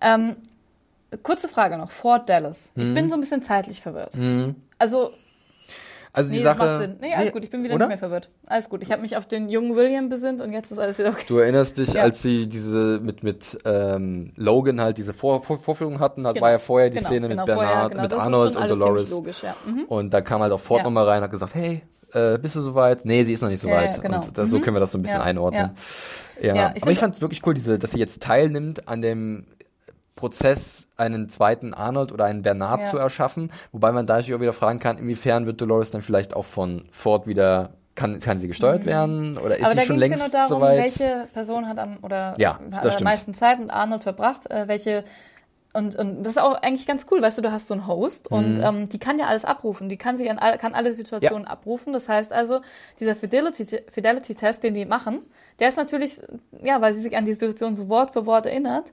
Ähm, 0.00 0.36
kurze 1.22 1.48
Frage 1.48 1.76
noch, 1.76 1.90
Fort 1.90 2.28
Dallas. 2.30 2.70
Ich 2.76 2.86
Mhm. 2.86 2.94
bin 2.94 3.08
so 3.10 3.14
ein 3.14 3.20
bisschen 3.20 3.42
zeitlich 3.42 3.82
verwirrt. 3.82 4.16
Also, 4.78 5.10
Also 6.12 6.30
die 6.32 6.38
nee, 6.38 6.42
das 6.44 6.56
Sache. 6.56 6.68
macht 6.70 6.80
Sinn. 6.82 6.96
Nee, 7.00 7.14
alles 7.14 7.32
gut, 7.32 7.44
ich 7.44 7.50
bin 7.50 7.62
wieder 7.62 7.74
oder? 7.74 7.84
nicht 7.86 7.90
mehr 7.90 7.98
verwirrt. 7.98 8.30
Alles 8.46 8.68
gut, 8.68 8.82
ich 8.82 8.90
habe 8.90 9.00
mich 9.02 9.16
auf 9.16 9.26
den 9.28 9.48
jungen 9.48 9.76
William 9.76 10.08
besinnt 10.08 10.40
und 10.40 10.52
jetzt 10.52 10.72
ist 10.72 10.78
alles 10.78 10.98
wieder 10.98 11.10
okay. 11.10 11.24
Du 11.28 11.38
erinnerst 11.38 11.78
dich, 11.78 11.92
Ja. 11.94 12.02
als 12.02 12.20
sie 12.22 12.48
diese 12.48 12.98
mit 13.00 13.22
mit 13.22 13.58
ähm, 13.64 14.32
Logan 14.36 14.80
halt 14.80 14.98
diese 14.98 15.12
Vor 15.14 15.40
Vor 15.40 15.58
Vorführung 15.58 16.00
hatten, 16.00 16.26
hat, 16.26 16.34
Genau. 16.34 16.44
war 16.44 16.50
ja 16.50 16.58
vorher 16.58 16.90
die 16.90 16.96
Genau, 16.96 17.08
Szene 17.08 17.28
genau, 17.28 17.42
mit 17.42 17.46
Bernard, 17.46 17.68
vorher, 17.70 17.88
genau. 17.90 18.02
mit 18.02 18.12
Das 18.12 18.18
Arnold 18.20 18.56
und 18.56 18.70
Dolores. 18.70 19.10
logisch, 19.10 19.42
ja. 19.42 19.54
Mhm. 19.66 19.84
Und 19.84 20.12
da 20.12 20.20
kam 20.20 20.40
halt 20.42 20.52
auch 20.52 20.60
Ford 20.60 20.78
Ja. 20.78 20.84
nochmal 20.84 21.06
rein 21.06 21.18
und 21.18 21.24
hat 21.24 21.30
gesagt, 21.30 21.54
hey, 21.54 21.82
äh, 22.12 22.38
bist 22.38 22.56
du 22.56 22.60
soweit? 22.60 23.04
Nee, 23.04 23.22
sie 23.24 23.34
ist 23.34 23.42
noch 23.42 23.48
nicht 23.48 23.60
so 23.60 23.68
Ja, 23.68 23.86
genau. 23.96 24.16
Und 24.16 24.36
das, 24.36 24.50
so 24.50 24.58
Mhm. 24.58 24.62
können 24.62 24.76
wir 24.76 24.80
das 24.80 24.90
so 24.90 24.98
ein 24.98 25.02
bisschen 25.02 25.20
einordnen. 25.20 25.70
Ja, 26.42 26.72
ich 26.74 26.82
aber 26.82 26.90
ich 26.90 26.98
fand 26.98 27.14
es 27.14 27.20
wirklich 27.20 27.46
cool, 27.46 27.54
diese, 27.54 27.78
dass 27.78 27.92
sie 27.92 27.98
jetzt 28.00 28.22
teilnimmt 28.22 28.88
an 28.88 29.00
dem 29.02 29.46
Prozess, 30.20 30.86
einen 30.96 31.28
zweiten 31.28 31.74
Arnold 31.74 32.12
oder 32.12 32.26
einen 32.26 32.42
Bernard 32.42 32.80
Ja. 32.82 32.86
zu 32.86 32.98
erschaffen. 32.98 33.50
Wobei 33.72 33.90
man 33.92 34.06
da 34.06 34.14
natürlich 34.16 34.36
auch 34.36 34.40
wieder 34.40 34.52
fragen 34.52 34.78
kann, 34.78 34.98
inwiefern 34.98 35.46
wird 35.46 35.60
Dolores 35.60 35.90
dann 35.90 36.02
vielleicht 36.02 36.34
auch 36.36 36.44
von 36.44 36.84
Ford 36.92 37.26
wieder, 37.26 37.70
kann, 37.94 38.20
kann 38.20 38.38
sie 38.38 38.48
gesteuert 38.48 38.84
werden? 38.86 39.36
Oder 39.38 39.56
ist 39.56 39.60
Mhm. 39.60 39.66
Aber 39.66 39.74
da 39.74 39.80
sie 39.80 39.86
schon 39.88 39.98
ging 39.98 40.12
es 40.12 40.18
ja 40.20 40.24
längst 40.26 40.32
nur 40.32 40.40
darum, 40.40 40.48
soweit? 40.62 40.78
welche 40.78 41.26
Person 41.32 41.66
hat 41.66 41.78
am 41.78 41.98
oder 42.02 42.34
Ja, 42.38 42.60
hat 42.72 42.86
am 42.96 43.04
meisten 43.04 43.34
Zeit 43.34 43.58
mit 43.58 43.70
Arnold 43.70 44.02
verbracht, 44.04 44.50
äh, 44.50 44.68
welche 44.68 45.04
und, 45.72 45.94
und 45.94 46.24
das 46.24 46.32
ist 46.32 46.38
auch 46.42 46.54
eigentlich 46.62 46.84
ganz 46.84 47.06
cool, 47.12 47.22
weißt 47.22 47.38
du, 47.38 47.42
du 47.42 47.52
hast 47.52 47.68
so 47.68 47.74
einen 47.74 47.86
Host 47.86 48.28
und 48.28 48.54
Mhm. 48.54 48.60
ähm, 48.64 48.88
die 48.88 48.98
kann 48.98 49.20
ja 49.20 49.26
alles 49.26 49.44
abrufen, 49.44 49.88
die 49.88 49.96
kann 49.96 50.16
sich 50.16 50.28
an 50.28 50.40
all, 50.40 50.58
kann 50.58 50.74
alle 50.74 50.92
Situationen 50.92 51.46
abrufen. 51.46 51.92
Das 51.92 52.08
heißt 52.08 52.32
also, 52.32 52.60
dieser 52.98 53.14
Fidelity 53.14 53.64
Fidelity 53.88 54.34
den 54.34 54.74
die 54.74 54.84
machen, 54.84 55.20
der 55.60 55.68
ist 55.68 55.76
natürlich 55.76 56.20
ja, 56.60 56.80
weil 56.80 56.92
sie 56.92 57.02
sich 57.02 57.16
an 57.16 57.24
die 57.24 57.34
Situation 57.34 57.76
so 57.76 57.88
Wort 57.88 58.10
für 58.12 58.26
Wort 58.26 58.46
erinnert. 58.46 58.92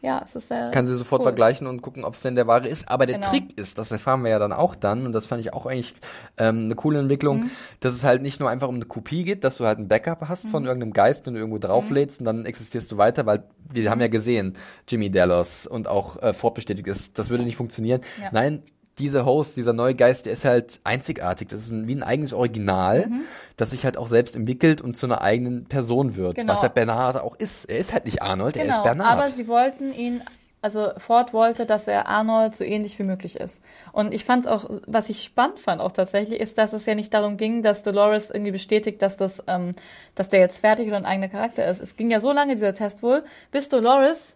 Ja, 0.00 0.22
es 0.24 0.36
ist 0.36 0.46
sehr 0.48 0.70
kann 0.70 0.86
sie 0.86 0.94
sofort 0.96 1.20
cool. 1.20 1.24
vergleichen 1.24 1.66
und 1.66 1.82
gucken, 1.82 2.04
ob 2.04 2.14
es 2.14 2.20
denn 2.22 2.36
der 2.36 2.46
wahre 2.46 2.68
ist. 2.68 2.88
Aber 2.88 3.04
der 3.04 3.16
Genau. 3.16 3.30
Trick 3.30 3.58
ist, 3.58 3.78
das 3.78 3.90
erfahren 3.90 4.22
wir 4.22 4.30
ja 4.30 4.38
dann 4.38 4.52
auch 4.52 4.76
dann, 4.76 5.04
und 5.06 5.12
das 5.12 5.26
fand 5.26 5.40
ich 5.40 5.52
auch 5.52 5.66
eigentlich 5.66 5.94
ähm, 6.36 6.66
eine 6.66 6.76
coole 6.76 7.00
Entwicklung, 7.00 7.38
Mhm. 7.44 7.50
dass 7.80 7.94
es 7.94 8.04
halt 8.04 8.22
nicht 8.22 8.38
nur 8.38 8.48
einfach 8.48 8.68
um 8.68 8.76
eine 8.76 8.84
Kopie 8.84 9.24
geht, 9.24 9.42
dass 9.42 9.56
du 9.56 9.66
halt 9.66 9.78
ein 9.80 9.88
Backup 9.88 10.28
hast 10.28 10.44
Mhm. 10.44 10.48
von 10.50 10.64
irgendeinem 10.66 10.92
Geist, 10.92 11.26
den 11.26 11.34
du 11.34 11.40
irgendwo 11.40 11.58
drauflädst 11.58 12.20
und 12.20 12.26
dann 12.26 12.46
existierst 12.46 12.92
du 12.92 12.96
weiter, 12.96 13.26
weil 13.26 13.42
wir 13.72 13.90
haben 13.90 14.00
ja 14.00 14.06
gesehen, 14.08 14.52
Jimmy 14.86 15.10
Dallas 15.10 15.66
und 15.66 15.88
auch 15.88 16.22
äh, 16.22 16.32
Ford 16.32 16.54
bestätigt 16.54 16.86
ist, 16.86 17.18
das 17.18 17.28
würde 17.28 17.42
nicht 17.42 17.56
funktionieren. 17.56 18.00
Ja. 18.22 18.28
Nein, 18.32 18.62
dieser 18.98 19.24
Host, 19.24 19.56
dieser 19.56 19.72
neue 19.72 19.94
Geist, 19.94 20.26
der 20.26 20.32
ist 20.32 20.44
halt 20.44 20.80
einzigartig. 20.84 21.48
Das 21.48 21.60
ist 21.62 21.70
ein, 21.70 21.86
wie 21.88 21.94
ein 21.94 22.02
eigenes 22.02 22.32
Original, 22.32 23.06
Mhm. 23.06 23.20
das 23.56 23.70
sich 23.70 23.84
halt 23.84 23.96
auch 23.96 24.08
selbst 24.08 24.36
entwickelt 24.36 24.80
und 24.80 24.96
zu 24.96 25.06
einer 25.06 25.20
eigenen 25.22 25.64
Person 25.66 26.16
wird. 26.16 26.34
Genau. 26.36 26.52
Was 26.52 26.62
halt 26.62 26.74
Bernard 26.74 27.16
auch 27.20 27.36
ist. 27.36 27.64
Er 27.66 27.78
ist 27.78 27.92
halt 27.92 28.04
nicht 28.04 28.22
Arnold, 28.22 28.56
er 28.56 28.64
ist 28.64 28.70
Genau, 28.72 28.82
Bernard. 28.84 29.10
aber 29.10 29.28
sie 29.28 29.46
wollten 29.48 29.92
ihn, 29.92 30.20
also 30.60 30.88
Ford 30.98 31.32
wollte, 31.32 31.66
dass 31.66 31.86
er 31.86 32.08
Arnold 32.08 32.56
so 32.56 32.64
ähnlich 32.64 32.98
wie 32.98 33.04
möglich 33.04 33.36
ist. 33.38 33.62
Und 33.92 34.12
ich 34.12 34.24
fand 34.24 34.44
es 34.46 34.50
auch, 34.50 34.68
was 34.86 35.08
ich 35.08 35.22
spannend 35.22 35.60
fand 35.60 35.80
auch 35.80 35.92
tatsächlich, 35.92 36.40
ist, 36.40 36.58
dass 36.58 36.72
es 36.72 36.84
ja 36.84 36.94
nicht 36.96 37.14
darum 37.14 37.36
ging, 37.36 37.62
dass 37.62 37.84
Dolores 37.84 38.30
irgendwie 38.30 38.50
bestätigt, 38.52 39.00
dass 39.00 39.16
das, 39.16 39.42
ähm, 39.46 39.74
dass 40.16 40.28
der 40.30 40.40
jetzt 40.40 40.58
fertig 40.58 40.88
oder 40.88 40.96
ein 40.96 41.04
eigener 41.06 41.28
Charakter 41.28 41.64
ist. 41.68 41.80
Es 41.80 41.96
ging 41.96 42.10
ja 42.10 42.18
so 42.20 42.32
lange, 42.32 42.56
dieser 42.56 42.74
Test 42.74 43.02
wohl, 43.04 43.22
bis 43.52 43.68
Dolores 43.68 44.34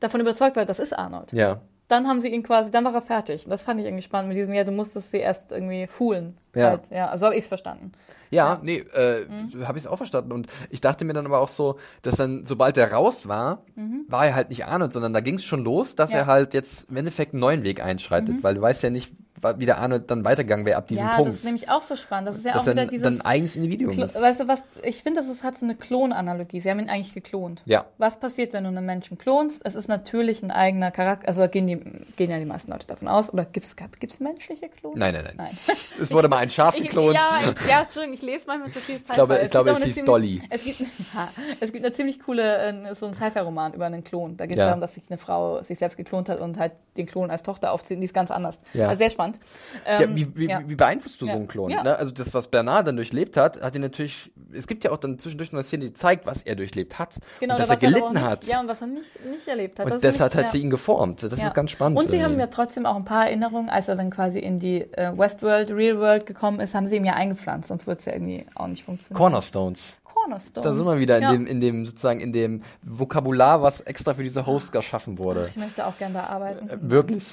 davon 0.00 0.20
überzeugt 0.20 0.56
war, 0.56 0.66
das 0.66 0.78
ist 0.78 0.92
Arnold. 0.92 1.32
ja. 1.32 1.60
Dann 1.88 2.08
haben 2.08 2.20
sie 2.20 2.28
ihn 2.28 2.42
quasi, 2.42 2.70
dann 2.70 2.84
war 2.84 2.94
er 2.94 3.02
fertig. 3.02 3.44
Das 3.46 3.62
fand 3.62 3.78
ich 3.80 3.86
irgendwie 3.86 4.02
spannend 4.02 4.28
mit 4.28 4.38
diesem, 4.38 4.54
ja, 4.54 4.64
du 4.64 4.72
musstest 4.72 5.10
sie 5.10 5.18
erst 5.18 5.52
irgendwie 5.52 5.86
foolen. 5.86 6.36
Ja. 6.54 6.70
Halt, 6.70 6.88
ja, 6.90 7.08
also 7.08 7.26
habe 7.26 7.34
ich 7.36 7.42
es 7.44 7.48
verstanden. 7.48 7.92
Ja, 8.30 8.54
Ja. 8.54 8.54
Mhm. 8.56 8.64
nee, 8.64 8.78
äh, 8.78 9.26
so 9.50 9.68
habe 9.68 9.76
ich 9.78 9.84
es 9.84 9.90
auch 9.90 9.96
verstanden. 9.98 10.32
Und 10.32 10.46
ich 10.70 10.80
dachte 10.80 11.04
mir 11.04 11.12
dann 11.12 11.26
aber 11.26 11.40
auch 11.40 11.48
so, 11.50 11.78
dass 12.02 12.16
dann, 12.16 12.46
sobald 12.46 12.78
er 12.78 12.90
raus 12.92 13.28
war, 13.28 13.64
war 14.08 14.26
er 14.26 14.34
halt 14.34 14.48
nicht 14.48 14.64
Arnold, 14.64 14.92
sondern 14.94 15.12
da 15.12 15.20
ging 15.20 15.34
es 15.34 15.44
schon 15.44 15.62
los, 15.62 15.94
dass 15.94 16.10
Mhm. 16.10 16.16
Ja. 16.16 16.22
Mhm. 16.24 16.28
er 16.30 16.32
halt 16.32 16.54
jetzt 16.54 16.88
im 16.90 16.96
Endeffekt 16.96 17.34
einen 17.34 17.40
neuen 17.40 17.64
Weg 17.64 17.82
einschreitet, 17.84 18.42
weil 18.42 18.54
du 18.54 18.62
weißt 18.62 18.82
ja 18.82 18.90
nicht, 18.90 19.12
wie 19.56 19.66
der 19.66 19.78
Arnold 19.78 20.10
dann 20.10 20.24
weitergegangen 20.24 20.64
wäre 20.64 20.78
ab 20.78 20.86
diesem 20.88 21.06
ja, 21.06 21.14
Punkt. 21.16 21.30
das 21.30 21.38
ist 21.38 21.44
nämlich 21.44 21.68
auch 21.68 21.82
so 21.82 21.96
spannend. 21.96 22.28
Das 22.28 22.36
ist 22.36 22.44
ja 22.46 22.52
dass 22.52 22.62
auch 22.62 22.66
er 22.68 22.72
wieder 22.72 22.82
dann, 22.84 22.90
dieses. 22.90 23.18
dann 23.18 23.20
eigenes 23.26 23.56
Individuum 23.56 23.92
Klo 23.94 24.04
ist. 24.04 24.20
weißt 24.20 24.40
du 24.40 24.48
was, 24.48 24.62
ich 24.82 25.02
finde, 25.02 25.20
das 25.20 25.28
ist, 25.28 25.42
hat 25.42 25.58
so 25.58 25.66
eine 25.66 25.74
Klonanalogie. 25.74 26.60
Sie 26.60 26.70
haben 26.70 26.78
ihn 26.78 26.88
eigentlich 26.88 27.14
geklont. 27.14 27.60
Ja. 27.66 27.84
Was 27.98 28.18
passiert, 28.18 28.52
wenn 28.52 28.64
du 28.64 28.68
einen 28.70 28.86
Menschen 28.86 29.18
klonst? 29.18 29.60
Es 29.64 29.74
ist 29.74 29.88
natürlich 29.88 30.42
ein 30.42 30.50
eigener 30.50 30.90
Charakter, 30.90 31.28
also 31.28 31.46
gehen, 31.48 31.66
die, 31.66 31.76
gehen 32.16 32.30
ja 32.30 32.38
die 32.38 32.44
meisten 32.44 32.70
Leute 32.70 32.86
davon 32.86 33.08
aus. 33.08 33.32
Oder 33.32 33.44
gibt 33.44 33.66
es 33.66 34.20
menschliche 34.20 34.68
Klone? 34.68 34.96
Nein, 34.98 35.14
nein, 35.14 35.24
nein. 35.24 35.34
Nein. 35.36 35.76
Es 36.00 36.10
wurde 36.10 36.28
mal 36.28 36.38
ein 36.38 36.50
Schaf 36.50 36.76
Ich, 36.76 36.84
geklont. 36.84 37.14
ja, 37.14 37.38
ich, 37.40 37.68
ja, 37.68 37.82
Entschuldigung, 37.82 38.16
ich 38.16 38.22
lese 38.22 38.44
manchmal 38.46 38.70
zu 38.70 38.80
viel 38.80 38.98
Sci-Fi. 38.98 39.14
glaube- 39.14 39.34
ich 39.36 39.40
gibt 39.42 39.50
glaube, 39.52 39.70
es 39.70 39.76
hieß 39.84 39.94
ziemlich- 39.94 40.04
Dolly. 40.06 40.42
Es 40.50 40.64
gibt, 40.64 40.80
ja, 41.14 41.28
es 41.60 41.72
gibt 41.72 41.84
eine 41.84 41.92
ziemlich 41.94 42.20
coole, 42.20 42.56
äh, 42.90 42.94
so 42.94 43.06
ein 43.06 43.14
Sci-Fi-Roman 43.14 43.74
über 43.74 43.86
einen 43.86 44.02
Klon. 44.04 44.36
Da 44.36 44.46
geht 44.46 44.56
es 44.56 44.60
Ja. 44.60 44.66
darum, 44.66 44.80
dass 44.80 44.94
sich 44.94 45.04
eine 45.08 45.18
Frau 45.18 45.62
sich 45.62 45.78
selbst 45.78 45.96
geklont 45.96 46.28
hat 46.28 46.40
und 46.40 46.58
halt 46.58 46.72
den 46.96 47.06
Klon 47.06 47.30
als 47.30 47.42
Tochter 47.42 47.72
aufzieht. 47.72 47.96
Und 47.96 48.00
Die 48.02 48.06
ist 48.06 48.14
ganz 48.14 48.30
anders. 48.30 48.60
Ja. 48.72 48.88
Also 48.88 48.98
sehr 48.98 49.10
spannend. 49.10 49.23
Ja, 49.86 50.00
Ähm, 50.02 50.16
wie, 50.16 50.36
wie, 50.36 50.48
ja. 50.48 50.62
wie 50.66 50.74
beeinflusst 50.74 51.20
du 51.20 51.26
Ja. 51.26 51.32
so 51.32 51.38
einen 51.38 51.48
Klon? 51.48 51.70
Ja. 51.70 51.82
Ne? 51.82 51.96
Also 51.96 52.12
das, 52.12 52.32
was 52.34 52.48
Bernard 52.48 52.86
dann 52.86 52.96
durchlebt 52.96 53.36
hat, 53.36 53.60
hat 53.62 53.74
ihn 53.74 53.80
natürlich. 53.82 54.30
Es 54.52 54.66
gibt 54.66 54.84
ja 54.84 54.90
auch 54.92 54.98
dann 54.98 55.18
zwischendurch 55.18 55.50
noch 55.52 55.58
eine 55.58 55.64
Szene, 55.64 55.84
die 55.86 55.92
zeigt, 55.94 56.26
was 56.26 56.42
er 56.42 56.54
durchlebt 56.56 56.98
hat 56.98 57.14
Genau, 57.40 57.54
und 57.54 57.60
dass 57.60 57.70
er 57.70 57.76
gelitten 57.76 58.12
nicht, 58.12 58.22
hat. 58.22 58.44
Ja, 58.44 58.60
und 58.60 58.68
was 58.68 58.80
er 58.80 58.86
nicht, 58.86 59.24
nicht 59.24 59.48
erlebt 59.48 59.78
hat. 59.78 59.90
und 59.90 60.00
finde 60.00 60.18
hat 60.18 60.34
ja. 60.34 60.46
zu 60.46 60.58
ihm 60.58 60.70
geformt. 60.70 61.22
Das 61.22 61.38
Ja. 61.40 61.48
ist 61.48 61.54
ganz 61.54 61.70
spannend. 61.70 61.98
Und 61.98 62.10
sie 62.10 62.22
haben 62.22 62.38
ja 62.38 62.46
trotzdem 62.46 62.86
auch 62.86 62.96
ein 62.96 63.04
paar 63.04 63.26
Erinnerungen, 63.26 63.68
als 63.68 63.88
er 63.88 63.96
dann 63.96 64.10
quasi 64.10 64.38
in 64.38 64.58
die 64.58 64.82
äh, 64.92 65.16
Westworld, 65.16 65.70
Real 65.70 65.98
World 65.98 66.26
gekommen 66.26 66.60
ist, 66.60 66.74
haben 66.74 66.86
sie 66.86 66.96
ihm 66.96 67.04
ja 67.04 67.14
eingepflanzt, 67.14 67.68
sonst 67.68 67.86
würde 67.86 67.98
es 68.00 68.04
ja 68.04 68.12
irgendwie 68.12 68.46
auch 68.54 68.66
nicht 68.66 68.84
funktionieren. 68.84 69.16
Cornerstones. 69.18 69.96
Cornerstone. 70.24 70.64
Da 70.64 70.74
sind 70.74 70.86
wir 70.86 70.98
wieder 70.98 71.16
in 71.18 71.22
ja. 71.22 71.32
dem, 71.32 71.46
in 71.46 71.60
dem, 71.60 71.86
sozusagen 71.86 72.20
in 72.20 72.32
dem 72.32 72.62
Vokabular, 72.82 73.62
was 73.62 73.80
extra 73.82 74.14
für 74.14 74.22
diese 74.22 74.46
Hosts 74.46 74.72
geschaffen 74.72 75.18
wurde. 75.18 75.48
Ich 75.50 75.56
möchte 75.56 75.86
auch 75.86 75.96
gerne 75.98 76.14
da 76.14 76.24
arbeiten. 76.24 76.68
Äh, 76.68 76.78
Wirklich. 76.80 77.32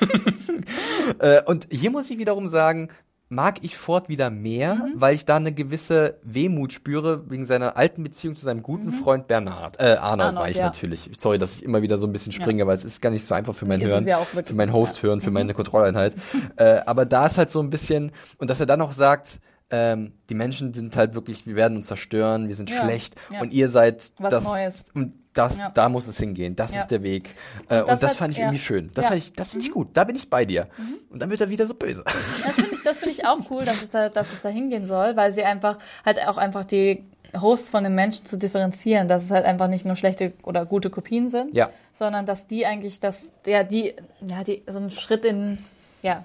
äh, 1.18 1.42
und 1.44 1.66
hier 1.70 1.90
muss 1.90 2.10
ich 2.10 2.18
wiederum 2.18 2.48
sagen, 2.48 2.88
mag 3.32 3.62
ich 3.62 3.76
Ford 3.76 4.08
wieder 4.08 4.28
mehr, 4.28 4.74
Mhm. 4.74 4.92
weil 4.96 5.14
ich 5.14 5.24
da 5.24 5.36
eine 5.36 5.52
gewisse 5.52 6.18
Wehmut 6.24 6.72
spüre 6.72 7.30
wegen 7.30 7.46
seiner 7.46 7.76
alten 7.76 8.02
Beziehung 8.02 8.34
zu 8.34 8.44
seinem 8.44 8.60
guten 8.62 8.90
Freund 8.90 9.28
Bernhard. 9.28 9.78
Äh, 9.78 9.84
Arnold, 9.84 10.00
Mhm. 10.00 10.02
Arnold, 10.02 10.34
meine 10.34 10.50
ich 10.50 10.56
ja. 10.56 10.64
natürlich. 10.64 11.10
Sorry, 11.16 11.38
dass 11.38 11.54
ich 11.54 11.62
immer 11.62 11.80
wieder 11.80 11.98
so 11.98 12.08
ein 12.08 12.12
bisschen 12.12 12.32
springe, 12.32 12.66
weil 12.66 12.76
es 12.76 12.84
ist 12.84 13.00
gar 13.00 13.10
nicht 13.10 13.24
so 13.24 13.34
einfach 13.34 13.54
für 13.54 13.66
mein 13.66 13.80
Ist 13.80 13.88
Hören, 13.88 14.06
ja 14.06 14.18
auch 14.18 14.26
wirklich 14.34 14.48
für 14.48 14.56
mein 14.56 14.72
Host 14.72 14.96
ja. 14.96 15.02
hören, 15.04 15.20
für 15.20 15.30
meine 15.30 15.54
Kontrolleinheit. 15.54 16.14
äh, 16.56 16.80
aber 16.86 17.06
da 17.06 17.26
ist 17.26 17.38
halt 17.38 17.50
so 17.50 17.60
ein 17.60 17.70
bisschen, 17.70 18.10
und 18.38 18.50
dass 18.50 18.58
er 18.58 18.66
dann 18.66 18.80
noch 18.80 18.92
sagt, 18.92 19.38
ähm, 19.70 20.12
die 20.28 20.34
Menschen 20.34 20.74
sind 20.74 20.96
halt 20.96 21.14
wirklich, 21.14 21.46
wir 21.46 21.54
werden 21.56 21.76
uns 21.76 21.86
zerstören, 21.86 22.48
wir 22.48 22.56
sind 22.56 22.70
Ja, 22.70 22.82
schlecht 22.82 23.14
ja. 23.32 23.40
und 23.40 23.52
ihr 23.52 23.68
seid 23.68 24.10
Was 24.18 24.30
das 24.30 24.44
Neues. 24.44 24.84
und 24.94 25.14
das, 25.32 25.58
Ja. 25.60 25.70
da 25.70 25.88
muss 25.88 26.08
es 26.08 26.18
hingehen. 26.18 26.56
Das 26.56 26.74
ist 26.74 26.88
der 26.88 27.02
Weg. 27.04 27.36
Äh, 27.68 27.80
und 27.80 27.88
das 27.88 28.00
das, 28.00 28.10
hat- 28.12 28.16
fand 28.18 28.32
ich 28.32 28.40
irgendwie 28.40 28.58
schön. 28.58 28.90
Das. 28.94 29.08
Mhm. 29.10 29.16
ich, 29.16 29.32
das 29.32 29.50
finde 29.50 29.64
ich 29.66 29.72
gut. 29.72 29.90
Da 29.94 30.02
bin 30.04 30.16
ich 30.16 30.28
bei 30.28 30.44
dir. 30.44 30.66
Und 31.08 31.22
dann 31.22 31.30
wird 31.30 31.40
er 31.40 31.48
wieder 31.50 31.66
so 31.68 31.74
böse. 31.74 32.02
Das 32.04 32.52
finde 32.54 32.70
ich, 32.74 32.82
das 32.82 32.98
finde 32.98 33.12
ich 33.12 33.24
auch 33.26 33.38
cool, 33.50 33.64
dass 33.64 33.80
es 33.80 33.90
da, 33.92 34.08
dass 34.08 34.32
es 34.32 34.42
da 34.42 34.48
hingehen 34.48 34.86
soll, 34.86 35.14
weil 35.14 35.32
sie 35.32 35.44
einfach 35.44 35.78
halt 36.04 36.18
auch 36.26 36.36
einfach 36.36 36.64
die 36.64 37.04
Hosts 37.40 37.70
von 37.70 37.84
den 37.84 37.94
Menschen 37.94 38.26
zu 38.26 38.36
differenzieren, 38.38 39.06
dass 39.06 39.22
es 39.22 39.30
halt 39.30 39.44
einfach 39.44 39.68
nicht 39.68 39.84
nur 39.86 39.94
schlechte 39.94 40.32
oder 40.42 40.66
gute 40.66 40.90
Kopien 40.90 41.28
sind, 41.28 41.56
sondern 41.96 42.26
dass 42.26 42.48
die 42.48 42.66
eigentlich, 42.66 42.98
dass 42.98 43.32
ja 43.46 43.62
die, 43.62 43.94
ja 44.20 44.42
die 44.42 44.64
so 44.66 44.78
ein 44.80 44.90
Schritt 44.90 45.24
in, 45.24 45.58
ja 46.02 46.24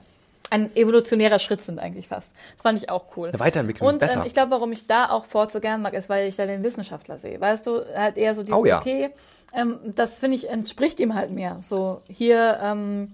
ein 0.50 0.76
evolutionärer 0.76 1.40
Schritt 1.40 1.62
sind 1.62 1.80
eigentlich 1.80 2.08
fast. 2.08 2.32
Das 2.54 2.62
fand 2.62 2.78
ich 2.78 2.90
auch 2.90 3.06
cool. 3.18 3.30
Eine 3.30 3.40
Weiterentwicklung, 3.40 3.90
Und 3.90 4.00
besser. 4.00 4.22
Ähm, 4.22 4.26
ich 4.26 4.34
glaube, 4.34 4.52
warum 4.52 4.72
ich 4.72 4.88
da 4.88 5.10
auch 5.10 5.26
Ford 5.26 5.52
so 5.52 5.60
gern 5.60 5.82
mag, 5.82 5.94
ist, 5.94 6.10
weil 6.10 6.28
ich 6.28 6.36
da 6.36 6.46
den 6.46 6.64
Wissenschaftler 6.64 7.18
sehe. 7.18 7.40
Weißt 7.40 7.66
du, 7.68 7.84
halt 7.96 8.18
eher 8.18 8.36
so 8.36 8.42
dieses, 8.42 8.56
Oh 8.56 8.66
ja. 8.66 8.80
okay, 8.80 9.10
ähm, 9.54 9.80
das 9.84 10.20
finde 10.20 10.38
ich, 10.38 10.50
entspricht 10.50 11.00
ihm 11.00 11.16
halt 11.16 11.32
mehr. 11.32 11.58
So, 11.62 12.02
hier, 12.08 12.60
ähm, 12.62 13.14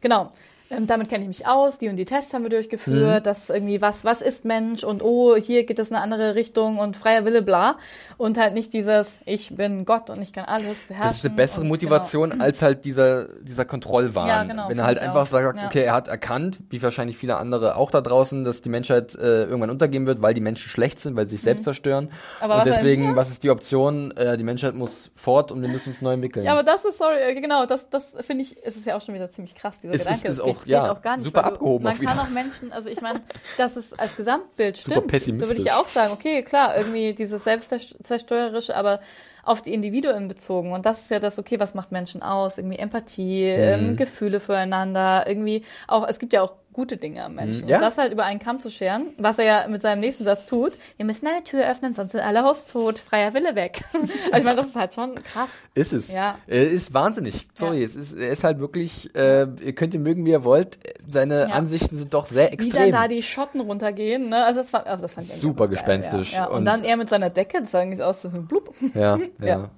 genau. 0.00 0.30
Ähm, 0.68 0.86
damit 0.88 1.08
kenne 1.08 1.22
ich 1.22 1.28
mich 1.28 1.46
aus, 1.46 1.78
die 1.78 1.88
und 1.88 1.94
die 1.96 2.04
Tests 2.04 2.34
haben 2.34 2.42
wir 2.42 2.50
durchgeführt, 2.50 3.20
Mhm. 3.20 3.22
das 3.24 3.50
irgendwie, 3.50 3.80
was, 3.80 4.04
was 4.04 4.20
ist 4.20 4.44
Mensch 4.44 4.82
und 4.82 5.00
oh, 5.02 5.36
hier 5.36 5.64
geht 5.64 5.78
es 5.78 5.90
in 5.90 5.94
eine 5.96 6.02
andere 6.02 6.34
Richtung 6.34 6.78
und 6.78 6.96
freier 6.96 7.24
Wille, 7.24 7.40
bla. 7.42 7.78
Und 8.16 8.36
halt 8.36 8.54
nicht 8.54 8.72
dieses, 8.72 9.20
ich 9.26 9.54
bin 9.54 9.84
Gott 9.84 10.10
und 10.10 10.20
ich 10.22 10.32
kann 10.32 10.44
alles 10.44 10.84
beherrschen. 10.84 11.08
Das 11.08 11.16
ist 11.18 11.24
eine 11.24 11.34
bessere 11.34 11.60
und, 11.62 11.68
Motivation 11.68 12.40
als 12.40 12.62
halt 12.62 12.84
dieser, 12.84 13.26
dieser 13.42 13.64
Kontrollwahn. 13.64 14.26
Ja, 14.28 14.42
genau, 14.42 14.68
Wenn 14.68 14.78
er 14.78 14.86
halt 14.86 14.98
einfach 14.98 15.22
auch. 15.22 15.26
sagt, 15.26 15.56
Ja. 15.60 15.66
okay, 15.66 15.82
er 15.84 15.92
hat 15.94 16.08
erkannt, 16.08 16.58
wie 16.70 16.82
wahrscheinlich 16.82 17.16
viele 17.16 17.36
andere 17.36 17.76
auch 17.76 17.90
da 17.92 18.00
draußen, 18.00 18.44
dass 18.44 18.60
die 18.60 18.68
Menschheit 18.68 19.14
äh, 19.14 19.44
irgendwann 19.44 19.70
untergehen 19.70 20.06
wird, 20.06 20.20
weil 20.20 20.34
die 20.34 20.40
Menschen 20.40 20.68
schlecht 20.68 20.98
sind, 20.98 21.14
weil 21.14 21.26
sie 21.26 21.36
sich 21.36 21.42
selbst 21.42 21.62
zerstören. 21.64 22.06
Mhm. 22.06 22.10
Aber 22.40 22.56
und 22.58 22.66
deswegen, 22.66 23.14
was 23.14 23.30
ist 23.30 23.44
die 23.44 23.50
Option? 23.50 24.10
Äh, 24.16 24.36
die 24.36 24.44
Menschheit 24.44 24.74
muss 24.74 25.12
fort 25.14 25.52
und 25.52 25.62
wir 25.62 25.68
müssen 25.68 25.90
uns 25.90 26.02
neu 26.02 26.14
entwickeln. 26.14 26.44
Ja, 26.44 26.52
aber 26.52 26.64
das 26.64 26.84
ist, 26.84 26.98
sorry, 26.98 27.18
äh, 27.20 27.40
genau, 27.40 27.66
das, 27.66 27.88
das 27.88 28.14
finde 28.20 28.42
ich, 28.42 28.56
es 28.64 28.74
ist 28.76 28.84
ja 28.86 28.96
auch 28.96 29.00
schon 29.00 29.14
wieder 29.14 29.30
ziemlich 29.30 29.54
krass, 29.54 29.80
dieser 29.80 29.94
Es 29.94 30.00
ist- 30.00 30.06
Gedanke. 30.06 30.28
ist 30.28 30.38
Das 30.38 30.44
auch, 30.44 30.55
geht, 30.64 30.68
ja, 30.72 30.90
auch 30.92 31.02
gar 31.02 31.16
nicht. 31.16 31.24
super 31.24 31.42
du- 31.42 31.48
abgehoben 31.48 31.84
Man 31.84 31.96
auch 31.96 32.00
kann 32.00 32.18
auch 32.18 32.28
Menschen, 32.30 32.72
also 32.72 32.88
ich 32.88 33.00
meine, 33.00 33.20
dass 33.58 33.76
es 33.76 33.92
als 33.98 34.16
Gesamtbild 34.16 34.76
Super 34.76 34.92
stimmt. 34.94 35.06
Da 35.06 35.10
pessimistisch. 35.10 35.48
würde 35.48 35.60
ich 35.62 35.66
ja 35.68 35.80
auch 35.80 35.86
sagen, 35.86 36.12
okay, 36.12 36.42
klar, 36.42 36.76
irgendwie 36.76 37.14
dieses 37.14 37.44
Selbstzerstörerische, 37.44 38.76
aber 38.76 39.00
auf 39.42 39.62
die 39.62 39.72
Individuen 39.74 40.26
bezogen. 40.26 40.72
Und 40.72 40.84
das 40.86 41.02
ist 41.02 41.10
ja 41.10 41.20
das, 41.20 41.38
okay, 41.38 41.60
was 41.60 41.74
macht 41.74 41.92
Menschen 41.92 42.20
aus? 42.22 42.58
Irgendwie 42.58 42.78
Empathie, 42.78 43.44
Mhm. 43.44 43.60
ähm, 43.90 43.96
Gefühle 43.96 44.40
füreinander, 44.40 45.24
irgendwie 45.28 45.62
auch, 45.86 46.06
es 46.08 46.18
gibt 46.18 46.32
ja 46.32 46.42
auch 46.42 46.54
gute 46.76 46.96
Dinge 46.98 47.24
am 47.24 47.34
Menschen. 47.34 47.62
Mhm. 47.64 47.68
Ja. 47.70 47.76
Und 47.78 47.82
das 47.82 47.98
halt 47.98 48.12
über 48.12 48.24
einen 48.24 48.38
Kamm 48.38 48.60
zu 48.60 48.70
scheren, 48.70 49.08
was 49.18 49.38
er 49.38 49.44
ja 49.44 49.66
mit 49.68 49.82
seinem 49.82 50.00
nächsten 50.00 50.22
Satz 50.24 50.46
tut, 50.46 50.72
wir 50.96 51.04
müssen 51.06 51.26
eine 51.26 51.42
Tür 51.42 51.68
öffnen, 51.68 51.94
sonst 51.94 52.12
sind 52.12 52.20
alle 52.20 52.44
Hosts 52.44 52.72
tot, 52.72 52.98
freier 52.98 53.34
Wille 53.34 53.54
weg. 53.56 53.82
also 53.92 54.06
ich 54.38 54.44
meine, 54.44 54.56
das 54.56 54.66
ist 54.68 54.76
halt 54.76 54.94
schon 54.94 55.14
krass. 55.24 55.48
Ist 55.74 55.92
es. 55.92 56.12
Ja. 56.12 56.36
Er 56.46 56.70
ist 56.70 56.94
wahnsinnig. 56.94 57.48
Sorry, 57.54 57.78
Ja. 57.78 57.84
es 57.86 57.96
ist, 57.96 58.12
er 58.12 58.28
ist 58.30 58.44
halt 58.44 58.60
wirklich, 58.60 59.12
äh, 59.16 59.46
ihr 59.62 59.74
könnt 59.74 59.94
ihn 59.94 60.02
mögen, 60.02 60.24
wie 60.26 60.30
ihr 60.30 60.44
wollt. 60.44 60.78
Seine 61.08 61.40
Ja. 61.48 61.54
Ansichten 61.54 61.96
sind 61.98 62.12
doch 62.14 62.26
sehr 62.26 62.48
Wie 62.50 62.52
extrem. 62.52 62.92
dann 62.92 63.02
da 63.02 63.08
die 63.08 63.22
Schotten 63.22 63.60
runtergehen, 63.62 64.28
ne? 64.28 64.44
Also 64.44 64.60
das, 64.60 64.72
war, 64.72 64.86
also 64.86 65.02
das 65.02 65.14
fand 65.14 65.26
ich 65.26 65.32
eigentlich 65.32 65.40
Super 65.40 65.68
ganz 65.68 65.82
geil, 65.84 65.96
gespenstisch. 65.98 66.34
Ja. 66.34 66.44
Und, 66.46 66.58
Und- 66.58 66.64
dann 66.66 66.84
er 66.84 66.96
mit 66.96 67.08
seiner 67.08 67.30
Decke, 67.30 67.62
das 67.62 67.70
sah 67.72 67.80
irgendwie 67.80 67.96
so 67.96 68.04
aus, 68.04 68.22
so 68.22 68.28
blub. 68.28 68.74
ja, 68.94 69.16
ja. 69.40 69.46
Ja. 69.46 69.70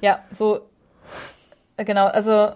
Ja, 0.00 0.24
so, 0.32 0.60
äh, 1.76 1.84
genau, 1.84 2.06
also, 2.06 2.50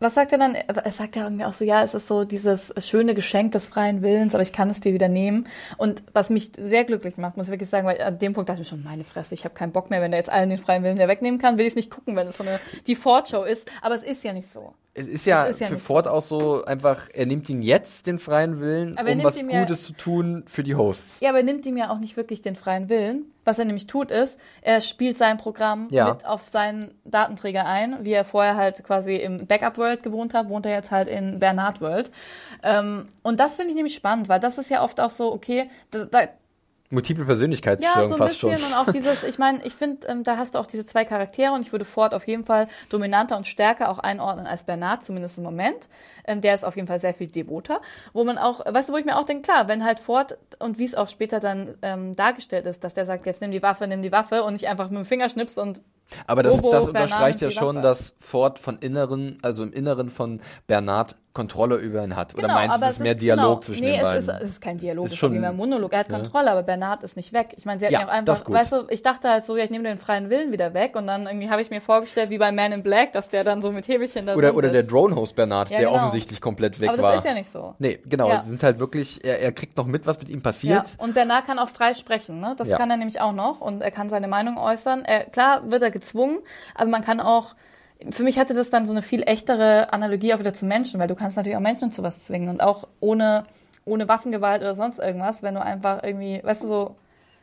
was 0.00 0.14
sagt 0.14 0.32
er 0.32 0.38
dann? 0.38 0.54
Er 0.54 0.92
sagt 0.92 1.16
ja 1.16 1.24
irgendwie 1.24 1.44
auch 1.44 1.52
so, 1.52 1.64
ja, 1.64 1.82
es 1.82 1.94
ist 1.94 2.08
so 2.08 2.24
dieses 2.24 2.72
schöne 2.78 3.14
Geschenk 3.14 3.52
des 3.52 3.68
freien 3.68 4.02
Willens, 4.02 4.34
aber 4.34 4.42
ich 4.42 4.52
kann 4.52 4.70
es 4.70 4.80
dir 4.80 4.94
wieder 4.94 5.08
nehmen. 5.08 5.46
Und 5.76 6.02
was 6.12 6.30
mich 6.30 6.52
sehr 6.56 6.84
glücklich 6.84 7.16
macht, 7.16 7.36
muss 7.36 7.46
ich 7.46 7.52
wirklich 7.52 7.70
sagen, 7.70 7.86
weil 7.86 8.00
an 8.00 8.18
dem 8.18 8.34
Punkt 8.34 8.48
dachte 8.48 8.62
ich 8.62 8.68
mir 8.68 8.76
schon, 8.76 8.84
meine 8.84 9.04
Fresse, 9.04 9.34
ich 9.34 9.44
habe 9.44 9.54
keinen 9.54 9.72
Bock 9.72 9.90
mehr, 9.90 10.00
wenn 10.00 10.10
der 10.10 10.20
jetzt 10.20 10.30
allen 10.30 10.50
den 10.50 10.58
freien 10.58 10.82
Willen 10.82 10.96
wieder 10.96 11.08
wegnehmen 11.08 11.40
kann, 11.40 11.58
will 11.58 11.66
ich 11.66 11.72
es 11.72 11.76
nicht 11.76 11.90
gucken, 11.90 12.16
wenn 12.16 12.28
es 12.28 12.36
so 12.36 12.44
eine 12.44 12.60
die 12.86 12.94
Ford-Show 12.94 13.42
ist. 13.42 13.70
Aber 13.82 13.94
es 13.94 14.02
ist 14.02 14.22
ja 14.24 14.32
nicht 14.32 14.50
so. 14.50 14.72
Es 14.98 15.06
ist 15.06 15.26
ja 15.26 15.44
ist 15.44 15.60
ja 15.60 15.68
für 15.68 15.78
Ford 15.78 16.08
auch 16.08 16.22
so 16.22 16.64
einfach, 16.64 17.08
er 17.12 17.26
nimmt 17.26 17.48
ihn 17.48 17.62
jetzt, 17.62 18.06
den 18.06 18.18
freien 18.18 18.60
Willen, 18.60 18.98
Aber 18.98 19.12
um 19.12 19.22
was 19.22 19.38
ihm 19.38 19.48
ja- 19.48 19.60
Gutes 19.60 19.84
zu 19.84 19.92
tun 19.92 20.42
für 20.46 20.62
die 20.64 20.74
Hosts. 20.74 21.20
Ja, 21.20 21.28
aber 21.30 21.38
er 21.38 21.44
nimmt 21.44 21.64
ihm 21.66 21.76
ja 21.76 21.90
auch 21.90 21.98
nicht 21.98 22.16
wirklich 22.16 22.42
den 22.42 22.56
freien 22.56 22.88
Willen. 22.88 23.26
Was 23.44 23.58
er 23.58 23.64
nämlich 23.64 23.86
tut, 23.86 24.10
ist, 24.10 24.38
er 24.60 24.80
spielt 24.80 25.16
sein 25.16 25.38
Programm 25.38 25.88
Ja. 25.90 26.10
mit 26.12 26.26
auf 26.26 26.42
seinen 26.42 26.92
Datenträger 27.04 27.64
ein, 27.64 27.96
wie 28.04 28.12
er 28.12 28.24
vorher 28.24 28.56
halt 28.56 28.82
quasi 28.84 29.16
im 29.16 29.46
Backup 29.46 29.78
World 29.78 30.02
gewohnt 30.02 30.34
hat, 30.34 30.48
wohnt 30.48 30.66
er 30.66 30.72
jetzt 30.72 30.90
halt 30.90 31.08
in 31.08 31.38
Bernard 31.38 31.80
World. 31.80 32.10
Ähm, 32.62 33.06
und 33.22 33.40
das 33.40 33.56
finde 33.56 33.70
ich 33.70 33.76
nämlich 33.76 33.94
spannend, 33.94 34.28
weil 34.28 34.40
das 34.40 34.58
ist 34.58 34.68
ja 34.70 34.82
oft 34.82 35.00
auch 35.00 35.10
so, 35.10 35.32
okay, 35.32 35.70
da, 35.90 36.04
da, 36.04 36.28
Multiple 36.90 37.22
ja, 37.22 37.26
Persönlichkeitsstörung 37.26 38.08
so 38.08 38.14
ein 38.14 38.18
fast 38.18 38.40
bisschen 38.40 38.58
schon. 38.58 38.72
und 38.72 38.78
auch 38.78 38.90
dieses, 38.90 39.22
ich 39.22 39.38
meine, 39.38 39.64
ich 39.64 39.74
finde, 39.74 40.06
ähm, 40.06 40.24
da 40.24 40.38
hast 40.38 40.54
du 40.54 40.58
auch 40.58 40.66
diese 40.66 40.86
zwei 40.86 41.04
Charaktere 41.04 41.52
und 41.52 41.60
ich 41.60 41.70
würde 41.70 41.84
Ford 41.84 42.14
auf 42.14 42.26
jeden 42.26 42.44
Fall 42.44 42.66
dominanter 42.88 43.36
und 43.36 43.46
stärker 43.46 43.90
auch 43.90 43.98
einordnen 43.98 44.46
als 44.46 44.64
Bernard, 44.64 45.04
zumindest 45.04 45.36
im 45.36 45.44
Moment. 45.44 45.88
Ähm, 46.26 46.40
der 46.40 46.54
ist 46.54 46.64
auf 46.64 46.76
jeden 46.76 46.88
Fall 46.88 46.98
sehr 46.98 47.12
viel 47.12 47.26
devoter, 47.26 47.82
wo 48.14 48.24
man 48.24 48.38
auch, 48.38 48.64
weißt 48.64 48.88
du, 48.88 48.94
wo 48.94 48.96
ich 48.96 49.04
mir 49.04 49.18
auch 49.18 49.24
denke, 49.24 49.42
klar, 49.42 49.68
wenn 49.68 49.84
halt 49.84 50.00
Ford 50.00 50.38
und 50.58 50.78
wie 50.78 50.86
es 50.86 50.94
auch 50.94 51.08
später 51.08 51.40
dann 51.40 51.74
ähm, 51.82 52.16
dargestellt 52.16 52.64
ist, 52.64 52.82
dass 52.84 52.94
der 52.94 53.04
sagt, 53.04 53.26
jetzt 53.26 53.42
nimm 53.42 53.50
die 53.50 53.62
Waffe, 53.62 53.86
nimm 53.86 54.00
die 54.00 54.12
Waffe 54.12 54.42
und 54.42 54.54
nicht 54.54 54.68
einfach 54.68 54.88
mit 54.88 54.98
dem 54.98 55.06
Finger 55.06 55.28
schnippst 55.28 55.58
und 55.58 55.82
Aber 56.26 56.42
das, 56.42 56.56
Bobo, 56.56 56.70
das 56.70 56.86
Bernard 56.86 57.04
unterstreicht 57.04 57.40
ja 57.42 57.48
und 57.48 57.52
die 57.52 57.58
schon, 57.58 57.82
dass 57.82 58.14
Ford 58.18 58.58
von 58.58 58.78
Inneren, 58.78 59.38
also 59.42 59.62
im 59.62 59.72
Inneren 59.72 60.08
von 60.08 60.40
Bernard 60.66 61.16
Kontrolle 61.38 61.76
über 61.76 62.02
ihn 62.02 62.16
hat. 62.16 62.34
Oder 62.34 62.42
Genau, 62.42 62.54
meinst 62.54 62.80
du, 62.80 62.84
es 62.84 62.90
ist 62.92 62.98
mehr 63.00 63.14
Dialog 63.14 63.44
genau, 63.44 63.60
zwischen 63.60 63.84
nee, 63.84 63.92
den 63.92 64.00
beiden? 64.02 64.18
es 64.18 64.28
ist, 64.28 64.42
es 64.42 64.48
ist 64.48 64.60
kein 64.60 64.76
Dialog, 64.78 65.06
es 65.06 65.12
ist 65.12 65.18
schon- 65.18 65.32
schon 65.32 65.40
mehr 65.40 65.52
Monolog. 65.52 65.92
Er 65.92 66.00
hat 66.00 66.08
Kontrolle, 66.08 66.50
aber 66.50 66.64
Bernard 66.64 67.04
ist 67.04 67.16
nicht 67.16 67.32
weg. 67.32 67.54
Ich 67.56 67.64
meine, 67.64 67.78
sie 67.78 67.86
hat 67.86 67.92
Ja, 67.92 68.04
auch 68.04 68.08
einfach, 68.08 68.48
weißt 68.48 68.72
du, 68.72 68.86
ich 68.90 69.02
dachte 69.02 69.28
halt 69.28 69.44
so, 69.44 69.56
ja, 69.56 69.62
ich 69.64 69.70
nehme 69.70 69.84
den 69.84 69.98
freien 69.98 70.30
Willen 70.30 70.50
wieder 70.50 70.74
weg 70.74 70.96
und 70.96 71.06
dann 71.06 71.26
irgendwie 71.26 71.48
habe 71.48 71.62
ich 71.62 71.70
mir 71.70 71.80
vorgestellt, 71.80 72.30
wie 72.30 72.38
bei 72.38 72.50
Man 72.50 72.72
in 72.72 72.82
Black, 72.82 73.12
dass 73.12 73.28
der 73.28 73.44
dann 73.44 73.62
so 73.62 73.70
mit 73.70 73.86
Hebelchen 73.86 74.26
da 74.26 74.34
oder 74.34 74.56
oder 74.56 74.70
der. 74.70 74.82
Drone-Host 74.82 75.36
Bernard, 75.36 75.70
Ja, 75.70 75.78
der 75.78 75.86
genau. 75.86 75.98
offensichtlich 75.98 76.40
komplett 76.40 76.80
weg 76.80 76.88
Aber 76.88 76.96
das 76.96 77.06
war. 77.06 77.14
ist 77.16 77.24
ja 77.24 77.34
nicht 77.34 77.48
so. 77.50 77.74
Nee, 77.78 78.00
genau, 78.06 78.28
Ja. 78.28 78.40
sie 78.40 78.48
sind 78.50 78.62
halt 78.62 78.78
wirklich, 78.80 79.24
er, 79.24 79.40
er 79.40 79.52
kriegt 79.52 79.76
noch 79.76 79.86
mit, 79.86 80.06
was 80.06 80.18
mit 80.18 80.28
ihm 80.28 80.36
Ja, 80.36 80.42
passiert. 80.42 80.82
und 80.98 81.14
Bernard 81.14 81.46
kann 81.46 81.58
auch 81.58 81.68
frei 81.68 81.94
sprechen, 81.94 82.40
ne? 82.40 82.54
Das 82.58 82.68
Ja. 82.68 82.76
kann 82.76 82.90
er 82.90 82.96
nämlich 82.96 83.20
auch 83.20 83.32
noch 83.32 83.60
und 83.60 83.82
er 83.82 83.90
kann 83.90 84.08
seine 84.08 84.26
Meinung 84.28 84.56
äußern. 84.58 85.04
Er, 85.04 85.24
klar 85.24 85.70
wird 85.70 85.82
er 85.82 85.90
gezwungen, 85.90 86.38
aber 86.74 86.88
man 86.90 87.04
kann 87.04 87.20
auch, 87.20 87.54
für 88.10 88.22
mich 88.22 88.38
hatte 88.38 88.54
das 88.54 88.70
dann 88.70 88.86
so 88.86 88.92
eine 88.92 89.02
viel 89.02 89.22
echtere 89.22 89.92
Analogie 89.92 90.32
auch 90.34 90.38
wieder 90.38 90.54
zu 90.54 90.66
Menschen, 90.66 91.00
weil 91.00 91.08
du 91.08 91.14
kannst 91.14 91.36
natürlich 91.36 91.56
auch 91.56 91.62
Menschen 91.62 91.90
zu 91.90 92.02
was 92.02 92.24
zwingen 92.24 92.48
und 92.48 92.62
auch 92.62 92.86
ohne, 93.00 93.42
ohne 93.84 94.06
Waffengewalt 94.08 94.62
oder 94.62 94.74
sonst 94.74 94.98
irgendwas, 94.98 95.42
wenn 95.42 95.54
du 95.54 95.62
einfach 95.62 96.02
irgendwie, 96.02 96.40
weißt 96.42 96.62
du, 96.62 96.66
so, 96.68 96.96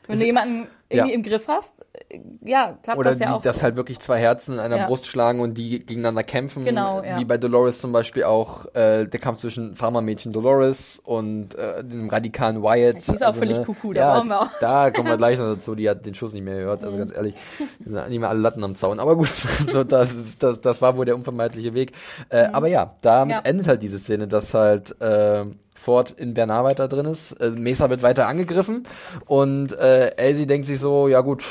wenn 0.07 0.19
du 0.19 0.25
jemanden 0.25 0.67
irgendwie 0.95 1.11
Ja. 1.11 1.15
im 1.15 1.23
Griff 1.23 1.47
hast, 1.47 1.75
äh, 2.09 2.19
ja, 2.43 2.77
klappt 2.81 2.97
Oder 2.99 3.11
das 3.11 3.19
ja 3.19 3.27
die, 3.27 3.33
auch 3.33 3.41
dass 3.41 3.57
so. 3.57 3.61
halt 3.63 3.75
wirklich 3.75 3.99
zwei 3.99 4.17
Herzen 4.19 4.53
in 4.55 4.59
einer 4.59 4.77
Ja. 4.77 4.87
Brust 4.87 5.05
schlagen 5.07 5.39
und 5.39 5.55
die 5.57 5.79
gegeneinander 5.79 6.23
kämpfen. 6.23 6.65
Genau, 6.65 7.01
ja. 7.03 7.17
Wie 7.19 7.25
bei 7.25 7.37
Dolores 7.37 7.79
zum 7.79 7.91
Beispiel 7.91 8.23
auch 8.23 8.65
äh, 8.75 9.05
der 9.05 9.19
Kampf 9.19 9.39
zwischen 9.41 9.75
Pharmamädchen 9.75 10.31
Dolores 10.33 10.99
und 11.03 11.55
äh, 11.55 11.83
dem 11.83 12.09
radikalen 12.09 12.61
Wyatt. 12.63 12.95
Also, 12.95 13.11
die 13.11 13.15
ist 13.17 13.25
auch 13.25 13.35
völlig 13.35 13.63
kuckuck, 13.63 13.93
da 13.95 14.01
ja, 14.01 14.15
brauchen 14.15 14.29
wir 14.29 14.41
auch. 14.41 14.49
Da 14.59 14.91
kommen 14.91 15.09
wir 15.09 15.17
gleich 15.17 15.37
noch 15.39 15.53
dazu, 15.53 15.75
die 15.75 15.89
hat 15.89 16.05
den 16.05 16.13
Schuss 16.13 16.33
nicht 16.33 16.43
mehr 16.43 16.57
gehört, 16.57 16.81
Mhm. 16.81 16.85
also 16.87 16.97
ganz 16.97 17.15
ehrlich, 17.15 17.35
sind 17.83 18.09
nicht 18.09 18.19
mehr 18.19 18.29
alle 18.29 18.39
Latten 18.39 18.63
am 18.63 18.75
Zaun. 18.75 18.99
Aber 18.99 19.15
gut, 19.15 19.27
so, 19.69 19.83
das, 19.83 20.15
das, 20.39 20.61
das 20.61 20.81
war 20.81 20.97
wohl 20.97 21.05
der 21.05 21.15
unvermeidliche 21.15 21.73
Weg. 21.73 21.91
Äh, 22.29 22.45
Aber 22.53 22.67
ja, 22.67 22.95
damit 23.01 23.35
Mhm. 23.37 23.41
Endet 23.43 23.67
halt 23.67 23.81
diese 23.83 23.99
Szene, 23.99 24.27
dass 24.27 24.53
halt 24.53 24.99
äh, 25.01 25.43
Ford 25.75 26.11
in 26.17 26.33
Bernard 26.33 26.65
weiter 26.65 26.87
drin 26.87 27.05
ist. 27.05 27.33
Äh, 27.33 27.51
Mesa 27.51 27.89
wird 27.89 28.01
weiter 28.01 28.27
angegriffen 28.27 28.87
und 29.25 29.71
äh, 29.73 30.15
Elsie 30.15 30.47
denkt 30.47 30.65
sich 30.65 30.79
so, 30.79 31.07
ja 31.07 31.21
gut, 31.21 31.43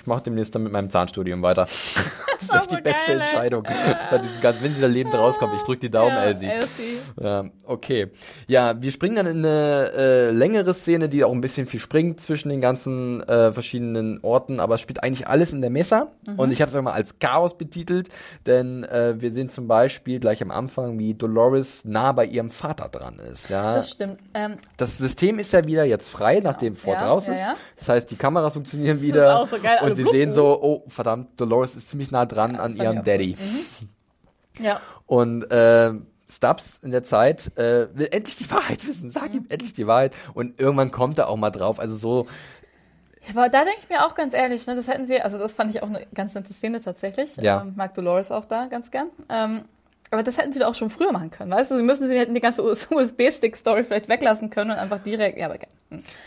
ich 0.00 0.06
mache 0.06 0.22
demnächst 0.22 0.54
dann 0.54 0.62
mit 0.62 0.72
meinem 0.72 0.90
Zahnstudium 0.90 1.42
weiter. 1.42 1.62
das 1.64 1.76
ist 2.42 2.52
echt 2.54 2.70
die 2.70 2.76
so 2.76 2.82
beste 2.82 3.12
ey. 3.12 3.18
Entscheidung. 3.18 3.64
Bei 4.10 4.18
diesem 4.18 4.40
ganzen, 4.40 4.62
wenn 4.62 4.74
sie 4.74 4.80
da 4.80 4.86
lebend 4.86 5.14
rauskommt, 5.14 5.54
ich 5.56 5.62
drück 5.62 5.80
die 5.80 5.90
Daumen, 5.90 6.14
ja, 6.16 6.22
Elsie. 6.24 6.46
Elsie. 6.46 7.50
Okay. 7.64 8.08
Ja, 8.46 8.80
wir 8.80 8.92
springen 8.92 9.16
dann 9.16 9.26
in 9.26 9.38
eine 9.44 9.92
äh, 9.96 10.30
längere 10.30 10.72
Szene, 10.72 11.08
die 11.08 11.24
auch 11.24 11.32
ein 11.32 11.40
bisschen 11.40 11.66
viel 11.66 11.80
springt 11.80 12.20
zwischen 12.20 12.48
den 12.48 12.60
ganzen 12.60 13.22
äh, 13.28 13.52
verschiedenen 13.52 14.20
Orten, 14.22 14.60
aber 14.60 14.76
es 14.76 14.80
spielt 14.80 15.02
eigentlich 15.02 15.26
alles 15.26 15.52
in 15.52 15.60
der 15.60 15.70
Mesa. 15.70 16.08
Mhm. 16.26 16.38
Und 16.38 16.52
ich 16.52 16.62
habe 16.62 16.74
es 16.74 16.82
mal 16.82 16.92
als 16.92 17.18
Chaos 17.18 17.58
betitelt, 17.58 18.08
denn 18.46 18.84
äh, 18.84 19.14
wir 19.20 19.32
sehen 19.32 19.50
zum 19.50 19.66
Beispiel 19.68 20.20
gleich 20.20 20.40
am 20.42 20.50
Anfang, 20.50 20.98
wie 20.98 21.14
Dolores 21.14 21.84
nah 21.84 22.12
bei 22.12 22.24
ihrem 22.24 22.50
Vater 22.50 22.88
dran 22.88 23.18
ist. 23.18 23.50
Ja, 23.50 23.74
Das 23.74 23.90
stimmt. 23.90 24.18
Ähm, 24.34 24.56
das 24.76 24.98
System 24.98 25.38
ist 25.38 25.52
ja 25.52 25.66
wieder 25.66 25.84
jetzt 25.84 26.08
frei, 26.10 26.40
nachdem 26.42 26.76
Ford 26.76 27.00
Ja, 27.00 27.08
raus 27.08 27.28
ist. 27.28 27.40
ja. 27.40 27.56
Das 27.76 27.88
heißt, 27.88 28.10
die 28.10 28.16
Kameras 28.16 28.52
funktionieren 28.54 29.02
wieder. 29.02 29.38
auch 29.40 29.46
so 29.46 29.58
geil, 29.58 29.78
und 29.90 29.96
sie 29.96 30.04
sehen 30.04 30.32
so, 30.32 30.60
oh, 30.62 30.84
verdammt, 30.88 31.40
Dolores 31.40 31.76
ist 31.76 31.90
ziemlich 31.90 32.10
nah 32.10 32.26
dran 32.26 32.54
Ja, 32.54 32.60
an 32.60 32.76
ihrem 32.76 33.04
Daddy. 33.04 33.36
ja. 34.60 34.80
Und 35.06 35.50
äh, 35.50 35.92
Stubbs 36.30 36.78
in 36.82 36.90
der 36.90 37.02
Zeit 37.04 37.56
äh, 37.56 37.88
will 37.94 38.08
endlich 38.10 38.36
die 38.36 38.50
Wahrheit 38.50 38.86
wissen. 38.86 39.10
Sag 39.10 39.30
Mhm. 39.30 39.36
ihm 39.38 39.46
endlich 39.48 39.72
die 39.72 39.86
Wahrheit. 39.86 40.14
Und 40.34 40.60
irgendwann 40.60 40.90
kommt 40.90 41.18
er 41.18 41.28
auch 41.28 41.36
mal 41.36 41.50
drauf. 41.50 41.80
Also 41.80 41.96
so, 41.96 42.26
Aber 43.30 43.48
da 43.48 43.64
denke 43.64 43.80
ich 43.82 43.88
mir 43.88 44.04
auch 44.06 44.14
ganz 44.14 44.34
ehrlich, 44.34 44.66
ne, 44.66 44.74
das 44.74 44.88
hätten 44.88 45.06
sie, 45.06 45.20
also 45.20 45.38
das 45.38 45.54
fand 45.54 45.74
ich 45.74 45.82
auch 45.82 45.88
eine 45.88 46.06
ganz 46.14 46.34
nette 46.34 46.52
Szene 46.52 46.80
tatsächlich. 46.80 47.36
Ja. 47.36 47.62
Ähm, 47.62 47.74
mag 47.76 47.94
Dolores 47.94 48.30
auch 48.30 48.44
da 48.44 48.66
ganz 48.66 48.90
gern. 48.90 49.08
Ähm, 49.28 49.64
aber 50.10 50.22
das 50.22 50.38
hätten 50.38 50.52
sie 50.54 50.58
doch 50.58 50.68
auch 50.68 50.74
schon 50.74 50.88
früher 50.88 51.12
machen 51.12 51.30
können, 51.30 51.50
weißt 51.50 51.70
du? 51.70 51.76
Sie 51.76 51.82
müssen 51.82 52.08
sie 52.08 52.18
hätten 52.18 52.32
die 52.34 52.40
ganze 52.40 52.62
USB-Stick-Story 52.62 53.84
vielleicht 53.84 54.08
weglassen 54.08 54.48
können 54.48 54.70
und 54.70 54.78
einfach 54.78 54.98
direkt, 55.00 55.38
ja, 55.38 55.46
aber 55.46 55.56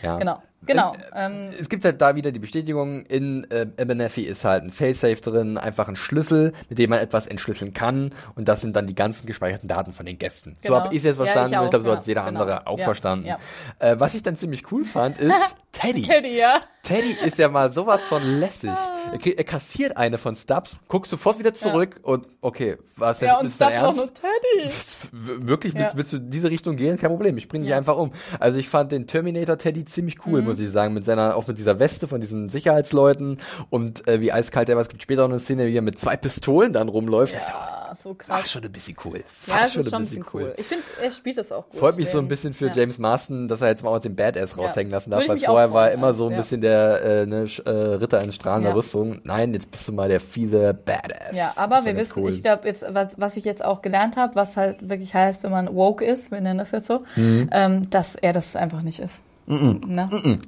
ja. 0.03 0.17
Genau, 0.17 0.41
genau. 0.65 0.93
Ähm, 1.15 1.47
Es 1.59 1.69
gibt 1.69 1.83
halt 1.85 2.01
da 2.01 2.15
wieder 2.15 2.31
die 2.31 2.39
Bestätigung, 2.39 3.05
in 3.05 3.49
äh, 3.51 3.67
Abernathy 3.79 4.23
ist 4.23 4.43
halt 4.45 4.63
ein 4.63 4.71
Failsafe 4.71 5.21
drin, 5.21 5.57
einfach 5.57 5.87
ein 5.87 5.95
Schlüssel, 5.95 6.53
mit 6.69 6.77
dem 6.77 6.89
man 6.89 6.99
etwas 6.99 7.27
entschlüsseln 7.27 7.73
kann. 7.73 8.13
Und 8.35 8.47
das 8.47 8.61
sind 8.61 8.75
dann 8.75 8.87
die 8.87 8.95
ganzen 8.95 9.25
gespeicherten 9.27 9.67
Daten 9.67 9.93
von 9.93 10.05
den 10.05 10.17
Gästen. 10.17 10.55
So 10.63 10.69
Genau. 10.69 10.75
habe 10.83 10.93
ich 10.95 10.99
es 10.99 11.03
jetzt 11.05 11.19
Ja, 11.19 11.25
verstanden 11.25 11.53
ich 11.53 11.59
und 11.59 11.63
ich 11.63 11.67
auch, 11.67 11.69
glaube, 11.71 11.83
so 11.83 11.89
ja, 11.91 11.97
hat 11.97 12.07
jeder 12.07 12.25
genau. 12.25 12.39
andere 12.41 12.67
auch 12.67 12.77
Ja, 12.79 12.85
verstanden. 12.85 13.25
ja. 13.27 13.37
Äh, 13.79 13.99
was 13.99 14.13
ich 14.13 14.23
dann 14.23 14.35
ziemlich 14.37 14.71
cool 14.71 14.85
fand, 14.85 15.17
ist 15.19 15.55
Teddy. 15.71 16.01
Teddy, 16.01 16.37
ja. 16.37 16.59
Teddy 16.83 17.15
ist 17.25 17.37
ja 17.37 17.47
mal 17.47 17.71
sowas 17.71 18.01
von 18.03 18.21
lässig. 18.39 18.71
Er, 19.11 19.17
krieg- 19.17 19.37
er 19.37 19.43
kassiert 19.45 19.95
eine 19.95 20.17
von 20.17 20.35
Stubbs, 20.35 20.75
guckt 20.89 21.07
sofort 21.07 21.39
wieder 21.39 21.53
zurück 21.53 21.99
und 22.03 22.27
okay, 22.41 22.77
was 22.97 23.21
Ja, 23.21 23.29
jetzt 23.33 23.39
und 23.39 23.45
ist 23.47 23.55
Stubbs 23.55 23.71
auch 23.77 23.83
Ernst? 23.83 23.97
nur 23.99 24.13
Teddy. 24.13 24.71
Wirklich, 25.47 25.73
willst, 25.75 25.93
Ja. 25.93 25.97
willst 25.97 26.11
du 26.13 26.17
in 26.17 26.29
diese 26.29 26.49
Richtung 26.49 26.75
gehen? 26.75 26.97
Kein 26.97 27.09
Problem, 27.11 27.37
ich 27.37 27.47
bring 27.47 27.61
dich 27.61 27.69
Ja. 27.71 27.77
einfach 27.77 27.95
um. 27.95 28.11
Also 28.39 28.57
ich 28.59 28.67
fand 28.67 28.91
den 28.91 29.07
Terminator 29.07 29.57
Teddy 29.57 29.85
ziemlich 29.85 30.17
Mhm. 30.17 30.33
cool, 30.33 30.41
muss 30.41 30.59
ich 30.59 30.69
sagen, 30.71 30.93
mit 30.93 31.05
seiner, 31.05 31.35
auch 31.37 31.47
mit 31.47 31.57
dieser 31.57 31.79
Weste 31.79 32.07
von 32.07 32.19
diesen 32.19 32.49
Sicherheitsleuten 32.49 33.39
und 33.69 34.05
äh, 34.09 34.19
wie 34.19 34.31
eiskalt 34.33 34.67
er 34.67 34.75
war. 34.75 34.81
Es 34.81 34.89
gibt 34.89 35.01
später 35.03 35.23
auch 35.23 35.29
eine 35.29 35.39
Szene, 35.39 35.67
wie 35.67 35.77
er 35.77 35.81
mit 35.81 35.97
zwei 35.99 36.17
Pistolen 36.17 36.73
dann 36.73 36.89
rumläuft. 36.89 37.35
Ja, 37.35 37.90
so 38.01 38.13
krass. 38.13 38.51
schon 38.51 38.63
ein 38.63 38.71
bisschen 38.71 38.95
cool. 39.05 39.23
Ja, 39.47 39.53
War 39.55 39.63
es 39.63 39.75
ist 39.75 39.89
schon 39.89 40.01
ein 40.01 40.05
bisschen 40.07 40.25
cool. 40.33 40.53
Ich 40.57 40.65
finde, 40.65 40.83
er 41.01 41.11
spielt 41.11 41.37
das 41.37 41.51
auch 41.51 41.69
gut. 41.69 41.79
Freut 41.79 41.97
mich 41.97 42.09
so 42.09 42.17
ein 42.19 42.27
bisschen 42.27 42.53
für 42.53 42.67
ja. 42.67 42.73
James 42.73 42.99
Marston, 42.99 43.47
dass 43.47 43.61
er 43.61 43.69
jetzt 43.69 43.83
mal 43.83 43.89
auch 43.89 43.99
den 43.99 44.15
Badass 44.15 44.57
raushängen 44.57 44.91
lassen 44.91 45.11
darf, 45.11 45.27
weil 45.27 45.37
vorher 45.39 45.71
war 45.73 45.87
er 45.89 45.93
immer 45.93 46.13
so 46.13 46.25
ein 46.25 46.31
ja. 46.31 46.37
bisschen 46.37 46.61
der 46.61 47.01
äh, 47.01 47.25
ne, 47.25 47.45
äh, 47.65 47.69
Ritter 47.69 48.21
in 48.21 48.31
strahlender 48.31 48.69
Ja. 48.69 48.75
Rüstung. 48.75 49.21
Nein, 49.23 49.53
jetzt 49.53 49.71
bist 49.71 49.87
du 49.87 49.93
mal 49.93 50.09
der 50.09 50.19
fiese 50.19 50.73
Badass. 50.73 51.35
Ja, 51.37 51.53
aber 51.55 51.85
wir 51.85 51.95
wissen, 51.95 52.21
cool. 52.23 52.29
ich 52.31 52.41
glaube 52.41 52.67
jetzt, 52.67 52.83
was, 52.89 53.13
was 53.17 53.37
ich 53.37 53.45
jetzt 53.45 53.63
auch 53.63 53.81
gelernt 53.81 54.15
habe, 54.17 54.35
was 54.35 54.57
halt 54.57 54.89
wirklich 54.89 55.13
heißt, 55.13 55.43
wenn 55.43 55.51
man 55.51 55.73
woke 55.75 56.03
ist, 56.05 56.31
wir 56.31 56.41
nennen 56.41 56.59
das 56.59 56.71
jetzt 56.71 56.87
so, 56.87 57.03
Mhm. 57.15 57.49
ähm, 57.51 57.89
dass 57.89 58.15
er 58.15 58.33
das 58.33 58.55
einfach 58.55 58.81
nicht 58.81 58.99
ist. 58.99 59.21
Ne? 59.47 60.39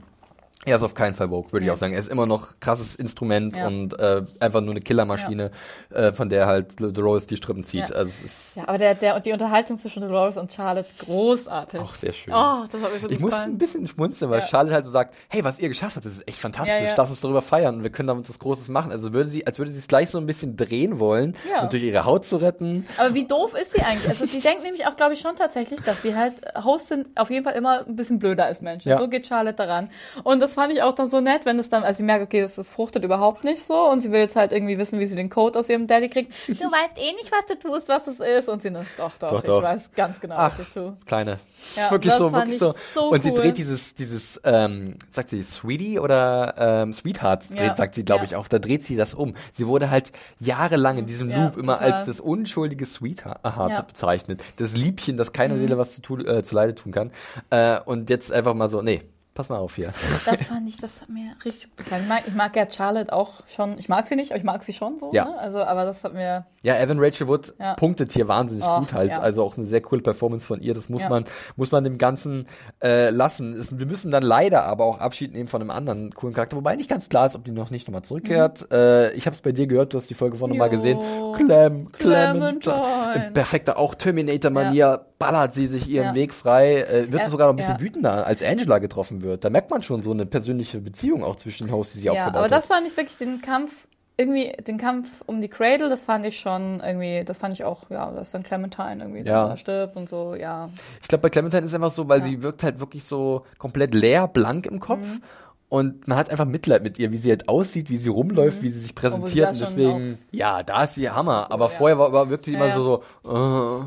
Er 0.66 0.78
ist 0.78 0.84
auf 0.84 0.94
keinen 0.96 1.14
Fall 1.14 1.30
Vogue, 1.30 1.52
würde 1.52 1.66
ich 1.66 1.68
Nee. 1.68 1.74
auch 1.74 1.78
sagen. 1.78 1.94
Er 1.94 2.00
ist 2.00 2.10
immer 2.10 2.26
noch 2.26 2.60
krasses 2.60 2.96
Instrument 2.96 3.56
Ja. 3.56 3.68
und 3.68 3.98
äh, 4.00 4.24
einfach 4.40 4.62
nur 4.62 4.72
eine 4.72 4.82
Killermaschine, 4.82 5.52
äh, 5.94 6.12
von 6.14 6.30
der 6.30 6.46
halt 6.48 6.80
Dolores 6.80 7.28
die 7.28 7.36
Strippen 7.36 7.64
zieht. 7.64 7.90
Ja. 7.90 7.96
Also 7.96 8.10
es 8.12 8.22
ist 8.24 8.56
Ja, 8.56 8.68
aber 8.68 8.78
der, 8.78 8.96
der, 8.96 9.20
die 9.20 9.32
Unterhaltung 9.34 9.78
zwischen 9.78 10.02
Dolores 10.02 10.38
und 10.38 10.52
Charlotte, 10.54 10.88
großartig. 11.00 11.80
auch 11.80 11.96
sehr 11.96 12.14
schön. 12.14 12.34
Oh, 12.34 12.64
das 12.72 12.82
hat 12.82 12.94
mir 12.94 13.00
so 13.00 13.10
ich 13.10 13.20
muss 13.20 13.34
ein 13.34 13.58
bisschen 13.58 13.88
schmunzeln, 13.88 14.32
weil 14.32 14.40
Ja. 14.40 14.46
Charlotte 14.48 14.74
halt 14.76 14.86
so 14.86 14.92
sagt, 14.92 15.14
hey, 15.30 15.44
was 15.44 15.60
ihr 15.60 15.68
geschafft 15.70 15.96
habt, 15.96 16.06
das 16.06 16.14
ist 16.14 16.28
echt 16.28 16.38
fantastisch, 16.40 16.80
Ja, 16.82 16.86
ja. 16.88 16.94
lass 16.98 17.10
uns 17.10 17.22
darüber 17.22 17.42
feiern 17.42 17.76
und 17.76 17.84
wir 17.84 17.90
können 17.92 18.08
damit 18.08 18.30
was 18.30 18.40
Großes 18.40 18.70
machen. 18.70 18.92
Also 18.92 19.14
würde 19.14 19.30
sie, 19.30 19.46
als 19.46 19.60
würde 19.60 19.72
sie 19.72 19.80
es 19.80 19.88
gleich 19.88 20.10
so 20.10 20.18
ein 20.18 20.26
bisschen 20.26 20.56
drehen 20.56 21.00
wollen 21.00 21.36
Ja. 21.50 21.64
und 21.64 21.74
durch 21.74 21.84
ihre 21.84 22.06
Haut 22.06 22.26
zu 22.26 22.38
retten. 22.38 22.86
Aber 22.98 23.14
wie 23.14 23.26
doof 23.28 23.54
ist 23.60 23.74
sie 23.74 23.82
eigentlich? 23.82 24.08
Also 24.10 24.26
die 24.26 24.40
denkt 24.40 24.64
nämlich 24.64 24.86
auch, 24.88 24.96
glaube 24.96 25.14
ich, 25.14 25.20
schon 25.20 25.36
tatsächlich, 25.36 25.82
dass 25.82 26.02
die 26.02 26.16
halt 26.16 26.36
Hosts 26.64 26.90
sind, 26.90 27.08
auf 27.18 27.30
jeden 27.30 27.44
Fall 27.44 27.54
immer 27.56 27.86
ein 27.86 27.96
bisschen 27.96 28.20
blöder 28.20 28.46
als 28.46 28.62
Menschen. 28.62 28.90
Ja. 28.90 28.98
So 28.98 29.08
geht 29.08 29.28
Charlotte 29.28 29.56
daran. 29.56 29.90
Und 30.24 30.40
das 30.42 30.53
fand 30.56 30.74
ich 30.74 30.82
auch 30.82 30.94
dann 30.96 31.10
so 31.10 31.20
nett, 31.22 31.46
wenn 31.46 31.60
es 31.60 31.70
dann, 31.70 31.84
als 31.84 31.98
sie 31.98 32.04
merkt, 32.04 32.24
okay, 32.24 32.42
das, 32.42 32.56
das 32.56 32.70
fruchtet 32.70 33.04
überhaupt 33.04 33.44
nicht 33.44 33.66
so 33.66 33.90
und 33.90 34.00
sie 34.00 34.12
will 34.12 34.20
jetzt 34.20 34.36
halt 34.36 34.52
irgendwie 34.52 34.78
wissen, 34.78 35.00
wie 35.00 35.06
sie 35.06 35.16
den 35.16 35.30
Code 35.30 35.58
aus 35.60 35.70
ihrem 35.70 35.88
Daddy 35.88 36.10
kriegt. 36.10 36.34
Du 36.48 36.72
weißt 36.72 36.98
eh 36.98 37.12
nicht, 37.14 37.32
was 37.32 37.46
du 37.48 37.56
tust, 37.60 37.90
was 37.90 38.04
das 38.06 38.20
ist. 38.20 38.48
Und 38.50 38.62
sie 38.62 38.70
nur, 38.70 38.86
doch, 38.98 39.18
doch, 39.18 39.30
Doch, 39.32 39.40
ich 39.40 39.46
doch. 39.46 39.64
weiß 39.64 39.92
ganz 39.96 40.20
genau, 40.20 40.36
Ach, 40.38 40.52
was 40.58 40.68
ich 40.68 40.74
tue. 40.74 40.96
kleine. 41.06 41.40
Ja, 41.76 41.92
wirklich 41.92 42.12
das 42.12 42.20
so, 42.20 42.32
wirklich 42.32 42.54
ich 42.54 42.60
so. 42.60 42.74
so 42.94 43.10
und 43.10 43.24
sie 43.24 43.30
cool. 43.32 43.36
dreht 43.38 43.58
dieses, 43.58 43.94
dieses, 43.96 44.40
ähm, 44.44 44.96
sagt 45.10 45.30
sie 45.30 45.42
Sweetie 45.44 46.00
oder 46.00 46.54
ähm, 46.58 46.94
Sweetheart 46.94 47.50
dreht, 47.50 47.60
Ja, 47.60 47.76
sagt 47.76 47.96
sie, 47.96 48.06
glaube 48.06 48.22
ja. 48.22 48.26
ich 48.26 48.36
auch. 48.36 48.48
Da 48.48 48.60
dreht 48.60 48.84
sie 48.84 48.96
das 48.96 49.14
um. 49.14 49.34
Sie 49.54 49.68
wurde 49.68 49.90
halt 49.90 50.12
jahrelang 50.40 50.98
in 50.98 51.06
diesem 51.06 51.30
Ja, 51.30 51.44
Loop 51.46 51.58
immer 51.58 51.76
total. 51.78 51.94
als 51.94 52.06
das 52.06 52.20
unschuldige 52.20 52.86
Sweetheart 52.86 53.40
aha, 53.44 53.70
Ja. 53.70 53.82
Mhm. 53.82 53.88
bezeichnet. 53.88 54.44
Das 54.58 54.76
Liebchen, 54.76 55.18
das 55.18 55.34
keiner 55.34 55.58
Seele 55.58 55.78
was 55.78 55.94
zu, 55.96 56.02
tun, 56.02 56.26
äh, 56.28 56.44
zu 56.44 56.56
Leide 56.56 56.76
tun 56.76 56.92
kann. 56.92 57.12
Äh, 57.50 57.80
und 57.86 58.10
jetzt 58.10 58.32
einfach 58.32 58.54
mal 58.54 58.70
so, 58.70 58.82
nee, 58.82 59.02
pass 59.34 59.50
mal 59.50 59.58
auf 59.58 59.76
hier. 59.76 59.94
Das 60.26 60.44
fand 60.46 60.70
ich, 60.70 60.78
das 60.78 61.02
hat 61.02 61.10
mir 61.10 61.32
richtig 61.44 61.70
gut 61.70 61.78
gefallen. 61.78 62.04
Ich 62.04 62.10
mag, 62.10 62.24
ich 62.28 62.34
mag 62.36 62.56
ja 62.56 62.70
Charlotte 62.70 63.12
auch 63.12 63.42
schon, 63.48 63.78
ich 63.80 63.90
mag 63.90 64.08
sie 64.08 64.16
nicht, 64.16 64.32
aber 64.32 64.38
ich 64.38 64.44
mag 64.44 64.64
sie 64.64 64.74
schon 64.74 65.00
so. 65.00 65.10
Ja. 65.14 65.26
Ne? 65.26 65.38
Also, 65.40 65.60
aber 65.64 65.86
das 65.86 66.04
hat 66.04 66.14
mir, 66.14 66.46
Ja, 66.62 66.76
Evan 66.80 67.00
Rachel 67.00 67.28
Wood 67.28 67.54
Ja. 67.60 67.74
punktet 67.74 68.12
hier 68.12 68.28
wahnsinnig 68.28 68.64
Oh, 68.68 68.80
gut 68.80 68.94
halt. 68.94 69.12
ja. 69.12 69.20
Also 69.20 69.44
auch 69.44 69.58
eine 69.58 69.66
sehr 69.66 69.82
coole 69.82 70.02
Performance 70.02 70.46
von 70.48 70.62
ihr. 70.62 70.74
Das 70.74 70.88
muss 70.90 71.02
Ja. 71.04 71.10
man, 71.10 71.26
muss 71.56 71.72
man 71.72 71.84
dem 71.84 71.98
Ganzen 71.98 72.48
äh, 72.84 73.10
lassen. 73.10 73.54
Es, 73.54 73.78
wir 73.78 73.86
müssen 73.86 74.12
dann 74.12 74.24
leider 74.24 74.64
aber 74.66 74.86
auch 74.86 75.00
Abschied 75.00 75.34
nehmen 75.34 75.48
von 75.50 75.62
einem 75.62 75.72
anderen 75.72 76.12
coolen 76.14 76.34
Charakter, 76.36 76.56
wobei 76.56 76.76
nicht 76.76 76.90
ganz 76.90 77.10
klar 77.10 77.26
ist, 77.26 77.36
ob 77.36 77.44
die 77.44 77.52
noch 77.52 77.70
nicht 77.72 77.88
nochmal 77.88 78.04
zurückkehrt. 78.04 78.72
Äh, 78.72 79.12
ich 79.14 79.26
habe 79.26 79.34
es 79.34 79.42
bei 79.42 79.52
dir 79.52 79.68
gehört, 79.68 79.94
du 79.94 79.98
hast 79.98 80.10
die 80.10 80.14
Folge 80.14 80.38
vorhin 80.38 80.58
nochmal 80.58 80.70
Mhm. 80.70 80.74
Gesehen. 80.74 81.00
Clem, 81.36 81.92
Clementine. 81.92 82.60
Clementine. 82.60 83.26
In 83.28 83.34
perfekter 83.34 83.78
auch 83.78 83.96
Terminator-Manier 83.96 85.06
ballert 85.32 85.54
sie 85.54 85.68
sich 85.68 85.88
ihren 85.90 86.08
Ja. 86.08 86.16
Weg 86.16 86.34
frei. 86.34 86.82
Äh, 86.82 87.12
wird 87.12 87.24
Ja, 87.24 87.30
sogar 87.30 87.48
noch 87.48 87.54
ein 87.54 87.58
bisschen 87.58 87.76
ja. 87.76 87.82
wütender, 87.82 88.26
als 88.26 88.42
Angela 88.44 88.80
getroffen 88.80 89.22
wird. 89.22 89.44
Da 89.44 89.50
merkt 89.50 89.70
man 89.72 89.82
schon 89.82 90.02
so 90.02 90.12
eine 90.12 90.26
persönliche 90.26 90.80
Beziehung 90.80 91.24
auch 91.24 91.36
zwischen 91.36 91.68
den 91.68 91.74
Hosts, 91.76 91.94
die 91.94 92.00
sie 92.00 92.06
ja, 92.06 92.12
aufgebaut 92.14 92.36
aber 92.36 92.44
hat. 92.46 92.52
das 92.52 92.68
fand 92.68 92.86
ich 92.88 92.96
wirklich 92.96 93.18
den 93.18 93.42
Kampf, 93.42 93.72
irgendwie, 94.18 94.52
den 94.68 94.78
Kampf 94.78 95.10
um 95.26 95.42
die 95.42 95.48
Cradle, 95.48 95.90
das 95.90 96.06
fand 96.06 96.24
ich 96.26 96.40
schon 96.40 96.80
irgendwie, 96.82 97.24
das 97.26 97.40
fand 97.40 97.54
ich 97.56 97.64
auch, 97.64 97.90
ja, 97.90 98.12
dass 98.12 98.30
dann 98.32 98.44
Clementine 98.44 99.04
irgendwie 99.04 99.24
Ja. 99.28 99.58
stirbt 99.58 99.96
und 99.96 100.08
so, 100.08 100.36
ja. 100.36 100.70
Ich 101.02 101.08
glaube, 101.08 101.24
bei 101.24 101.30
Clementine 101.30 101.62
ist 101.64 101.72
es 101.72 101.74
einfach 101.76 101.92
so, 101.92 102.08
weil 102.08 102.22
sie 102.24 102.44
wirkt 102.44 102.62
halt 102.62 102.80
wirklich 102.80 103.04
so 103.06 103.44
komplett 103.58 103.94
leer, 103.96 104.28
blank 104.28 104.68
im 104.68 104.80
Kopf. 104.80 105.06
Mhm. 105.08 105.22
Und 105.70 106.08
man 106.08 106.20
hat 106.20 106.30
einfach 106.30 106.46
Mitleid 106.46 106.84
mit 106.84 107.00
ihr, 107.00 107.12
wie 107.12 107.18
sie 107.18 107.32
halt 107.32 107.50
aussieht, 107.50 107.90
wie 107.90 107.98
sie 107.98 108.10
rumläuft, 108.10 108.62
wie 108.62 108.70
sie 108.70 108.80
sich 108.80 108.94
präsentiert. 108.94 109.50
Und 109.54 109.60
da 109.62 109.66
schon 109.66 109.76
deswegen, 109.76 110.18
ja, 110.30 110.62
da 110.62 110.84
ist 110.84 110.94
sie 110.94 111.10
Hammer. 111.10 111.48
Aber 111.52 111.66
ja. 111.66 111.70
vorher 111.70 111.98
war, 111.98 112.14
war 112.14 112.30
wirklich 112.30 112.54
Ja, 112.56 112.60
immer 112.64 112.70
ja. 112.70 112.76
so, 112.76 113.04
so 113.24 113.82
äh, 113.82 113.84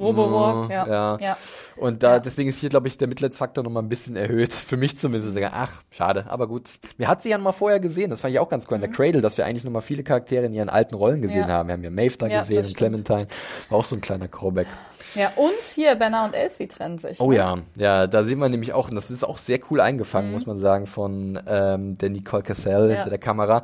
Robowalk, 0.00 0.70
ja. 0.70 0.86
ja. 0.86 1.16
ja. 1.20 1.36
Und 1.76 2.02
da, 2.02 2.14
Ja. 2.14 2.18
deswegen 2.18 2.48
ist 2.48 2.58
hier, 2.58 2.68
glaube 2.68 2.88
ich, 2.88 2.96
der 2.98 3.08
Mitleidsfaktor 3.08 3.62
nochmal 3.64 3.82
ein 3.82 3.88
bisschen 3.88 4.16
erhöht. 4.16 4.52
Für 4.68 4.76
mich 4.76 4.98
zumindest. 4.98 5.36
Ach, 5.52 5.82
schade, 5.90 6.26
aber 6.28 6.46
gut. 6.48 6.78
Wir 6.96 7.08
hat 7.08 7.22
sie 7.22 7.30
ja 7.30 7.38
mal 7.38 7.52
vorher 7.52 7.80
gesehen. 7.80 8.10
Das 8.10 8.20
fand 8.20 8.32
ich 8.34 8.40
auch 8.40 8.48
ganz 8.48 8.66
cool. 8.70 8.76
In 8.76 8.80
der 8.80 8.90
Cradle, 8.90 9.20
dass 9.20 9.36
wir 9.38 9.46
eigentlich 9.46 9.64
nochmal 9.64 9.82
viele 9.82 10.02
Charaktere 10.02 10.46
in 10.46 10.52
ihren 10.52 10.68
alten 10.68 10.94
Rollen 10.94 11.22
gesehen 11.22 11.42
Mhm. 11.44 11.48
Ja. 11.48 11.54
haben. 11.54 11.68
Wir 11.68 11.72
haben 11.74 11.84
ja 11.84 11.90
Maeve 11.90 12.16
da 12.18 12.28
gesehen 12.28 12.64
und. 12.64 12.76
Clementine. 12.76 13.26
War 13.68 13.78
auch 13.78 13.84
so 13.84 13.96
ein 13.96 14.00
kleiner 14.00 14.28
Callback. 14.28 14.66
Ja, 15.14 15.32
und 15.36 15.52
hier 15.74 15.94
Bernard 15.94 16.28
und 16.28 16.34
Elsie 16.34 16.66
trennen 16.68 16.98
sich. 16.98 17.18
Oh 17.20 17.30
ne? 17.30 17.36
ja, 17.36 17.56
ja, 17.76 18.06
da 18.06 18.24
sehen 18.24 18.38
wir 18.40 18.48
nämlich 18.50 18.74
auch, 18.74 18.88
und 18.90 18.94
das 18.94 19.10
ist 19.10 19.24
auch 19.24 19.38
sehr 19.38 19.58
cool 19.70 19.80
eingefangen, 19.80 20.28
Mhm. 20.28 20.32
muss 20.34 20.46
man 20.46 20.58
sagen, 20.58 20.86
von 20.86 21.40
ähm, 21.46 21.96
der 21.96 22.10
Nicole 22.10 22.42
Cassell 22.42 22.92
hinter 22.94 23.08
der 23.08 23.18
Kamera, 23.18 23.62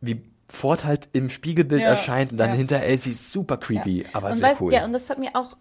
wie 0.00 0.20
Ford 0.52 0.84
halt 0.84 1.08
im 1.14 1.30
Spiegelbild 1.30 1.82
Ja, 1.82 1.88
erscheint 1.88 2.32
und 2.32 2.38
dann 2.38 2.50
ja. 2.50 2.56
hinter 2.56 2.80
Elsie 2.82 3.14
super 3.14 3.56
creepy, 3.56 4.06
aber 4.12 4.28
und 4.28 4.34
sehr 4.34 4.50
weißt, 4.50 4.60
cool. 4.60 4.72
Ja, 4.72 4.84
und 4.84 4.92
das 4.92 5.08
hat 5.08 5.18
mir 5.18 5.30
auch, 5.34 5.56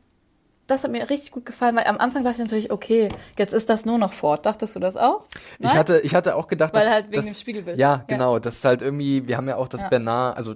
das 0.67 0.83
hat 0.83 0.91
mir 0.91 1.09
richtig 1.09 1.31
gut 1.31 1.45
gefallen, 1.45 1.75
weil 1.77 1.85
am 1.85 1.97
Anfang 1.97 2.23
dachte 2.23 2.35
ich 2.41 2.43
natürlich, 2.43 2.71
okay, 2.71 3.07
jetzt 3.37 3.53
ist 3.53 3.69
das 3.69 3.85
nur 3.85 3.97
noch 3.97 4.11
Ford. 4.11 4.45
Dachtest 4.45 4.75
du 4.75 4.79
das 4.79 4.97
auch? 4.97 5.25
ich 5.59 5.65
Nein? 5.65 5.77
hatte, 5.77 5.99
ich 6.01 6.13
hatte 6.13 6.35
auch 6.35 6.47
gedacht, 6.47 6.73
Weil 6.73 6.81
dass, 6.85 6.89
halt 6.93 7.05
wegen 7.07 7.15
dass, 7.15 7.25
dem 7.25 7.35
Spiegelbild. 7.35 7.79
Ja, 7.79 7.95
Ja. 7.95 8.03
genau, 8.07 8.37
das 8.39 8.55
ist 8.57 8.65
halt 8.65 8.81
irgendwie, 8.81 9.27
wir 9.27 9.37
haben 9.37 9.47
ja 9.47 9.55
auch 9.55 9.69
das 9.69 9.81
Ja. 9.81 9.87
Bernard, 9.89 10.35
also 10.37 10.55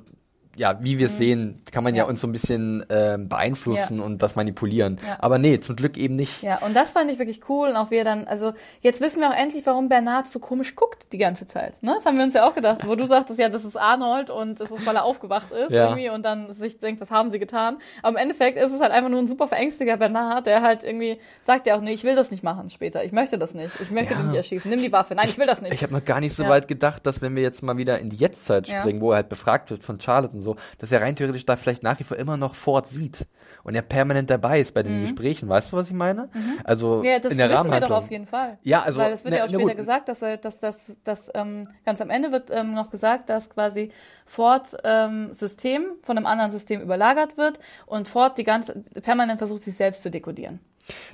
ja, 0.56 0.78
wie 0.82 1.00
wir 1.00 1.08
es 1.08 1.18
sehen, 1.18 1.62
kann 1.72 1.84
man 1.84 1.96
ja, 1.96 2.04
Ja. 2.04 2.10
uns 2.10 2.22
so 2.22 2.28
ein 2.28 2.32
bisschen 2.32 2.86
ähm, 2.90 3.28
beeinflussen 3.30 4.00
und 4.00 4.22
das 4.22 4.36
manipulieren. 4.36 4.98
Ja. 5.06 5.18
Aber 5.20 5.38
nee, 5.38 5.60
zum 5.60 5.76
Glück 5.76 5.98
eben 5.98 6.16
nicht. 6.16 6.42
Ja, 6.42 6.60
und 6.60 6.76
das 6.76 6.92
fand 6.92 7.12
ich 7.12 7.20
wirklich 7.20 7.42
cool. 7.50 7.70
Und 7.70 7.76
auch 7.76 7.92
wir 7.92 8.04
dann, 8.04 8.26
also 8.28 8.54
jetzt 8.82 9.02
wissen 9.02 9.20
wir 9.22 9.30
auch 9.30 9.36
endlich, 9.36 9.66
warum 9.66 9.90
Bernard 9.90 10.28
so 10.32 10.40
komisch 10.40 10.76
guckt 10.76 11.08
die 11.12 11.18
ganze 11.18 11.48
Zeit. 11.48 11.82
Ne? 11.84 11.94
Das 11.96 12.06
haben 12.06 12.18
wir 12.18 12.24
uns 12.24 12.34
ja 12.34 12.48
auch 12.48 12.56
gedacht, 12.56 12.88
wo 12.88 12.96
du 12.96 13.06
sagtest, 13.06 13.40
ja, 13.40 13.50
das 13.50 13.66
ist 13.66 13.76
Arnold 13.76 14.30
und 14.30 14.60
das 14.60 14.72
ist, 14.72 14.86
weil 14.86 14.96
er 14.96 15.04
aufgewacht 15.04 15.52
ist 15.52 15.72
Ja. 15.72 15.86
irgendwie 15.90 16.10
und 16.10 16.24
dann 16.24 16.54
sich 16.54 16.80
denkt, 16.80 17.02
was 17.02 17.12
haben 17.12 17.30
sie 17.32 17.40
getan? 17.40 17.78
Aber 18.02 18.12
im 18.12 18.16
Endeffekt 18.24 18.58
ist 18.58 18.72
es 18.72 18.82
halt 18.82 18.92
einfach 18.92 19.10
nur 19.10 19.20
ein 19.20 19.28
super 19.28 19.48
verängstiger 19.48 19.98
Bernard, 19.98 20.46
der 20.46 20.62
halt 20.62 20.84
irgendwie 20.84 21.20
sagt 21.46 21.68
ja 21.68 21.76
auch, 21.78 21.82
nee, 21.82 21.94
ich 21.94 22.04
will 22.04 22.16
das 22.16 22.32
nicht 22.32 22.44
machen 22.44 22.70
später. 22.70 23.04
Ich 23.04 23.12
möchte 23.12 23.38
das 23.38 23.54
nicht. 23.54 23.74
Ich 23.82 23.92
möchte 23.92 24.14
Ja. 24.14 24.20
dich 24.20 24.28
nicht 24.28 24.38
erschießen. 24.38 24.70
Nimm 24.70 24.82
die 24.82 24.92
Waffe. 24.92 25.16
Nein, 25.16 25.28
ich 25.30 25.38
will 25.38 25.48
das 25.48 25.62
nicht. 25.62 25.74
Ich 25.74 25.84
habe 25.84 25.94
noch 25.94 26.06
gar 26.06 26.20
nicht 26.20 26.34
so 26.36 26.44
Ja. 26.44 26.50
weit 26.50 26.68
gedacht, 26.68 27.06
dass 27.06 27.22
wenn 27.22 27.36
wir 27.36 27.44
jetzt 27.44 27.62
mal 27.64 27.78
wieder 27.78 28.00
in 28.00 28.10
die 28.10 28.18
Jetztzeit 28.18 28.68
Ja. 28.68 28.80
springen, 28.80 29.02
wo 29.02 29.12
er 29.12 29.18
halt 29.18 29.30
befragt 29.30 29.70
wird 29.72 29.84
von 29.84 30.00
Charlotte 30.00 30.34
und 30.36 30.42
so, 30.46 30.56
dass 30.78 30.92
er 30.92 31.02
rein 31.02 31.16
theoretisch 31.16 31.46
da 31.46 31.58
vielleicht 31.58 31.84
nach 31.84 32.00
wie 32.00 32.04
vor 32.06 32.18
immer 32.18 32.38
noch 32.38 32.56
Ford 32.56 32.88
sieht 32.88 33.26
und 33.64 33.76
er 33.76 33.82
permanent 33.82 34.30
dabei 34.30 34.62
ist 34.62 34.74
bei 34.74 34.84
den 34.84 35.02
Gesprächen. 35.02 35.50
Weißt 35.50 35.74
du, 35.74 35.78
was 35.78 35.88
ich 35.88 35.94
meine? 35.94 36.30
Also 36.64 37.00
Mhm. 37.00 37.04
ja, 37.04 37.20
das 37.20 37.32
in 37.32 37.38
der 37.38 37.50
wissen 37.50 37.72
wir 37.72 37.80
doch 37.82 37.92
auf 37.92 38.12
jeden 38.12 38.28
Fall. 38.28 38.58
Ja, 38.64 38.84
also, 38.84 39.02
Weil 39.02 39.12
es 39.14 39.24
wird 39.24 39.34
ne, 39.34 39.40
ja 39.40 39.46
auch 39.46 39.50
na 39.52 39.60
später 39.60 39.76
gesagt, 39.76 40.08
dass, 40.08 40.22
er, 40.22 40.38
dass 40.38 40.60
das 40.60 41.00
dass, 41.04 41.32
ähm, 41.34 41.68
ganz 41.86 42.00
am 42.02 42.10
Ende 42.10 42.32
wird 42.32 42.50
ähm, 42.52 42.74
noch 42.74 42.90
gesagt, 42.90 43.30
dass 43.30 43.50
quasi 43.50 43.92
Ford 44.26 44.68
ähm, 44.84 45.34
System 45.34 45.88
von 46.02 46.18
einem 46.18 46.26
anderen 46.26 46.52
System 46.52 46.82
überlagert 46.82 47.38
wird 47.38 47.60
und 47.86 48.08
Ford 48.08 48.38
die 48.38 48.44
ganze 48.44 48.84
permanent 49.02 49.40
versucht, 49.40 49.64
sich 49.64 49.76
selbst 49.76 50.02
zu 50.04 50.10
dekodieren. 50.12 50.60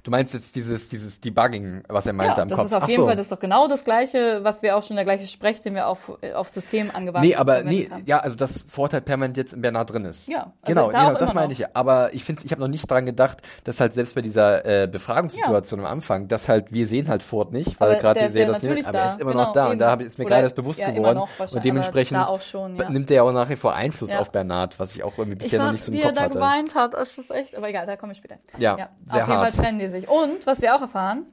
Du 0.04 0.12
meinst 0.12 0.34
jetzt 0.34 0.56
dieses, 0.56 0.90
dieses 0.90 1.20
Debugging, 1.20 1.84
was 1.88 2.06
er 2.06 2.14
meinte 2.14 2.38
ja, 2.38 2.42
am 2.44 2.50
das 2.50 2.58
Kopf. 2.58 2.68
ist 2.68 2.74
auf 2.74 2.84
Ach 2.84 2.88
jeden 2.90 3.02
so. 3.02 3.06
Fall 3.08 3.16
das 3.16 3.26
ist 3.26 3.32
doch 3.32 3.40
genau 3.40 3.68
das 3.68 3.84
gleiche, 3.86 4.44
was 4.44 4.62
wir 4.62 4.76
auch 4.76 4.84
schon 4.84 4.96
der 4.98 5.06
gleiche 5.06 5.28
Sprech, 5.28 5.62
den 5.62 5.76
wir 5.76 5.88
auf, 5.88 6.12
auf 6.34 6.50
System 6.50 6.92
angewandt 6.94 7.26
Nee, 7.26 7.36
aber 7.36 7.64
nee, 7.64 7.88
haben. 7.90 8.04
ja, 8.06 8.20
also 8.20 8.36
das 8.36 8.66
Vorteil 8.68 9.02
permanent 9.02 9.38
jetzt 9.38 9.54
in 9.54 9.62
Bernard 9.62 9.92
drin 9.92 10.06
ist. 10.06 10.28
Ja, 10.28 10.40
also 10.44 10.54
genau, 10.66 10.92
da 10.92 11.08
genau, 11.08 11.20
das 11.20 11.34
meine 11.34 11.48
noch. 11.48 11.52
ich 11.54 11.60
ja. 11.60 11.68
Aber 11.74 12.14
ich 12.14 12.24
finde, 12.24 12.42
ich 12.46 12.52
habe 12.52 12.62
noch 12.62 12.68
nicht 12.68 12.90
dran 12.90 13.06
gedacht, 13.06 13.38
dass 13.64 13.80
halt 13.80 13.94
selbst 13.94 14.16
bei 14.16 14.22
dieser 14.22 14.66
äh, 14.66 14.88
Befragungssituation 14.88 15.80
am 15.80 15.86
Anfang, 15.86 16.28
dass 16.28 16.50
halt 16.50 16.72
wir 16.74 16.88
sehen 16.88 17.08
halt 17.08 17.24
Ford 17.24 17.52
nicht, 17.52 17.80
weil 17.80 17.98
gerade 18.00 18.20
Serie 18.30 18.42
ja 18.42 18.48
das 18.54 18.62
nimmt, 18.62 18.76
natürlich 18.76 18.88
aber 18.88 18.98
er 18.98 19.06
da. 19.06 19.12
ist 19.12 19.20
immer 19.22 19.32
Genau, 19.32 19.44
noch 19.44 19.52
da 19.54 19.66
und 19.66 19.72
eben. 19.72 19.80
da 19.80 19.92
hab 19.92 20.02
ich- 20.02 20.08
ist 20.08 20.18
mir 20.18 20.26
gerade 20.26 20.44
das 20.44 20.54
bewusst 20.54 20.80
ja, 20.80 20.92
geworden 20.92 21.22
und 21.54 21.64
dementsprechend 21.64 22.18
da 22.18 22.40
schon, 22.40 22.76
ja. 22.78 22.90
nimmt 22.90 23.10
er 23.10 23.16
ja 23.18 23.24
auch 23.24 23.32
nach 23.32 23.50
wie 23.50 23.56
vor 23.56 23.74
Einfluss 23.74 24.12
Ja. 24.12 24.20
auf 24.20 24.32
Bernard, 24.32 24.80
was 24.80 24.96
ich 24.96 25.04
auch 25.04 25.18
irgendwie 25.18 25.38
bisher 25.38 25.64
noch 25.64 25.72
nicht 25.72 25.84
so 25.84 25.92
im 25.92 25.98
wie 25.98 26.02
er 26.02 26.08
Kopf 26.10 26.16
da 26.18 26.24
hatte. 26.24 26.34
geweint 26.34 26.76
hat, 26.76 26.94
das 26.94 27.18
ist 27.18 27.32
echt, 27.32 27.56
aber 27.56 27.70
egal, 27.70 27.86
da 27.86 27.96
komme 27.96 28.12
ich 28.14 28.18
später. 28.18 28.36
Ja, 28.58 28.78
ja. 28.78 28.90
sehr 29.06 29.28
hart. 29.28 29.54
Trennen 29.62 29.80
die 29.80 29.88
sich. 29.90 30.10
Und, 30.10 30.46
was 30.46 30.62
wir 30.62 30.76
auch 30.76 30.82
erfahren, 30.82 31.26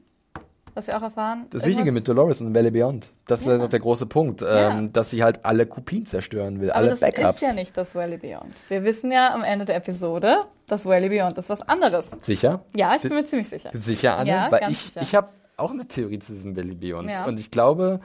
was 0.74 0.86
wir 0.86 0.96
auch 0.96 1.02
erfahren. 1.02 1.46
Das 1.50 1.64
Wichtige 1.64 1.90
mit 1.90 2.06
Dolores 2.06 2.40
und 2.40 2.54
Valley 2.54 2.70
Beyond, 2.70 3.10
das 3.26 3.40
ist 3.40 3.46
Ja. 3.46 3.52
ja 3.52 3.58
noch 3.58 3.68
der 3.68 3.80
große 3.80 4.06
Punkt, 4.06 4.42
Ja. 4.42 4.70
ähm, 4.78 4.92
dass 4.92 5.10
sie 5.10 5.24
halt 5.24 5.44
alle 5.44 5.66
Kopien 5.66 6.06
zerstören 6.06 6.60
will, 6.60 6.70
aber 6.70 6.78
alle 6.78 6.90
das 6.90 7.00
Backups. 7.00 7.36
ist 7.36 7.40
ja 7.42 7.52
nicht 7.52 7.76
das 7.76 7.94
Valley 7.94 8.16
Beyond. 8.18 8.54
Wir 8.68 8.84
wissen 8.84 9.10
ja 9.10 9.34
am 9.34 9.42
Ende 9.42 9.64
der 9.64 9.76
Episode, 9.76 10.40
das 10.68 10.84
Valley 10.86 11.08
Beyond 11.08 11.36
ist 11.38 11.48
was 11.50 11.62
anderes. 11.62 12.06
Sicher? 12.20 12.60
Ja, 12.76 12.94
ich 12.94 13.02
bin 13.02 13.14
mir 13.14 13.24
ziemlich 13.24 13.48
sicher. 13.48 13.70
Sicher, 13.74 14.18
Anne? 14.18 14.30
Ja, 14.30 14.52
Weil 14.52 14.70
ich, 14.70 14.78
sicher. 14.78 15.02
ich 15.02 15.14
habe 15.16 15.28
auch 15.56 15.72
eine 15.72 15.86
Theorie 15.88 16.20
zu 16.20 16.32
diesem 16.32 16.56
Valley 16.56 16.74
Beyond. 16.76 17.10
Ja. 17.10 17.24
Und 17.24 17.40
ich 17.40 17.50
glaube, 17.50 17.98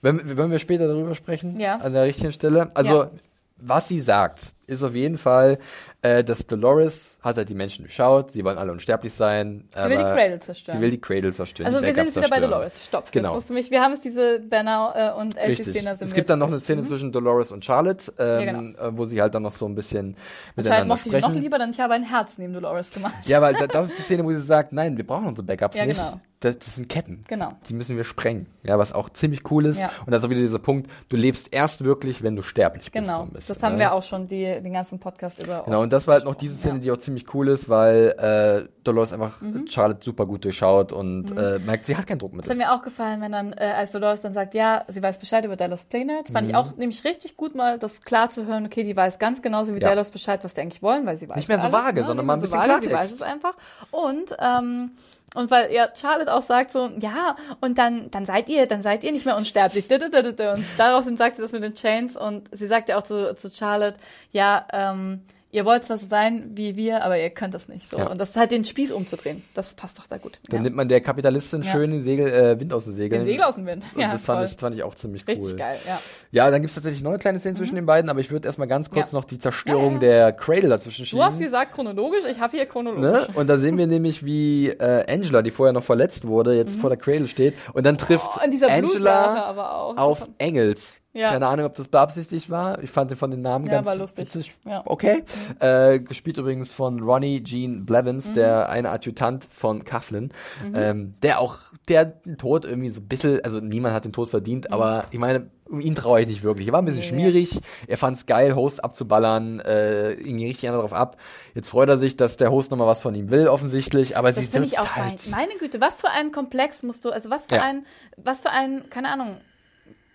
wenn, 0.00 0.36
wollen 0.36 0.50
wir 0.52 0.60
später 0.60 0.86
darüber 0.86 1.14
sprechen? 1.16 1.58
Ja. 1.58 1.76
An 1.76 1.92
der 1.92 2.04
richtigen 2.04 2.30
Stelle. 2.32 2.70
Also, 2.74 3.02
Ja. 3.04 3.10
was 3.56 3.88
sie 3.88 3.98
sagt, 4.00 4.52
ist 4.72 4.82
auf 4.82 4.94
jeden 4.94 5.16
Fall, 5.18 5.58
äh, 6.02 6.24
dass 6.24 6.46
Dolores 6.46 7.16
hat 7.22 7.36
halt 7.36 7.48
die 7.48 7.54
Menschen 7.54 7.84
durchschaut, 7.84 8.32
sie 8.32 8.44
wollen 8.44 8.58
alle 8.58 8.72
unsterblich 8.72 9.12
sein. 9.12 9.68
Sie 9.74 9.82
will 9.90 9.96
die 9.98 10.02
Cradle 10.02 10.40
zerstören. 10.40 10.76
Sie 10.78 10.82
will 10.82 10.90
die 10.90 11.00
Cradle 11.00 11.32
zerstören. 11.32 11.66
Also 11.66 11.80
wir 11.80 11.94
sind 11.94 12.06
jetzt 12.06 12.16
wieder 12.16 12.28
bei. 12.28 12.40
Dolores. 12.40 12.84
Stopp. 12.86 13.12
Genau. 13.12 13.36
Jetzt 13.36 13.50
mich, 13.50 13.70
wir 13.70 13.80
haben 13.80 13.92
jetzt 13.92 14.04
diese 14.04 14.40
Bernau 14.40 14.92
äh, 14.94 15.12
und. 15.12 15.36
Elsie-Szene. 15.36 15.96
Es 16.00 16.12
gibt 16.14 16.28
dann 16.30 16.38
noch 16.38 16.48
eine. 16.48 16.60
Szene 16.60 16.82
Mhm. 16.82 16.86
zwischen 16.86 17.12
Dolores 17.12 17.52
und 17.52 17.64
Charlotte, 17.64 18.12
ähm, 18.18 18.26
Ja, 18.46 18.52
genau. 18.52 18.78
äh, 18.88 18.96
wo 18.96 19.04
sie 19.04 19.20
halt 19.20 19.34
dann 19.34 19.42
noch 19.42 19.52
so 19.52 19.66
ein 19.66 19.74
bisschen 19.74 20.16
Anscheinend 20.16 20.56
miteinander 20.56 20.84
mochte 20.86 21.00
ich 21.00 21.06
ihn 21.14 21.18
sprechen. 21.20 21.34
noch 21.34 21.40
lieber, 21.42 21.58
denn 21.58 21.70
ich 21.70 21.80
habe 21.80 21.94
ein 21.94 22.04
Herz 22.04 22.38
neben 22.38 22.52
Dolores 22.52 22.90
gemacht. 22.92 23.14
Ja, 23.24 23.40
weil 23.42 23.54
da, 23.54 23.66
das 23.66 23.88
ist 23.90 23.98
die 23.98 24.02
Szene, 24.02 24.24
wo 24.24 24.30
sie 24.32 24.40
sagt, 24.40 24.72
nein, 24.72 24.96
wir 24.96 25.06
brauchen 25.06 25.26
unsere 25.26 25.46
Backups 25.46 25.76
Ja, 25.76 25.86
nicht. 25.86 25.98
genau. 26.00 26.20
Das, 26.44 26.58
das 26.58 26.74
sind 26.74 26.88
Ketten. 26.88 27.22
Genau. 27.28 27.48
Die 27.68 27.74
müssen 27.74 27.96
wir 27.96 28.04
sprengen. 28.04 28.46
Ja, 28.62 28.78
was 28.78 28.92
auch 28.92 29.08
ziemlich 29.10 29.50
cool 29.50 29.66
ist. 29.66 29.80
Ja. 29.80 29.90
Und 30.04 30.12
das 30.12 30.20
ist 30.22 30.26
auch 30.26 30.30
wieder 30.30 30.40
dieser 30.40 30.58
Punkt, 30.58 30.90
du 31.08 31.16
lebst 31.16 31.48
erst 31.52 31.84
wirklich, 31.84 32.22
wenn 32.22 32.36
du 32.36 32.42
sterblich 32.42 32.90
bist. 32.90 33.06
Genau. 33.06 33.24
So 33.26 33.32
bisschen, 33.32 33.54
das 33.54 33.62
haben 33.62 33.74
ne? 33.74 33.80
wir 33.80 33.92
auch 33.92 34.02
schon. 34.02 34.26
Die, 34.26 34.44
den 34.44 34.72
ganzen 34.72 34.98
Podcast 34.98 35.42
über. 35.42 35.62
Genau, 35.64 35.82
und 35.82 35.92
das 35.92 36.06
war 36.06 36.14
halt 36.14 36.24
noch 36.24 36.34
diese 36.34 36.54
Szene, 36.56 36.74
ja. 36.74 36.80
die 36.80 36.90
auch 36.92 36.96
ziemlich 36.98 37.32
cool 37.34 37.48
ist, 37.48 37.68
weil 37.68 38.14
äh, 38.18 38.68
Dolores 38.84 39.12
einfach 39.12 39.40
Mhm. 39.40 39.66
Charlotte 39.68 40.04
super 40.04 40.26
gut 40.26 40.44
durchschaut 40.44 40.92
und 40.92 41.30
äh, 41.36 41.58
merkt, 41.60 41.84
sie 41.84 41.96
hat 41.96 42.06
keinen 42.06 42.18
Druck 42.18 42.32
mit. 42.32 42.44
Das 42.44 42.50
hat 42.50 42.56
mir 42.58 42.72
auch 42.72 42.82
gefallen, 42.82 43.20
wenn 43.20 43.32
dann, 43.32 43.52
äh, 43.52 43.72
als 43.76 43.92
Dolores 43.92 44.22
dann 44.22 44.32
sagt, 44.32 44.54
ja, 44.54 44.84
sie 44.88 45.02
weiß 45.02 45.18
Bescheid 45.18 45.44
über 45.44 45.56
Dallas 45.56 45.84
Planet. 45.84 46.28
Fand 46.28 46.44
Mhm. 46.46 46.50
ich 46.50 46.56
auch 46.56 46.76
nämlich 46.76 47.04
richtig 47.04 47.36
gut, 47.36 47.54
mal 47.54 47.78
das 47.78 48.00
klar 48.02 48.28
zu 48.28 48.46
hören, 48.46 48.66
okay, 48.66 48.84
die 48.84 48.96
weiß 48.96 49.18
ganz 49.18 49.42
genauso 49.42 49.74
wie 49.74 49.80
Ja. 49.80 49.88
Dallas 49.90 50.10
Bescheid, 50.10 50.42
was 50.44 50.54
die 50.54 50.60
eigentlich 50.60 50.82
wollen, 50.82 51.06
weil 51.06 51.16
sie 51.16 51.28
weiß 51.28 51.36
Nicht 51.36 51.48
mehr 51.48 51.58
so 51.58 51.64
alles, 51.66 51.72
vage, 51.74 52.00
ne? 52.00 52.06
sondern 52.06 52.26
mal 52.26 52.34
ein 52.34 52.40
so 52.40 52.46
bisschen 52.46 52.58
vage, 52.60 52.80
Sie 52.80 52.92
weiß 52.92 53.12
es 53.12 53.22
einfach. 53.22 53.54
Und, 53.90 54.36
ähm, 54.40 54.92
und 55.34 55.50
weil 55.50 55.72
ja 55.72 55.88
Charlotte 55.94 56.32
auch 56.32 56.42
sagt 56.42 56.72
so, 56.72 56.90
ja, 57.00 57.36
und 57.60 57.78
dann, 57.78 58.10
dann 58.10 58.24
seid 58.26 58.48
ihr, 58.48 58.66
dann 58.66 58.82
seid 58.82 59.02
ihr 59.02 59.12
nicht 59.12 59.24
mehr 59.24 59.36
unsterblich. 59.36 59.90
Und 59.90 60.64
daraufhin 60.76 61.16
sagt 61.16 61.36
sie 61.36 61.42
das 61.42 61.52
mit 61.52 61.62
den 61.62 61.74
Chains 61.74 62.16
und 62.16 62.48
sie 62.52 62.66
sagt 62.66 62.88
ja 62.88 62.98
auch 62.98 63.02
zu, 63.02 63.34
zu 63.34 63.50
Charlotte, 63.50 63.98
ja, 64.30 64.66
ähm, 64.72 65.22
ihr 65.52 65.64
wollt 65.64 65.84
so 65.84 65.94
sein 65.96 66.50
wie 66.54 66.74
wir, 66.76 67.04
aber 67.04 67.18
ihr 67.18 67.30
könnt 67.30 67.54
das 67.54 67.68
nicht 67.68 67.88
so. 67.90 67.98
Ja. 67.98 68.08
Und 68.10 68.18
das 68.18 68.30
ist 68.30 68.36
halt 68.36 68.50
den 68.50 68.64
Spieß 68.64 68.90
umzudrehen. 68.90 69.44
Das 69.54 69.74
passt 69.74 69.98
doch 69.98 70.06
da 70.08 70.16
gut. 70.18 70.40
Dann 70.48 70.56
ja. 70.58 70.62
nimmt 70.64 70.74
man 70.76 70.88
der 70.88 71.00
Kapitalistin 71.02 71.62
schön 71.62 71.90
den 71.92 72.02
Segel, 72.02 72.26
äh, 72.28 72.58
Wind 72.58 72.72
aus 72.72 72.86
den 72.86 72.94
Segeln. 72.94 73.22
Den 73.22 73.26
Segel 73.32 73.44
aus 73.44 73.54
dem 73.54 73.66
Wind. 73.66 73.84
Und 73.94 74.00
Ja, 74.00 74.10
das 74.10 74.24
fand 74.24 74.40
voll. 74.40 74.46
ich, 74.50 74.56
fand 74.58 74.74
ich 74.74 74.82
auch 74.82 74.94
ziemlich 74.94 75.26
Richtig 75.28 75.44
cool. 75.52 75.56
geil, 75.56 75.76
ja. 75.86 76.00
Ja, 76.32 76.50
dann 76.50 76.62
gibt's 76.62 76.74
tatsächlich 76.74 77.02
noch 77.02 77.10
eine 77.10 77.18
kleine 77.18 77.38
Szene 77.38 77.54
zwischen 77.54 77.74
den 77.76 77.86
beiden, 77.86 78.10
aber 78.10 78.20
ich 78.20 78.30
würde 78.30 78.48
erstmal 78.48 78.66
ganz 78.66 78.90
kurz 78.90 79.12
noch 79.12 79.24
die 79.24 79.38
Zerstörung 79.38 80.00
der 80.00 80.32
Cradle 80.32 80.68
dazwischen 80.70 81.02
Du 81.02 81.06
schieben. 81.06 81.24
hast 81.24 81.38
gesagt 81.38 81.72
chronologisch, 81.74 82.24
ich 82.30 82.40
habe 82.40 82.56
hier 82.56 82.66
chronologisch. 82.66 83.28
Ne? 83.28 83.34
Und 83.34 83.46
da 83.48 83.58
sehen 83.58 83.76
wir 83.78 83.86
nämlich, 83.86 84.24
wie 84.24 84.68
äh, 84.68 85.04
Angela, 85.12 85.42
die 85.42 85.50
vorher 85.50 85.72
noch 85.74 85.84
verletzt 85.84 86.26
wurde, 86.26 86.54
jetzt 86.54 86.80
vor 86.80 86.90
der 86.90 86.98
Cradle 86.98 87.26
steht 87.28 87.54
und 87.74 87.84
dann 87.86 87.98
trifft 87.98 88.26
Mhm. 88.42 88.58
Oh, 88.62 88.66
Angela 88.66 89.44
aber 89.44 89.74
auch. 89.76 89.96
auf 89.98 90.20
Das- 90.20 90.28
Engels. 90.38 90.96
Ja. 91.14 91.30
Keine 91.32 91.46
Ahnung, 91.46 91.66
ob 91.66 91.74
das 91.74 91.88
beabsichtigt 91.88 92.48
war. 92.48 92.82
Ich 92.82 92.90
fand 92.90 93.10
den 93.10 93.18
von 93.18 93.30
den 93.30 93.42
Namen 93.42 93.66
Ja, 93.66 93.72
ganz 93.72 93.86
war 93.86 93.96
lustig. 93.96 94.24
witzig. 94.34 94.54
Ja. 94.64 94.82
Okay. 94.86 95.22
Äh, 95.60 95.98
gespielt 96.00 96.38
übrigens 96.38 96.72
von 96.72 97.00
Ronnie 97.02 97.40
Gene 97.42 97.82
Blevins, 97.84 98.28
Mhm. 98.28 98.34
der 98.34 98.68
eine 98.70 98.88
Adjutant 98.90 99.46
von 99.50 99.84
Coughlin, 99.84 100.30
ähm, 100.74 101.14
der 101.22 101.38
auch, 101.40 101.56
der 101.88 102.06
den 102.06 102.38
Tod 102.38 102.64
irgendwie 102.64 102.88
so 102.88 103.00
ein 103.00 103.08
bisschen, 103.08 103.44
also 103.44 103.60
niemand 103.60 103.94
hat 103.94 104.06
den 104.06 104.12
Tod 104.14 104.30
verdient, 104.30 104.72
aber 104.72 105.04
ich 105.10 105.18
meine, 105.18 105.50
um 105.68 105.80
ihn 105.82 105.94
traue 105.94 106.22
ich 106.22 106.26
nicht 106.28 106.42
wirklich. 106.42 106.66
Er 106.68 106.72
war 106.72 106.80
ein 106.82 106.86
bisschen 106.86 107.00
Mhm. 107.02 107.16
Nee. 107.18 107.30
schmierig, 107.30 107.60
er 107.86 107.98
fand 107.98 108.16
es 108.16 108.24
geil, 108.26 108.54
Host 108.54 108.82
abzuballern, 108.82 109.60
äh, 109.60 110.12
ihn 110.14 110.38
ging 110.38 110.46
richtig 110.46 110.68
einer 110.70 110.78
drauf 110.80 110.94
ab. 110.94 111.18
Jetzt 111.54 111.68
freut 111.68 111.88
er 111.90 111.98
sich, 111.98 112.16
dass 112.16 112.38
der 112.38 112.50
Host 112.50 112.70
nochmal 112.70 112.86
was 112.88 113.00
von 113.00 113.14
ihm 113.14 113.30
will, 113.30 113.48
offensichtlich, 113.48 114.16
aber 114.16 114.32
sie 114.32 114.40
Das 114.40 114.48
finde 114.50 114.68
sitzt 114.68 114.80
ich 114.80 114.86
auch 114.86 114.96
halt. 114.96 115.20
mein, 115.30 115.46
meine 115.48 115.58
Güte, 115.58 115.78
was 115.80 116.00
für 116.00 116.08
ein 116.10 116.32
Komplex 116.32 116.82
musst 116.82 117.04
du, 117.04 117.10
also 117.10 117.28
was 117.28 117.46
für 117.46 117.60
ein, 117.60 117.84
was 118.16 118.40
für 118.42 118.50
ein, 118.50 118.88
keine 118.90 119.10
Ahnung, 119.10 119.36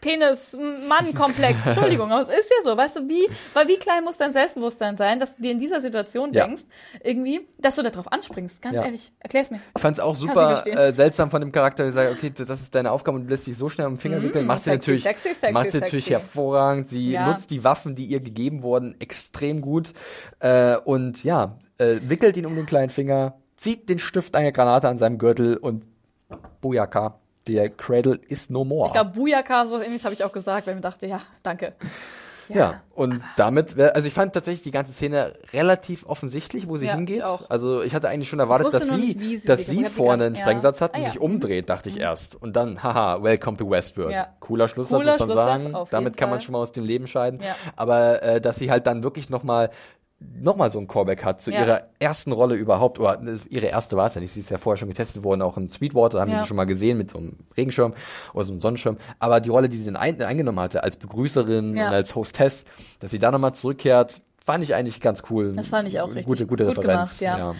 Penis-Mann-Komplex. 0.02 1.60
Entschuldigung, 1.66 2.12
aber 2.12 2.22
es 2.22 2.30
ist 2.30 2.52
ja 2.52 2.70
so, 2.70 2.78
weißt 2.78 2.98
du, 2.98 3.10
wie, 3.10 3.28
weil 3.54 3.68
wie 3.68 3.78
klein 3.78 4.04
muss 4.04 4.18
dein 4.18 4.32
Selbstbewusstsein 4.34 4.98
sein, 4.98 5.20
dass 5.20 5.36
du 5.36 5.42
dir 5.42 5.52
in 5.52 5.60
dieser 5.60 5.82
Situation 5.82 6.34
Ja. 6.34 6.46
denkst, 6.46 6.64
irgendwie, 7.04 7.48
dass 7.60 7.76
du 7.76 7.84
da 7.84 7.90
drauf 7.90 8.12
anspringst. 8.12 8.62
Ganz 8.62 8.76
Ja. 8.76 8.84
ehrlich, 8.86 9.12
erklär's 9.20 9.52
mir. 9.52 9.60
Ich 9.76 9.82
fand 9.82 9.96
es 9.98 10.00
auch 10.00 10.16
super 10.16 10.66
äh, 10.66 10.94
seltsam 10.94 11.32
von 11.32 11.42
dem 11.42 11.52
Charakter, 11.52 11.84
der 11.84 11.92
sagt, 11.94 12.12
okay, 12.12 12.32
das 12.36 12.50
ist 12.50 12.74
deine 12.76 12.92
Aufgabe 12.92 13.18
und 13.18 13.26
du 13.26 13.30
lässt 13.30 13.48
dich 13.48 13.58
so 13.58 13.70
schnell 13.70 13.88
den 13.88 13.98
Finger 13.98 14.22
wickeln. 14.22 14.46
Macht 14.46 14.60
sie 14.64 14.72
sexy, 14.72 14.78
natürlich, 14.92 15.04
sexy, 15.04 15.34
sexy, 15.34 15.52
macht 15.54 15.72
sie 15.72 15.80
natürlich 15.80 16.10
hervorragend. 16.10 16.90
Sie 16.90 17.12
Ja. 17.12 17.28
nutzt 17.28 17.50
die 17.50 17.64
Waffen, 17.64 17.96
die 17.96 18.06
ihr 18.06 18.20
gegeben 18.20 18.64
wurden, 18.64 18.96
extrem 19.00 19.62
gut. 19.62 19.94
Äh, 20.40 20.78
und 20.78 21.24
ja, 21.24 21.58
äh, 21.78 21.98
wickelt 22.04 22.38
ihn 22.38 22.46
um 22.46 22.56
den 22.56 22.66
kleinen 22.66 22.90
Finger, 22.90 23.38
zieht 23.56 23.90
den 23.90 24.00
Stift 24.00 24.36
einer 24.36 24.52
Granate 24.52 24.88
an 24.88 24.98
seinem 24.98 25.18
Gürtel 25.18 25.58
und 25.58 25.86
Bujaka. 26.62 27.20
Der 27.48 27.70
Cradle 27.70 28.20
is 28.28 28.50
no 28.50 28.64
more. 28.64 28.88
Ich 28.88 28.94
glaube, 28.94 29.12
Bujaka, 29.12 29.66
sowas 29.66 29.82
ähnliches 29.84 30.04
habe 30.06 30.14
ich 30.14 30.24
auch 30.24 30.32
gesagt, 30.34 30.68
weil 30.68 30.74
ich 30.74 30.78
mir 30.78 30.82
dachte, 30.82 31.08
ja, 31.08 31.22
danke. 31.44 31.74
Ja, 32.50 32.82
und 32.96 33.22
damit, 33.36 33.76
wär, 33.76 33.94
also 33.98 34.08
ich 34.08 34.14
fand 34.14 34.32
tatsächlich 34.32 34.62
die 34.64 34.72
ganze 34.72 34.94
Szene 34.94 35.34
relativ 35.52 36.06
offensichtlich, 36.08 36.70
wo 36.70 36.78
sie 36.78 36.86
Ja, 36.86 36.96
hingeht. 36.96 37.18
ich. 37.18 37.52
Also 37.52 37.82
ich 37.82 37.94
hatte 37.94 38.08
eigentlich 38.08 38.30
schon 38.30 38.40
erwartet, 38.40 38.74
dass 38.74 38.88
sie, 38.88 38.96
nicht, 38.96 39.42
sie 39.42 39.46
dass 39.46 39.66
sie 39.68 39.84
vorne 39.84 40.24
einen 40.28 40.36
ja. 40.36 40.42
Sprengsatz 40.44 40.80
hat 40.80 40.94
und 40.94 41.02
Ah, 41.02 41.04
ja. 41.04 41.10
sich 41.12 41.20
umdreht, 41.20 41.70
dachte 41.70 41.90
ich 41.90 42.00
erst. 42.00 42.42
Und 42.42 42.56
dann, 42.56 42.82
haha, 42.84 43.22
welcome 43.22 43.58
to 43.58 43.70
Westworld. 43.70 44.12
Ja. 44.14 44.28
Cooler 44.40 44.70
Schlusssatz, 44.70 44.98
Cooler 45.02 45.12
muss 45.12 45.20
man 45.20 45.30
Schlusssatz, 45.30 45.64
sagen. 45.74 45.88
Damit 45.92 46.16
kann 46.16 46.30
man 46.30 46.40
Fall. 46.40 46.46
schon 46.46 46.54
mal 46.54 46.60
aus 46.60 46.72
dem 46.72 46.86
Leben 46.86 47.08
scheiden. 47.08 47.42
Ja. 47.42 47.54
Aber 47.76 48.24
äh, 48.24 48.40
dass 48.40 48.56
sie 48.56 48.72
halt 48.72 48.88
dann 48.88 49.04
wirklich 49.04 49.30
nochmal 49.30 49.70
noch 50.20 50.56
mal 50.56 50.72
so 50.72 50.80
ein 50.80 50.88
Callback 50.88 51.24
hat 51.24 51.42
zu 51.42 51.52
Ja. 51.52 51.60
ihrer 51.62 51.82
ersten 52.00 52.32
Rolle 52.32 52.56
überhaupt, 52.56 53.00
oder 53.00 53.20
ne, 53.20 53.40
ihre 53.50 53.68
erste 53.68 53.98
war 53.98 54.08
es 54.08 54.16
ja 54.16 54.22
nicht, 54.22 54.32
sie 54.34 54.40
ist 54.40 54.50
ja 54.50 54.58
vorher 54.58 54.78
schon 54.78 54.88
getestet 54.90 55.24
worden, 55.24 55.42
auch 55.44 55.58
in 55.58 55.70
Sweetwater, 55.70 56.20
haben 56.20 56.30
wir 56.32 56.38
Ja. 56.38 56.42
sie 56.42 56.48
schon 56.48 56.58
mal 56.58 56.66
gesehen 56.66 56.98
mit 56.98 57.12
so 57.12 57.20
einem 57.20 57.38
Regenschirm 57.56 57.94
oder 58.34 58.44
so 58.44 58.52
einem 58.54 58.60
Sonnenschirm, 58.60 58.98
aber 59.20 59.40
die 59.42 59.50
Rolle, 59.50 59.70
die 59.70 59.78
sie 59.78 59.96
ein, 59.96 60.22
eingenommen 60.22 60.60
hatte, 60.60 60.84
als 60.84 60.98
Begrüßerin 60.98 61.76
Ja. 61.78 61.88
und 61.90 61.94
als 61.94 62.16
Hostess, 62.16 62.66
dass 63.00 63.12
sie 63.12 63.20
da 63.20 63.30
nochmal 63.32 63.54
zurückkehrt, 63.54 64.22
fand 64.44 64.64
ich 64.64 64.74
eigentlich 64.74 65.02
ganz 65.02 65.24
cool. 65.30 65.54
Das 65.54 65.68
fand 65.70 65.88
ich 65.88 66.00
auch 66.00 66.08
richtig 66.08 66.26
Gute, 66.26 66.48
gute 66.48 66.66
gut 66.66 66.78
Referenz. 66.78 67.20
gemacht, 67.20 67.22
ja. 67.40 67.56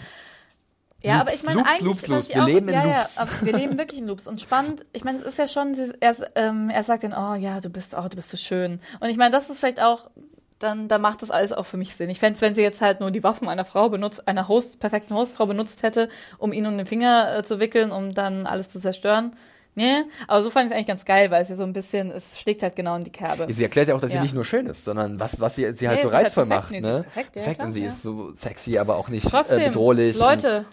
Ja, 1.00 1.18
Loops, 1.18 1.20
aber 1.20 1.34
ich 1.34 1.42
meine 1.44 1.64
eigentlich, 1.64 1.80
Loops, 1.82 2.06
Loops. 2.08 2.28
Wir 2.28 2.42
auch, 2.42 2.46
leben 2.48 2.68
in 2.68 2.74
ja, 2.74 2.82
Loops. 2.82 3.16
Ja, 3.16 3.22
aber 3.22 3.30
wir 3.42 3.52
leben 3.52 3.78
wirklich 3.78 4.00
in 4.00 4.08
Loops 4.08 4.26
und 4.26 4.40
spannend. 4.40 4.84
Ich 4.92 5.04
meine, 5.04 5.18
es 5.20 5.26
ist 5.26 5.38
ja 5.38 5.46
schon, 5.46 5.76
er, 6.00 6.16
ähm, 6.34 6.70
er 6.70 6.82
sagt 6.82 7.04
dann, 7.04 7.12
oh 7.12 7.34
ja, 7.36 7.60
du 7.60 7.70
bist, 7.70 7.94
oh, 7.96 8.08
du 8.08 8.16
bist 8.16 8.30
so 8.30 8.36
schön. 8.36 8.80
Und 8.98 9.08
ich 9.08 9.16
meine, 9.16 9.30
das 9.30 9.48
ist 9.48 9.60
vielleicht 9.60 9.80
auch, 9.80 10.10
dann, 10.58 10.88
da 10.88 10.98
macht 10.98 11.22
das 11.22 11.30
alles 11.30 11.52
auch 11.52 11.66
für 11.66 11.76
mich 11.76 11.94
Sinn. 11.94 12.10
Ich 12.10 12.18
fände 12.18 12.34
es, 12.36 12.40
wenn 12.42 12.54
sie 12.54 12.62
jetzt 12.62 12.80
halt 12.80 13.00
nur 13.00 13.10
die 13.10 13.22
Waffen 13.22 13.48
einer 13.48 13.64
Frau 13.64 13.88
benutzt, 13.88 14.26
einer 14.26 14.48
Host, 14.48 14.80
perfekten 14.80 15.14
Hostfrau 15.14 15.46
benutzt 15.46 15.82
hätte, 15.82 16.08
um 16.38 16.52
ihn 16.52 16.66
um 16.66 16.76
den 16.76 16.86
Finger 16.86 17.38
äh, 17.38 17.42
zu 17.42 17.60
wickeln, 17.60 17.92
um 17.92 18.12
dann 18.14 18.46
alles 18.46 18.70
zu 18.70 18.80
zerstören. 18.80 19.36
Nee, 19.74 20.02
aber 20.26 20.42
so 20.42 20.50
fand 20.50 20.66
ich 20.66 20.72
es 20.72 20.74
eigentlich 20.76 20.88
ganz 20.88 21.04
geil, 21.04 21.30
weil 21.30 21.40
es 21.42 21.50
ja 21.50 21.54
so 21.54 21.62
ein 21.62 21.72
bisschen, 21.72 22.10
es 22.10 22.36
schlägt 22.40 22.64
halt 22.64 22.74
genau 22.74 22.96
in 22.96 23.04
die 23.04 23.12
Kerbe. 23.12 23.46
Sie 23.52 23.62
erklärt 23.62 23.86
ja 23.86 23.94
auch, 23.94 24.00
dass 24.00 24.10
Ja. 24.12 24.18
sie 24.18 24.22
nicht 24.22 24.34
nur 24.34 24.44
schön 24.44 24.66
ist, 24.66 24.84
sondern 24.84 25.20
was, 25.20 25.38
was 25.40 25.54
sie, 25.54 25.72
sie 25.72 25.86
halt 25.86 25.98
Nee, 25.98 26.02
so 26.08 26.12
halt 26.12 26.24
reizvoll 26.26 26.46
perfekt. 26.46 26.72
macht. 26.72 26.72
Nee, 26.72 26.80
ne? 26.80 27.04
perfekt, 27.04 27.36
ja, 27.36 27.54
klar, 27.54 27.66
und 27.68 27.72
sie 27.72 27.82
ja. 27.82 27.86
ist 27.86 28.02
so 28.02 28.32
sexy, 28.34 28.78
aber 28.78 28.96
auch 28.96 29.08
nicht 29.08 29.28
Trotzdem, 29.30 29.60
äh, 29.60 29.64
bedrohlich. 29.66 30.18
Leute, 30.18 30.64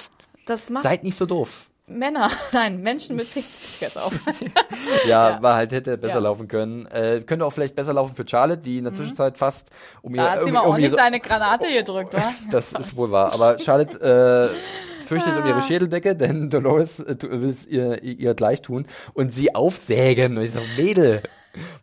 das 0.47 0.71
macht 0.71 0.81
seid 0.83 1.03
nicht 1.03 1.17
so 1.17 1.27
doof. 1.27 1.69
Männer, 1.87 2.31
nein, 2.51 2.81
Menschen 2.81 3.15
mit 3.15 3.27
jetzt 3.79 3.97
auf. 3.97 4.11
Ja, 5.07 5.29
Ja. 5.31 5.41
war 5.41 5.55
halt, 5.55 5.71
hätte 5.71 5.97
besser 5.97 6.15
Ja. 6.15 6.19
Mhm. 6.21 6.23
laufen 6.25 6.47
können. 6.47 6.85
Äh, 6.87 7.21
könnte 7.25 7.45
auch 7.45 7.51
vielleicht 7.53 7.75
besser 7.75 7.93
laufen 7.93 8.15
für 8.15 8.25
Charlotte, 8.27 8.61
die 8.61 8.77
in 8.79 8.85
der 8.85 8.93
Zwischenzeit 8.93 9.37
fast 9.37 9.69
um 10.01 10.13
Da 10.13 10.31
hat 10.31 10.43
sie 10.43 10.51
mal 10.51 10.61
um, 10.61 10.67
ordentlich 10.71 10.91
ihre, 10.91 10.95
seine 11.01 11.19
Granate 11.19 11.67
gedrückt, 11.71 12.13
wa? 12.13 12.23
Das 12.51 12.73
ist 12.73 12.95
wohl 12.95 13.11
wahr. 13.11 13.33
Aber 13.33 13.59
Charlotte 13.59 13.99
äh, 14.51 15.05
fürchtet 15.05 15.33
Ah. 15.35 15.41
um 15.41 15.47
ihre 15.47 15.61
Schädeldecke, 15.61 16.15
denn 16.15 16.49
Dolores 16.49 16.99
äh, 16.99 17.15
will 17.21 17.49
es 17.49 17.65
ihr, 17.67 18.01
ihr 18.03 18.33
gleich 18.33 18.61
tun 18.63 18.87
und 19.13 19.31
sie 19.31 19.53
aufsägen. 19.53 20.37
Und 20.37 20.43
ich 20.43 20.51
so, 20.51 20.59
Mädel, 20.77 21.21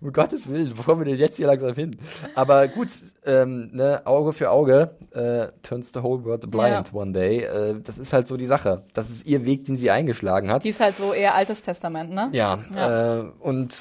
um 0.00 0.12
Gottes 0.12 0.48
Willen, 0.48 0.72
wo 0.76 0.82
kommen 0.82 1.00
wir 1.00 1.04
denn 1.06 1.18
jetzt 1.18 1.36
hier 1.36 1.46
langsam 1.46 1.74
hin? 1.74 1.96
Aber 2.34 2.68
gut, 2.68 2.88
ähm, 3.24 3.70
ne, 3.72 4.02
Auge 4.04 4.32
für 4.32 4.50
Auge 4.50 4.90
äh, 5.12 5.48
turns 5.62 5.90
the 5.94 6.02
whole 6.02 6.24
world 6.24 6.50
blind 6.50 6.88
Ja. 6.88 6.94
one 7.00 7.12
day. 7.12 7.40
Äh, 7.44 7.80
das 7.82 7.98
ist 7.98 8.12
halt 8.12 8.26
so 8.28 8.36
die 8.36 8.46
Sache. 8.46 8.82
Das 8.94 9.10
ist 9.10 9.26
ihr 9.26 9.44
Weg, 9.44 9.64
den 9.64 9.76
sie 9.76 9.90
eingeschlagen 9.90 10.50
hat. 10.52 10.64
Die 10.64 10.70
ist 10.70 10.80
halt 10.80 10.96
so 10.96 11.12
eher 11.12 11.34
altes 11.34 11.62
Testament, 11.62 12.10
ne? 12.10 12.28
Ja, 12.32 12.58
Ja. 12.74 13.20
Äh, 13.20 13.24
und 13.40 13.76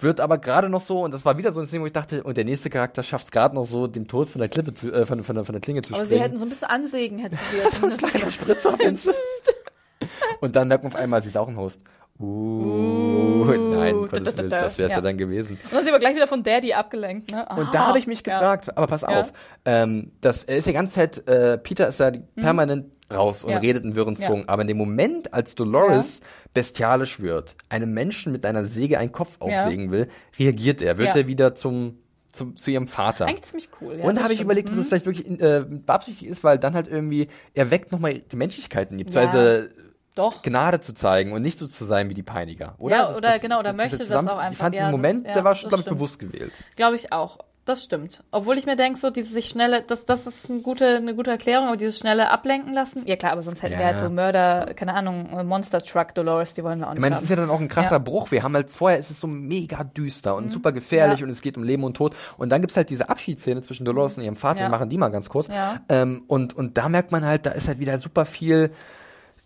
wird 0.00 0.20
aber 0.20 0.36
gerade 0.36 0.68
noch 0.68 0.82
so, 0.82 1.00
und 1.04 1.12
das 1.14 1.24
war 1.24 1.38
wieder 1.38 1.52
so 1.52 1.60
ein 1.60 1.68
Ding, 1.70 1.80
wo 1.80 1.86
ich 1.86 1.92
dachte, 1.92 2.22
und 2.22 2.36
der 2.36 2.44
nächste 2.44 2.68
Charakter 2.68 3.02
schafft 3.02 3.26
es 3.26 3.30
gerade 3.30 3.54
noch 3.54 3.64
so, 3.64 3.86
dem 3.86 4.06
Tod 4.08 4.28
von 4.28 4.40
der 4.40 4.50
Klippe 4.50 4.74
zu, 4.74 4.92
äh, 4.92 5.06
von, 5.06 5.22
von, 5.22 5.36
der, 5.36 5.44
von 5.46 5.54
der 5.54 5.62
Klinge 5.62 5.80
zu 5.80 5.94
Aber 5.94 6.04
sie 6.04 6.08
springen. 6.16 6.22
hätten 6.22 6.38
so 6.38 6.44
ein 6.44 6.50
bisschen 6.50 6.68
ansägen, 6.68 7.18
hätten 7.18 7.38
sie 7.50 7.56
jetzt 7.64 7.76
zumindest. 7.76 8.06
kleiner 8.06 8.30
Spritzer 8.30 8.76
den 8.76 8.98
Und 10.40 10.54
dann 10.54 10.68
merkt 10.68 10.84
man 10.84 10.92
auf 10.92 10.98
einmal, 10.98 11.22
sie 11.22 11.28
ist 11.28 11.38
auch 11.38 11.48
ein 11.48 11.56
Host. 11.56 11.80
Uh, 12.18 13.44
nein, 13.46 13.94
um 13.94 14.06
Gottes 14.08 14.24
da, 14.24 14.30
da, 14.32 14.36
Willen, 14.38 14.50
da. 14.50 14.60
das 14.62 14.78
wäre 14.78 14.86
es 14.88 14.92
ja. 14.92 14.98
Ja. 14.98 15.02
dann 15.02 15.18
gewesen. 15.18 15.58
Und 15.64 15.72
dann 15.72 15.84
sind 15.84 15.92
wir 15.92 15.98
gleich 15.98 16.14
wieder 16.14 16.26
von 16.26 16.42
Daddy 16.42 16.72
abgelenkt, 16.72 17.30
ne? 17.30 17.46
Und 17.56 17.74
da 17.74 17.86
habe 17.88 17.98
ich 17.98 18.06
mich 18.06 18.22
ja. 18.26 18.34
gefragt, 18.34 18.76
aber 18.76 18.86
pass 18.86 19.02
Ja. 19.02 19.08
auf, 19.20 19.32
ähm, 19.64 20.12
das 20.20 20.44
er 20.44 20.56
ist 20.56 20.66
die 20.66 20.72
ganze 20.72 20.94
Zeit, 20.94 21.26
äh, 21.28 21.58
Peter 21.58 21.88
ist 21.88 22.00
ja 22.00 22.10
die- 22.10 22.22
permanent 22.36 22.86
raus 23.12 23.44
und 23.44 23.50
Mhm. 23.50 23.54
Ja. 23.54 23.60
redet 23.60 23.84
in 23.84 23.94
wirren 23.94 24.16
Ja. 24.18 24.26
Zungen. 24.28 24.48
Aber 24.48 24.62
in 24.62 24.68
dem 24.68 24.78
Moment, 24.78 25.32
als 25.32 25.54
Dolores 25.54 26.20
bestialisch 26.54 27.20
wird, 27.20 27.54
einem 27.68 27.92
Menschen 27.92 28.32
mit 28.32 28.44
einer 28.46 28.64
Säge 28.64 28.98
einen 28.98 29.12
Kopf 29.12 29.38
Ja. 29.40 29.46
aufsägen 29.64 29.90
will, 29.90 30.08
reagiert 30.38 30.82
er, 30.82 30.96
wird 30.98 31.10
Ja. 31.14 31.20
er 31.20 31.26
wieder 31.28 31.54
zum, 31.54 31.98
zum 32.32 32.56
zu 32.56 32.70
ihrem 32.70 32.88
Vater. 32.88 33.26
Eigentlich 33.26 33.42
ziemlich 33.42 33.68
cool, 33.80 33.92
ja. 33.98 34.00
und 34.04 34.06
da 34.08 34.12
das 34.14 34.22
habe 34.24 34.34
ich 34.34 34.40
überlegt, 34.40 34.70
ob 34.70 34.76
das 34.76 34.88
vielleicht 34.88 35.06
wirklich 35.06 35.28
äh, 35.40 35.64
beabsichtigt 35.68 36.30
ist, 36.30 36.42
weil 36.44 36.58
dann 36.58 36.74
halt 36.74 36.88
irgendwie, 36.88 37.28
er 37.54 37.70
weckt 37.70 37.92
nochmal 37.92 38.14
die 38.18 38.36
Menschlichkeit 38.36 38.90
in 38.90 38.98
die, 38.98 39.04
beziehungsweise 39.04 39.70
Doch. 40.16 40.42
Gnade 40.42 40.80
zu 40.80 40.92
zeigen 40.94 41.32
und 41.32 41.42
nicht 41.42 41.58
so 41.58 41.68
zu 41.68 41.84
sein 41.84 42.10
wie 42.10 42.14
die 42.14 42.24
Peiniger. 42.24 42.74
Oder? 42.78 42.96
Ja, 42.96 43.14
oder 43.16 43.38
genau, 43.38 43.60
oder 43.60 43.72
diese 43.72 43.76
möchte 43.82 43.98
das 43.98 44.10
auch 44.12 44.22
Ich 44.24 44.28
einfach. 44.30 44.54
fand 44.58 44.74
Ja, 44.74 44.80
diesen 44.80 44.84
das- 44.86 44.90
Moment, 44.92 45.26
ja, 45.26 45.32
der 45.34 45.44
war 45.44 45.52
das 45.52 45.58
schon, 45.60 45.68
glaube 45.68 45.82
ich, 45.84 45.88
bewusst 45.88 46.18
gewählt. 46.18 46.52
Glaube 46.74 46.96
ich 46.96 47.12
auch. 47.12 47.38
Das 47.66 47.82
stimmt. 47.82 48.22
Obwohl 48.30 48.58
ich 48.58 48.64
mir 48.66 48.76
denke, 48.76 48.96
so 48.96 49.10
diese 49.10 49.32
sich 49.32 49.48
schnelle, 49.48 49.82
das, 49.82 50.04
das 50.06 50.24
ist 50.28 50.48
eine 50.48 50.60
gute, 50.60 50.86
eine 50.98 51.16
gute 51.16 51.32
Erklärung, 51.32 51.66
aber 51.66 51.76
dieses 51.76 51.98
schnelle 51.98 52.30
Ablenken 52.30 52.72
lassen. 52.72 53.02
Ja 53.06 53.16
klar, 53.16 53.32
aber 53.32 53.42
sonst 53.42 53.60
hätten 53.60 53.72
wir 53.74 53.80
Ja. 53.80 53.86
halt 53.88 53.98
so 53.98 54.08
Mörder, 54.08 54.66
keine 54.76 54.94
Ahnung, 54.94 55.44
Monster 55.44 55.82
Truck 55.82 56.14
Dolores, 56.14 56.54
die 56.54 56.62
wollen 56.62 56.78
wir 56.78 56.86
auch 56.86 56.90
nicht 56.90 56.98
Ich 56.98 57.02
meine, 57.02 57.16
es 57.16 57.22
ist 57.22 57.28
ja 57.28 57.34
dann 57.34 57.50
auch 57.50 57.58
ein 57.58 57.66
krasser 57.66 57.96
Ja. 57.96 57.98
Mhm. 57.98 58.04
Bruch. 58.04 58.30
Wir 58.30 58.44
haben 58.44 58.54
halt 58.54 58.70
vorher, 58.70 58.98
ist 59.00 59.10
es 59.10 59.18
so 59.20 59.26
mega 59.26 59.82
düster 59.82 60.36
und 60.36 60.50
super 60.52 60.70
gefährlich 60.70 61.18
Ja. 61.18 61.26
und 61.26 61.30
es 61.32 61.42
geht 61.42 61.56
um 61.56 61.64
Leben 61.64 61.82
und 61.82 61.94
Tod. 61.96 62.14
Und 62.38 62.50
dann 62.50 62.60
gibt's 62.60 62.76
halt 62.76 62.88
diese 62.88 63.08
Abschiedsszene 63.08 63.62
zwischen 63.62 63.84
Dolores 63.84 64.16
und 64.16 64.22
ihrem 64.22 64.36
Vater. 64.36 64.60
Wir 64.60 64.68
machen 64.68 64.88
die 64.88 64.96
mal 64.96 65.08
ganz 65.08 65.28
kurz. 65.28 65.48
Ja. 65.48 65.80
Ähm, 65.88 66.22
und, 66.28 66.56
und 66.56 66.78
da 66.78 66.88
merkt 66.88 67.10
man 67.10 67.24
halt, 67.24 67.46
da 67.46 67.50
ist 67.50 67.66
halt 67.66 67.80
wieder 67.80 67.98
super 67.98 68.26
viel 68.26 68.70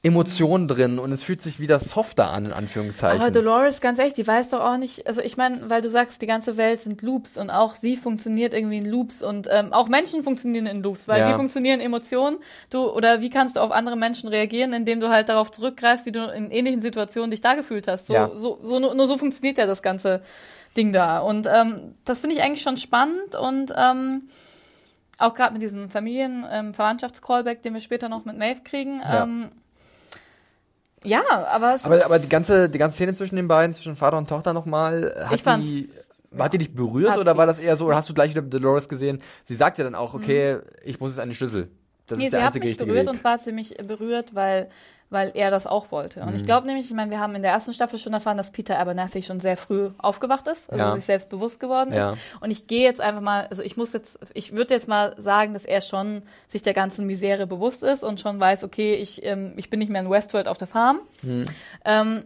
Emotionen 0.02 0.66
drin 0.66 0.98
und 0.98 1.12
es 1.12 1.22
fühlt 1.22 1.42
sich 1.42 1.60
wieder 1.60 1.78
softer 1.78 2.30
an, 2.30 2.46
in 2.46 2.52
Anführungszeichen. 2.52 3.20
Aber 3.20 3.30
Dolores, 3.30 3.82
ganz 3.82 3.98
ehrlich, 3.98 4.14
die 4.14 4.26
weiß 4.26 4.48
doch 4.48 4.60
auch 4.60 4.78
nicht, 4.78 5.06
also 5.06 5.20
ich 5.20 5.36
meine, 5.36 5.68
weil 5.68 5.82
du 5.82 5.90
sagst, 5.90 6.22
die 6.22 6.26
ganze 6.26 6.56
Welt 6.56 6.80
sind 6.80 7.02
Loops 7.02 7.36
und 7.36 7.50
auch 7.50 7.74
sie 7.74 7.98
funktioniert 7.98 8.54
irgendwie 8.54 8.78
in 8.78 8.86
Loops 8.86 9.22
und 9.22 9.46
ähm, 9.50 9.74
auch 9.74 9.88
Menschen 9.88 10.22
funktionieren 10.22 10.64
in 10.64 10.82
Loops, 10.82 11.06
weil 11.06 11.20
Ja. 11.20 11.28
wie 11.28 11.34
funktionieren 11.34 11.80
Emotionen? 11.80 12.38
Du 12.70 12.88
oder 12.90 13.20
wie 13.20 13.28
kannst 13.28 13.56
du 13.56 13.60
auf 13.60 13.72
andere 13.72 13.96
Menschen 13.96 14.30
reagieren, 14.30 14.72
indem 14.72 15.00
du 15.00 15.10
halt 15.10 15.28
darauf 15.28 15.50
zurückgreifst, 15.50 16.06
wie 16.06 16.12
du 16.12 16.24
in 16.32 16.50
ähnlichen 16.50 16.80
Situationen 16.80 17.30
dich 17.30 17.42
da 17.42 17.52
gefühlt 17.52 17.86
hast. 17.86 18.06
So, 18.06 18.14
Ja. 18.14 18.30
so, 18.34 18.58
so 18.62 18.78
nur, 18.78 18.94
nur 18.94 19.06
so 19.06 19.18
funktioniert 19.18 19.58
ja 19.58 19.66
das 19.66 19.82
ganze 19.82 20.22
Ding 20.78 20.94
da. 20.94 21.18
Und 21.18 21.46
ähm, 21.46 21.94
das 22.06 22.20
finde 22.20 22.36
ich 22.36 22.42
eigentlich 22.42 22.62
schon 22.62 22.78
spannend 22.78 23.34
und 23.38 23.74
ähm, 23.76 24.30
auch 25.18 25.34
gerade 25.34 25.52
mit 25.52 25.60
diesem 25.60 25.90
Familien-Verwandtschafts-Callback, 25.90 27.60
den 27.62 27.74
wir 27.74 27.80
später 27.82 28.08
noch 28.08 28.24
mit 28.24 28.38
Maeve 28.38 28.62
kriegen. 28.64 29.00
Ja. 29.00 29.24
Ähm, 29.24 29.50
ja, 31.04 31.22
aber 31.48 31.74
es 31.74 31.84
Aber, 31.84 32.04
aber 32.04 32.18
die 32.18 32.28
ganze, 32.28 32.68
die 32.68 32.78
ganze 32.78 32.94
Szene 32.96 33.14
zwischen 33.14 33.36
den 33.36 33.48
beiden, 33.48 33.74
zwischen 33.74 33.96
Vater 33.96 34.18
und 34.18 34.28
Tochter 34.28 34.52
nochmal, 34.52 35.14
hat 35.24 35.34
Ich 35.34 35.42
fand's- 35.42 35.66
die, 35.66 36.38
hat 36.38 36.52
die 36.52 36.58
dich 36.58 36.74
berührt 36.74 37.10
Hat 37.12 37.18
oder 37.18 37.32
sie. 37.32 37.38
war 37.38 37.46
das 37.46 37.58
eher 37.58 37.76
so, 37.76 37.86
oder 37.86 37.96
hast 37.96 38.08
du 38.08 38.14
gleich 38.14 38.30
wieder 38.30 38.42
Dolores 38.42 38.88
gesehen? 38.88 39.20
Sie 39.44 39.56
sagt 39.56 39.78
ja 39.78 39.84
dann 39.84 39.94
auch, 39.94 40.14
okay, 40.14 40.58
ich 40.84 41.00
muss 41.00 41.12
jetzt 41.12 41.18
einen 41.20 41.34
Schlüssel. 41.34 41.68
Das 42.06 42.16
Mhm. 42.16 42.20
Nee, 42.20 42.24
ist 42.26 42.30
sie 42.32 42.36
der 42.36 42.40
hat 42.40 42.46
einzige 42.48 42.64
mich 42.64 42.70
richtige 42.70 42.86
berührt 42.88 43.06
Weg. 43.06 43.12
und 43.12 43.18
zwar 43.18 43.32
hat 43.34 43.42
sie 43.42 43.52
mich 43.52 43.76
berührt, 43.78 44.34
weil, 44.34 44.68
weil 45.10 45.32
er 45.34 45.50
das 45.50 45.66
auch 45.66 45.90
wollte. 45.90 46.20
Mhm. 46.22 46.28
Und 46.28 46.34
ich 46.36 46.44
glaube 46.44 46.66
nämlich, 46.68 46.86
ich 46.86 46.94
meine, 46.94 47.10
wir 47.10 47.18
haben 47.18 47.34
in 47.34 47.42
der 47.42 47.50
ersten 47.50 47.72
Staffel 47.72 47.98
schon 47.98 48.12
erfahren, 48.12 48.36
dass 48.36 48.52
Peter 48.52 48.78
Abernathy 48.78 49.22
schon 49.22 49.40
sehr 49.40 49.56
früh 49.56 49.90
aufgewacht 49.98 50.46
ist, 50.46 50.70
also 50.70 50.82
Ja. 50.84 50.94
sich 50.94 51.04
selbst 51.04 51.28
bewusst 51.28 51.58
geworden 51.58 51.92
Ja. 51.92 52.12
ist. 52.12 52.18
Und 52.40 52.50
ich 52.52 52.68
gehe 52.68 52.84
jetzt 52.84 53.00
einfach 53.00 53.20
mal, 53.20 53.46
also 53.50 53.62
ich 53.62 53.76
muss 53.76 53.92
jetzt, 53.92 54.18
ich 54.34 54.52
würde 54.52 54.72
jetzt 54.72 54.86
mal 54.88 55.14
sagen, 55.18 55.52
dass 55.52 55.64
er 55.64 55.80
schon 55.80 56.22
sich 56.48 56.62
der 56.62 56.74
ganzen 56.74 57.06
Misere 57.06 57.46
bewusst 57.48 57.82
ist 57.82 58.04
und 58.04 58.20
schon 58.20 58.38
weiß, 58.38 58.62
okay, 58.62 58.94
ich, 58.94 59.24
ähm, 59.24 59.52
ich 59.56 59.68
bin 59.68 59.80
nicht 59.80 59.90
mehr 59.90 60.00
in 60.00 60.08
Westworld 60.10 60.46
auf 60.46 60.58
der 60.58 60.68
Farm. 60.68 61.00
Mhm. 61.22 61.44
Ähm, 61.84 62.24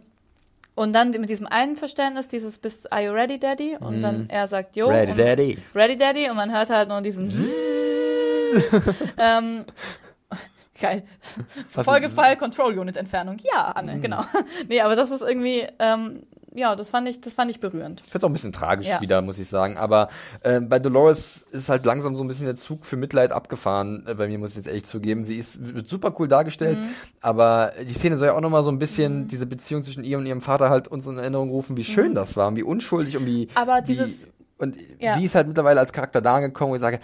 und 0.75 0.93
dann 0.93 1.09
mit 1.11 1.29
diesem 1.29 1.47
Einverständnis, 1.47 2.27
dieses 2.27 2.57
bis 2.59 2.85
Are 2.87 3.01
you 3.01 3.11
ready, 3.13 3.39
Daddy? 3.39 3.77
Und 3.79 4.01
dann 4.01 4.29
er 4.29 4.47
sagt, 4.47 4.75
yo. 4.75 4.87
Mhm. 4.89 4.93
Ready, 4.93 5.13
Daddy. 5.13 5.57
Ready 5.73 5.97
Daddy 5.97 6.29
und 6.29 6.35
man 6.35 6.53
hört 6.53 6.69
halt 6.69 6.89
nur 6.89 7.01
diesen 7.01 7.31
ähm, 9.17 9.65
geil. 10.79 11.03
Folgefall 11.67 12.35
Control 12.37 12.77
Unit 12.77 12.97
Entfernung. 12.97 13.37
Ja, 13.43 13.71
Anne, 13.71 13.95
Mhm. 13.95 14.01
genau. 14.01 14.23
nee, 14.69 14.81
aber 14.81 14.95
das 14.95 15.11
ist 15.11 15.21
irgendwie 15.21 15.65
ähm, 15.79 16.23
ja, 16.57 16.73
das 16.77 16.87
fand 16.87 17.05
ich 17.09 17.19
das 17.19 17.33
fand 17.33 17.51
ich 17.51 17.59
berührend. 17.59 17.99
Ich 17.99 18.05
finde 18.05 18.19
es 18.19 18.23
auch 18.23 18.29
ein 18.29 18.33
bisschen 18.33 18.53
tragisch 18.53 18.87
Ja. 18.87 19.01
wieder, 19.01 19.21
muss 19.21 19.37
ich 19.39 19.49
sagen. 19.49 19.75
Aber 19.77 20.07
äh, 20.41 20.61
bei 20.61 20.79
Dolores 20.79 21.45
ist 21.51 21.67
halt 21.67 21.85
langsam 21.85 22.15
so 22.15 22.23
ein 22.23 22.29
bisschen 22.29 22.45
der 22.45 22.55
Zug 22.55 22.85
für 22.85 22.95
Mitleid 22.95 23.33
abgefahren. 23.33 24.05
Äh, 24.07 24.13
bei 24.15 24.27
mir 24.29 24.37
muss 24.39 24.51
ich 24.51 24.55
jetzt 24.57 24.67
ehrlich 24.67 24.85
zugeben. 24.85 25.25
Sie 25.25 25.35
ist 25.37 25.75
wird 25.75 25.87
super 25.89 26.15
cool 26.17 26.29
dargestellt, 26.29 26.77
Mhm. 26.79 26.89
aber 27.19 27.73
die 27.85 27.93
Szene 27.93 28.17
soll 28.17 28.27
ja 28.27 28.33
auch 28.35 28.41
nochmal 28.41 28.63
so 28.63 28.71
ein 28.71 28.79
bisschen 28.79 29.27
diese 29.27 29.45
Beziehung 29.45 29.83
zwischen 29.83 30.05
ihr 30.05 30.17
und 30.17 30.25
ihrem 30.25 30.39
Vater 30.41 30.69
halt 30.69 30.87
uns 30.87 31.05
in 31.07 31.17
Erinnerung 31.17 31.49
rufen, 31.49 31.75
wie 31.75 31.83
schön 31.83 32.15
das 32.15 32.37
war 32.37 32.47
und 32.47 32.55
wie 32.55 32.63
unschuldig 32.63 33.17
und 33.17 33.25
wie. 33.25 33.45
Mhm. 33.47 33.51
Aber 33.55 33.79
wie, 33.83 33.87
dieses- 33.87 34.25
und 34.57 34.77
Ja. 34.99 35.15
sie 35.15 35.25
ist 35.25 35.35
halt 35.35 35.47
mittlerweile 35.47 35.79
als 35.81 35.91
Charakter 35.91 36.21
da 36.21 36.35
angekommen, 36.35 36.71
wo 36.71 36.75
ich 36.75 36.81
sage, 36.81 36.99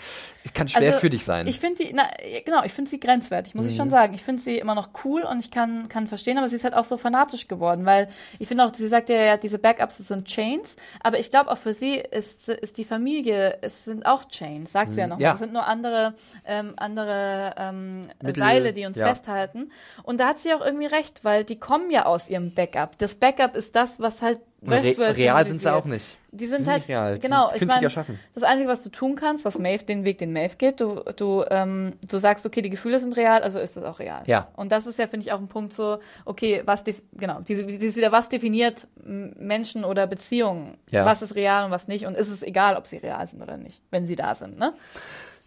es 0.45 0.53
kann 0.53 0.67
schwer 0.69 0.87
Also, 0.87 0.99
für 0.99 1.09
dich 1.09 1.25
sein. 1.25 1.47
Ich 1.47 1.59
finde 1.59 1.83
die, 1.83 1.91
na, 1.93 2.03
genau, 2.45 2.63
ich 2.63 2.71
finde 2.71 2.89
sie 2.89 2.99
grenzwertig, 2.99 3.55
muss 3.55 3.65
ich 3.65 3.73
Mhm. 3.73 3.77
schon 3.77 3.89
sagen. 3.89 4.13
Ich 4.13 4.23
finde 4.23 4.41
sie 4.41 4.57
immer 4.57 4.73
noch 4.73 4.89
cool 5.03 5.23
und 5.23 5.39
ich 5.39 5.51
kann, 5.51 5.89
kann 5.89 6.07
verstehen, 6.07 6.37
aber 6.37 6.47
sie 6.47 6.55
ist 6.55 6.63
halt 6.63 6.73
auch 6.73 6.85
so 6.85 6.97
fanatisch 6.97 7.47
geworden, 7.49 7.85
weil 7.85 8.07
ich 8.39 8.47
finde 8.47 8.63
auch, 8.65 8.73
sie 8.73 8.87
sagt 8.87 9.09
ja, 9.09 9.17
ja, 9.17 9.37
diese 9.37 9.59
Backups 9.59 9.97
sind 9.97 10.25
Chains, 10.25 10.77
aber 11.01 11.19
ich 11.19 11.29
glaube 11.29 11.51
auch 11.51 11.57
für 11.57 11.73
sie 11.73 11.95
ist, 11.95 12.47
ist 12.47 12.77
die 12.77 12.85
Familie, 12.85 13.57
es 13.61 13.83
sind 13.85 14.05
auch 14.05 14.25
Chains, 14.29 14.71
sagt 14.71 14.93
sie 14.93 15.01
ja 15.01 15.07
noch. 15.07 15.17
Mhm. 15.17 15.21
Ja. 15.23 15.33
Es 15.33 15.39
sind 15.39 15.51
nur 15.51 15.65
andere, 15.67 16.13
ähm, 16.45 16.73
andere 16.77 17.53
ähm, 17.57 18.01
Mittel, 18.21 18.41
Seile, 18.41 18.73
die 18.73 18.85
uns 18.85 18.97
ja. 18.97 19.07
festhalten. 19.07 19.71
Und 20.03 20.19
da 20.19 20.27
hat 20.29 20.39
sie 20.39 20.53
auch 20.53 20.61
irgendwie 20.65 20.85
recht, 20.87 21.25
weil 21.25 21.43
die 21.43 21.59
kommen 21.59 21.91
ja 21.91 22.05
aus 22.05 22.29
ihrem 22.29 22.53
Backup. 22.53 22.97
Das 22.97 23.15
Backup 23.15 23.55
ist 23.55 23.75
das, 23.75 23.99
was 23.99 24.21
halt 24.21 24.39
Re 24.63 24.83
Westworld 24.83 25.17
real 25.17 25.45
sind 25.45 25.61
sie 25.61 25.73
auch 25.73 25.85
nicht. 25.85 26.17
Die 26.33 26.45
sind, 26.45 26.59
sind 26.59 26.71
halt, 26.71 26.87
real, 26.87 27.19
genau, 27.19 27.49
sind 27.49 27.63
ich 27.63 27.67
meine, 27.67 27.87
das 28.33 28.43
Einzige, 28.43 28.69
was 28.69 28.83
du 28.83 28.89
tun 28.89 29.15
kannst, 29.15 29.43
was 29.43 29.59
Maeve, 29.59 29.83
den 29.83 30.05
Weg, 30.05 30.19
den 30.19 30.31
Maeve 30.31 30.55
geht, 30.55 30.79
du, 30.79 31.03
du, 31.17 31.43
ähm, 31.49 31.93
du 32.09 32.17
sagst, 32.19 32.45
okay, 32.45 32.61
die 32.61 32.69
Gefühle 32.69 32.99
sind 32.99 33.17
real, 33.17 33.43
also 33.43 33.59
ist 33.59 33.75
es 33.75 33.83
auch 33.83 33.99
real. 33.99 34.23
Ja. 34.27 34.47
Und 34.55 34.71
das 34.71 34.85
ist 34.85 34.97
ja, 34.97 35.07
finde 35.07 35.25
ich, 35.25 35.33
auch 35.33 35.39
ein 35.39 35.49
Punkt 35.49 35.73
so, 35.73 35.99
okay, 36.23 36.61
was, 36.63 36.85
genau, 37.13 37.41
diese, 37.41 37.65
dieses 37.65 37.97
wieder, 37.97 38.13
was 38.13 38.29
definiert 38.29 38.87
Menschen 39.03 39.83
oder 39.83 40.07
Beziehungen? 40.07 40.77
Ja. 40.89 41.05
Was 41.05 41.21
ist 41.21 41.35
real 41.35 41.65
und 41.65 41.71
was 41.71 41.89
nicht? 41.89 42.05
Und 42.05 42.15
ist 42.15 42.29
es 42.29 42.43
egal, 42.43 42.77
ob 42.77 42.87
sie 42.87 42.97
real 42.97 43.27
sind 43.27 43.41
oder 43.41 43.57
nicht, 43.57 43.81
wenn 43.89 44.05
sie 44.05 44.15
da 44.15 44.33
sind, 44.35 44.57
ne? 44.57 44.73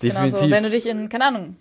Definitiv. 0.02 0.32
Genauso, 0.32 0.50
wenn 0.50 0.64
du 0.64 0.70
dich 0.70 0.86
in, 0.86 1.08
keine 1.08 1.26
Ahnung, 1.26 1.56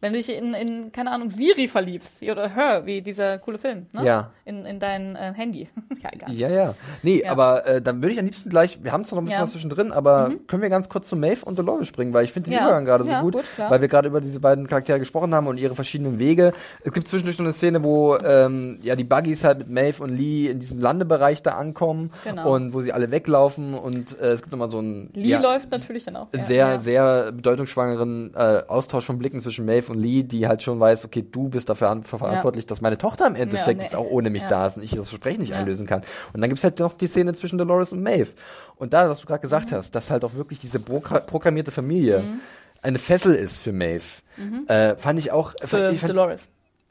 wenn 0.00 0.12
du 0.12 0.18
dich 0.18 0.34
in, 0.34 0.54
in, 0.54 0.92
keine 0.92 1.10
Ahnung, 1.10 1.30
Siri 1.30 1.68
verliebst, 1.68 2.22
oder 2.22 2.48
Her, 2.54 2.86
wie 2.86 3.02
dieser 3.02 3.38
coole 3.38 3.58
Film, 3.58 3.86
ne? 3.92 4.04
Ja. 4.04 4.30
In, 4.44 4.64
in 4.64 4.78
dein 4.80 5.14
äh, 5.16 5.32
Handy. 5.34 5.68
ja, 6.02 6.10
egal. 6.12 6.32
Ja, 6.32 6.48
ja. 6.50 6.74
Nee, 7.02 7.22
Ja. 7.24 7.32
aber 7.32 7.66
äh, 7.66 7.82
dann 7.82 8.02
würde 8.02 8.12
ich 8.14 8.18
am 8.18 8.24
liebsten 8.24 8.48
gleich, 8.50 8.82
wir 8.82 8.92
haben 8.92 9.04
zwar 9.04 9.16
noch 9.16 9.22
ein 9.22 9.24
bisschen 9.26 9.36
Ja. 9.38 9.40
Mhm. 9.40 9.44
was 9.44 9.52
zwischendrin, 9.52 9.92
aber 9.92 10.32
können 10.46 10.62
wir 10.62 10.70
ganz 10.70 10.88
kurz 10.88 11.08
zu 11.08 11.16
Maeve 11.16 11.44
und 11.44 11.58
Dolores 11.58 11.86
springen, 11.88 12.12
weil 12.14 12.24
ich 12.24 12.32
finde 12.32 12.50
den 12.50 12.58
Ja. 12.58 12.62
Übergang 12.64 12.84
gerade 12.84 13.04
so 13.04 13.14
gut, 13.16 13.34
gut, 13.34 13.44
weil 13.58 13.80
wir 13.80 13.88
gerade 13.88 14.08
über 14.08 14.20
diese 14.20 14.40
beiden 14.40 14.66
Charaktere 14.66 14.98
gesprochen 14.98 15.34
haben 15.34 15.46
und 15.46 15.58
ihre 15.58 15.74
verschiedenen 15.74 16.18
Wege. 16.18 16.52
Es 16.84 16.92
gibt 16.92 17.06
zwischendurch 17.08 17.36
so 17.36 17.42
eine 17.42 17.52
Szene, 17.52 17.82
wo 17.82 18.16
ähm, 18.16 18.78
ja 18.82 18.96
die 18.96 19.04
Buggies 19.04 19.44
halt 19.44 19.58
mit 19.58 19.70
Maeve 19.70 20.02
und 20.02 20.10
Lee 20.16 20.46
in 20.48 20.58
diesem 20.60 20.80
Landebereich 20.80 21.42
da 21.42 21.56
ankommen 21.56 22.10
Genau. 22.24 22.54
und 22.54 22.72
wo 22.72 22.80
sie 22.80 22.92
alle 22.92 23.10
weglaufen 23.10 23.74
und 23.74 24.18
äh, 24.18 24.32
es 24.32 24.40
gibt 24.42 24.52
nochmal 24.52 24.70
so 24.70 24.80
ein 24.80 25.10
Lee 25.14 25.36
läuft 25.36 25.70
natürlich 25.70 26.04
dann 26.04 26.16
auch. 26.16 26.28
einen 26.32 26.44
sehr, 26.44 26.80
sehr 26.80 27.32
bedeutungsschwangeren 27.32 28.32
äh, 28.34 28.62
Austausch 28.66 29.04
von 29.04 29.18
Blicken 29.18 29.40
zwischen 29.40 29.64
Maeve 29.66 29.89
und 29.90 29.98
Lee, 29.98 30.22
die 30.22 30.46
halt 30.48 30.62
schon 30.62 30.80
weiß, 30.80 31.04
okay, 31.04 31.22
du 31.30 31.48
bist 31.48 31.68
dafür 31.68 31.90
an, 31.90 32.02
verantwortlich, 32.04 32.66
dass 32.66 32.80
meine 32.80 32.96
Tochter 32.98 33.26
im 33.26 33.34
Endeffekt 33.34 33.78
nee. 33.78 33.84
jetzt 33.84 33.94
auch 33.96 34.06
ohne 34.08 34.30
mich 34.30 34.42
Ja. 34.42 34.48
da 34.48 34.66
ist 34.66 34.76
und 34.76 34.82
ich 34.82 34.92
das 34.92 35.08
Versprechen 35.08 35.40
nicht 35.40 35.50
Ja. 35.50 35.56
einlösen 35.56 35.86
kann. 35.86 36.02
Und 36.32 36.40
dann 36.40 36.48
gibt's 36.48 36.64
halt 36.64 36.78
noch 36.78 36.94
die 36.94 37.06
Szene 37.06 37.34
zwischen 37.34 37.58
Dolores 37.58 37.92
und 37.92 38.02
Maeve. 38.02 38.30
Und 38.76 38.92
da, 38.94 39.08
was 39.08 39.20
du 39.20 39.26
gerade 39.26 39.40
Mhm. 39.40 39.42
gesagt 39.42 39.72
hast, 39.72 39.94
dass 39.94 40.10
halt 40.10 40.24
auch 40.24 40.34
wirklich 40.34 40.60
diese 40.60 40.78
pro 40.80 41.00
programmierte 41.00 41.70
Familie 41.70 42.22
eine 42.82 42.98
Fessel 42.98 43.34
ist 43.34 43.58
für 43.58 43.72
Maeve, 43.72 44.04
äh, 44.68 44.96
fand 44.96 45.18
ich 45.18 45.32
auch 45.32 45.52
Mhm. 45.62 45.66
Für 45.66 45.90
ich 45.90 46.00
fand, 46.00 46.10
Dolores. 46.12 46.48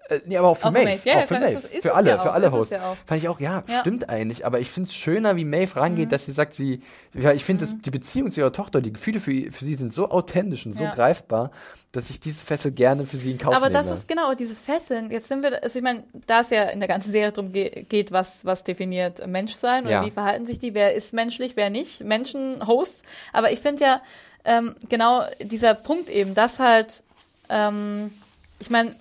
äh, 0.10 0.20
nee, 0.28 0.38
aber 0.38 0.50
auch 0.50 0.58
für 0.58 0.68
Auch 0.68 0.72
Maeve. 0.72 0.86
Maeve. 0.90 1.02
Ja, 1.10 1.20
auch 1.20 1.24
für 1.26 1.34
Maeve. 1.40 1.46
ist 1.54 1.58
es- 1.58 1.72
ist 1.72 1.82
für 1.82 1.88
es 1.90 1.94
alle, 1.96 2.10
ja 2.10 2.18
für 2.20 2.32
alle 2.32 2.48
es 2.48 2.52
Hosts. 2.54 2.70
ja. 2.72 2.96
Fand 3.08 3.22
ich 3.24 3.28
auch, 3.30 3.40
ja, 3.40 3.64
Ja. 3.68 3.80
stimmt 3.80 4.08
eigentlich. 4.10 4.46
Aber 4.46 4.60
ich 4.60 4.70
finde 4.70 4.88
es 4.90 4.94
schöner, 4.94 5.36
wie 5.36 5.46
Maeve 5.46 5.76
rangeht, 5.78 6.08
Mhm. 6.08 6.10
dass 6.12 6.26
sie 6.26 6.32
sagt, 6.32 6.54
sie, 6.54 6.82
ja, 7.14 7.32
ich 7.32 7.44
finde, 7.44 7.66
dass 7.66 7.76
die 7.80 7.90
Beziehung 7.92 8.30
zu 8.30 8.40
ihrer 8.42 8.52
Tochter, 8.52 8.82
die 8.82 8.94
Gefühle 8.94 9.20
für, 9.20 9.32
für 9.52 9.66
sie 9.66 9.76
sind 9.76 9.94
so 9.94 10.10
authentisch 10.12 10.66
und 10.66 10.74
so 10.74 10.84
Ja. 10.84 10.92
greifbar, 10.94 11.50
dass 11.92 12.10
ich 12.12 12.20
diese 12.20 12.44
Fessel 12.44 12.72
gerne 12.72 13.06
für 13.06 13.18
sie 13.18 13.32
in 13.32 13.38
Kauf 13.40 13.56
Aber 13.56 13.70
nehme. 13.70 13.84
das 13.84 13.98
ist 14.00 14.08
genau 14.08 14.34
diese 14.36 14.56
Fesseln. 14.56 15.10
Jetzt 15.10 15.28
sind 15.28 15.42
wir, 15.42 15.64
also 15.64 15.80
ich 15.80 15.84
meine, 15.84 16.04
da 16.28 16.42
es 16.42 16.52
ja 16.52 16.66
in 16.66 16.80
der 16.80 16.88
ganzen 16.88 17.12
Serie 17.12 17.32
darum 17.32 17.52
ge 17.52 17.84
geht, 17.90 18.12
was, 18.12 18.46
was 18.46 18.64
definiert 18.64 19.26
Menschsein 19.26 19.86
oder 19.86 19.92
Ja. 20.02 20.06
wie 20.06 20.12
verhalten 20.12 20.46
sich 20.46 20.60
die, 20.60 20.74
wer 20.76 20.94
ist 20.94 21.14
menschlich, 21.14 21.56
wer 21.56 21.70
nicht, 21.72 22.02
Menschen, 22.02 22.66
Hosts. 22.68 23.02
Aber 23.34 23.52
ich 23.52 23.60
finde 23.60 23.84
ja 23.84 24.02
ähm, 24.46 24.76
genau 24.88 25.24
dieser 25.42 25.74
Punkt 25.74 26.10
eben, 26.10 26.36
dass 26.36 26.60
halt, 26.60 27.02
ähm, 27.50 28.14
ich 28.60 28.70
meine, 28.70 28.94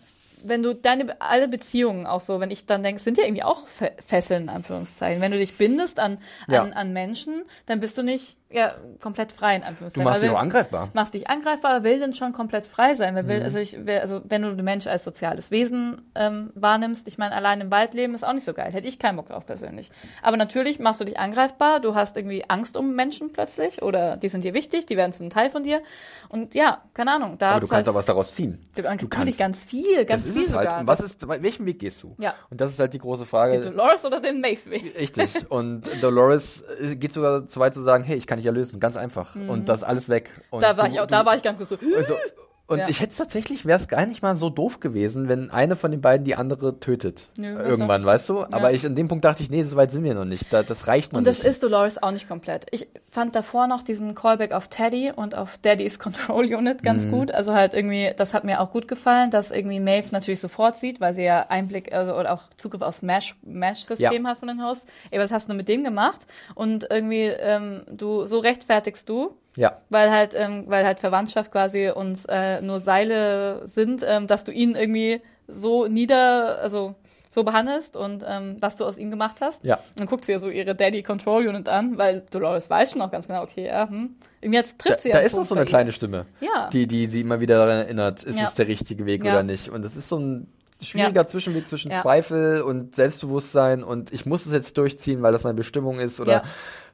wenn 0.45 0.63
du 0.63 0.73
deine 0.75 1.21
alle 1.21 1.49
Beziehungen 1.49 2.07
auch 2.07 2.21
so, 2.21 2.39
wenn 2.41 2.51
ich 2.53 2.65
dann 2.65 2.83
denke, 2.85 3.03
sind 3.03 3.19
ja 3.19 3.25
irgendwie 3.25 3.43
auch 3.43 3.67
Fe 3.67 3.93
Fesseln 4.07 4.45
in 4.45 4.49
Anführungszeichen. 4.49 5.21
Wenn 5.21 5.33
du 5.33 5.39
dich 5.39 5.59
bindest 5.59 5.99
an, 5.99 6.19
Ja. 6.49 6.63
an, 6.63 6.73
an 6.73 6.93
Menschen, 6.93 7.43
dann 7.67 7.81
bist 7.81 7.99
du 7.99 8.03
nicht 8.03 8.37
ja, 8.51 8.75
komplett 9.03 9.31
frei 9.33 9.57
in 9.57 9.61
du 9.63 9.67
Anführungszeichen. 9.69 10.05
machst 10.05 10.23
Weil 10.23 10.29
dich 10.31 10.37
auch 10.37 10.41
angreifbar. 10.41 10.89
machst 10.95 11.13
dich 11.15 11.29
angreifbar, 11.29 11.71
aber 11.75 11.85
will 11.85 11.99
denn 11.99 12.15
schon 12.15 12.33
komplett 12.33 12.65
frei 12.67 12.95
sein. 12.95 13.15
Wer 13.15 13.23
Mhm. 13.25 13.29
will, 13.29 13.43
also 13.43 13.59
ich, 13.59 13.77
wer, 13.83 14.01
also 14.01 14.23
wenn 14.25 14.43
du 14.43 14.55
den 14.57 14.65
Mensch 14.65 14.87
als 14.87 15.05
soziales 15.05 15.51
Wesen 15.51 16.11
ähm, 16.15 16.51
wahrnimmst, 16.55 17.07
ich 17.09 17.19
meine, 17.19 17.35
allein 17.35 17.61
im 17.61 17.71
Wald 17.71 17.93
leben 17.95 18.15
ist 18.15 18.25
auch 18.25 18.33
nicht 18.33 18.45
so 18.47 18.55
geil. 18.55 18.73
Hätte 18.73 18.89
ich 18.89 18.99
keinen 18.99 19.17
Bock 19.17 19.29
drauf 19.29 19.45
persönlich. 19.45 19.91
Aber 20.23 20.37
natürlich 20.39 20.79
machst 20.79 21.01
du 21.01 21.05
dich 21.05 21.19
angreifbar, 21.19 21.81
du 21.81 21.95
hast 21.95 22.17
irgendwie 22.17 22.45
Angst 22.49 22.77
um 22.77 22.95
Menschen 22.95 23.33
plötzlich 23.33 23.83
oder 23.83 24.17
die 24.17 24.29
sind 24.31 24.45
dir 24.45 24.55
wichtig, 24.55 24.87
die 24.87 24.97
werden 24.97 25.13
zu 25.13 25.21
einem 25.23 25.31
Teil 25.31 25.51
von 25.51 25.63
dir. 25.63 25.83
Und 26.31 26.55
ja, 26.55 26.83
keine 26.95 27.13
Ahnung. 27.13 27.37
Da 27.39 27.51
Aber 27.51 27.61
du 27.61 27.67
kannst 27.69 27.87
halt, 27.87 27.95
auch 27.95 27.99
was 27.99 28.07
daraus 28.07 28.35
ziehen. 28.35 28.59
du 28.75 28.83
kannst 28.83 29.05
du 29.05 29.09
kannst. 29.09 29.39
ganz 29.39 29.65
viel, 29.65 30.05
ganz 30.07 30.25
das 30.25 30.33
viel 30.33 30.43
ist 30.43 30.49
es 30.49 30.55
sogar. 30.55 30.77
halt. 30.79 30.87
Was 30.87 31.01
ist, 31.01 31.29
welchen 31.29 31.67
Weg 31.67 31.79
gehst 31.81 32.03
du? 32.03 32.15
Ja. 32.19 32.35
Und 32.51 32.61
das 32.61 32.71
ist 32.73 32.81
halt 32.81 32.95
die 32.95 32.99
große 32.99 33.27
Frage. 33.27 33.61
Dolores 33.61 34.05
oder 34.07 34.21
den 34.21 34.41
Maeve-Weg? 34.41 34.95
Richtig. 34.99 35.51
Und 35.51 35.83
Dolores 36.03 36.63
äh, 36.81 36.97
geht 36.97 37.13
sogar 37.13 37.47
so 37.49 37.61
weit 37.61 37.75
zu 37.75 37.83
sagen, 37.83 38.05
hey, 38.05 38.17
ich 38.17 38.27
kann 38.27 38.38
dich 38.39 38.47
ja 38.47 38.53
lösen, 38.53 38.81
ganz 38.81 38.97
einfach. 38.97 39.35
Und 39.37 39.69
das 39.69 39.81
ist 39.81 39.85
alles 39.85 40.09
weg. 40.09 40.31
Und 40.51 40.59
Mhm. 40.59 40.63
Da 40.63 40.77
war 40.77 40.87
du- 40.89 40.93
ich 40.95 41.01
auch, 41.01 41.07
da 41.07 41.25
war 41.27 41.37
ich 41.37 41.43
ganz 41.43 41.59
kurz 41.59 41.69
so. 41.71 41.77
Also, 41.97 42.15
und 42.69 42.79
Ja. 42.79 42.89
ich 42.89 43.01
hätte 43.01 43.11
es 43.11 43.17
tatsächlich, 43.17 43.65
wäre 43.67 43.81
es 43.81 43.89
gar 43.89 44.07
nicht 44.07 44.23
mal 44.23 44.37
so 44.37 44.51
doof 44.51 44.79
gewesen, 44.79 45.29
wenn 45.29 45.51
eine 45.51 45.75
von 45.75 45.91
den 45.91 46.01
beiden 46.01 46.25
die 46.25 46.37
andere 46.37 46.79
tötet. 46.79 47.27
Nö, 47.37 47.59
Irgendwann, 47.61 48.05
weißt 48.05 48.29
du? 48.29 48.41
Ja. 48.41 48.49
Aber 48.53 48.73
ich, 48.73 48.85
an 48.87 48.95
dem 48.95 49.09
Punkt 49.09 49.25
dachte 49.25 49.43
ich, 49.43 49.51
nee, 49.51 49.63
so 49.65 49.75
weit 49.77 49.91
sind 49.91 50.05
wir 50.05 50.15
noch 50.15 50.27
nicht. 50.27 50.53
Da, 50.53 50.63
das 50.63 50.87
reicht 50.87 51.13
noch 51.13 51.19
Und 51.19 51.27
das 51.27 51.39
nicht. 51.39 51.47
ist 51.49 51.63
Dolores 51.63 52.03
auch 52.03 52.11
nicht 52.13 52.29
komplett. 52.29 52.67
Ich 52.71 52.87
fand 53.11 53.35
davor 53.35 53.67
noch 53.67 53.83
diesen 53.83 54.15
Callback 54.15 54.53
auf 54.53 54.69
Teddy 54.69 55.11
und 55.17 55.35
auf 55.35 55.57
Daddy's 55.59 55.99
Control 56.39 56.45
Unit 56.55 56.83
ganz 56.83 57.07
Mhm. 57.07 57.11
gut. 57.11 57.31
Also 57.33 57.55
halt 57.55 57.73
irgendwie, 57.75 58.13
das 58.17 58.35
hat 58.35 58.45
mir 58.45 58.61
auch 58.61 58.71
gut 58.71 58.87
gefallen, 58.87 59.31
dass 59.31 59.51
irgendwie 59.51 59.81
Maeve 59.81 60.09
natürlich 60.13 60.41
sofort 60.41 60.77
sieht, 60.77 61.01
weil 61.01 61.15
sie 61.15 61.23
ja 61.25 61.47
Einblick 61.49 61.93
also, 61.95 62.15
oder 62.15 62.33
auch 62.35 62.43
Zugriff 62.59 62.83
aufs 62.83 63.03
Mesh- 63.03 63.35
Mesh-System 63.43 64.25
Ja. 64.25 64.31
hat 64.31 64.39
von 64.39 64.49
den 64.49 64.63
Hosts. 64.63 64.87
Ey, 65.11 65.19
was 65.19 65.33
hast 65.33 65.49
du 65.49 65.55
mit 65.55 65.69
dem 65.69 65.85
gemacht? 65.85 66.27
Und 66.55 66.87
irgendwie, 66.91 67.25
ähm, 67.25 67.83
du, 67.91 68.27
so 68.27 68.39
rechtfertigst 68.41 69.09
du, 69.09 69.35
ja. 69.59 69.79
weil 69.91 70.11
halt, 70.11 70.35
ähm, 70.35 70.65
weil 70.67 70.85
halt 70.87 71.01
Verwandtschaft 71.01 71.53
quasi 71.53 71.91
uns 71.91 72.25
äh, 72.27 72.61
nur 72.63 72.81
Seile 72.81 73.67
sind, 73.67 74.03
ähm, 74.07 74.27
dass 74.27 74.45
du 74.45 74.53
ihn 74.53 74.75
irgendwie 74.75 75.21
so 75.47 75.87
nieder, 75.87 76.59
also 76.63 76.95
so 77.31 77.45
behandelst 77.45 77.95
und 77.95 78.25
ähm, 78.27 78.57
was 78.61 78.77
du 78.77 78.85
aus 78.87 78.97
ihm 78.99 79.11
gemacht 79.11 79.37
hast. 79.43 79.63
Ja. 79.65 79.77
Und 79.77 80.01
dann 80.01 80.07
guckt 80.07 80.25
sie 80.25 80.33
ja 80.33 80.39
so 80.39 80.49
ihre 80.49 80.75
Daddy 80.75 81.03
Control 81.03 81.47
Unit 81.47 81.69
an, 81.69 81.99
weil 81.99 82.23
Dolores 82.31 82.71
weiß 82.71 82.93
schon 82.93 83.03
auch 83.03 83.11
ganz 83.11 83.27
genau, 83.27 83.43
okay, 83.43 83.67
ja, 83.67 83.89
hm. 83.89 84.17
Irgendwie 84.41 84.59
jetzt 84.59 84.79
trifft 84.79 84.97
Da, 84.97 85.03
sie 85.03 85.09
ja 85.11 85.17
da 85.17 85.21
ist 85.21 85.37
noch 85.37 85.45
so 85.45 85.55
eine 85.55 85.65
kleine 85.67 85.93
Stimme, 85.93 86.25
Ja. 86.41 86.71
die, 86.73 86.87
die 86.87 87.07
sie 87.07 87.21
immer 87.21 87.41
wieder 87.41 87.59
daran 87.59 87.83
erinnert, 87.85 88.23
ist 88.23 88.39
Ja. 88.39 88.47
es 88.47 88.55
der 88.55 88.67
richtige 88.69 89.05
Weg 89.05 89.25
Ja. 89.25 89.33
oder 89.33 89.43
nicht. 89.43 89.69
Und 89.69 89.85
das 89.85 89.97
ist 89.97 90.09
so 90.09 90.19
ein 90.19 90.47
schwieriger. 90.81 91.27
Zwischenweg 91.27 91.69
zwischen. 91.69 91.93
Zweifel 91.93 92.63
und 92.63 92.95
Selbstbewusstsein 92.95 93.83
und 93.85 94.13
ich 94.13 94.25
muss 94.27 94.47
es 94.47 94.53
jetzt 94.53 94.79
durchziehen, 94.79 95.23
weil 95.23 95.33
das 95.33 95.45
meine 95.45 95.55
Bestimmung 95.57 95.99
ist 96.01 96.21
oder 96.21 96.33
Ja. 96.33 96.43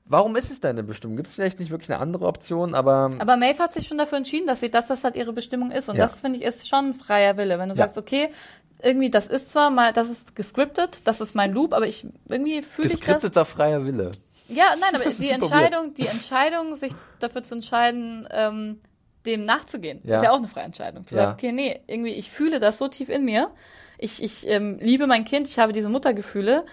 Warum 0.07 0.37
ist 0.37 0.51
es 0.51 0.61
deine 0.61 0.83
Bestimmung? 0.83 1.17
Gibt 1.17 1.29
es 1.29 1.35
vielleicht 1.35 1.59
nicht 1.61 1.71
wirklich 1.71 1.91
eine 1.91 2.01
andere 2.01 2.27
Option, 2.27 2.75
aber, 2.75 3.11
Aber 3.19 3.37
Maeve 3.37 3.59
hat 3.63 3.73
sich 3.73 3.87
schon 3.89 3.99
dafür 3.99 4.19
entschieden, 4.19 4.47
dass 4.47 4.61
sie, 4.61 4.71
dass 4.71 4.87
das 4.87 5.05
halt 5.05 5.17
ihre 5.17 5.33
Bestimmung 5.33 5.71
ist. 5.71 5.89
Und 5.89 5.97
Ja. 5.97 6.03
das 6.05 6.21
finde 6.21 6.39
ich 6.39 6.45
ist 6.45 6.69
schon 6.69 6.91
ein 6.91 6.95
freier 6.95 7.37
Wille. 7.37 7.59
Wenn 7.59 7.69
du 7.71 7.75
Ja. 7.75 7.85
sagst, 7.85 7.99
okay, 7.99 8.29
irgendwie, 8.83 9.11
das 9.11 9.27
ist 9.27 9.51
zwar 9.51 9.71
mal, 9.71 9.93
das 9.93 10.11
ist 10.11 10.37
gescriptet, 10.37 10.99
das 11.05 11.21
ist 11.21 11.35
mein 11.35 11.53
Loop, 11.53 11.73
aber 11.73 11.87
ich 11.87 12.07
irgendwie 12.29 12.63
fühle 12.63 12.89
ich 12.89 12.95
das. 12.95 13.01
geskripteter 13.01 13.45
freier 13.45 13.87
Wille. 13.87 14.13
Ja, 14.49 14.65
nein, 14.79 14.95
aber 15.01 15.05
die 15.11 15.31
Entscheidung, 15.31 15.95
die 15.95 16.07
Entscheidung, 16.07 16.75
sich 16.75 16.93
dafür 17.19 17.43
zu 17.43 17.55
entscheiden, 17.55 18.29
ähm, 18.31 18.81
dem 19.25 19.43
nachzugehen, 19.47 20.01
Ja. 20.05 20.17
ist 20.17 20.23
ja 20.25 20.33
auch 20.33 20.37
eine 20.37 20.49
freie 20.49 20.65
Entscheidung. 20.65 21.07
Zu 21.07 21.15
Ja. 21.15 21.23
sagen, 21.23 21.33
okay, 21.33 21.51
nee, 21.53 21.81
irgendwie, 21.87 22.13
ich 22.13 22.31
fühle 22.31 22.61
das 22.61 22.77
so 22.77 22.89
tief 22.89 23.09
in 23.09 23.25
mir. 23.25 23.51
Ich, 23.97 24.23
ich 24.23 24.47
ähm, 24.49 24.77
liebe 24.81 25.07
mein 25.07 25.25
Kind, 25.25 25.49
ich 25.49 25.59
habe 25.59 25.73
diese 25.73 25.89
Muttergefühle. 25.89 26.67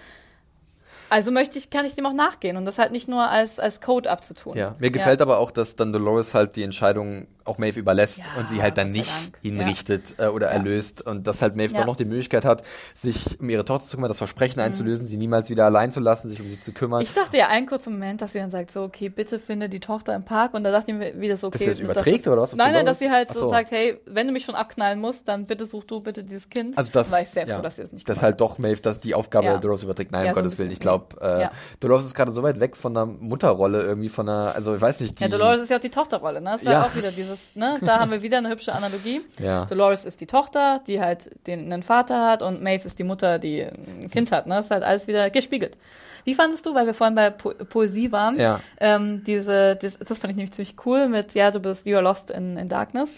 Also 1.12 1.30
möchte 1.30 1.58
ich, 1.58 1.68
kann 1.68 1.84
ich 1.84 1.94
dem 1.94 2.06
auch 2.06 2.14
nachgehen 2.14 2.56
und 2.56 2.64
das 2.64 2.78
halt 2.78 2.90
nicht 2.90 3.06
nur 3.06 3.28
als, 3.28 3.60
als 3.60 3.82
Code 3.82 4.10
abzutun. 4.10 4.56
Ja, 4.56 4.70
mir 4.78 4.90
gefällt 4.90 5.20
aber 5.20 5.40
auch, 5.40 5.50
dass 5.50 5.76
dann 5.76 5.92
Dolores 5.92 6.32
halt 6.32 6.56
die 6.56 6.62
Entscheidung 6.62 7.26
auch 7.44 7.58
Maeve 7.58 7.78
überlässt 7.80 8.18
Ja, 8.18 8.24
und 8.38 8.48
sie 8.48 8.62
halt 8.62 8.78
dann 8.78 8.88
nicht 8.88 9.10
Dank. 9.10 9.38
hinrichtet 9.42 10.14
äh, 10.18 10.26
oder 10.26 10.48
erlöst 10.48 11.02
und 11.06 11.26
dass 11.26 11.42
halt 11.42 11.56
Maeve 11.56 11.72
Ja. 11.74 11.80
doch 11.80 11.86
noch 11.86 11.96
die 11.96 12.04
Möglichkeit 12.04 12.44
hat, 12.44 12.62
sich 12.94 13.38
um 13.40 13.48
ihre 13.50 13.64
Tochter 13.64 13.86
zu 13.86 13.96
kümmern, 13.96 14.08
das 14.08 14.18
Versprechen 14.18 14.60
einzulösen, 14.60 15.06
sie 15.06 15.16
niemals 15.16 15.50
wieder 15.50 15.64
allein 15.64 15.92
zu 15.92 16.00
lassen, 16.00 16.28
sich 16.28 16.40
um 16.40 16.48
sie 16.48 16.60
zu 16.60 16.72
kümmern. 16.72 17.00
Mhm. 17.00 17.04
Ich 17.04 17.14
dachte 17.14 17.36
ja 17.36 17.48
einen 17.48 17.66
kurzen 17.66 17.94
Moment, 17.94 18.20
dass 18.20 18.32
sie 18.32 18.38
dann 18.38 18.50
sagt, 18.50 18.70
so, 18.70 18.82
okay, 18.82 19.08
bitte 19.08 19.38
finde 19.38 19.68
die 19.68 19.80
Tochter 19.80 20.14
im 20.14 20.24
Park. 20.24 20.54
Und 20.54 20.64
da 20.64 20.70
dachte 20.70 20.90
ich 20.92 20.96
mir, 20.96 21.20
wie 21.20 21.28
das 21.28 21.42
okay 21.44 21.58
sie 21.58 21.64
das 21.66 21.78
ist. 21.78 21.84
überträgt 21.84 22.20
ist- 22.26 22.28
oder 22.28 22.42
was 22.42 22.54
Nein, 22.54 22.72
nein, 22.72 22.86
dass 22.86 22.98
sie 22.98 23.10
halt 23.10 23.32
so. 23.32 23.40
so. 23.40 23.50
sagt, 23.50 23.70
hey, 23.70 23.98
wenn 24.06 24.26
du 24.26 24.32
mich 24.32 24.44
schon 24.44 24.54
abknallen 24.54 25.00
musst, 25.00 25.28
dann 25.28 25.46
bitte 25.46 25.66
such 25.66 25.84
du 25.84 26.00
bitte 26.00 26.22
dieses 26.24 26.48
Kind. 26.48 26.76
also 26.78 26.90
das, 26.92 27.08
Da 27.08 27.16
war 27.16 27.22
ich 27.22 27.28
sehr 27.28 27.46
froh, 27.46 27.52
ja, 27.54 27.60
dass 27.62 27.76
sie 27.76 27.82
das 27.82 27.92
nicht 27.92 28.08
dass 28.08 28.16
gemacht 28.18 28.24
halt 28.24 28.40
doch 28.40 28.58
Maeve 28.58 28.80
dass 28.80 29.00
die 29.00 29.14
Aufgabe 29.14 29.46
Ja. 29.46 29.52
der 29.52 29.60
Dolores 29.60 29.82
überträgt. 29.82 30.12
Nein, 30.12 30.24
Ja, 30.26 30.30
um 30.32 30.34
so 30.36 30.42
Gottes 30.42 30.58
Willen. 30.58 30.70
Ich 30.70 30.80
glaube, 30.80 31.16
äh, 31.20 31.42
ja. 31.42 31.50
Dolores 31.80 32.04
ist 32.04 32.14
gerade 32.14 32.32
so 32.32 32.42
weit 32.42 32.60
weg 32.60 32.76
von 32.76 32.94
der 32.94 33.06
Mutterrolle 33.06 33.82
irgendwie 33.82 34.08
von 34.08 34.28
einer, 34.28 34.54
also 34.54 34.74
ich 34.74 34.80
weiß 34.80 35.00
nicht, 35.00 35.18
die 35.18 35.24
Ja, 35.24 35.28
Dolores 35.28 35.60
ist 35.60 35.70
ja 35.70 35.76
auch 35.76 35.80
die 35.80 35.90
Tochterrolle, 35.90 36.40
ne? 36.40 36.50
Das 36.52 36.62
ist 36.62 36.66
Ja. 36.66 36.72
ja 36.72 36.82
auch 36.82 36.94
wieder 36.94 37.10
dieses, 37.32 37.56
ne? 37.56 37.78
Da 37.80 37.98
haben 38.00 38.10
wir 38.10 38.22
wieder 38.22 38.38
eine 38.38 38.48
hübsche 38.48 38.72
Analogie. 38.72 39.20
Ja. 39.38 39.64
Dolores 39.66 40.04
ist 40.04 40.20
die 40.20 40.26
Tochter, 40.26 40.80
die 40.86 41.00
halt 41.00 41.30
den 41.46 41.72
einen 41.72 41.82
Vater 41.82 42.28
hat 42.28 42.42
und 42.42 42.62
Maeve 42.62 42.84
ist 42.86 42.98
die 42.98 43.04
Mutter, 43.04 43.38
die 43.38 43.62
ein 43.62 44.08
Kind 44.10 44.32
hat, 44.32 44.46
ne? 44.46 44.56
Das 44.56 44.66
ist 44.66 44.70
halt 44.70 44.82
alles 44.84 45.06
wieder 45.06 45.30
gespiegelt. 45.30 45.76
Wie 46.24 46.34
fandest 46.34 46.64
du, 46.66 46.74
weil 46.74 46.86
wir 46.86 46.94
vorhin 46.94 47.16
bei 47.16 47.30
po 47.30 47.50
Poesie 47.68 48.12
waren, 48.12 48.38
Ja. 48.38 48.60
ähm, 48.80 49.24
diese, 49.24 49.74
das, 49.74 49.98
das 49.98 50.18
fand 50.20 50.30
ich 50.30 50.36
nämlich 50.36 50.52
ziemlich 50.52 50.76
cool 50.86 51.08
mit, 51.08 51.34
ja, 51.34 51.50
du 51.50 51.58
bist, 51.58 51.84
you 51.84 51.96
are 51.96 52.04
lost 52.04 52.30
in, 52.30 52.56
in 52.56 52.68
darkness. 52.68 53.10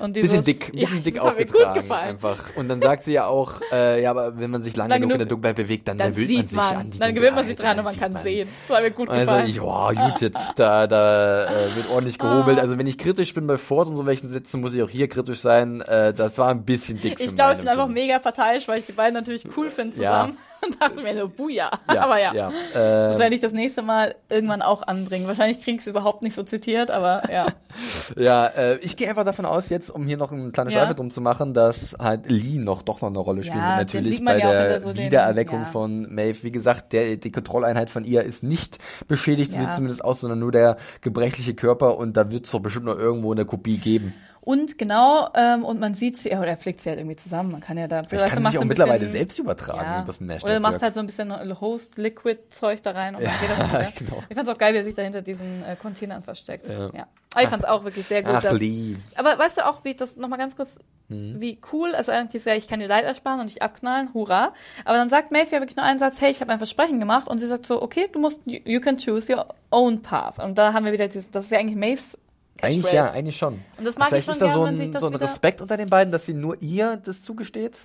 Und 0.00 0.16
dieses, 0.16 0.30
bisschen 0.30 0.44
dick, 0.44 0.72
bisschen 0.72 0.96
ja, 0.98 1.02
dick 1.02 1.18
aufgetragen 1.18 1.80
gefallen. 1.82 2.08
einfach. 2.10 2.56
Und 2.56 2.68
dann 2.68 2.80
sagt 2.80 3.04
sie 3.04 3.12
ja 3.12 3.26
auch, 3.26 3.60
äh, 3.72 4.02
ja, 4.02 4.10
aber 4.10 4.38
wenn 4.38 4.50
man 4.50 4.62
sich 4.62 4.74
lange, 4.76 4.90
Lang 4.90 5.00
genug 5.00 5.12
in 5.12 5.18
der 5.18 5.26
Dunkelheit 5.28 5.56
bewegt, 5.56 5.86
dann, 5.88 5.98
Dann 5.98 6.14
gewöhnt 6.14 6.30
man 6.36 6.46
sich 6.48 6.56
man, 6.56 6.76
an 6.76 6.90
die 6.90 6.98
dann 6.98 7.14
gewöhnt 7.14 7.34
man 7.36 7.46
sich 7.46 7.56
dran 7.56 7.78
und 7.78 7.84
man 7.84 7.98
kann 7.98 8.12
sieht 8.12 8.22
sehen. 8.22 8.48
Das 8.68 8.76
hat 8.76 8.84
mir 8.84 8.90
gut 8.90 9.08
Also 9.10 9.24
gefallen. 9.26 9.48
ich, 9.48 9.56
ja, 9.56 10.08
gut, 10.08 10.20
jetzt 10.20 10.58
da, 10.58 10.86
da 10.86 11.44
äh, 11.66 11.76
wird 11.76 11.88
ordentlich 11.90 12.18
gehobelt. 12.18 12.58
Also 12.58 12.78
wenn 12.78 12.86
ich 12.86 12.98
kritisch 12.98 13.34
bin 13.34 13.46
bei 13.46 13.56
Ford 13.58 13.88
und 13.88 13.96
so 13.96 14.06
welchen 14.06 14.28
Sätzen, 14.28 14.60
muss 14.60 14.74
ich 14.74 14.82
auch 14.82 14.88
hier 14.90 15.08
kritisch 15.08 15.40
sein. 15.40 15.80
Äh, 15.82 16.14
das 16.14 16.38
war 16.38 16.48
ein 16.48 16.64
bisschen 16.64 17.00
dick 17.00 17.18
für 17.18 17.24
Ich 17.24 17.34
glaube, 17.34 17.52
ich 17.52 17.58
bin 17.58 17.68
einfach 17.68 17.88
mega 17.88 18.18
verteilt, 18.20 18.66
weil 18.68 18.78
ich 18.78 18.86
die 18.86 18.92
beiden 18.92 19.14
natürlich 19.14 19.44
cool 19.56 19.70
finde 19.70 19.96
Ja. 20.00 20.10
zusammen. 20.22 20.38
Und 20.62 20.78
dachte 20.78 21.00
mir 21.00 21.16
so, 21.16 21.26
buja. 21.26 21.70
Ja, 21.90 22.02
aber 22.02 22.20
ja. 22.20 22.34
ja. 22.34 22.52
Das 22.74 23.16
Äh, 23.16 23.18
werde 23.18 23.34
ich 23.34 23.40
das 23.40 23.52
nächste 23.54 23.80
Mal 23.80 24.14
irgendwann 24.28 24.60
auch 24.60 24.82
anbringen. 24.82 25.26
Wahrscheinlich 25.26 25.62
krieg 25.64 25.76
ich 25.76 25.80
es 25.80 25.86
überhaupt 25.86 26.22
nicht 26.22 26.34
so 26.34 26.42
zitiert, 26.42 26.90
aber 26.90 27.22
ja. 27.32 27.46
ja, 28.16 28.46
äh, 28.46 28.76
ich 28.82 28.94
gehe 28.98 29.08
einfach 29.08 29.24
davon 29.24 29.46
aus 29.46 29.70
jetzt, 29.70 29.89
um 29.90 30.06
hier 30.06 30.16
noch 30.16 30.32
eine 30.32 30.50
kleine 30.50 30.70
Ja. 30.70 30.78
Schleife 30.78 30.94
drum 30.94 31.10
zu 31.10 31.20
machen, 31.20 31.52
dass 31.54 31.96
halt 31.98 32.30
Lee 32.30 32.58
noch 32.58 32.82
doch 32.82 33.00
noch 33.00 33.08
eine 33.08 33.18
Rolle 33.18 33.42
spielen 33.42 33.58
Ja, 33.58 33.76
den 33.76 33.86
Natürlich 33.86 34.24
bei 34.24 34.38
ja 34.38 34.50
der 34.52 34.80
so 34.80 34.92
den- 34.92 35.04
Wiedererweckung 35.06 35.60
ja. 35.60 35.64
von 35.66 36.12
Maeve. 36.14 36.42
Wie 36.42 36.52
gesagt, 36.52 36.92
der, 36.92 37.16
die 37.16 37.30
Kontrolleinheit 37.30 37.90
von 37.90 38.04
ihr 38.04 38.22
ist 38.22 38.42
nicht 38.42 38.78
beschädigt, 39.08 39.52
Ja. 39.52 39.60
sieht 39.60 39.74
zumindest 39.74 40.04
aus, 40.04 40.20
sondern 40.20 40.38
nur 40.38 40.52
der 40.52 40.76
gebrechliche 41.00 41.54
Körper 41.54 41.96
und 41.98 42.16
da 42.16 42.30
wird 42.30 42.46
es 42.46 42.52
doch 42.52 42.60
bestimmt 42.60 42.86
noch 42.86 42.98
irgendwo 42.98 43.32
eine 43.32 43.44
Kopie 43.44 43.78
geben. 43.78 44.14
Und 44.42 44.78
genau, 44.78 45.28
ähm, 45.34 45.64
und 45.64 45.78
man 45.80 45.92
sieht 45.92 46.16
sie, 46.16 46.30
oder 46.30 46.46
er 46.48 46.56
flickt 46.56 46.80
sie 46.80 46.88
halt 46.88 46.98
irgendwie 46.98 47.16
zusammen. 47.16 47.52
Man 47.52 47.60
kann 47.60 47.76
ja 47.76 47.86
da, 47.88 48.02
Vielleicht 48.02 48.22
weißt 48.24 48.30
du, 48.32 48.34
kann 48.36 48.42
machst 48.42 48.52
sie 48.52 48.58
auch 48.58 48.62
du 48.62 48.68
mittlerweile 48.68 48.98
bisschen- 49.00 49.12
selbst 49.12 49.38
übertragen 49.38 49.80
ja. 49.84 50.02
das 50.06 50.18
Mesh 50.20 50.42
Oder 50.44 50.54
du 50.54 50.60
machst 50.60 50.80
halt 50.82 50.94
so 50.94 51.00
ein 51.00 51.06
bisschen 51.06 51.60
Host-Liquid-Zeug 51.60 52.82
da 52.82 52.92
rein 52.92 53.14
und 53.16 53.22
dann 53.22 53.32
Ja, 53.32 53.38
geht 53.40 53.50
das 53.50 53.68
wieder. 53.68 53.92
genau. 54.16 54.22
Ich 54.28 54.34
fand's 54.36 54.50
auch 54.50 54.58
geil, 54.58 54.72
wie 54.74 54.78
er 54.78 54.84
sich 54.84 54.94
da 54.94 55.02
hinter 55.02 55.22
diesen 55.22 55.62
äh, 55.64 55.76
Containern 55.76 56.22
versteckt. 56.22 56.68
Ja. 56.68 56.90
Ja. 56.94 57.06
Aber 57.34 57.42
ich 57.44 57.48
fand's 57.50 57.64
auch 57.64 57.84
wirklich 57.84 58.06
sehr 58.06 58.22
gut. 58.22 58.32
Ach, 58.34 58.42
dass, 58.42 58.58
Lee. 58.58 58.96
Aber 59.16 59.38
weißt 59.38 59.58
du 59.58 59.66
auch, 59.66 59.84
wie 59.84 59.94
das 59.94 60.16
nochmal 60.16 60.38
ganz 60.38 60.56
kurz, 60.56 60.78
Mhm. 61.08 61.40
wie 61.40 61.58
cool, 61.72 61.94
also 61.96 62.12
eigentlich 62.12 62.36
ist 62.36 62.46
ja, 62.46 62.54
ich 62.54 62.68
kann 62.68 62.78
dir 62.78 62.86
Leid 62.86 63.04
ersparen 63.04 63.40
und 63.40 63.46
nicht 63.46 63.62
abknallen, 63.62 64.14
hurra. 64.14 64.54
Aber 64.84 64.96
dann 64.96 65.08
sagt 65.08 65.32
Mayfair 65.32 65.60
wirklich 65.60 65.76
nur 65.76 65.84
einen 65.84 65.98
Satz, 65.98 66.20
hey, 66.20 66.30
ich 66.30 66.40
habe 66.40 66.52
ein 66.52 66.58
Versprechen 66.58 67.00
gemacht 67.00 67.26
und 67.26 67.38
sie 67.38 67.48
sagt 67.48 67.66
so, 67.66 67.82
okay, 67.82 68.08
du 68.12 68.20
musst, 68.20 68.40
you, 68.46 68.60
you 68.64 68.80
can 68.80 68.96
choose 68.96 69.32
your 69.32 69.46
own 69.70 70.02
path. 70.02 70.38
Und 70.38 70.56
da 70.56 70.72
haben 70.72 70.84
wir 70.84 70.92
wieder 70.92 71.08
dieses, 71.08 71.28
das 71.32 71.44
ist 71.46 71.50
ja 71.50 71.58
eigentlich 71.58 71.74
Maves 71.76 72.16
Eigentlich 72.62 72.82
Catchphrase. 72.84 72.96
ja, 72.96 73.12
eigentlich 73.12 73.36
schon. 73.36 73.62
Und 73.78 73.84
das 73.84 73.96
mag 73.98 74.08
Vielleicht 74.08 74.28
ich 74.28 74.32
ist 74.34 74.38
schon 74.40 74.48
da 74.48 74.54
gern, 74.54 74.76
so 74.76 74.82
ein, 74.82 74.92
das 74.92 75.00
so 75.00 75.06
ein 75.08 75.14
Respekt 75.14 75.60
unter 75.62 75.76
den 75.76 75.88
beiden, 75.88 76.12
dass 76.12 76.26
sie 76.26 76.34
nur 76.34 76.60
ihr 76.60 76.96
das 76.96 77.22
zugesteht. 77.22 77.78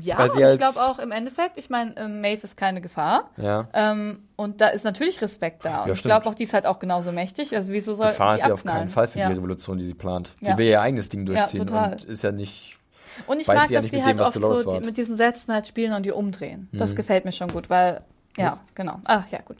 Ja, 0.00 0.16
sie 0.30 0.38
und 0.38 0.42
halt- 0.44 0.54
ich 0.54 0.58
glaube 0.58 0.80
auch 0.80 0.98
im 0.98 1.12
Endeffekt, 1.12 1.58
ich 1.58 1.68
meine, 1.68 1.94
ähm, 1.98 2.20
Maeve 2.22 2.42
ist 2.44 2.56
keine 2.56 2.80
Gefahr. 2.80 3.28
Ja. 3.36 3.68
Ähm, 3.74 4.22
und 4.36 4.60
da 4.60 4.68
ist 4.68 4.84
natürlich 4.84 5.20
Respekt 5.20 5.64
da. 5.64 5.82
Und 5.82 5.88
Ja, 5.88 5.94
ich 5.94 6.02
glaube 6.02 6.26
auch, 6.26 6.34
die 6.34 6.44
ist 6.44 6.54
halt 6.54 6.66
auch 6.66 6.78
genauso 6.78 7.12
mächtig. 7.12 7.54
Also 7.54 7.72
wieso 7.72 7.94
soll 7.94 8.08
Gefahr 8.08 8.34
die 8.34 8.40
ist 8.40 8.46
ja 8.46 8.54
auf 8.54 8.64
keinen 8.64 8.88
Fall 8.88 9.06
für 9.06 9.18
ja. 9.18 9.28
die 9.28 9.34
Revolution, 9.34 9.76
die 9.78 9.84
sie 9.84 9.94
plant. 9.94 10.34
Die 10.40 10.46
Ja. 10.46 10.56
will 10.56 10.66
ihr 10.66 10.80
eigenes 10.80 11.08
Ding 11.10 11.26
durchziehen 11.26 11.68
und 11.68 12.04
ist 12.04 12.22
ja 12.22 12.32
nicht. 12.32 12.78
Und 13.26 13.40
ich 13.40 13.46
mag, 13.46 13.66
sie 13.66 13.74
ja 13.74 13.80
dass 13.80 13.90
nicht 13.92 14.02
die 14.02 14.02
halt 14.06 14.18
dem, 14.18 14.24
oft 14.24 14.40
so 14.40 14.72
die, 14.78 14.86
mit 14.86 14.96
diesen 14.96 15.16
Sätzen 15.16 15.52
halt 15.52 15.66
spielen 15.68 15.92
und 15.92 16.06
die 16.06 16.12
umdrehen. 16.12 16.68
Mhm. 16.72 16.78
Das 16.78 16.96
gefällt 16.96 17.26
mir 17.26 17.32
schon 17.32 17.48
gut, 17.48 17.68
weil, 17.68 18.00
ja, 18.36 18.58
genau. 18.74 18.98
Ach 19.04 19.24
ja, 19.30 19.40
gut. 19.44 19.56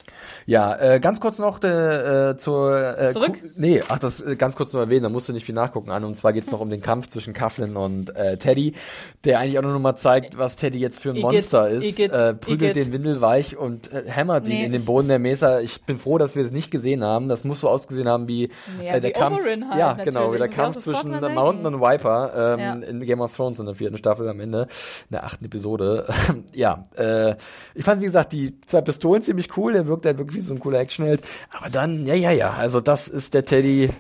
Ja, 0.47 0.75
äh, 0.77 1.01
ganz 1.01 1.21
kurz 1.21 1.39
noch 1.39 1.63
äh, 1.63 2.35
zur 2.37 2.99
äh, 2.99 3.13
Zurück? 3.13 3.33
Ku- 3.35 3.49
Nee, 3.57 3.83
ach, 3.89 3.99
das 3.99 4.21
äh, 4.23 4.37
ganz 4.37 4.57
kurz 4.57 4.73
noch 4.73 4.81
erwähnen, 4.81 5.03
da 5.03 5.09
musst 5.09 5.29
du 5.29 5.33
nicht 5.33 5.45
viel 5.45 5.55
nachgucken 5.55 5.91
an. 5.91 6.05
Und 6.05 6.17
zwar 6.17 6.33
geht's 6.33 6.51
noch 6.51 6.61
um 6.61 6.71
den 6.71 6.81
Kampf 6.81 7.09
zwischen 7.09 7.35
Coughlin 7.35 7.77
und 7.77 8.15
äh, 8.17 8.37
Teddy, 8.39 8.73
der 9.25 9.39
eigentlich 9.41 9.59
auch 9.59 9.63
nur 9.63 9.73
noch 9.73 9.81
mal 9.81 9.95
zeigt, 9.97 10.39
was 10.39 10.57
Teddy 10.57 10.79
jetzt 10.79 11.01
für 11.01 11.11
ein 11.11 11.17
Igitt, 11.17 11.23
Monster 11.33 11.69
ist. 11.69 11.85
Igitt, 11.85 12.13
äh, 12.13 12.35
prügelt 12.35 12.77
Igitt. 12.77 12.87
den 12.87 12.93
Windel 12.93 13.21
weich 13.21 13.57
und 13.57 13.93
äh, 13.93 14.05
hämmert 14.07 14.47
ihn 14.49 14.55
Nee, 14.55 14.65
in 14.65 14.73
den 14.73 14.85
Boden 14.85 15.09
der 15.09 15.19
Mesa. 15.19 15.61
Ich 15.61 15.83
bin 15.83 15.99
froh, 15.99 16.17
dass 16.19 16.35
wir 16.35 16.45
es 16.45 16.51
nicht 16.51 16.71
gesehen 16.71 17.05
haben. 17.05 17.29
Das 17.29 17.45
muss 17.45 17.61
so 17.61 17.69
ausgesehen 17.69 18.09
haben 18.09 18.27
wie 18.29 18.49
Ja, 18.83 18.95
äh, 18.95 19.01
der 19.01 19.11
wie 19.11 19.13
Kampf. 19.15 19.41
Oberyn 19.41 19.69
halt, 19.69 19.79
ja, 19.79 19.93
genau, 19.95 20.33
wie 20.33 20.39
der. 20.39 20.49
Kampf 20.49 20.79
zwischen 20.79 21.11
Mountain 21.21 21.67
und 21.67 21.81
Viper 21.81 22.55
ähm, 22.55 22.61
Ja. 22.61 22.73
in 22.75 23.01
Game 23.03 23.21
of 23.21 23.35
Thrones 23.37 23.59
in 23.59 23.67
der 23.67 23.75
vierten 23.75 23.97
Staffel 23.97 24.29
am 24.29 24.41
Ende, 24.41 24.63
in 24.63 25.13
der 25.13 25.25
achten 25.25 25.45
Episode. 25.45 26.07
ja, 26.53 26.83
äh, 26.97 27.35
ich 27.75 27.85
fand, 27.85 28.01
wie 28.01 28.07
gesagt, 28.07 28.33
die 28.33 28.55
zwei 28.67 28.81
Pistolen 28.81 29.23
ziemlich 29.23 29.57
cool. 29.57 29.73
Der 29.73 29.87
wirkt 29.87 30.07
halt 30.07 30.19
wirklich 30.19 30.39
wie 30.39 30.47
so 30.47 30.55
ein 30.55 30.61
cooler 30.61 30.81
Actionheld. 30.81 31.23
Aber 31.51 31.71
dann, 31.71 32.07
ja, 32.07 32.15
ja, 32.15 32.31
ja, 32.31 32.53
also 32.53 32.81
das 32.81 33.09
ist 33.09 33.35
der 33.35 33.45
Teddy, 33.45 33.91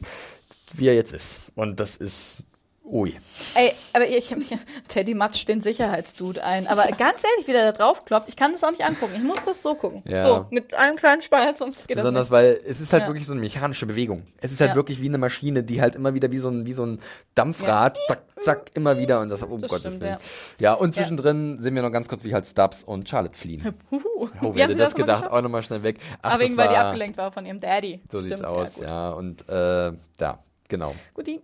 wie 0.75 0.89
er 0.89 0.95
jetzt 0.95 1.13
ist. 1.13 1.41
Und 1.55 1.81
das 1.81 1.97
ist, 1.97 2.43
ui. 2.85 3.15
Ey, 3.55 3.73
aber 3.93 4.07
ich, 4.07 4.35
Teddy 4.89 5.15
matscht 5.15 5.49
den 5.49 5.61
Sicherheitsdude 5.61 6.45
ein. 6.45 6.67
Aber 6.67 6.85
ganz 6.87 7.23
ehrlich, 7.25 7.47
wie 7.47 7.53
der 7.53 7.71
da 7.71 7.73
drauf 7.73 8.05
klopft, 8.05 8.29
ich 8.29 8.37
kann 8.37 8.53
das 8.53 8.63
auch 8.65 8.71
nicht 8.71 8.85
angucken. 8.85 9.13
Ich 9.17 9.23
muss 9.23 9.45
das 9.45 9.63
so 9.63 9.75
gucken. 9.75 10.03
Ja. 10.07 10.25
So, 10.27 10.47
mit 10.51 10.75
einem 10.75 10.97
kleinen 10.97 11.21
Spalt, 11.21 11.59
sonst 11.59 11.87
geht 11.89 11.97
Besonders, 11.97 12.27
das 12.27 12.31
weil 12.31 12.61
es 12.67 12.81
ist 12.81 12.93
halt 12.93 13.03
Ja. 13.05 13.09
wirklich 13.09 13.27
so 13.27 13.33
eine 13.33 13.41
mechanische 13.41 13.87
Bewegung. 13.87 14.25
Es 14.41 14.53
ist 14.53 14.61
halt 14.61 14.71
Ja. 14.73 14.77
wirklich 14.77 15.01
wie 15.01 15.09
eine 15.09 15.19
Maschine, 15.19 15.63
die 15.63 15.81
halt 15.81 15.95
immer 15.95 16.15
wieder 16.15 16.31
wie 16.33 16.39
so 16.39 16.49
ein, 16.49 16.67
wie 16.67 16.73
so 16.75 16.85
ein 16.85 17.01
Dampfrad, 17.35 17.99
zack, 18.09 18.23
zack, 18.41 18.71
immer 18.75 18.99
wieder 18.99 19.21
und 19.21 19.29
das, 19.29 19.43
oh 19.43 19.57
Das 19.59 19.71
Gottes 19.71 19.93
stimmt, 19.93 20.03
Willen. 20.03 20.19
Ja. 20.59 20.75
und 20.75 20.93
zwischendrin 20.93 21.59
sehen 21.59 21.75
wir 21.75 21.83
noch 21.83 21.93
ganz 21.93 22.09
kurz, 22.09 22.25
wie 22.25 22.35
halt 22.35 22.47
Stubbs 22.47 22.83
und 22.83 23.09
Charlotte 23.09 23.39
fliehen. 23.39 23.75
Huhu. 23.91 24.29
Oh, 24.41 24.55
wer 24.55 24.67
hätte 24.67 24.77
das 24.77 24.95
gedacht? 24.95 25.31
Auch 25.31 25.41
nochmal 25.41 25.63
schnell 25.63 25.83
weg. 25.83 25.99
Ach, 26.23 26.35
Aber 26.35 26.43
wegen, 26.45 26.57
weil 26.57 26.69
die 26.69 26.77
abgelenkt 26.77 27.17
war 27.17 27.33
von 27.33 27.47
ihrem 27.47 27.59
Daddy. 27.61 28.01
So 28.11 28.19
Stimmt, 28.19 28.39
sieht's 28.39 28.43
aus, 28.45 28.79
ja. 28.79 29.11
Und 29.11 29.49
äh, 29.49 29.93
ja, 30.21 30.39
genau. 30.69 30.95
Guti. 31.15 31.41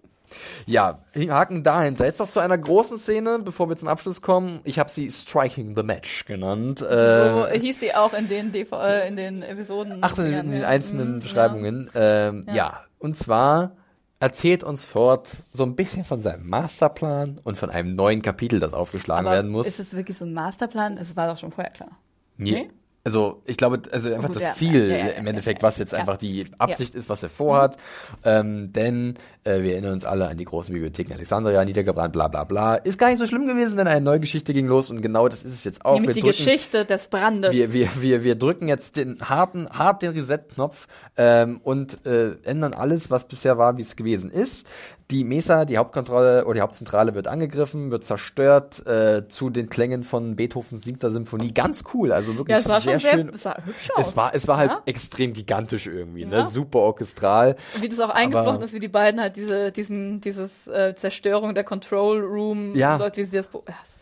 Ja, 0.67 0.99
Haken 1.17 1.63
dahinter. 1.63 2.05
Jetzt 2.05 2.19
noch 2.21 2.29
zu 2.29 2.41
einer 2.41 2.59
großen 2.59 2.99
Szene, 2.99 3.39
bevor 3.45 3.69
wir 3.69 3.77
zum 3.77 3.89
Abschluss 3.89 4.21
kommen. 4.23 4.61
Ich 4.65 4.79
habe 4.79 4.91
sie 4.91 5.11
Striking 5.11 5.75
the 5.77 5.83
Match 5.83 6.25
genannt. 6.27 6.81
So 6.81 6.87
Äh, 6.87 7.59
hieß 7.59 7.81
sie 7.81 7.95
auch 7.95 8.13
in 8.15 8.29
den, 8.29 8.53
DV 8.53 8.73
äh, 8.81 9.09
in 9.09 9.17
den 9.17 9.43
Episoden. 9.43 9.99
ach, 10.01 10.17
in, 10.19 10.25
den- 10.25 10.35
in 10.47 10.51
den 10.53 10.61
Ja. 10.63 10.69
einzelnen 10.69 11.15
Mhm, 11.17 11.21
Beschreibungen. 11.21 11.91
Ähm, 11.95 12.45
ja. 12.49 12.55
Ja. 12.55 12.81
und 12.99 13.17
zwar 13.17 13.73
erzählt 14.21 14.65
uns 14.65 14.85
Ford 14.85 15.29
so 15.53 15.63
ein 15.65 15.77
bisschen 15.77 16.05
von 16.05 16.21
seinem 16.21 16.49
Masterplan 16.49 17.39
und 17.45 17.57
von 17.57 17.71
einem 17.71 17.95
neuen 17.95 18.21
Kapitel, 18.21 18.59
das 18.59 18.73
aufgeschlagen 18.73 19.27
Aber 19.27 19.37
werden 19.37 19.51
muss. 19.51 19.67
ist 19.67 19.79
es 19.79 19.95
wirklich 19.95 20.19
so 20.19 20.25
ein 20.25 20.33
Masterplan? 20.35 20.99
Es 20.99 21.15
war 21.17 21.29
doch 21.29 21.39
schon 21.39 21.53
vorher 21.53 21.73
klar. 21.73 21.91
Nee. 22.37 22.51
Nee? 22.51 22.71
Also 23.09 23.41
ich 23.47 23.57
glaube, 23.57 23.81
also 23.91 24.13
einfach 24.13 24.29
das 24.29 24.57
Ziel 24.57 24.91
im 25.17 25.27
Endeffekt, 25.27 25.63
was 25.63 25.79
jetzt 25.79 25.95
einfach 25.95 26.19
die 26.19 26.45
Absicht 26.59 26.95
ist, 26.95 27.09
was 27.09 27.23
er 27.23 27.31
vorhat. 27.31 27.79
Ähm, 28.23 28.71
denn 28.75 29.15
äh, 29.45 29.63
wir 29.63 29.73
erinnern 29.73 29.95
uns 29.95 30.05
alle 30.05 30.29
an 30.29 30.37
die 30.37 30.45
großen 30.45 30.75
Bibliotheken 30.75 31.15
Alexandria, 31.15 31.65
niedergebrannt, 31.65 32.13
bla 32.13 32.29
bla 32.29 32.45
bla. 32.45 32.75
Ist 32.75 32.99
gar 32.99 33.09
nicht 33.09 33.19
so 33.19 33.25
schlimm 33.25 33.47
gewesen, 33.47 33.79
denn 33.79 33.89
eine 33.89 34.03
neue 34.03 34.21
Geschichte 34.21 34.53
ging 34.53 34.67
los 34.67 34.91
und 34.91 35.01
genau 35.01 35.27
das 35.27 35.43
ist 35.43 35.55
es 35.55 35.65
jetzt 35.65 35.87
auch. 35.87 35.95
Nämlich 35.95 36.19
die 36.19 36.23
wir 36.23 36.33
drücken, 36.33 36.45
Geschichte 36.45 36.85
des 36.85 37.09
Brandes. 37.09 37.55
wir, 37.55 37.73
wir, 37.73 37.89
wir, 37.99 38.25
wir 38.25 38.35
drücken 38.35 38.69
jetzt 38.69 38.97
den 38.97 39.19
harten, 39.23 39.71
hart 39.71 40.03
den 40.03 40.13
Reset-Knopf 40.13 40.87
ähm, 41.17 41.63
und 41.65 42.05
äh, 42.05 42.33
ändern 42.45 42.75
alles, 42.75 43.11
was 43.11 43.27
bisher 43.27 43.57
war, 43.57 43.79
wie 43.79 43.83
es 43.83 43.97
gewesen 43.97 44.31
ist. 44.31 44.67
Die 45.11 45.25
Mesa, 45.25 45.65
die 45.65 45.79
Hauptkontrolle 45.79 46.45
oder 46.45 46.55
die 46.55 46.61
Hauptzentrale 46.61 47.15
wird 47.15 47.29
angegriffen, 47.29 47.91
wird 47.91 48.05
zerstört 48.05 48.87
äh, 48.87 49.27
zu 49.27 49.49
den 49.49 49.71
Klängen 49.71 50.03
von 50.03 50.37
Beethovens 50.37 50.83
siebter 50.83 51.11
Symphonie. 51.11 51.55
Ganz 51.55 51.83
cool, 51.95 52.13
also 52.13 52.37
wirklich 52.37 52.55
ja, 52.55 52.61
es 52.61 52.69
war 52.69 52.81
sehr 52.83 53.01
sehr, 53.01 53.13
schön. 53.13 53.31
es 53.31 53.43
sah 53.45 53.57
hübsch 53.65 53.89
aus. 53.97 54.09
Es 54.11 54.17
war, 54.19 54.35
es 54.35 54.47
war 54.47 54.59
halt 54.59 54.71
Ja? 54.73 54.83
extrem 54.85 55.33
gigantisch 55.33 55.87
irgendwie, 55.87 56.25
Ja. 56.25 56.43
ne? 56.43 56.47
Super 56.49 56.81
orchestral. 56.81 57.57
Und 57.75 57.83
wie 57.83 57.89
das 57.89 58.01
auch 58.01 58.11
eingeflochten 58.11 58.63
ist, 58.63 58.75
wie 58.75 58.81
die 58.81 58.89
beiden 58.89 59.19
halt 59.19 59.37
diese, 59.37 59.73
diesen, 59.73 60.21
dieses 60.21 60.67
äh, 60.69 60.95
Zerstörung 60.95 61.55
der 61.55 61.65
Control 61.65 62.21
Room, 62.21 62.75
Ja. 62.75 62.97
Leute, 62.97 63.23
wie 63.23 63.25
sie 63.25 63.37
das, 63.39 63.49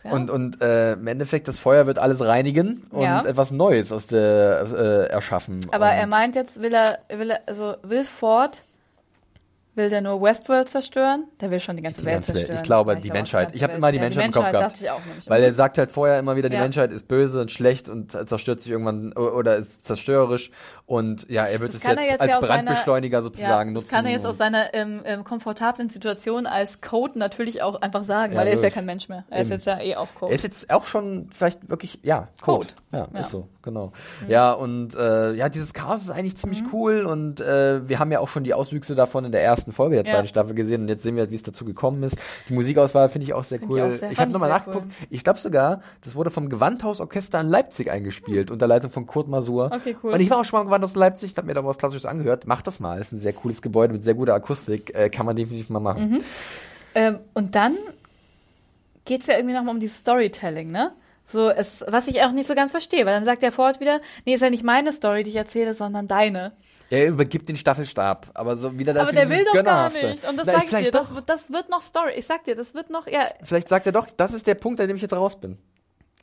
ja. 0.03 0.11
Und, 0.11 0.29
und 0.29 0.61
äh, 0.61 0.93
im 0.93 1.07
Endeffekt, 1.07 1.47
das 1.47 1.57
Feuer 1.57 1.87
wird 1.87 1.99
alles 1.99 2.19
reinigen 2.25 2.83
und 2.91 3.05
etwas 3.05 3.51
Neues 3.51 3.93
aus 3.93 4.07
der 4.07 4.67
äh, 4.77 5.09
erschaffen. 5.09 5.65
Aber 5.71 5.85
und 5.85 5.91
er 5.91 6.07
meint 6.07 6.35
jetzt, 6.35 6.61
will 6.61 6.73
er, 6.73 6.99
will 7.17 7.31
er, 7.31 7.39
also 7.45 7.75
will 7.83 8.03
Ford, 8.03 8.61
will 9.77 9.89
der 9.89 10.01
nur 10.01 10.21
Westworld 10.21 10.69
zerstören? 10.69 11.25
Der 11.39 11.51
will 11.51 11.59
schon 11.59 11.77
die 11.77 11.83
ganze 11.83 12.01
die 12.01 12.05
Welt 12.07 12.15
ganze 12.17 12.29
Welt. 12.33 12.37
zerstören. 12.47 12.57
Ich 12.57 12.63
glaube, 12.63 12.91
Ja, 12.93 12.95
die 12.99 13.01
glaube 13.03 13.17
Menschheit. 13.19 13.55
Ich 13.55 13.63
habe 13.63 13.73
immer 13.73 13.91
die 13.91 13.97
ja, 13.97 14.03
Menschheit 14.03 14.25
im 14.25 14.31
Kopf 14.31 14.49
gehabt. 14.51 14.63
dachte 14.71 14.83
ich 14.83 14.89
auch 14.91 15.05
nämlich. 15.05 15.29
Weil 15.29 15.43
er 15.43 15.53
sagt 15.53 15.77
halt 15.77 15.91
vorher 15.91 16.19
immer 16.19 16.35
wieder, 16.35 16.49
die 16.49 16.55
Ja. 16.55 16.61
Menschheit 16.61 16.91
ist 16.91 17.07
böse 17.07 17.39
und 17.41 17.51
schlecht 17.51 17.87
und 17.89 18.11
zerstört 18.27 18.59
sich 18.61 18.71
irgendwann 18.71 19.13
oder 19.13 19.55
ist 19.55 19.85
zerstörerisch. 19.85 20.51
Und 20.85 21.29
ja, 21.29 21.45
er 21.45 21.59
wird 21.59 21.73
Das 21.73 21.81
es 21.81 21.87
jetzt, 21.87 21.99
jetzt 22.01 22.21
als 22.21 22.31
ja 22.31 22.37
aus 22.39 22.47
seiner- 22.47 22.63
Brandbeschleuniger 22.63 23.17
ja, 23.17 23.21
sozusagen 23.21 23.73
das 23.73 23.83
nutzen. 23.83 23.95
kann 23.95 24.05
er 24.05 24.11
jetzt 24.13 24.25
aus 24.25 24.37
seiner 24.37 24.73
ähm, 24.73 25.01
ähm, 25.03 25.23
komfortablen 25.25 25.89
Situation 25.89 26.45
als 26.47 26.79
Code 26.81 27.19
natürlich 27.19 27.61
auch 27.61 27.81
einfach 27.81 28.03
sagen, 28.03 28.35
weil 28.35 28.47
er 28.47 28.53
ist 28.53 28.63
ja 28.63 28.69
kein 28.69 28.85
Mensch 28.85 29.09
mehr. 29.09 29.25
Er 29.29 29.41
ist 29.41 29.47
Eben. 29.49 29.57
jetzt 29.57 29.65
ja 29.65 29.79
eh 29.81 29.95
auch 29.97 30.07
Code. 30.15 30.31
er 30.31 30.35
ist 30.35 30.43
jetzt 30.43 30.69
auch 30.71 30.85
schon 30.85 31.27
vielleicht 31.31 31.69
wirklich, 31.69 31.99
ja, 32.03 32.29
Code. 32.41 32.67
Code. 32.67 32.73
Ja. 32.93 33.07
Mhm. 33.11 33.17
ist 33.17 33.31
so, 33.31 33.49
genau. 33.61 33.91
Ja, 34.29 34.53
und 34.53 34.95
äh, 34.95 35.33
ja, 35.33 35.49
dieses 35.49 35.73
Chaos 35.73 36.03
ist 36.03 36.09
eigentlich 36.09 36.37
ziemlich 36.37 36.63
cool 36.71 37.05
und 37.05 37.41
äh, 37.41 37.87
wir 37.87 37.99
haben 37.99 38.11
ja 38.13 38.19
auch 38.21 38.29
schon 38.29 38.45
die 38.45 38.53
Auswüchse 38.53 38.95
davon 38.95 39.25
in 39.25 39.33
der 39.33 39.43
ersten 39.43 39.66
Folge 39.71 39.95
der 39.95 40.05
zweiten 40.05 40.17
Ja. 40.17 40.25
Staffel 40.25 40.55
gesehen 40.55 40.81
und 40.81 40.87
jetzt 40.87 41.03
sehen 41.03 41.15
wir, 41.15 41.29
wie 41.29 41.35
es 41.35 41.43
dazu 41.43 41.65
gekommen 41.65 42.03
ist. 42.03 42.17
Die 42.49 42.53
Musikauswahl 42.53 43.09
finde 43.09 43.25
ich 43.25 43.33
auch 43.33 43.43
sehr 43.43 43.59
Find 43.59 43.71
cool. 43.71 43.99
ich 44.01 44.11
ich 44.11 44.19
habe 44.19 44.31
nochmal 44.31 44.49
nachgeguckt. 44.49 44.87
Ich 45.09 45.23
glaube 45.23 45.39
sogar, 45.39 45.81
das 46.03 46.15
wurde 46.15 46.29
vom 46.29 46.49
Gewandhausorchester 46.49 47.39
in 47.39 47.47
Leipzig 47.49 47.89
eingespielt, 47.91 48.51
unter 48.51 48.67
Leitung 48.67 48.91
von 48.91 49.05
Kurt 49.05 49.27
Masur. 49.27 49.71
Okay, 49.73 49.95
cool. 50.03 50.13
Und 50.13 50.19
ich 50.19 50.29
war 50.29 50.39
auch 50.39 50.45
schon 50.45 50.57
mal 50.57 50.61
im 50.61 50.67
Gewandhaus 50.67 50.93
in 50.93 50.99
Leipzig, 50.99 51.33
habe 51.37 51.47
mir 51.47 51.53
da 51.53 51.63
was 51.65 51.77
Klassisches 51.77 52.05
angehört. 52.05 52.47
Macht 52.47 52.67
das 52.67 52.79
mal, 52.79 52.99
ist 52.99 53.11
ein 53.11 53.17
sehr 53.17 53.33
cooles 53.33 53.61
Gebäude 53.61 53.93
mit 53.93 54.03
sehr 54.03 54.13
guter 54.13 54.33
Akustik, 54.33 54.93
äh, 54.95 55.09
kann 55.09 55.25
man 55.25 55.35
definitiv 55.35 55.69
mal 55.69 55.79
machen. 55.79 56.11
Mhm. 56.11 56.17
Ähm, 56.95 57.19
und 57.33 57.55
dann 57.55 57.75
geht 59.05 59.21
es 59.21 59.27
ja 59.27 59.35
irgendwie 59.35 59.55
nochmal 59.55 59.73
um 59.73 59.79
dieses 59.79 59.99
Storytelling, 59.99 60.71
ne? 60.71 60.91
So, 61.27 61.49
es, 61.49 61.83
was 61.87 62.07
ich 62.07 62.21
auch 62.21 62.31
nicht 62.31 62.47
so 62.47 62.55
ganz 62.55 62.71
verstehe, 62.71 63.05
weil 63.05 63.13
dann 63.13 63.25
sagt 63.25 63.41
der 63.41 63.51
Ford 63.51 63.81
wieder, 63.81 63.99
nee, 64.25 64.33
ist 64.33 64.41
ja 64.41 64.49
nicht 64.49 64.63
meine 64.63 64.93
Story, 64.93 65.23
die 65.23 65.31
ich 65.31 65.35
erzähle, 65.35 65.73
sondern 65.73 66.07
deine. 66.07 66.53
Er 66.89 67.07
übergibt 67.07 67.49
den 67.49 67.57
Staffelstab, 67.57 68.27
aber 68.33 68.55
so 68.55 68.77
wieder 68.79 68.93
das 68.93 69.03
Aber 69.09 69.11
der 69.11 69.29
will 69.29 69.43
doch 69.45 69.63
gar 69.63 69.89
nicht. 69.91 70.27
Und 70.27 70.37
das 70.37 70.47
Na, 70.47 70.53
sag 70.53 70.63
ich 70.63 70.85
dir, 70.85 70.91
das, 70.91 71.11
das 71.25 71.51
wird 71.51 71.69
noch 71.69 71.81
Story. 71.81 72.13
Ich 72.15 72.25
sag 72.25 72.43
dir, 72.45 72.55
das 72.55 72.73
wird 72.73 72.89
noch, 72.89 73.07
ja, 73.07 73.25
Vielleicht 73.43 73.67
sagt 73.67 73.85
er 73.85 73.91
doch, 73.91 74.07
das 74.15 74.33
ist 74.33 74.47
der 74.47 74.55
Punkt, 74.55 74.79
an 74.79 74.87
dem 74.87 74.95
ich 74.95 75.01
jetzt 75.01 75.13
raus 75.13 75.37
bin. 75.39 75.57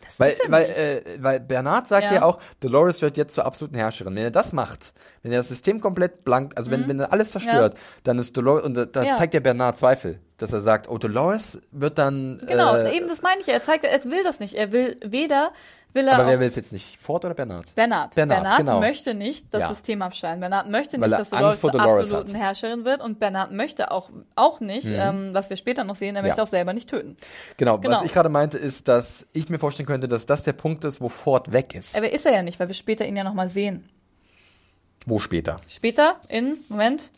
das 0.05 0.19
Weil, 0.19 0.33
ist 0.33 0.41
weil, 0.51 0.65
äh, 0.65 1.03
weil 1.23 1.41
Bernard 1.41 1.89
sagt 1.89 2.05
ja. 2.07 2.15
Ja. 2.15 2.23
auch, 2.23 2.39
Dolores 2.61 3.03
wird 3.03 3.17
jetzt 3.19 3.35
zur 3.35 3.45
absoluten 3.45 3.77
Herrscherin. 3.77 4.15
Wenn 4.15 4.25
er 4.25 4.31
das 4.31 4.53
macht, 4.55 4.95
wenn 5.23 5.33
er 5.33 5.39
das 5.39 5.49
System 5.49 5.81
komplett 5.81 6.25
blank, 6.25 6.53
also 6.57 6.71
wenn, 6.71 6.89
wenn 6.89 6.99
er 7.01 7.13
alles 7.13 7.33
zerstört, 7.33 7.77
dann 8.05 8.19
ist 8.19 8.35
Dolores, 8.37 8.65
und 8.65 8.75
da, 8.75 8.87
da 8.87 9.01
Mhm. 9.01 9.07
Ja. 9.07 9.17
zeigt 9.17 9.35
ja 9.35 9.41
Bernard 9.41 9.77
Zweifel, 9.77 10.19
dass 10.45 10.53
er 10.53 10.61
sagt, 10.61 10.89
oh, 10.89 10.99
Dolores 10.99 11.59
wird 11.73 11.99
dann. 11.99 12.39
Genau, 12.47 12.77
äh, 12.77 12.97
eben 12.97 13.09
das 13.09 13.23
meine 13.23 13.41
ich. 13.41 13.49
Er 13.49 13.63
zeigt, 13.63 13.85
er 13.85 14.05
will 14.05 14.23
das 14.23 14.39
nicht. 14.41 14.55
Er 14.55 14.71
will 14.73 14.99
weder, 15.05 15.53
will 15.95 16.07
er 16.07 16.15
Aber 16.15 16.27
wer 16.27 16.39
will 16.39 16.47
es 16.47 16.55
jetzt 16.57 16.73
nicht? 16.73 17.01
Ford 17.01 17.25
oder 17.25 17.35
Bernard? 17.35 17.75
Bernard. 17.75 18.15
Bernard, 18.15 18.43
Bernard, 18.43 18.59
genau. 18.59 18.81
möchte 18.81 19.15
nicht 19.15 19.47
das 19.53 19.63
Ja. 19.63 19.69
System 19.71 20.03
abschalten. 20.03 20.41
Bernard 20.41 20.69
möchte 20.69 21.01
Weil 21.01 21.09
nicht, 21.09 21.19
dass 21.19 21.31
Dolores 21.31 21.61
zur 21.61 21.75
absoluten 21.81 22.35
hat. 22.35 22.41
Herrscherin 22.41 22.85
wird. 22.85 23.01
Und 23.01 23.19
Bernard 23.19 23.53
möchte 23.53 23.91
auch, 23.91 24.11
auch 24.35 24.61
nicht, 24.61 24.87
ähm, 24.91 25.31
was 25.33 25.51
wir 25.51 25.57
später 25.57 25.83
noch 25.85 25.95
sehen, 25.95 26.15
er 26.17 26.23
Ja. 26.23 26.27
möchte 26.29 26.43
auch 26.43 26.47
selber 26.47 26.73
nicht 26.73 26.91
töten. 26.91 27.17
Genau, 27.57 27.79
Genau. 27.79 27.97
was 27.97 28.03
ich 28.03 28.13
gerade 28.13 28.29
meinte, 28.29 28.59
ist, 28.59 28.87
dass 28.89 29.27
ich 29.33 29.49
mir 29.49 29.59
vorstellen 29.59 29.87
könnte, 29.87 30.07
dass 30.09 30.27
das 30.27 30.43
der 30.43 30.53
Punkt 30.53 30.85
ist, 30.85 31.01
wo 31.01 31.09
Ford 31.09 31.53
weg 31.53 31.75
ist. 31.75 31.97
Aber 31.97 32.13
ist 32.13 32.27
er 32.27 32.33
ja 32.33 32.43
nicht, 32.43 32.61
weil 32.61 32.69
wir 32.69 32.75
später 32.75 33.07
ihn 33.07 33.17
ja 33.17 33.25
nochmal 33.25 33.49
sehen. 33.49 33.85
Wo 35.07 35.19
später? 35.19 35.57
Später, 35.69 36.17
in, 36.29 36.57
Moment, 36.69 37.11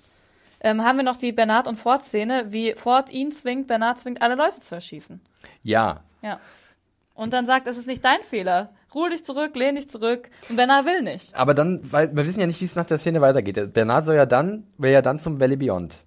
ähm, 0.60 0.82
haben 0.84 0.96
wir 0.96 1.04
noch 1.04 1.16
die 1.16 1.32
Bernard 1.32 1.66
und 1.66 1.76
Ford-Szene, 1.76 2.46
wie 2.48 2.74
Ford 2.74 3.10
ihn 3.10 3.32
zwingt, 3.32 3.66
Bernard 3.66 4.00
zwingt, 4.00 4.22
alle 4.22 4.34
Leute 4.34 4.60
zu 4.60 4.74
erschießen. 4.74 5.20
Ja. 5.62 6.00
Ja. 6.22 6.40
Und 7.14 7.32
dann 7.32 7.46
sagt, 7.46 7.66
es 7.66 7.78
ist 7.78 7.86
nicht 7.86 8.04
dein 8.04 8.22
Fehler. 8.22 8.70
Ruhe 8.94 9.10
dich 9.10 9.24
zurück, 9.24 9.56
lehn 9.56 9.74
dich 9.76 9.90
zurück. 9.90 10.30
Und 10.48 10.56
Bernard 10.56 10.84
will 10.86 11.02
nicht. 11.02 11.34
Aber 11.34 11.54
dann, 11.54 11.80
weil 11.90 12.14
wir 12.14 12.26
wissen 12.26 12.40
ja 12.40 12.46
nicht, 12.46 12.60
wie 12.60 12.66
es 12.66 12.76
nach 12.76 12.86
der 12.86 12.98
Szene 12.98 13.20
weitergeht. 13.20 13.72
Bernard 13.72 14.04
soll 14.04 14.16
ja 14.16 14.26
dann, 14.26 14.66
will 14.78 14.90
ja 14.90 15.02
dann 15.02 15.18
zum 15.18 15.40
Valley 15.40 15.56
Beyond. 15.56 16.04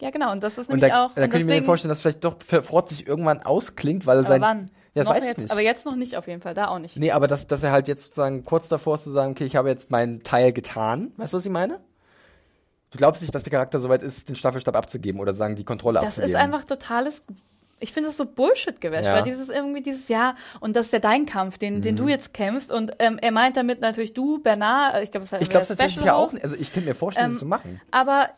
Ja, 0.00 0.10
genau. 0.10 0.30
Und 0.32 0.42
das 0.42 0.58
ist 0.58 0.68
Und 0.68 0.76
nämlich 0.76 0.92
da, 0.92 1.06
auch. 1.06 1.12
da 1.14 1.22
könnte 1.22 1.40
ich 1.40 1.46
mir 1.46 1.62
vorstellen, 1.62 1.90
dass 1.90 2.02
vielleicht 2.02 2.24
doch 2.24 2.36
Ford 2.40 2.88
sich 2.88 3.06
irgendwann 3.06 3.42
ausklingt, 3.42 4.06
weil 4.06 4.18
er 4.18 4.20
Aber 4.20 4.28
sein. 4.28 4.40
wann? 4.40 4.70
Ja, 4.94 5.04
das 5.04 5.08
weiß 5.08 5.22
ich 5.22 5.28
jetzt, 5.28 5.38
nicht. 5.38 5.50
Aber 5.50 5.60
jetzt 5.60 5.86
noch 5.86 5.96
nicht 5.96 6.16
auf 6.16 6.26
jeden 6.26 6.40
Fall, 6.40 6.54
da 6.54 6.68
auch 6.68 6.78
nicht. 6.78 6.96
Nee, 6.96 7.10
aber 7.10 7.26
dass, 7.26 7.46
dass 7.46 7.62
er 7.62 7.72
halt 7.72 7.88
jetzt 7.88 8.04
sozusagen 8.04 8.44
kurz 8.44 8.68
davor 8.68 8.96
ist 8.96 9.04
zu 9.04 9.10
sagen, 9.10 9.32
okay, 9.32 9.44
ich 9.44 9.56
habe 9.56 9.68
jetzt 9.68 9.90
meinen 9.90 10.22
Teil 10.22 10.52
getan. 10.52 11.12
Weißt 11.16 11.32
du, 11.32 11.36
was 11.36 11.44
ich 11.44 11.50
meine? 11.52 11.80
Du 12.90 12.98
glaubst 12.98 13.20
nicht, 13.22 13.34
dass 13.34 13.42
der 13.42 13.50
Charakter 13.50 13.80
soweit 13.80 14.02
ist, 14.02 14.28
den 14.28 14.36
Staffelstab 14.36 14.74
abzugeben 14.76 15.20
oder 15.20 15.34
sagen, 15.34 15.56
die 15.56 15.64
Kontrolle 15.64 15.98
Das 16.00 16.06
abzugeben. 16.18 16.30
ist 16.30 16.36
einfach 16.36 16.64
totales. 16.64 17.22
Ich 17.80 17.92
finde 17.92 18.08
das 18.08 18.16
so 18.16 18.24
Bullshit-Gewäsch, 18.26 19.06
Ja. 19.06 19.14
weil 19.14 19.22
dieses 19.22 19.48
irgendwie 19.50 19.82
dieses 19.82 20.08
Ja 20.08 20.34
und 20.60 20.74
das 20.74 20.86
ist 20.86 20.92
ja 20.92 20.98
dein 20.98 21.26
Kampf, 21.26 21.58
den, 21.58 21.80
den 21.82 21.94
Mhm. 21.94 21.98
du 21.98 22.08
jetzt 22.08 22.34
kämpfst 22.34 22.72
und 22.72 22.92
ähm, 22.98 23.18
er 23.22 23.30
meint 23.30 23.56
damit 23.56 23.80
natürlich 23.80 24.14
du, 24.14 24.38
Bernard, 24.42 24.94
äh, 24.96 25.02
ich 25.04 25.10
glaube, 25.12 25.24
das 25.26 25.32
ist 25.34 25.42
Ich 25.42 25.48
glaube 25.50 25.66
tatsächlich 25.66 26.04
ja 26.04 26.14
auch. 26.14 26.32
Also 26.42 26.56
ich 26.56 26.72
könnte 26.72 26.88
mir 26.88 26.94
vorstellen, 26.94 27.26
Ähm, 27.26 27.32
das 27.32 27.38
zu 27.40 27.46
machen. 27.46 27.80
Aber 27.92 28.30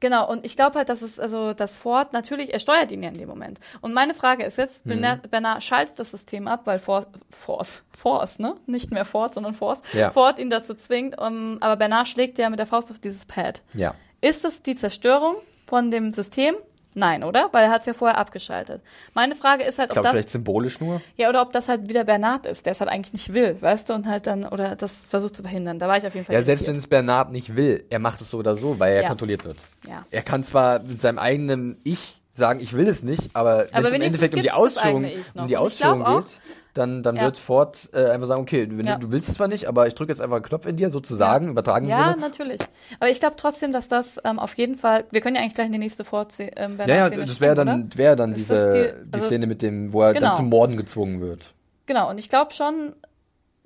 genau, 0.00 0.28
und 0.30 0.44
ich 0.44 0.56
glaube 0.56 0.78
halt, 0.78 0.88
dass 0.88 1.02
es, 1.02 1.18
also 1.20 1.52
das 1.52 1.76
Ford 1.76 2.12
natürlich, 2.12 2.52
er 2.52 2.58
steuert 2.58 2.92
ihn 2.92 3.02
ja 3.02 3.08
in 3.10 3.18
dem 3.18 3.28
Moment. 3.28 3.58
Und 3.80 3.92
meine 3.94 4.14
Frage 4.14 4.44
ist 4.44 4.58
jetzt, 4.58 4.84
Mhm. 4.86 4.90
Bernard, 4.90 5.30
Bernard 5.30 5.62
schaltet 5.62 5.98
das 5.98 6.10
System 6.10 6.48
ab, 6.48 6.62
weil 6.64 6.78
Force, 6.78 7.06
Force, 7.30 7.82
Force, 7.96 8.38
ne? 8.38 8.56
Nicht 8.66 8.90
mehr 8.90 9.04
Ford, 9.04 9.34
sondern 9.34 9.54
Force, 9.54 9.82
Ja. 9.92 10.10
Ford 10.10 10.38
ihn 10.38 10.50
dazu 10.50 10.74
zwingt, 10.74 11.18
um, 11.20 11.58
aber 11.60 11.76
Bernard 11.76 12.08
schlägt 12.08 12.38
ja 12.38 12.48
mit 12.50 12.58
der 12.58 12.66
Faust 12.66 12.90
auf 12.90 12.98
dieses 12.98 13.24
Pad. 13.24 13.62
Ja. 13.74 13.94
Ist 14.20 14.44
es 14.44 14.62
die 14.62 14.74
Zerstörung 14.76 15.36
von 15.66 15.90
dem 15.90 16.10
System? 16.12 16.54
Nein, 16.98 17.22
oder? 17.24 17.50
Weil 17.52 17.64
er 17.64 17.70
hat 17.70 17.80
es 17.80 17.86
ja 17.86 17.92
vorher 17.92 18.16
abgeschaltet. 18.16 18.80
Meine 19.12 19.36
Frage 19.36 19.64
ist 19.64 19.78
halt, 19.78 19.90
Ich 19.92 19.96
ob 19.98 20.02
glaube, 20.02 20.04
das 20.04 20.12
vielleicht 20.12 20.30
symbolisch 20.30 20.80
nur. 20.80 21.02
ja 21.16 21.28
oder 21.28 21.42
ob 21.42 21.52
das 21.52 21.68
halt 21.68 21.90
wieder 21.90 22.04
Bernard 22.04 22.46
ist, 22.46 22.64
der 22.64 22.72
es 22.72 22.80
halt 22.80 22.88
eigentlich 22.90 23.12
nicht 23.12 23.34
will, 23.34 23.56
weißt 23.60 23.90
du, 23.90 23.92
und 23.94 24.06
halt 24.06 24.26
dann 24.26 24.46
oder 24.46 24.76
das 24.76 24.98
versucht 24.98 25.36
zu 25.36 25.42
verhindern. 25.42 25.78
Da 25.78 25.88
war 25.88 25.98
ich 25.98 26.06
auf 26.06 26.14
jeden 26.14 26.24
Fall. 26.26 26.34
Ja, 26.34 26.42
selbst 26.42 26.66
wenn 26.66 26.76
es 26.76 26.86
Bernard 26.86 27.30
nicht 27.32 27.54
will, 27.54 27.84
er 27.90 27.98
macht 27.98 28.22
es 28.22 28.30
so 28.30 28.38
oder 28.38 28.56
so, 28.56 28.80
weil 28.80 28.94
er 28.94 29.02
Ja. 29.02 29.08
kontrolliert 29.08 29.44
wird. 29.44 29.58
ja. 29.86 30.04
Er 30.10 30.22
kann 30.22 30.42
zwar 30.42 30.78
mit 30.80 31.02
seinem 31.02 31.18
eigenen 31.18 31.76
Ich 31.84 32.16
sagen, 32.34 32.60
ich 32.60 32.72
will 32.74 32.88
es 32.88 33.02
nicht, 33.02 33.30
aber 33.34 33.66
wenn 33.72 33.84
es 33.84 33.92
im 33.92 34.02
Endeffekt 34.02 34.34
um 34.34 34.42
die 34.42 34.50
Ausführung, 34.52 35.04
Ich 35.04 35.16
um 35.34 35.46
die 35.46 35.52
ich 35.54 35.56
glaub 35.56 35.60
Ausführung 35.60 36.04
geht, 36.24 36.40
dann, 36.76 37.02
dann 37.02 37.16
Ja. 37.16 37.22
wird 37.22 37.36
Ford 37.38 37.88
äh, 37.92 38.06
einfach 38.10 38.26
sagen, 38.28 38.40
okay, 38.42 38.68
wenn 38.70 38.86
Ja. 38.86 38.96
du, 38.96 39.06
du 39.06 39.12
willst 39.12 39.28
es 39.28 39.34
zwar 39.36 39.48
nicht, 39.48 39.66
aber 39.68 39.86
ich 39.86 39.94
drücke 39.94 40.12
jetzt 40.12 40.20
einfach 40.20 40.36
einen 40.36 40.44
Knopf 40.44 40.66
in 40.66 40.76
dir, 40.76 40.90
sozusagen, 40.90 41.48
übertragen 41.48 41.88
Ja, 41.88 42.10
Sinne. 42.10 42.20
natürlich. 42.20 42.60
Aber 43.00 43.10
ich 43.10 43.20
glaube 43.20 43.36
trotzdem, 43.36 43.72
dass 43.72 43.88
das 43.88 44.20
ähm, 44.24 44.38
auf 44.38 44.54
jeden 44.54 44.76
Fall. 44.76 45.04
Wir 45.10 45.20
können 45.20 45.36
ja 45.36 45.42
eigentlich 45.42 45.54
gleich 45.54 45.66
in 45.66 45.72
die 45.72 45.78
nächste 45.78 46.04
Fortse 46.04 46.44
ähm, 46.56 46.76
Ja, 46.78 46.86
ja, 46.86 47.10
das 47.10 47.40
wäre 47.40 47.54
dann, 47.54 47.90
wäre 47.96 48.16
dann 48.16 48.32
Ist 48.32 48.38
diese, 48.50 48.70
die- 49.02 49.06
die, 49.08 49.14
also- 49.14 49.26
Szene 49.26 49.46
mit 49.46 49.62
dem, 49.62 49.92
wo 49.92 50.02
er 50.02 50.12
Genau. 50.14 50.26
dann 50.28 50.36
zum 50.36 50.48
Morden 50.48 50.76
gezwungen 50.76 51.20
wird. 51.20 51.52
Genau, 51.86 52.10
und 52.10 52.18
ich 52.18 52.28
glaube 52.28 52.52
schon, 52.52 52.94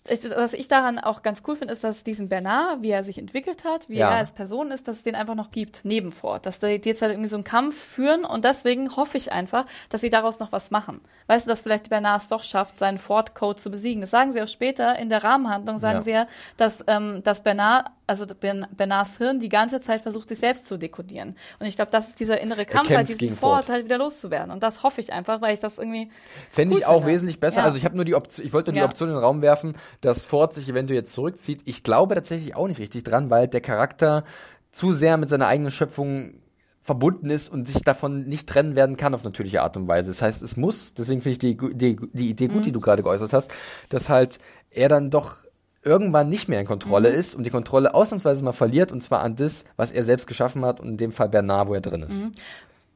ich, 0.08 0.24
was 0.30 0.54
ich 0.54 0.66
daran 0.66 0.98
auch 0.98 1.22
ganz 1.22 1.42
cool 1.46 1.56
finde, 1.56 1.72
ist, 1.74 1.84
dass 1.84 2.02
diesen 2.04 2.28
Bernard, 2.28 2.82
wie 2.82 2.90
er 2.90 3.04
sich 3.04 3.18
entwickelt 3.18 3.64
hat, 3.64 3.88
wie 3.88 3.96
Ja. 3.98 4.10
er 4.10 4.16
als 4.16 4.32
Person 4.32 4.70
ist, 4.72 4.88
dass 4.88 4.96
es 4.96 5.02
den 5.02 5.14
einfach 5.14 5.34
noch 5.34 5.50
gibt, 5.50 5.80
neben 5.84 6.10
Ford. 6.10 6.46
Dass 6.46 6.58
die 6.58 6.66
jetzt 6.68 7.02
halt 7.02 7.12
irgendwie 7.12 7.28
so 7.28 7.36
einen 7.36 7.44
Kampf 7.44 7.76
führen 7.76 8.24
und 8.24 8.44
deswegen 8.44 8.96
hoffe 8.96 9.18
ich 9.18 9.32
einfach, 9.32 9.66
dass 9.90 10.00
sie 10.00 10.08
daraus 10.10 10.38
noch 10.40 10.52
was 10.52 10.70
machen. 10.70 11.00
Weißt 11.26 11.46
du, 11.46 11.50
dass 11.50 11.60
vielleicht 11.60 11.90
Bernard 11.90 12.22
es 12.22 12.28
doch 12.28 12.42
schafft, 12.42 12.78
seinen 12.78 12.98
Ford-Code 12.98 13.60
zu 13.60 13.70
besiegen. 13.70 14.00
Das 14.00 14.10
sagen 14.10 14.32
sie 14.32 14.40
auch 14.42 14.48
später 14.48 14.98
in 14.98 15.10
der 15.10 15.22
Rahmenhandlung, 15.22 15.78
sagen 15.78 15.98
Ja. 15.98 16.02
sie 16.02 16.10
ja, 16.12 16.26
dass, 16.56 16.82
ähm, 16.86 17.22
dass 17.22 17.42
Bernard, 17.42 17.86
also 18.06 18.26
Ben- 18.26 18.66
Bernards 18.72 19.18
Hirn 19.18 19.38
die 19.38 19.48
ganze 19.50 19.80
Zeit 19.80 20.00
versucht, 20.00 20.28
sich 20.30 20.38
selbst 20.40 20.66
zu 20.66 20.78
dekodieren. 20.78 21.36
Und 21.60 21.66
ich 21.66 21.76
glaube, 21.76 21.90
das 21.92 22.08
ist 22.08 22.18
dieser 22.20 22.40
innere 22.40 22.64
Kampf, 22.64 22.90
halt 22.90 23.08
diesen 23.08 23.36
Ford, 23.36 23.66
Ford. 23.66 23.68
halt 23.68 23.84
wieder 23.84 23.98
loszuwerden. 23.98 24.50
Und 24.50 24.62
das 24.62 24.82
hoffe 24.82 25.00
ich 25.00 25.12
einfach, 25.12 25.40
weil 25.42 25.54
ich 25.54 25.60
das 25.60 25.78
irgendwie 25.78 26.10
Fände 26.50 26.74
Cool 26.74 26.80
ich 26.80 26.86
auch 26.86 27.00
finde. 27.00 27.12
wesentlich 27.12 27.38
besser. 27.38 27.58
Ja. 27.58 27.64
Also 27.64 27.76
ich 27.78 27.84
habe 27.84 27.94
nur 27.94 28.04
die 28.06 28.14
Option, 28.14 28.44
ich 28.46 28.52
wollte 28.52 28.72
nur 28.72 28.80
die 28.80 28.84
Option 28.84 29.10
in 29.10 29.14
den 29.14 29.22
Raum 29.22 29.42
werfen, 29.42 29.76
dass 30.00 30.22
Ford 30.22 30.54
sich 30.54 30.68
eventuell 30.68 31.00
jetzt 31.00 31.12
zurückzieht. 31.12 31.60
Ich 31.64 31.82
glaube 31.82 32.14
tatsächlich 32.14 32.54
auch 32.56 32.68
nicht 32.68 32.80
richtig 32.80 33.04
dran, 33.04 33.30
weil 33.30 33.48
der 33.48 33.60
Charakter 33.60 34.24
zu 34.72 34.92
sehr 34.92 35.16
mit 35.16 35.28
seiner 35.28 35.46
eigenen 35.46 35.70
Schöpfung 35.70 36.34
verbunden 36.82 37.28
ist 37.28 37.50
und 37.50 37.66
sich 37.68 37.82
davon 37.82 38.24
nicht 38.26 38.48
trennen 38.48 38.74
werden 38.74 38.96
kann 38.96 39.14
auf 39.14 39.22
natürliche 39.22 39.62
Art 39.62 39.76
und 39.76 39.86
Weise. 39.86 40.10
Das 40.10 40.22
heißt, 40.22 40.42
es 40.42 40.56
muss, 40.56 40.94
deswegen 40.94 41.20
finde 41.20 41.32
ich 41.32 41.38
die, 41.38 41.56
die, 41.74 41.96
die 42.12 42.30
Idee 42.30 42.48
gut, 42.48 42.64
die 42.64 42.72
du 42.72 42.80
gerade 42.80 43.02
geäußert 43.02 43.32
hast, 43.32 43.52
dass 43.90 44.08
halt 44.08 44.38
er 44.70 44.88
dann 44.88 45.10
doch 45.10 45.36
irgendwann 45.82 46.28
nicht 46.28 46.48
mehr 46.48 46.60
in 46.60 46.66
Kontrolle 46.66 47.08
ist 47.10 47.34
und 47.34 47.44
die 47.44 47.50
Kontrolle 47.50 47.94
ausnahmsweise 47.94 48.42
mal 48.44 48.52
verliert 48.52 48.92
und 48.92 49.02
zwar 49.02 49.20
an 49.20 49.36
das, 49.36 49.64
was 49.76 49.92
er 49.92 50.04
selbst 50.04 50.26
geschaffen 50.26 50.64
hat 50.64 50.80
und 50.80 50.88
in 50.88 50.96
dem 50.96 51.12
Fall 51.12 51.28
Bernard, 51.28 51.68
wo 51.68 51.74
er 51.74 51.80
drin 51.80 52.02
ist. 52.02 52.16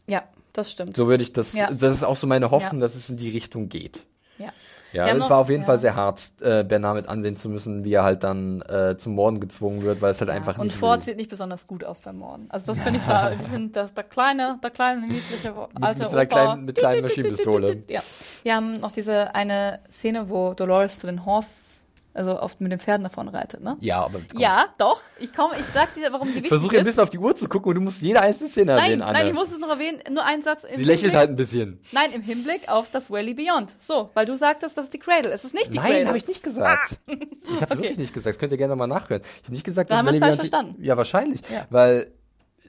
Ja, 0.06 0.22
das 0.52 0.70
stimmt. 0.70 0.96
So 0.96 1.06
würde 1.08 1.22
ich 1.22 1.32
das, 1.32 1.52
Ja. 1.54 1.70
das 1.70 1.96
ist 1.96 2.04
auch 2.04 2.16
so 2.16 2.26
meine 2.26 2.50
Hoffnung, 2.50 2.80
Ja. 2.80 2.86
dass 2.86 2.94
es 2.94 3.08
in 3.10 3.16
die 3.16 3.30
Richtung 3.30 3.68
geht. 3.68 4.04
Ja. 4.38 4.48
Ja, 4.94 5.06
Wir 5.06 5.14
es 5.16 5.28
war 5.28 5.38
auf 5.38 5.50
jeden 5.50 5.62
ja. 5.62 5.66
Fall 5.66 5.78
sehr 5.78 5.96
hart, 5.96 6.32
äh, 6.40 6.64
Bernard 6.64 6.94
mit 6.94 7.08
ansehen 7.08 7.36
zu 7.36 7.48
müssen, 7.48 7.84
wie 7.84 7.92
er 7.92 8.04
halt 8.04 8.24
dann 8.24 8.62
äh, 8.62 8.96
zum 8.96 9.14
Morden 9.14 9.40
gezwungen 9.40 9.82
wird, 9.82 10.00
weil 10.00 10.12
es 10.12 10.20
halt 10.20 10.30
einfach 10.30 10.56
und 10.58 10.66
nicht 10.66 10.76
Ford 10.76 10.98
will. 11.00 11.04
sieht 11.04 11.16
nicht 11.16 11.30
besonders 11.30 11.66
gut 11.66 11.84
aus 11.84 12.00
beim 12.00 12.16
Morden. 12.18 12.46
Also 12.48 12.66
das 12.72 12.80
finde 12.80 12.98
ich 13.00 13.04
so, 13.04 13.12
die 13.38 13.50
sind 13.50 13.76
das, 13.76 13.92
der 13.92 14.04
kleine, 14.04 14.58
der 14.62 14.70
kleine, 14.70 15.02
niedliche 15.06 15.52
alte 15.80 16.02
mit 16.02 16.10
seiner 16.10 16.22
Opa. 16.22 16.24
kleinen- 16.26 16.64
mit 16.64 16.76
kleinen 16.76 17.02
Maschinenpistole. 17.02 17.82
Ja. 17.88 18.00
Wir 18.42 18.54
haben 18.56 18.80
noch 18.80 18.92
diese 18.92 19.34
eine 19.34 19.80
Szene, 19.90 20.28
wo 20.30 20.54
Dolores 20.54 20.98
zu 20.98 21.06
den 21.06 21.24
Horse, 21.26 21.83
also 22.14 22.40
oft 22.40 22.60
mit 22.60 22.70
den 22.72 22.78
Pferden 22.78 23.02
davon 23.04 23.28
reitet, 23.28 23.60
ne? 23.60 23.76
Ja, 23.80 24.04
aber 24.04 24.20
komm. 24.30 24.40
Ja, 24.40 24.66
doch. 24.78 25.00
Ich 25.18 25.34
komme, 25.34 25.54
ich 25.58 25.64
sag 25.74 25.92
dir, 25.94 26.12
warum 26.12 26.28
die 26.28 26.34
wichtig 26.36 26.48
Versuch 26.48 26.70
ein 26.72 26.78
ist. 26.78 26.84
bisschen 26.84 27.02
auf 27.02 27.10
die 27.10 27.18
Uhr 27.18 27.34
zu 27.36 27.48
gucken 27.48 27.70
und 27.70 27.74
du 27.74 27.80
musst 27.80 28.00
jede 28.00 28.20
einzelne 28.20 28.48
Szene 28.48 28.72
Nein, 28.72 28.84
erwähnen, 28.84 29.02
Anne. 29.02 29.12
nein, 29.18 29.26
ich 29.28 29.34
muss 29.34 29.50
es 29.52 29.58
noch 29.58 29.68
erwähnen. 29.70 29.98
Nur 30.10 30.24
ein 30.24 30.40
Satz. 30.42 30.62
Sie 30.62 30.68
lächelt 30.84 30.86
Hinblick, 31.00 31.14
halt 31.16 31.30
ein 31.30 31.36
bisschen. 31.36 31.80
Nein, 31.92 32.12
im 32.14 32.22
Hinblick 32.22 32.68
auf 32.68 32.86
das 32.92 33.10
Valley 33.10 33.34
Beyond. 33.34 33.74
So, 33.80 34.10
weil 34.14 34.26
du 34.26 34.36
sagtest, 34.36 34.78
das 34.78 34.84
ist 34.84 34.94
die 34.94 34.98
Cradle. 35.00 35.32
Es 35.32 35.44
ist 35.44 35.54
nicht 35.54 35.72
die 35.74 35.78
Nein, 35.78 35.86
Cradle. 35.90 36.06
habe 36.06 36.18
ich 36.18 36.26
nicht 36.28 36.42
gesagt. 36.42 36.98
Ich 37.06 37.14
habe 37.16 37.24
Okay. 37.62 37.70
wirklich 37.82 37.98
nicht 37.98 38.14
gesagt. 38.14 38.34
Das 38.34 38.38
könnt 38.38 38.52
ihr 38.52 38.58
gerne 38.58 38.76
mal 38.76 38.86
nachhören. 38.86 39.22
Ich 39.38 39.42
habe 39.44 39.52
nicht 39.52 39.64
gesagt, 39.64 39.90
Da 39.90 39.94
dass 39.96 39.98
haben 39.98 40.06
wir 40.06 40.12
es 40.14 40.20
Valley 40.20 40.36
falsch 40.36 40.50
Beyond 40.50 40.66
die- 40.66 40.66
verstanden. 40.72 40.84
Ja, 40.84 40.96
wahrscheinlich. 40.96 41.40
Ja. 41.52 41.66
Weil 41.70 42.12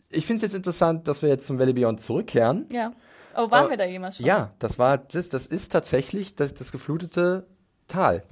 ich 0.10 0.26
finde 0.26 0.38
es 0.38 0.42
jetzt 0.44 0.56
interessant, 0.56 1.08
dass 1.08 1.22
wir 1.22 1.30
jetzt 1.30 1.46
zum 1.46 1.60
Valley 1.60 1.74
Beyond 1.74 2.02
zurückkehren. 2.02 2.68
Ja. 2.72 2.92
Oh, 3.38 3.52
waren 3.52 3.54
Aber- 3.54 3.70
wir 3.72 3.78
da 3.78 3.86
jemals 3.86 4.18
schon? 4.18 4.26
Ja, 4.26 4.54
das 4.60 4.80
war 4.80 4.98
das, 4.98 5.30
das 5.30 5.46
ist 5.46 5.72
tatsächlich 5.72 6.36
das, 6.36 6.54
das 6.54 6.72
geflutete 6.72 7.46
Tal. 7.88 8.24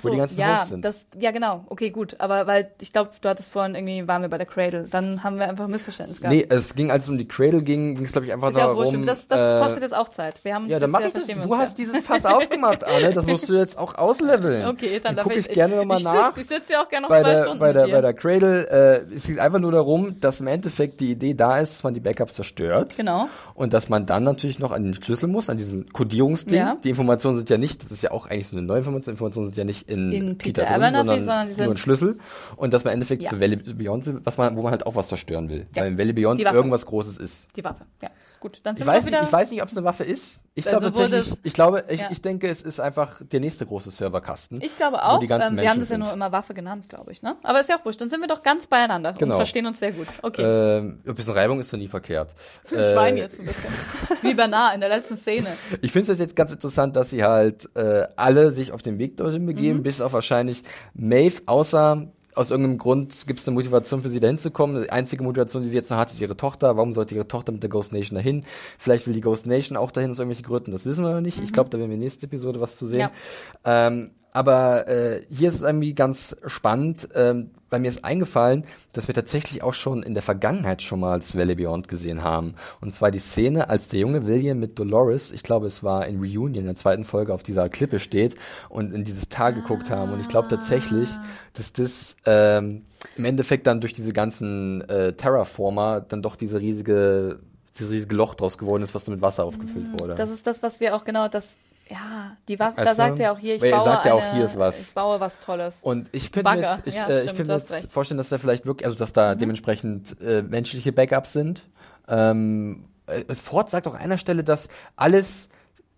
Ach 0.00 0.04
wo 0.04 0.10
die 0.10 0.18
ganzen 0.18 0.38
ja, 0.38 0.58
Hosts 0.58 0.68
sind. 0.70 0.84
Das, 0.84 1.08
ja, 1.18 1.30
genau. 1.30 1.64
Okay, 1.68 1.90
gut. 1.90 2.16
Aber 2.18 2.46
weil 2.46 2.70
ich 2.80 2.92
glaube, 2.92 3.10
du 3.20 3.28
hattest 3.28 3.50
vorhin 3.50 3.74
irgendwie, 3.74 4.06
waren 4.06 4.22
wir 4.22 4.28
bei 4.28 4.38
der 4.38 4.46
Cradle. 4.46 4.86
Dann 4.90 5.22
haben 5.24 5.38
wir 5.38 5.48
einfach 5.48 5.64
ein 5.64 5.70
Missverständnis 5.70 6.20
gehabt. 6.20 6.34
Nee, 6.34 6.46
es 6.48 6.74
ging, 6.74 6.90
als 6.90 7.04
es 7.04 7.08
um 7.08 7.18
die 7.18 7.28
Cradle 7.28 7.62
ging, 7.62 7.96
ging 7.96 8.04
es, 8.04 8.12
glaube 8.12 8.26
ich, 8.26 8.32
einfach 8.32 8.50
ist 8.50 8.56
ja 8.56 8.64
auch 8.70 8.76
darum. 8.76 8.94
wurscht. 8.94 9.08
Das, 9.08 9.28
das 9.28 9.54
äh, 9.54 9.64
kostet 9.64 9.82
jetzt 9.82 9.94
auch 9.94 10.08
Zeit. 10.08 10.42
Wir 10.44 10.54
haben 10.54 10.64
uns 10.64 10.72
Ja, 10.72 10.78
dann 10.78 10.90
mach 10.90 11.00
ja, 11.00 11.08
ich 11.08 11.12
das. 11.12 11.26
Du 11.26 11.32
uns 11.32 11.56
hast 11.56 11.78
ja. 11.78 11.84
dieses 11.84 12.06
Fass 12.06 12.24
aufgemacht, 12.24 12.84
Anne. 12.84 13.12
Das 13.12 13.26
musst 13.26 13.48
du 13.48 13.54
jetzt 13.54 13.78
auch 13.78 13.94
ausleveln. 13.94 14.66
Okay, 14.76 14.94
dann, 14.94 15.14
dann 15.14 15.16
darf 15.16 15.24
gucke 15.24 15.38
ich, 15.38 15.48
gerne 15.48 15.76
nochmal 15.76 15.98
ich, 15.98 16.04
nach. 16.04 16.36
Ich 16.36 16.46
sitze 16.46 16.74
ja 16.74 16.82
auch 16.82 16.88
gerne 16.88 17.02
noch 17.02 17.08
bei 17.08 17.22
zwei 17.22 17.30
der, 17.30 17.42
Stunden 17.42 17.58
bei, 17.58 17.72
der, 17.72 17.86
bei 17.86 18.00
der 18.00 18.14
Cradle, 18.14 18.68
äh, 18.68 19.14
es 19.14 19.26
geht 19.26 19.38
einfach 19.38 19.58
nur 19.58 19.72
darum, 19.72 20.18
dass 20.20 20.40
im 20.40 20.46
Endeffekt 20.46 21.00
die 21.00 21.12
Idee 21.12 21.34
da 21.34 21.58
ist, 21.58 21.74
dass 21.74 21.84
man 21.84 21.94
die 21.94 22.00
Backups 22.00 22.34
zerstört. 22.34 22.94
Genau. 22.96 23.28
Und 23.54 23.72
dass 23.72 23.88
man 23.88 24.06
dann 24.06 24.24
natürlich 24.24 24.58
noch 24.58 24.72
an 24.72 24.84
den 24.84 24.94
Schlüssel 24.94 25.28
muss, 25.28 25.48
an 25.48 25.56
diesen 25.56 25.92
Codierungsding. 25.92 26.56
Ja. 26.56 26.76
Die 26.82 26.90
Informationen 26.90 27.36
sind 27.36 27.50
ja 27.50 27.58
nicht, 27.58 27.84
das 27.84 27.92
ist 27.92 28.02
ja 28.02 28.10
auch 28.10 28.26
eigentlich 28.26 28.48
so 28.48 28.56
eine 28.56 28.66
neue 28.66 28.78
Information, 28.78 29.12
Informationen 29.12 29.46
sind 29.46 29.56
ja 29.56 29.64
nicht 29.64 29.85
in, 29.86 30.12
In 30.12 30.38
Peter, 30.38 30.62
Peter 30.64 30.78
drin, 30.78 30.94
sondern, 30.94 31.20
sondern 31.20 31.56
nur 31.56 31.70
ein 31.74 31.76
Schlüssel. 31.76 32.18
Und 32.56 32.72
dass 32.72 32.84
man 32.84 32.92
im 32.92 32.96
Endeffekt 32.96 33.22
Ja. 33.22 33.30
zu 33.30 33.40
Valley 33.40 33.56
Beyond 33.56 34.06
will, 34.06 34.20
was 34.24 34.38
man, 34.38 34.56
wo 34.56 34.62
man 34.62 34.70
halt 34.72 34.86
auch 34.86 34.94
was 34.94 35.08
zerstören 35.08 35.48
will. 35.48 35.66
Ja. 35.74 35.82
Weil 35.82 35.88
im 35.92 35.98
Valley 35.98 36.12
Beyond 36.12 36.40
irgendwas 36.40 36.86
Großes 36.86 37.16
ist. 37.18 37.48
Die 37.56 37.64
Waffe. 37.64 37.84
Ja, 38.02 38.10
gut. 38.40 38.60
Dann 38.64 38.76
sind 38.76 38.82
Ich 38.82 38.86
wir 38.86 38.92
weiß, 38.92 39.00
auch 39.00 39.04
nicht, 39.06 39.14
wieder. 39.14 39.22
ich 39.24 39.32
weiß 39.32 39.50
nicht, 39.50 39.62
ob 39.62 39.68
es 39.68 39.76
eine 39.76 39.84
Waffe 39.84 40.04
ist. 40.04 40.40
Ich 40.58 40.66
Also 40.66 40.78
glaube 40.78 40.96
tatsächlich, 40.98 41.32
es- 41.32 41.38
ich 41.42 41.52
glaube, 41.52 41.84
ich, 41.88 42.00
Ja. 42.00 42.08
ich 42.10 42.22
denke, 42.22 42.48
es 42.48 42.62
ist 42.62 42.80
einfach 42.80 43.20
der 43.20 43.40
nächste 43.40 43.66
große 43.66 43.90
Serverkasten. 43.90 44.58
Ich 44.62 44.74
glaube 44.76 45.02
auch. 45.04 45.20
die 45.20 45.26
ganzen 45.26 45.52
Ähm, 45.52 45.58
Sie 45.58 45.68
haben 45.68 45.80
das 45.80 45.90
ja 45.90 45.98
nur 45.98 46.10
immer 46.12 46.32
Waffe 46.32 46.54
genannt, 46.54 46.88
glaube 46.88 47.12
ich. 47.12 47.20
Ne? 47.22 47.36
Aber 47.42 47.60
ist 47.60 47.68
ja 47.68 47.78
auch 47.78 47.84
wurscht. 47.84 48.00
Dann 48.00 48.08
sind 48.08 48.20
wir 48.22 48.26
doch 48.28 48.42
ganz 48.42 48.66
beieinander 48.66 49.12
Genau. 49.12 49.34
und 49.34 49.40
verstehen 49.40 49.66
uns 49.66 49.78
sehr 49.80 49.92
gut. 49.92 50.06
Okay. 50.22 50.42
Ähm, 50.42 51.00
ein 51.06 51.14
bisschen 51.14 51.34
Reibung 51.34 51.60
ist 51.60 51.70
doch 51.72 51.76
nie 51.78 51.88
verkehrt. 51.88 52.32
weine 52.70 53.18
Äh, 53.18 53.22
jetzt 53.24 53.38
ein 53.38 53.44
bisschen. 53.46 53.64
Wie 54.22 54.32
Bernard 54.34 54.74
in 54.74 54.80
der 54.80 54.88
letzten 54.88 55.16
Szene. 55.18 55.48
Ich 55.82 55.92
finde 55.92 56.12
es 56.12 56.18
jetzt 56.18 56.34
ganz 56.34 56.52
interessant, 56.52 56.96
dass 56.96 57.10
sie 57.10 57.22
halt 57.22 57.68
äh, 57.76 58.06
alle 58.16 58.50
sich 58.50 58.72
auf 58.72 58.80
den 58.80 58.98
Weg 58.98 59.18
dorthin 59.18 59.42
Mhm. 59.44 59.48
Begeben, 59.76 59.82
bis 59.82 60.00
auf 60.00 60.12
wahrscheinlich 60.12 60.62
Maeve, 60.94 61.42
außer 61.46 62.08
aus 62.34 62.50
irgendeinem 62.50 62.76
Grund 62.76 63.26
gibt 63.26 63.40
es 63.40 63.48
eine 63.48 63.54
Motivation 63.54 64.02
für 64.02 64.10
sie 64.10 64.20
dahin 64.20 64.36
zu 64.36 64.50
kommen. 64.50 64.82
Die 64.82 64.90
einzige 64.90 65.22
Motivation, 65.24 65.62
die 65.62 65.70
sie 65.70 65.74
jetzt 65.74 65.90
noch 65.90 65.96
hat, 65.96 66.10
ist 66.10 66.20
ihre 66.20 66.36
Tochter. 66.36 66.76
Warum 66.76 66.92
sollte 66.92 67.14
ihre 67.14 67.26
Tochter 67.26 67.50
mit 67.50 67.62
der 67.62 67.70
Ghost 67.70 67.92
Nation 67.92 68.16
dahin? 68.16 68.44
Vielleicht 68.78 69.06
will 69.06 69.14
die 69.14 69.22
Ghost 69.22 69.46
Nation 69.46 69.78
auch 69.78 69.90
dahin 69.90 70.10
aus 70.10 70.18
irgendwelchen 70.18 70.46
Gründen, 70.46 70.70
das 70.72 70.84
wissen 70.84 71.02
wir 71.02 71.14
noch 71.14 71.22
nicht. 71.22 71.40
Ich 71.40 71.52
glaube, 71.52 71.70
da 71.70 71.78
werden 71.78 71.88
wir 71.88 71.94
in 71.94 72.00
der 72.00 72.06
nächsten 72.06 72.26
Episode 72.26 72.60
was 72.60 72.76
zu 72.76 72.86
sehen. 72.86 72.98
Mhm. 72.98 73.64
Ja. 73.64 73.86
Ähm, 73.86 74.10
aber 74.36 74.86
äh, 74.86 75.22
hier 75.30 75.48
ist 75.48 75.54
es 75.54 75.62
irgendwie 75.62 75.94
ganz 75.94 76.36
spannend, 76.44 77.08
ähm, 77.14 77.52
weil 77.70 77.80
mir 77.80 77.88
ist 77.88 78.04
eingefallen, 78.04 78.64
dass 78.92 79.08
wir 79.08 79.14
tatsächlich 79.14 79.62
auch 79.62 79.72
schon 79.72 80.02
in 80.02 80.12
der 80.12 80.22
Vergangenheit 80.22 80.82
schon 80.82 81.00
mal 81.00 81.18
das 81.18 81.34
Valley 81.34 81.54
Beyond 81.54 81.88
gesehen 81.88 82.22
haben. 82.22 82.54
Und 82.82 82.94
zwar 82.94 83.10
die 83.10 83.18
Szene, 83.18 83.70
als 83.70 83.88
der 83.88 84.00
junge 84.00 84.26
William 84.26 84.58
mit 84.58 84.78
Dolores, 84.78 85.30
ich 85.30 85.42
glaube 85.42 85.68
es 85.68 85.82
war 85.82 86.06
in 86.06 86.18
Reunion 86.18 86.54
in 86.56 86.66
der 86.66 86.76
zweiten 86.76 87.04
Folge, 87.04 87.32
auf 87.32 87.42
dieser 87.42 87.70
Klippe 87.70 87.98
steht 87.98 88.36
und 88.68 88.92
in 88.92 89.04
dieses 89.04 89.30
Tal 89.30 89.54
geguckt 89.54 89.88
haben. 89.88 90.12
Und 90.12 90.20
ich 90.20 90.28
glaube 90.28 90.48
tatsächlich, 90.48 91.08
dass 91.54 91.72
das 91.72 92.14
ähm, 92.26 92.84
im 93.16 93.24
Endeffekt 93.24 93.66
dann 93.66 93.80
durch 93.80 93.94
diese 93.94 94.12
ganzen 94.12 94.82
äh, 94.82 95.14
Terraformer 95.14 96.02
dann 96.02 96.20
doch 96.20 96.36
diese 96.36 96.60
riesige, 96.60 97.38
dieses 97.78 97.90
riesige 97.90 98.14
Loch 98.14 98.34
draus 98.34 98.58
geworden 98.58 98.82
ist, 98.82 98.94
was 98.94 99.04
dann 99.04 99.14
mit 99.14 99.22
Wasser 99.22 99.46
aufgefüllt 99.46 99.98
wurde. 99.98 100.14
Das 100.14 100.30
ist 100.30 100.46
das, 100.46 100.62
was 100.62 100.78
wir 100.80 100.94
auch 100.94 101.06
genau 101.06 101.26
das. 101.26 101.56
Ja, 101.88 102.36
die 102.48 102.58
Waffe, 102.58 102.78
Weißt 102.78 102.88
da 102.90 102.94
sagt 102.94 103.20
er 103.20 103.32
auch 103.32 103.38
hier, 103.38 103.54
ich 103.56 103.62
baue 103.62 103.80
sagt 103.82 104.04
ja 104.06 104.14
auch, 104.14 104.22
eine, 104.22 104.32
hier 104.34 104.44
ist 104.44 104.58
was. 104.58 104.80
Ich 104.80 104.94
baue 104.94 105.20
was 105.20 105.38
Tolles. 105.40 105.82
Und 105.82 106.08
ich 106.12 106.32
könnte 106.32 106.50
mir 106.50 106.56
Bagger. 106.56 106.74
jetzt, 106.76 106.86
ich, 106.86 106.94
Ja, 106.96 107.06
äh, 107.08 107.12
ich 107.14 107.18
stimmt, 107.22 107.36
könnte 107.36 107.42
du 107.44 107.52
mir 107.52 107.58
jetzt. 107.58 107.84
Mhm. 107.84 107.88
vorstellen, 107.90 108.18
dass 108.18 108.28
da 108.28 108.38
vielleicht 108.38 108.66
wirklich, 108.66 108.86
also 108.86 108.98
dass 108.98 109.12
da 109.12 109.34
dementsprechend 109.36 110.20
äh, 110.20 110.42
menschliche 110.42 110.92
Backups 110.92 111.32
sind. 111.32 111.68
Ähm, 112.08 112.86
äh, 113.06 113.32
Ford 113.34 113.70
sagt 113.70 113.86
auch 113.86 113.94
an 113.94 114.00
einer 114.00 114.18
Stelle, 114.18 114.42
dass 114.42 114.68
alles 114.96 115.48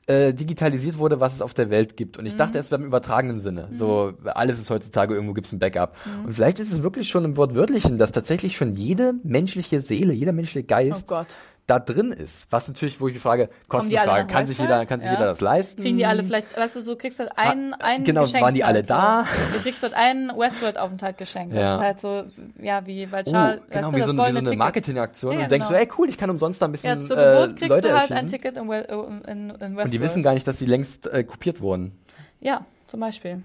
äh, 0.06 0.32
digitalisiert 0.32 0.98
wurde, 0.98 1.20
was 1.20 1.34
es 1.34 1.42
auf 1.42 1.52
der 1.54 1.68
Welt 1.70 1.96
gibt. 1.96 2.16
Und 2.18 2.26
ich 2.26 2.34
Mhm. 2.34 2.38
dachte 2.38 2.58
erst 2.58 2.70
beim 2.70 2.84
übertragenen 2.84 3.38
Sinne. 3.38 3.68
So, 3.72 4.14
alles 4.24 4.58
ist 4.58 4.70
heutzutage, 4.70 5.14
irgendwo 5.14 5.34
gibt 5.34 5.46
es 5.46 5.52
ein 5.52 5.58
Backup. 5.58 5.94
Mhm. 6.04 6.26
Und 6.26 6.32
vielleicht 6.34 6.60
ist 6.60 6.72
es 6.72 6.82
wirklich 6.82 7.08
schon 7.08 7.24
im 7.24 7.36
Wortwörtlichen, 7.36 7.98
dass 7.98 8.12
tatsächlich 8.12 8.56
schon 8.56 8.74
jede 8.74 9.14
menschliche 9.22 9.80
Seele, 9.82 10.12
jeder 10.14 10.32
menschliche 10.32 10.64
oh 10.64 10.68
Geist 10.68 11.06
Gott. 11.08 11.26
Da 11.68 11.78
drin 11.78 12.10
ist. 12.12 12.46
Was 12.50 12.66
natürlich, 12.66 13.00
wo 13.00 13.06
ich 13.08 13.14
die 13.14 13.20
Frage, 13.20 13.44
alle 13.44 13.52
Kostenfrage, 13.68 14.26
kann 14.26 14.46
sich 14.46 14.58
jeder, 14.58 14.84
kann 14.86 15.00
sich 15.00 15.06
Ja. 15.10 15.14
jeder 15.16 15.26
das 15.26 15.40
leisten? 15.40 15.80
Kriegen 15.82 15.98
die 15.98 16.06
alle 16.06 16.24
vielleicht, 16.24 16.56
weißt 16.56 16.76
du, 16.76 16.82
du 16.82 16.96
kriegst 16.96 17.18
halt 17.20 17.30
ein, 17.36 17.74
ein 17.74 18.02
genau, 18.04 18.22
Geschenk. 18.22 18.42
waren 18.42 18.54
die 18.54 18.64
alle 18.64 18.76
halt 18.78 18.88
so. 18.88 18.94
da? 18.94 19.24
Du 19.54 19.60
kriegst 19.62 19.82
halt 19.82 19.92
einen 19.94 20.30
Westworld-Aufenthalt 20.30 21.18
geschenkt. 21.18 21.52
Das 21.54 21.60
Ja. 21.60 21.74
ist 21.76 21.82
halt 21.82 22.00
so, 22.00 22.24
ja, 22.60 22.84
wie 22.86 23.06
bei 23.06 23.20
Oh, 23.26 23.30
Charles, 23.30 23.60
genau, 23.70 23.86
weißt 23.92 23.96
wie 23.96 24.00
so, 24.02 24.12
das 24.12 24.26
eine- 24.26 24.40
wie 24.40 24.44
so 24.46 24.50
eine. 24.50 24.56
Marketingaktion. 24.58 25.32
Ja, 25.32 25.36
und 25.36 25.42
ja, 25.42 25.46
du 25.46 25.50
denkst 25.50 25.68
genau. 25.68 25.78
so, 25.78 25.84
ey 25.84 25.90
cool, 25.98 26.08
ich 26.08 26.16
kann 26.18 26.30
umsonst 26.30 26.60
da 26.62 26.66
ein 26.66 26.72
bisschen 26.72 27.00
Ja, 27.00 27.06
zur 27.06 27.18
äh, 27.18 27.24
Geburt 27.32 27.56
kriegst 27.56 27.68
Leute 27.70 27.88
du 27.88 27.98
halt 28.00 28.12
ein. 28.12 28.26
Ticket 28.26 28.56
in, 28.56 28.64
Wel- 28.68 28.84
in, 28.88 29.22
in, 29.28 29.48
Westworld. 29.50 29.84
Und 29.84 29.90
die 29.92 30.00
wissen 30.00 30.22
gar 30.22 30.32
nicht, 30.34 30.48
dass 30.48 30.56
die 30.56 30.66
längst 30.66 31.06
äh, 31.06 31.22
kopiert 31.22 31.60
wurden. 31.60 31.92
Ja, 32.40 32.64
zum 32.86 33.00
Beispiel. 33.00 33.42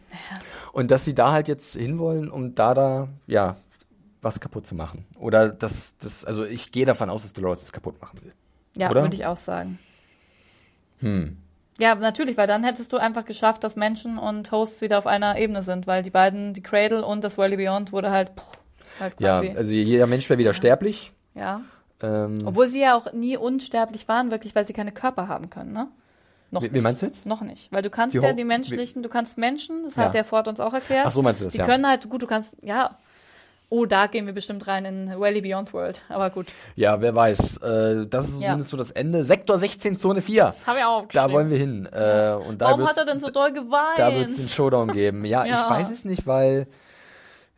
Und 0.72 0.92
dass 0.92 1.04
sie 1.04 1.14
da 1.14 1.32
halt 1.34 1.48
jetzt 1.50 1.76
hinwollen, 1.76 2.32
um 2.32 2.56
da 2.56 2.74
da, 2.74 3.08
ja, 3.28 3.58
was 4.24 4.40
kaputt 4.40 4.66
zu 4.66 4.76
machen. 4.76 5.06
Oder 5.20 5.50
dass 5.50 5.96
das, 5.98 6.26
also 6.26 6.44
ich 6.46 6.72
gehe 6.72 6.86
davon 6.86 7.10
aus, 7.10 7.24
dass 7.24 7.34
Dolores 7.34 7.62
das 7.62 7.72
kaputt 7.72 8.02
machen 8.02 8.20
will. 8.24 8.34
Ja, 8.76 8.90
würde 8.94 9.16
ich 9.16 9.26
auch 9.26 9.38
sagen. 9.38 9.78
Hm. 11.00 11.38
Ja, 11.80 11.96
natürlich, 11.96 12.38
weil 12.38 12.48
dann 12.48 12.64
hättest 12.64 12.94
du 12.94 12.98
einfach 12.98 13.26
geschafft, 13.26 13.64
dass 13.64 13.76
Menschen 13.76 14.18
und 14.18 14.52
Hosts 14.52 14.82
wieder 14.82 14.98
auf 15.00 15.08
einer 15.08 15.38
Ebene 15.38 15.64
sind, 15.64 15.88
weil 15.88 16.04
die 16.04 16.12
beiden, 16.12 16.54
die 16.54 16.62
Cradle 16.62 17.06
und 17.06 17.24
das 17.24 17.38
Valley 17.38 17.58
Beyond 17.58 17.92
wurde 17.92 18.12
halt, 18.12 18.30
pff, 18.40 18.60
halt 19.00 19.20
Ja, 19.20 19.40
quasi. 19.42 19.58
also 19.58 19.74
jeder 19.74 20.08
Mensch 20.08 20.30
wäre 20.30 20.38
wieder 20.40 20.54
sterblich. 20.54 21.12
ja. 21.36 21.62
Ähm, 22.02 22.40
Obwohl 22.46 22.68
sie 22.68 22.82
ja 22.82 22.96
auch 22.98 23.14
nie 23.14 23.38
unsterblich 23.38 24.10
waren, 24.10 24.30
wirklich, 24.30 24.54
weil 24.56 24.68
sie 24.68 24.74
keine 24.74 24.92
Körper 24.92 25.30
haben 25.30 25.50
können, 25.50 25.72
ne? 25.72 25.88
Noch 26.52 26.62
wie, 26.62 26.66
nicht. 26.66 26.74
wie 26.76 26.82
meinst 26.82 27.02
du 27.02 27.06
jetzt? 27.06 27.26
Noch 27.26 27.40
nicht. 27.42 27.72
Weil 27.72 27.82
du 27.82 27.90
kannst 27.90 28.14
Die 28.14 28.20
ja 28.20 28.34
die 28.34 28.44
menschlichen, 28.44 29.02
du 29.04 29.08
kannst 29.10 29.38
Menschen, 29.38 29.84
das 29.86 29.96
Ja. 29.96 30.04
hat 30.06 30.14
der 30.14 30.26
Ford 30.26 30.50
uns 30.50 30.60
auch 30.60 30.74
erklärt. 30.74 31.06
Ach 31.08 31.12
so 31.14 31.22
meinst 31.22 31.40
du 31.40 31.46
das, 31.46 31.54
Die 31.54 31.60
ja. 31.60 31.66
können 31.66 31.88
halt, 31.88 32.10
gut, 32.10 32.22
du 32.22 32.28
kannst, 32.28 32.56
ja. 32.62 32.98
Oh, 33.76 33.88
da 33.88 34.06
gehen 34.06 34.28
wir 34.28 34.34
bestimmt 34.34 34.68
rein 34.68 34.86
in 34.86 35.20
Valley 35.20 35.42
Beyond 35.42 35.74
World. 35.74 36.00
Aber 36.08 36.30
gut. 36.30 36.46
Ja, 36.76 37.02
wer 37.02 37.16
weiß. 37.16 37.58
Äh, 37.58 38.06
das 38.08 38.28
ist 38.28 38.40
Ja. 38.40 38.50
zumindest 38.50 38.70
so 38.70 38.78
das 38.78 38.92
Ende. 38.92 39.24
Sektor 39.26 39.58
16, 39.58 39.98
Zone 39.98 40.22
4. 40.22 40.54
Haben 40.68 40.78
wir 40.78 40.88
auch. 40.88 41.08
Da 41.12 41.32
wollen 41.32 41.50
wir 41.50 41.58
hin. 41.58 41.88
Äh, 41.92 42.34
und 42.48 42.62
da 42.62 42.68
Warum 42.68 42.88
hat 42.88 42.98
er 42.98 43.06
denn 43.06 43.20
so 43.20 43.32
doll 43.32 43.52
geweint? 43.52 43.98
Da 43.98 44.14
wird 44.14 44.30
es 44.30 44.36
den 44.38 44.48
Showdown 44.48 44.92
geben. 44.92 45.26
Ja, 45.26 45.44
Ja. 45.46 45.64
ich 45.66 45.70
weiß 45.72 45.90
es 45.90 46.06
nicht, 46.06 46.28
weil. 46.28 46.68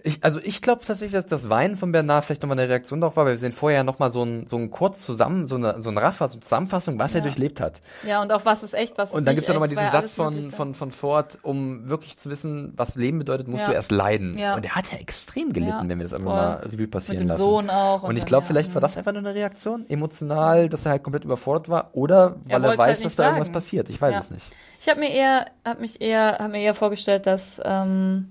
Ich, 0.08 0.24
also 0.24 0.40
ich 0.44 0.62
glaube 0.62 0.86
tatsächlich, 0.86 1.14
dass 1.14 1.26
das 1.26 1.50
Weinen 1.50 1.78
von 1.78 1.92
Bernard 1.92 2.24
vielleicht 2.26 2.44
nochmal 2.44 2.60
eine 2.60 2.70
Reaktion 2.70 3.02
darauf 3.02 3.16
war, 3.18 3.26
weil 3.26 3.34
wir 3.34 3.38
sehen 3.40 3.52
vorher 3.52 3.84
nochmal 3.84 4.12
so 4.12 4.24
ein, 4.24 4.46
so 4.46 4.56
ein 4.56 4.70
kurz 4.70 5.02
zusammen, 5.02 5.48
so 5.48 5.56
eine, 5.56 5.82
so 5.82 5.90
ein 5.90 5.98
Raffer, 5.98 6.28
so 6.30 6.34
eine 6.36 6.42
Zusammenfassung, 6.42 7.00
was 7.00 7.16
er 7.16 7.22
Ja. 7.22 7.24
durchlebt 7.24 7.60
hat. 7.60 7.82
Ja, 8.08 8.22
und 8.22 8.32
auch 8.32 8.46
was 8.46 8.62
ist 8.62 8.76
echt, 8.76 9.00
was 9.00 9.10
ist 9.10 9.16
Und 9.16 9.26
dann 9.26 9.34
nicht 9.34 9.38
gibt's 9.40 9.48
ja 9.48 9.56
nochmal 9.56 9.68
diesen 9.70 9.90
Satz 9.90 10.14
von, 10.14 10.36
Mögliche. 10.36 10.56
von, 10.56 10.76
von 10.76 10.92
Ford, 10.92 11.40
um 11.42 11.90
wirklich 11.90 12.18
zu 12.18 12.30
wissen, 12.30 12.72
was 12.78 12.94
Leben 12.96 13.18
bedeutet, 13.18 13.48
musst 13.48 13.64
Ja. 13.64 13.70
du 13.70 13.74
erst 13.74 13.90
leiden. 13.92 14.38
Ja. 14.38 14.54
Und 14.56 14.64
er 14.64 14.76
hat 14.76 14.92
ja 14.92 15.00
extrem 15.00 15.52
gelitten, 15.52 15.72
Ja, 15.72 15.90
wenn 15.90 15.98
wir 15.98 16.04
das 16.06 16.14
einfach 16.14 16.26
voll. 16.32 16.36
mal 16.36 16.54
Revue 16.72 16.88
passieren 16.88 17.18
Mit 17.18 17.24
dem 17.26 17.28
lassen. 17.30 17.42
Sohn 17.42 17.70
auch. 17.72 18.04
Und 18.04 18.16
ich 18.16 18.24
dann, 18.26 18.28
glaube, 18.28 18.46
vielleicht 18.46 18.76
war 18.76 18.82
mhm. 18.82 18.84
das 18.84 18.98
einfach 18.98 19.12
nur 19.12 19.20
eine 19.22 19.34
Reaktion, 19.34 19.86
emotional, 19.90 20.70
dass 20.70 20.86
er 20.86 20.92
halt 20.92 21.04
komplett 21.04 21.24
überfordert 21.26 21.68
war, 21.68 21.90
oder 21.94 22.36
weil 22.46 22.62
er, 22.62 22.64
wollt's 22.64 22.78
weiß, 22.78 22.98
halt 22.98 23.06
dass 23.06 23.16
da 23.16 23.24
irgendwas 23.24 23.48
sagen. 23.48 23.54
passiert. 23.54 23.90
Ich 23.90 24.00
weiß 24.00 24.26
es 24.26 24.30
nicht. 24.30 24.46
Ich 24.82 24.88
habe 24.88 25.00
mir 25.00 25.10
eher, 25.10 25.48
hab 25.66 25.80
mich 25.82 26.00
eher, 26.00 26.38
hab 26.38 26.52
mir 26.52 26.62
eher 26.62 26.76
vorgestellt, 26.76 27.26
dass 27.26 27.60
ähm, 27.66 28.30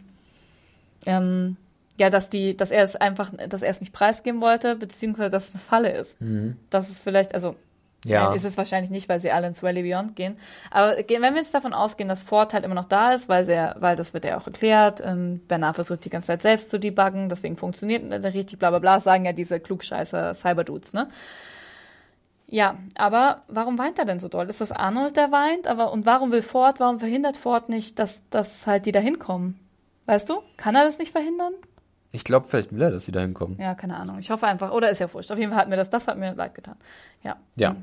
ähm, 1.07 1.57
ja, 1.99 2.11
dass 2.11 2.31
die, 2.31 2.57
dass 2.57 2.71
er 2.71 2.83
es 2.83 2.97
einfach, 2.97 3.31
dass 3.49 3.63
er 3.63 3.71
es 3.71 3.81
nicht 3.81 3.93
preisgeben 3.93 4.41
wollte, 4.41 4.77
beziehungsweise 4.77 5.31
dass 5.31 5.49
es 5.49 5.53
eine 5.53 5.61
Falle 5.61 5.93
ist. 5.93 6.21
Mhm. 6.21 6.57
Das 6.71 6.91
ist 6.91 7.03
vielleicht, 7.03 7.35
also 7.35 7.57
Ja. 8.05 8.27
Nein, 8.29 8.37
ist 8.37 8.45
es 8.45 8.59
wahrscheinlich 8.59 8.91
nicht, 8.91 9.09
weil 9.09 9.21
sie 9.21 9.31
alle 9.31 9.47
ins 9.47 9.63
Valley 9.63 9.83
Beyond 9.83 10.15
gehen. 10.15 10.37
Aber 10.71 10.97
wenn 10.97 11.23
wir 11.35 11.37
jetzt 11.37 11.55
davon 11.55 11.73
ausgehen, 11.73 12.09
dass 12.09 12.23
Ford 12.23 12.53
halt 12.53 12.65
immer 12.65 12.75
noch 12.75 12.89
da 12.89 13.13
ist, 13.15 13.31
weil, 13.31 13.45
sehr, 13.47 13.77
weil 13.79 13.97
das 13.97 14.13
wird 14.13 14.27
ja 14.27 14.37
auch 14.37 14.47
erklärt, 14.47 15.01
ähm, 15.03 15.41
Bernard 15.49 15.77
versucht 15.77 16.05
die 16.05 16.11
ganze 16.11 16.27
Zeit 16.27 16.43
selbst 16.43 16.69
zu 16.69 16.79
debuggen, 16.79 17.31
deswegen 17.31 17.57
funktioniert 17.57 18.05
nicht 18.05 18.25
richtig, 18.35 18.59
bla 18.59 18.69
bla 18.71 18.79
bla, 18.79 19.01
sagen 19.01 19.25
ja 19.25 19.33
diese 19.33 19.59
klugscheißer 19.59 20.35
Cyberdudes, 20.35 20.93
ne? 20.93 21.09
Ja, 22.47 22.77
aber 22.95 23.43
warum 23.49 23.79
weint 23.79 23.99
er 23.99 24.05
denn 24.05 24.21
so 24.21 24.29
doll? 24.29 24.51
Ist 24.51 24.61
das 24.61 24.71
Arnold, 24.71 25.17
der 25.17 25.33
weint? 25.33 25.67
Aber 25.67 25.91
und 25.93 26.05
warum 26.05 26.31
will 26.31 26.43
Ford, 26.43 26.79
warum 26.81 26.99
verhindert 27.01 27.37
Ford 27.39 27.69
nicht, 27.71 27.99
dass, 27.99 28.29
dass 28.29 28.67
halt 28.67 28.85
die 28.85 28.93
da 28.93 29.01
hinkommen? 29.01 29.59
Weißt 30.07 30.29
du? 30.29 30.43
Kann 30.59 30.75
er 30.75 30.85
das 30.85 30.99
nicht 30.99 31.13
verhindern? 31.13 31.55
Ich 32.15 32.25
glaube, 32.25 32.47
vielleicht 32.49 32.73
will 32.73 32.81
er, 32.83 32.91
dass 32.93 33.05
sie 33.07 33.13
da 33.13 33.21
hinkommen. 33.21 33.59
Ja, 33.61 33.75
keine 33.75 33.97
Ahnung. 33.97 34.19
Ich 34.21 34.31
hoffe 34.31 34.47
einfach, 34.47 34.71
oder 34.73 34.89
ist 34.91 35.01
ja 35.01 35.13
wurscht. 35.13 35.31
Auf 35.33 35.39
jeden 35.39 35.51
Fall 35.51 35.61
hat 35.61 35.69
mir 35.69 35.77
das, 35.77 35.91
das 35.91 36.07
hat 36.07 36.17
mir 36.17 36.33
leid 36.35 36.55
getan. 36.55 36.77
Ja. 37.23 37.37
Ja. 37.57 37.75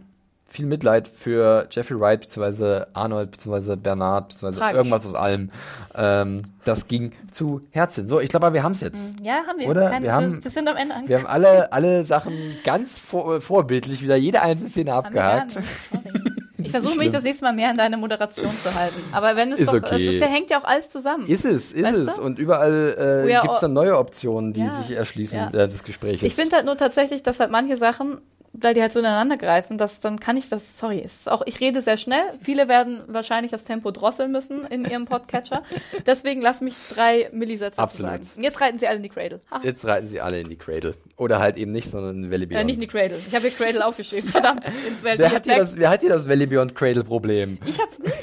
Viel 0.47 0.65
Mitleid 0.65 1.07
für 1.07 1.67
Jeffrey 1.71 1.97
Wright, 1.99 2.21
beziehungsweise 2.21 2.87
Arnold, 2.93 3.31
beziehungsweise 3.31 3.77
Bernard, 3.77 4.29
beziehungsweise 4.29 4.59
Tragisch. 4.59 4.77
irgendwas 4.77 5.05
aus 5.07 5.15
allem. 5.15 5.49
Ähm, 5.95 6.43
das 6.65 6.87
ging 6.87 7.13
zu 7.31 7.61
Herzen. 7.71 8.05
So, 8.07 8.19
ich 8.19 8.29
glaube, 8.29 8.47
aber 8.47 8.53
wir 8.55 8.63
haben 8.63 8.73
es 8.73 8.81
jetzt. 8.81 9.15
Ja, 9.21 9.43
haben 9.47 9.59
wir. 9.59 9.69
Oder? 9.69 9.89
Keine- 9.89 10.05
Wir 10.05 10.13
haben- 10.13 10.43
wir 10.43 10.51
sind 10.51 10.67
am 10.67 10.75
Ende 10.75 10.93
Wir 10.95 10.97
angekommen. 10.99 11.23
haben 11.23 11.33
alle, 11.33 11.71
alle 11.71 12.03
Sachen 12.03 12.33
ganz 12.65 12.97
vor, 12.97 13.39
vorbildlich 13.39 14.01
wieder 14.01 14.15
jede 14.17 14.41
einzelne 14.41 14.69
Szene 14.69 14.91
Haben 14.91 15.13
wir 15.13 15.23
abgehakt. 15.23 15.57
Ich 16.65 16.71
versuche 16.71 16.97
mich 16.97 17.11
das 17.11 17.23
nächste 17.23 17.45
Mal 17.45 17.53
mehr 17.53 17.71
in 17.71 17.77
deine 17.77 17.97
Moderation 17.97 18.51
zu 18.51 18.73
halten. 18.73 19.01
Aber 19.11 19.35
wenn 19.35 19.51
es 19.53 19.59
Ist 19.59 19.69
doch, 19.69 19.75
okay. 19.75 20.07
es 20.07 20.15
ist 20.15 20.21
ja, 20.21 20.27
hängt 20.27 20.49
ja 20.49 20.59
auch 20.59 20.63
alles 20.65 20.89
zusammen. 20.89 21.25
Ist 21.27 21.45
es, 21.45 21.71
ist 21.71 21.83
Weißt 21.83 21.97
es. 21.97 22.15
du? 22.15 22.21
Und 22.21 22.39
überall 22.39 23.25
äh, 23.27 23.41
gibt 23.41 23.53
es 23.53 23.59
dann 23.59 23.73
neue 23.73 23.97
Optionen, 23.97 24.53
die 24.53 24.61
Ja, 24.61 24.81
sich 24.81 24.91
erschließen 24.95 25.37
ja. 25.37 25.49
äh, 25.49 25.67
des 25.67 25.83
Gesprächs. 25.83 26.21
ich 26.23 26.35
finde 26.35 26.55
halt 26.55 26.65
nur 26.65 26.77
tatsächlich, 26.77 27.23
dass 27.23 27.39
halt 27.39 27.51
manche 27.51 27.77
Sachen, 27.77 28.19
weil 28.53 28.73
die 28.73 28.81
halt 28.81 28.91
so 28.91 28.99
ineinander 28.99 29.37
greifen, 29.37 29.77
dass 29.77 29.99
dann 30.01 30.19
kann 30.19 30.35
ich 30.35 30.49
das, 30.49 30.77
sorry, 30.77 31.01
es 31.03 31.13
ist 31.21 31.29
auch, 31.31 31.41
ich 31.45 31.59
rede 31.61 31.81
sehr 31.81 31.95
schnell. 31.97 32.23
Viele 32.41 32.67
werden 32.67 33.01
wahrscheinlich 33.07 33.51
das 33.51 33.63
Tempo 33.63 33.91
drosseln 33.91 34.31
müssen 34.31 34.65
in 34.65 34.83
ihrem 34.85 35.05
Podcatcher. 35.05 35.63
Deswegen 36.05 36.41
lass 36.41 36.59
mich 36.61 36.75
drei 36.93 37.29
Millisätze 37.31 37.79
Absolut. 37.79 38.25
sagen. 38.25 38.43
Jetzt 38.43 38.59
reiten 38.59 38.77
sie 38.79 38.87
alle 38.87 38.97
in 38.97 39.03
die 39.03 39.09
Cradle. 39.09 39.39
Ha. 39.51 39.61
Jetzt 39.63 39.85
reiten 39.85 40.07
sie 40.07 40.19
alle 40.19 40.41
in 40.41 40.49
die 40.49 40.57
Cradle. 40.57 40.95
Oder 41.15 41.39
halt 41.39 41.55
eben 41.55 41.71
nicht, 41.71 41.89
sondern 41.89 42.23
in 42.23 42.31
Valley 42.31 42.43
Äh, 42.43 42.47
Beyond. 42.47 42.65
nicht 42.65 42.75
in 42.75 42.81
die 42.81 42.87
Cradle. 42.87 43.17
Ich 43.27 43.33
habe 43.33 43.47
hier 43.47 43.51
Cradle 43.57 43.85
aufgeschrieben. 43.85 44.29
Verdammt. 44.31 44.65
Ins 44.65 45.01
wer, 45.03 45.31
hat 45.31 45.45
hier 45.45 45.55
das, 45.55 45.77
wer 45.77 45.89
hat 45.89 46.01
hier 46.01 46.09
das 46.09 46.27
Valley 46.27 46.45
Beyond 46.47 46.75
Cradle 46.75 47.03
Problem? 47.03 47.57
Ich 47.65 47.79
hab's 47.79 47.99
nicht. 47.99 48.13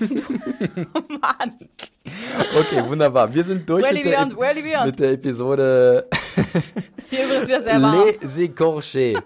Mann. 1.08 1.58
Okay, 2.58 2.84
wunderbar. 2.86 3.32
Wir 3.32 3.44
sind 3.44 3.68
durch 3.68 3.90
mit, 3.90 4.04
der, 4.04 4.10
Beyond, 4.26 4.36
Beyond. 4.38 4.86
mit 4.86 4.98
der 5.00 5.10
Episode 5.12 6.06
Ist 6.96 7.10
hier 7.10 7.24
übrigens 7.24 7.48
wieder 7.48 7.62
sehr 7.62 7.80
warm. 7.82 8.04
Les 8.22 8.36
Écorchés. 8.36 9.18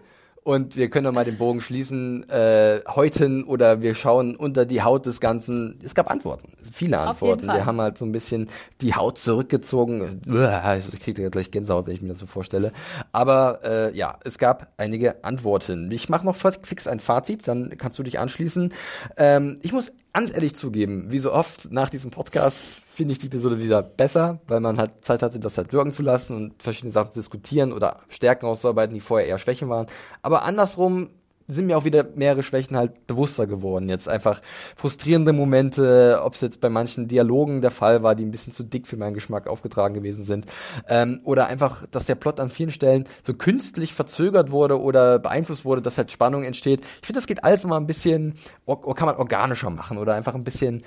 Und 0.44 0.76
wir 0.76 0.90
können 0.90 1.04
noch 1.04 1.12
mal 1.12 1.24
den 1.24 1.38
Bogen 1.38 1.60
schließen, 1.60 2.28
äh, 2.28 2.80
häuten 2.88 3.44
oder 3.44 3.80
wir 3.80 3.94
schauen 3.94 4.34
unter 4.34 4.66
die 4.66 4.82
Haut 4.82 5.06
des 5.06 5.20
Ganzen. 5.20 5.78
Es 5.84 5.94
gab 5.94 6.10
Antworten, 6.10 6.52
viele 6.72 6.98
Antworten. 6.98 7.46
Wir 7.46 7.64
haben 7.64 7.80
halt 7.80 7.96
so 7.96 8.04
ein 8.04 8.10
bisschen 8.10 8.48
die 8.80 8.94
Haut 8.94 9.18
zurückgezogen. 9.18 10.20
Ich 10.26 11.00
kriege 11.00 11.30
gleich 11.30 11.52
Gänsehaut, 11.52 11.86
wenn 11.86 11.94
ich 11.94 12.02
mir 12.02 12.08
das 12.08 12.18
so 12.18 12.26
vorstelle. 12.26 12.72
Aber 13.12 13.60
äh, 13.62 13.96
ja, 13.96 14.18
es 14.24 14.38
gab 14.38 14.72
einige 14.78 15.24
Antworten. 15.24 15.88
Ich 15.92 16.08
mache 16.08 16.26
noch 16.26 16.34
fix 16.34 16.88
ein 16.88 16.98
Fazit, 16.98 17.46
dann 17.46 17.76
kannst 17.78 18.00
du 18.00 18.02
dich 18.02 18.18
anschließen. 18.18 18.72
Ähm, 19.16 19.58
ich 19.62 19.72
muss 19.72 19.92
ganz 20.12 20.32
ehrlich 20.32 20.56
zugeben, 20.56 21.12
wie 21.12 21.20
so 21.20 21.32
oft 21.32 21.70
nach 21.70 21.88
diesem 21.88 22.10
Podcast 22.10 22.64
finde 22.92 23.12
ich 23.12 23.18
die 23.18 23.26
Episode 23.26 23.60
wieder 23.60 23.82
besser, 23.82 24.40
weil 24.46 24.60
man 24.60 24.78
halt 24.78 25.04
Zeit 25.04 25.22
hatte, 25.22 25.40
das 25.40 25.56
halt 25.56 25.72
wirken 25.72 25.92
zu 25.92 26.02
lassen 26.02 26.36
und 26.36 26.62
verschiedene 26.62 26.92
Sachen 26.92 27.10
zu 27.10 27.20
diskutieren 27.20 27.72
oder 27.72 28.00
Stärken 28.08 28.46
auszuarbeiten, 28.46 28.94
die 28.94 29.00
vorher 29.00 29.26
eher 29.26 29.38
Schwächen 29.38 29.68
waren. 29.68 29.86
Aber 30.20 30.42
andersrum 30.42 31.08
sind 31.48 31.66
mir 31.66 31.76
auch 31.76 31.84
wieder 31.84 32.06
mehrere 32.14 32.42
Schwächen 32.42 32.76
halt 32.76 33.06
bewusster 33.06 33.46
geworden. 33.46 33.88
Jetzt 33.88 34.08
einfach 34.08 34.40
frustrierende 34.76 35.32
Momente, 35.32 36.20
ob 36.22 36.34
es 36.34 36.40
jetzt 36.40 36.60
bei 36.60 36.68
manchen 36.68 37.08
Dialogen 37.08 37.60
der 37.60 37.70
Fall 37.70 38.02
war, 38.02 38.14
die 38.14 38.24
ein 38.24 38.30
bisschen 38.30 38.52
zu 38.52 38.62
dick 38.62 38.86
für 38.86 38.96
meinen 38.96 39.14
Geschmack 39.14 39.46
aufgetragen 39.46 39.94
gewesen 39.94 40.24
sind. 40.24 40.46
Ähm, 40.88 41.20
oder 41.24 41.46
einfach, 41.46 41.86
dass 41.90 42.06
der 42.06 42.14
Plot 42.14 42.40
an 42.40 42.48
vielen 42.48 42.70
Stellen 42.70 43.04
so 43.26 43.34
künstlich 43.34 43.92
verzögert 43.92 44.50
wurde 44.50 44.80
oder 44.80 45.18
beeinflusst 45.18 45.64
wurde, 45.64 45.82
dass 45.82 45.98
halt 45.98 46.12
Spannung 46.12 46.44
entsteht. 46.44 46.80
Ich 47.00 47.06
finde, 47.06 47.18
das 47.18 47.26
geht 47.26 47.44
alles 47.44 47.64
immer 47.64 47.78
ein 47.78 47.86
bisschen, 47.86 48.34
kann 48.66 49.06
man 49.06 49.16
organischer 49.16 49.70
machen 49.70 49.98
oder 49.98 50.14
einfach 50.14 50.34
ein 50.34 50.44
bisschen 50.44 50.82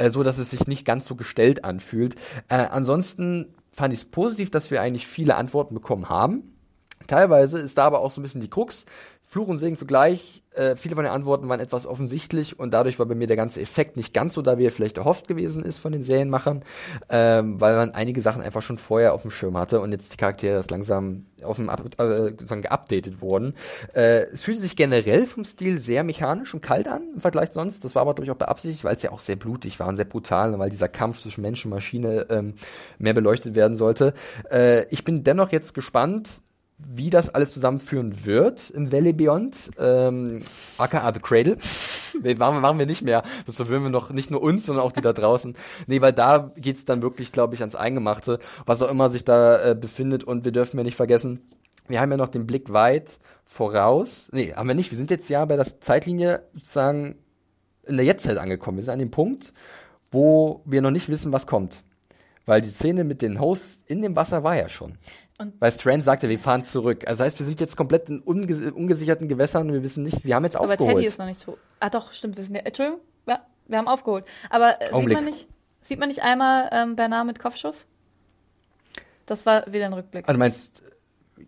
äh, 0.00 0.10
so, 0.10 0.22
dass 0.22 0.38
es 0.38 0.50
sich 0.50 0.66
nicht 0.66 0.84
ganz 0.84 1.06
so 1.06 1.14
gestellt 1.14 1.64
anfühlt. 1.64 2.16
Äh, 2.48 2.56
ansonsten 2.56 3.54
fand 3.70 3.92
ich 3.92 4.00
es 4.00 4.04
positiv, 4.06 4.50
dass 4.50 4.70
wir 4.70 4.80
eigentlich 4.80 5.06
viele 5.06 5.36
Antworten 5.36 5.74
bekommen 5.74 6.08
haben. 6.08 6.56
Teilweise 7.06 7.58
ist 7.58 7.78
da 7.78 7.84
aber 7.84 8.00
auch 8.00 8.10
so 8.10 8.20
ein 8.20 8.22
bisschen 8.22 8.40
die 8.40 8.50
Krux. 8.50 8.84
Fluch 9.30 9.46
und 9.46 9.58
Segen 9.58 9.76
zugleich. 9.76 10.42
Äh, 10.50 10.74
viele 10.74 10.96
von 10.96 11.04
den 11.04 11.12
Antworten 11.12 11.48
waren 11.48 11.60
etwas 11.60 11.86
offensichtlich 11.86 12.58
und 12.58 12.74
dadurch 12.74 12.98
war 12.98 13.06
bei 13.06 13.14
mir 13.14 13.28
der 13.28 13.36
ganze 13.36 13.60
Effekt 13.60 13.96
nicht 13.96 14.12
ganz 14.12 14.34
so 14.34 14.42
da, 14.42 14.58
wie 14.58 14.66
er 14.66 14.72
vielleicht 14.72 14.96
erhofft 14.96 15.28
gewesen 15.28 15.62
ist 15.62 15.78
von 15.78 15.92
den 15.92 16.02
Serienmachern, 16.02 16.64
ähm, 17.08 17.60
weil 17.60 17.76
man 17.76 17.92
einige 17.92 18.22
Sachen 18.22 18.42
einfach 18.42 18.60
schon 18.60 18.76
vorher 18.76 19.14
auf 19.14 19.22
dem 19.22 19.30
Schirm 19.30 19.56
hatte 19.56 19.80
und 19.80 19.92
jetzt 19.92 20.12
die 20.12 20.16
Charaktere 20.16 20.54
erst 20.54 20.72
langsam 20.72 21.26
auf 21.44 21.58
dem 21.58 21.70
Up 21.70 21.80
äh, 22.00 22.32
geupdatet 22.32 23.20
wurden. 23.20 23.54
Äh, 23.94 24.24
es 24.32 24.42
fühlte 24.42 24.62
sich 24.62 24.74
generell 24.74 25.26
vom 25.26 25.44
Stil 25.44 25.78
sehr 25.78 26.02
mechanisch 26.02 26.52
und 26.52 26.60
kalt 26.60 26.88
an 26.88 27.02
im 27.14 27.20
Vergleich 27.20 27.52
sonst. 27.52 27.84
Das 27.84 27.94
war 27.94 28.02
aber, 28.02 28.14
glaube 28.14 28.24
ich, 28.24 28.32
auch 28.32 28.36
beabsichtigt, 28.36 28.82
weil 28.82 28.96
es 28.96 29.02
ja 29.02 29.12
auch 29.12 29.20
sehr 29.20 29.36
blutig 29.36 29.78
war 29.78 29.86
und 29.86 29.94
sehr 29.94 30.06
brutal, 30.06 30.54
und 30.54 30.58
weil 30.58 30.70
dieser 30.70 30.88
Kampf 30.88 31.20
zwischen 31.20 31.42
Mensch 31.42 31.64
und 31.64 31.70
Maschine 31.70 32.26
ähm, 32.30 32.54
mehr 32.98 33.14
beleuchtet 33.14 33.54
werden 33.54 33.76
sollte. 33.76 34.12
Äh, 34.50 34.86
ich 34.90 35.04
bin 35.04 35.22
dennoch 35.22 35.52
jetzt 35.52 35.72
gespannt, 35.72 36.40
wie 36.88 37.10
das 37.10 37.28
alles 37.30 37.52
zusammenführen 37.52 38.24
wird 38.24 38.70
im 38.70 38.90
Valley 38.92 39.12
Beyond, 39.12 39.70
ähm, 39.78 40.42
aka 40.78 41.12
The 41.12 41.20
Cradle. 41.20 41.56
Nee, 42.22 42.34
machen, 42.34 42.56
wir- 42.56 42.60
machen 42.60 42.78
wir 42.80 42.86
nicht 42.86 43.02
mehr. 43.02 43.22
Das 43.46 43.54
verwirren 43.54 43.84
wir 43.84 43.88
noch 43.88 44.10
nicht 44.10 44.32
nur 44.32 44.42
uns, 44.42 44.66
sondern 44.66 44.84
auch 44.84 44.90
die 44.90 45.00
da 45.00 45.12
draußen. 45.12 45.54
Nee, 45.86 46.00
weil 46.00 46.12
da 46.12 46.50
geht's 46.56 46.84
dann 46.84 47.02
wirklich, 47.02 47.30
glaube 47.30 47.54
ich, 47.54 47.60
ans 47.60 47.76
Eingemachte, 47.76 48.40
was 48.66 48.82
auch 48.82 48.90
immer 48.90 49.10
sich 49.10 49.22
da 49.24 49.62
äh, 49.70 49.74
befindet. 49.76 50.24
Und 50.24 50.44
wir 50.44 50.50
dürfen 50.50 50.76
ja 50.76 50.82
nicht 50.82 50.96
vergessen, 50.96 51.38
wir 51.86 52.00
haben 52.00 52.10
ja 52.10 52.16
noch 52.16 52.26
den 52.26 52.48
Blick 52.48 52.72
weit 52.72 53.20
voraus. 53.46 54.28
Nee, 54.32 54.52
haben 54.54 54.66
wir 54.66 54.74
nicht. 54.74 54.90
Wir 54.90 54.98
sind 54.98 55.08
jetzt 55.08 55.30
ja 55.30 55.44
bei 55.44 55.54
der 55.54 55.80
Zeitlinie 55.80 56.42
sozusagen 56.54 57.14
in 57.84 57.96
der 57.96 58.04
Jetztzeit 58.06 58.38
angekommen. 58.38 58.78
Wir 58.78 58.84
sind 58.86 58.92
an 58.94 58.98
dem 58.98 59.12
Punkt, 59.12 59.52
wo 60.10 60.62
wir 60.64 60.82
noch 60.82 60.90
nicht 60.90 61.08
wissen, 61.08 61.32
was 61.32 61.46
kommt. 61.46 61.84
Weil 62.44 62.60
die 62.60 62.70
Szene 62.70 63.04
mit 63.04 63.22
den 63.22 63.38
Hosts 63.38 63.78
in 63.86 64.02
dem 64.02 64.16
Wasser 64.16 64.42
war 64.42 64.56
ja 64.56 64.68
schon. 64.68 64.98
Und- 65.40 65.60
Weil 65.60 65.72
Strand 65.72 66.04
sagte, 66.04 66.28
wir 66.28 66.38
fahren 66.38 66.64
zurück. 66.64 67.06
Also 67.08 67.24
heißt, 67.24 67.38
wir 67.38 67.46
sind 67.46 67.60
jetzt 67.60 67.76
komplett 67.76 68.08
in 68.10 68.20
unge 68.20 68.72
ungesicherten 68.74 69.26
Gewässern 69.26 69.66
und 69.68 69.72
wir 69.72 69.82
wissen 69.82 70.02
nicht, 70.04 70.22
wir 70.24 70.34
haben 70.34 70.44
jetzt 70.44 70.56
Aber 70.56 70.66
aufgeholt. 70.66 70.96
Teddy 70.96 71.06
ist 71.06 71.18
noch 71.18 71.26
nicht 71.26 71.42
tot. 71.42 71.58
Ah 71.80 71.88
doch, 71.88 72.12
stimmt, 72.12 72.36
wir 72.36 72.44
sind 72.44 72.54
ja, 72.56 72.60
Entschuldigung, 72.62 73.00
ja, 73.26 73.40
wir 73.66 73.78
haben 73.78 73.88
aufgeholt. 73.88 74.24
Aber 74.50 74.80
äh, 74.82 74.94
sieht 74.94 75.12
man 75.12 75.24
nicht, 75.24 75.48
sieht 75.80 75.98
man 75.98 76.08
nicht 76.08 76.22
einmal 76.22 76.68
ähm, 76.72 76.94
Bernard 76.94 77.26
mit 77.26 77.38
Kopfschuss? 77.38 77.86
Das 79.26 79.46
war 79.46 79.72
wieder 79.72 79.86
ein 79.86 79.92
Rückblick. 79.92 80.24
also 80.28 80.34
du 80.34 80.38
meinst, 80.38 80.82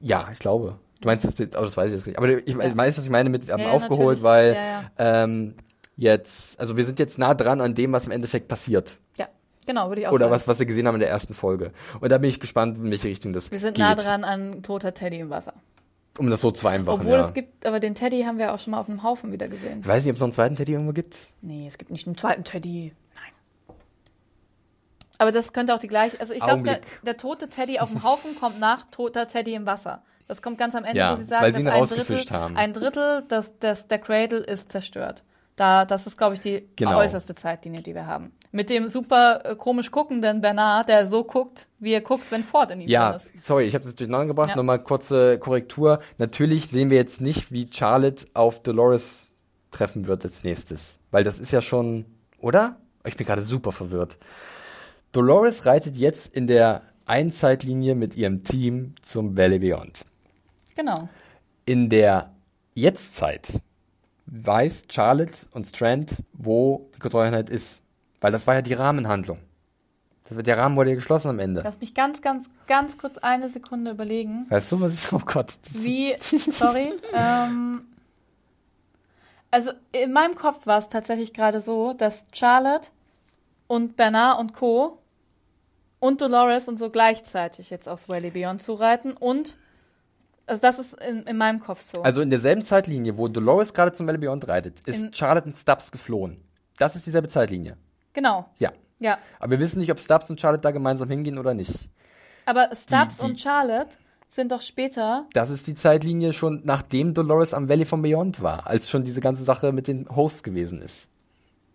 ja, 0.00 0.28
ich 0.32 0.38
glaube. 0.38 0.78
Du 1.00 1.08
meinst 1.08 1.24
das, 1.24 1.34
Bild- 1.34 1.56
aber 1.56 1.64
das 1.66 1.76
weiß 1.76 1.90
ich 1.90 1.96
jetzt 1.98 2.06
nicht. 2.06 2.16
Aber 2.16 2.28
ich 2.28 2.54
Ja. 2.54 2.76
weiß, 2.76 2.96
was 2.96 3.04
ich 3.04 3.10
meine 3.10 3.28
mit, 3.28 3.46
wir 3.46 3.54
haben 3.54 3.62
Ja, 3.62 3.72
aufgeholt, 3.72 4.22
natürlich. 4.22 4.22
weil 4.22 4.54
ja. 4.54 4.90
Ähm, 5.24 5.54
jetzt, 5.96 6.58
also 6.60 6.76
wir 6.76 6.86
sind 6.86 6.98
jetzt 7.00 7.18
nah 7.18 7.34
dran 7.34 7.60
an 7.60 7.74
dem, 7.74 7.92
was 7.92 8.06
im 8.06 8.12
Endeffekt 8.12 8.46
passiert. 8.48 8.98
Ja, 9.16 9.28
genau, 9.66 9.88
würde 9.88 10.00
ich 10.02 10.06
auch 10.06 10.12
Oder 10.12 10.24
sagen. 10.26 10.32
was, 10.32 10.48
was 10.48 10.58
wir 10.58 10.66
gesehen 10.66 10.86
haben 10.86 10.94
in 10.94 11.00
der 11.00 11.10
ersten 11.10 11.34
Folge. 11.34 11.72
Und 12.00 12.10
da 12.12 12.18
bin 12.18 12.28
ich 12.30 12.40
gespannt, 12.40 12.76
in 12.78 12.90
welche 12.90 13.08
Richtung 13.08 13.32
das 13.32 13.50
wir 13.50 13.58
sind 13.58 13.74
geht. 13.74 13.84
nah 13.84 13.94
dran 13.94 14.24
an 14.24 14.62
toter 14.62 14.94
Teddy 14.94 15.18
im 15.20 15.30
Wasser. 15.30 15.54
Um 16.18 16.28
das 16.28 16.42
so 16.42 16.50
zu 16.50 16.60
vereinfachen, 16.60 17.00
Obwohl 17.00 17.14
ja. 17.18 17.20
es 17.26 17.32
gibt, 17.32 17.64
aber 17.64 17.80
den 17.80 17.94
Teddy 17.94 18.22
haben 18.24 18.36
wir 18.38 18.52
auch 18.52 18.58
schon 18.58 18.72
mal 18.72 18.80
auf 18.80 18.88
einem 18.88 19.02
Haufen 19.02 19.32
wieder 19.32 19.48
gesehen. 19.48 19.80
Ich 19.80 19.88
weiß 19.88 20.04
nicht, 20.04 20.10
ob 20.10 20.16
es 20.16 20.20
noch 20.20 20.26
einen 20.26 20.34
zweiten 20.34 20.56
Teddy 20.56 20.72
irgendwo 20.72 20.92
gibt. 20.92 21.16
Nee, 21.40 21.66
es 21.66 21.78
gibt 21.78 21.90
nicht 21.90 22.06
einen 22.06 22.18
zweiten 22.18 22.44
Teddy. 22.44 22.92
Nein. 23.14 23.76
Aber 25.18 25.32
das 25.32 25.52
könnte 25.52 25.74
auch 25.74 25.78
die 25.78 25.88
gleiche. 25.88 26.18
Also 26.20 26.34
ich 26.34 26.40
glaube, 26.40 26.64
der, 26.64 26.80
der 27.06 27.16
tote 27.16 27.48
Teddy 27.48 27.78
auf 27.78 27.90
dem 27.90 28.02
Haufen 28.02 28.34
kommt 28.38 28.60
nach 28.60 28.84
toter 28.90 29.26
Teddy 29.28 29.54
im 29.54 29.64
Wasser. 29.66 30.02
Das 30.28 30.42
kommt 30.42 30.58
ganz 30.58 30.74
am 30.74 30.84
Ende, 30.84 30.98
Ja, 30.98 31.12
wo 31.12 31.16
sie 31.16 31.24
sagen, 31.24 31.44
weil 31.44 31.54
sie 31.54 31.60
ihn 31.60 31.66
dass 31.66 31.92
ein 31.92 31.98
Drittel, 31.98 32.30
haben. 32.30 32.56
ein 32.56 32.72
Drittel 32.72 33.22
des, 33.30 33.58
des, 33.58 33.88
der 33.88 33.98
Cradle 33.98 34.38
ist 34.40 34.70
zerstört. 34.72 35.22
Da, 35.56 35.84
das 35.84 36.06
ist, 36.06 36.16
glaube 36.16 36.34
ich, 36.34 36.40
die 36.40 36.66
Genau. 36.76 36.98
äußerste 36.98 37.34
Zeitlinie, 37.34 37.82
die 37.82 37.94
wir 37.94 38.06
haben. 38.06 38.32
Mit 38.54 38.68
dem 38.68 38.88
super 38.88 39.40
äh, 39.44 39.56
komisch 39.56 39.90
guckenden 39.90 40.42
Bernard, 40.42 40.88
der 40.88 41.06
so 41.06 41.24
guckt, 41.24 41.68
wie 41.78 41.92
er 41.92 42.02
guckt, 42.02 42.30
wenn 42.30 42.44
Ford 42.44 42.70
in 42.70 42.82
ihm 42.82 42.88
Ja, 42.88 43.12
ist. 43.12 43.42
sorry, 43.42 43.64
ich 43.64 43.74
habe 43.74 43.84
es 43.84 43.94
durcheinander 43.94 44.26
gebracht. 44.26 44.50
Ja. 44.50 44.56
Nochmal 44.56 44.82
kurze 44.82 45.38
Korrektur. 45.38 46.00
Natürlich 46.18 46.68
sehen 46.68 46.90
wir 46.90 46.98
jetzt 46.98 47.22
nicht, 47.22 47.50
wie 47.50 47.66
Charlotte 47.72 48.26
auf 48.34 48.62
Dolores 48.62 49.30
treffen 49.70 50.06
wird 50.06 50.24
als 50.24 50.44
nächstes. 50.44 50.98
Weil 51.10 51.24
das 51.24 51.38
ist 51.38 51.50
ja 51.50 51.62
schon, 51.62 52.04
oder? 52.38 52.76
Ich 53.04 53.16
bin 53.16 53.26
gerade 53.26 53.42
super 53.42 53.72
verwirrt. 53.72 54.18
Dolores 55.12 55.66
reitet 55.66 55.96
jetzt 55.96 56.32
in 56.34 56.46
der 56.46 56.82
Einzeitlinie 57.06 57.94
mit 57.94 58.16
ihrem 58.16 58.42
Team 58.44 58.94
zum 59.02 59.36
Valley 59.36 59.58
Beyond. 59.58 60.04
Genau. 60.76 61.08
In 61.64 61.88
der 61.88 62.30
Jetztzeit 62.74 63.60
weiß 64.26 64.84
Charlotte 64.90 65.46
und 65.52 65.66
Strand, 65.66 66.22
wo 66.32 66.88
die 66.94 66.98
Kontrolleinheit 66.98 67.50
ist. 67.50 67.81
Weil 68.22 68.32
das 68.32 68.46
war 68.46 68.54
ja 68.54 68.62
die 68.62 68.74
Rahmenhandlung. 68.74 69.38
Der 70.30 70.56
Rahmen 70.56 70.76
wurde 70.76 70.94
geschlossen 70.94 71.28
am 71.28 71.38
Ende. 71.38 71.60
Lass 71.62 71.78
mich 71.80 71.94
ganz, 71.94 72.22
ganz, 72.22 72.48
ganz 72.66 72.96
kurz 72.96 73.18
eine 73.18 73.50
Sekunde 73.50 73.90
überlegen. 73.90 74.46
Weißt 74.48 74.72
du, 74.72 74.80
was 74.80 74.94
ich. 74.94 75.12
Oh 75.12 75.18
Gott. 75.18 75.52
Wie, 75.72 76.14
sorry. 76.20 76.94
ähm, 77.12 77.82
also 79.50 79.72
in 79.92 80.12
meinem 80.12 80.34
Kopf 80.34 80.66
war 80.66 80.78
es 80.78 80.88
tatsächlich 80.88 81.34
gerade 81.34 81.60
so, 81.60 81.92
dass 81.92 82.24
Charlotte 82.32 82.88
und 83.66 83.96
Bernard 83.96 84.38
und 84.40 84.54
Co. 84.54 84.98
und 85.98 86.22
Dolores 86.22 86.68
und 86.68 86.78
so 86.78 86.88
gleichzeitig 86.88 87.68
jetzt 87.68 87.88
aufs 87.88 88.08
Valley 88.08 88.30
Beyond 88.30 88.62
zureiten 88.62 89.12
und 89.12 89.56
also 90.46 90.60
das 90.60 90.78
ist 90.78 90.94
in, 91.02 91.22
in 91.24 91.36
meinem 91.36 91.60
Kopf 91.60 91.82
so. 91.82 92.02
Also 92.02 92.20
in 92.22 92.30
derselben 92.30 92.62
Zeitlinie, 92.62 93.16
wo 93.16 93.28
Dolores 93.28 93.74
gerade 93.74 93.92
zum 93.92 94.06
Valley 94.06 94.18
Beyond 94.18 94.48
reitet, 94.48 94.80
ist 94.86 95.02
In- 95.02 95.12
Charlotte 95.12 95.46
und 95.46 95.56
Stubbs 95.56 95.90
geflohen. 95.92 96.42
Das 96.78 96.96
ist 96.96 97.06
dieselbe 97.06 97.28
Zeitlinie. 97.28 97.76
Genau. 98.12 98.46
Ja. 98.58 98.72
Ja. 98.98 99.18
Aber 99.40 99.50
wir 99.52 99.60
wissen 99.60 99.80
nicht, 99.80 99.90
ob 99.90 99.98
Stubbs 99.98 100.30
und 100.30 100.40
Charlotte 100.40 100.62
da 100.62 100.70
gemeinsam 100.70 101.08
hingehen 101.10 101.38
oder 101.38 101.54
nicht. 101.54 101.88
Aber 102.46 102.70
Stubbs 102.74 103.18
die- 103.18 103.24
und 103.24 103.40
Charlotte 103.40 103.96
sind 104.30 104.50
doch 104.52 104.60
später. 104.60 105.26
Das 105.34 105.50
ist 105.50 105.66
die 105.66 105.74
Zeitlinie 105.74 106.32
schon, 106.32 106.62
nachdem 106.64 107.12
Dolores 107.14 107.52
am 107.52 107.68
Valley 107.68 107.84
von 107.84 108.00
Beyond 108.02 108.42
war, 108.42 108.66
als 108.66 108.88
schon 108.88 109.02
diese 109.02 109.20
ganze 109.20 109.44
Sache 109.44 109.72
mit 109.72 109.88
den 109.88 110.08
Hosts 110.08 110.42
gewesen 110.42 110.80
ist. 110.80 111.08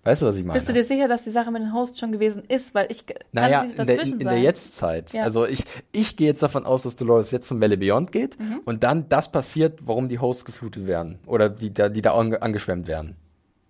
Weißt 0.04 0.22
du, 0.22 0.26
was 0.26 0.36
ich 0.38 0.44
meine? 0.46 0.54
Bist 0.58 0.70
du 0.70 0.74
dir 0.74 0.86
sicher, 0.86 1.10
dass 1.10 1.24
die 1.24 1.32
Sache 1.32 1.52
mit 1.52 1.62
den 1.62 1.74
Hosts 1.74 2.00
schon 2.00 2.14
gewesen 2.14 2.44
ist? 2.48 2.74
Weil 2.74 2.88
ich 2.90 3.06
kann 3.06 3.18
naja, 3.34 3.64
nicht 3.64 3.72
in 3.78 3.86
der, 3.86 3.96
dazwischen 3.98 4.14
in, 4.14 4.20
in 4.22 4.26
sein. 4.26 4.34
der 4.36 4.44
Jetztzeit. 4.44 5.12
Ja. 5.14 5.24
Also 5.24 5.46
ich, 5.46 5.66
ich 5.92 6.16
gehe 6.16 6.28
jetzt 6.28 6.42
davon 6.42 6.66
aus, 6.66 6.84
dass 6.84 6.96
Dolores 6.96 7.32
jetzt 7.32 7.50
zum 7.50 7.60
Valley 7.60 7.76
Beyond 7.76 8.14
geht 8.14 8.40
Mhm. 8.40 8.62
und 8.64 8.84
dann 8.84 9.10
das 9.10 9.30
passiert, 9.32 9.80
warum 9.86 10.08
die 10.08 10.20
Hosts 10.20 10.46
geflutet 10.46 10.88
werden. 10.88 11.20
Oder 11.28 11.50
die 11.50 11.74
da, 11.74 11.90
die 11.90 12.02
da 12.02 12.14
ange, 12.14 12.42
angeschwemmt 12.42 12.88
werden. 12.88 13.18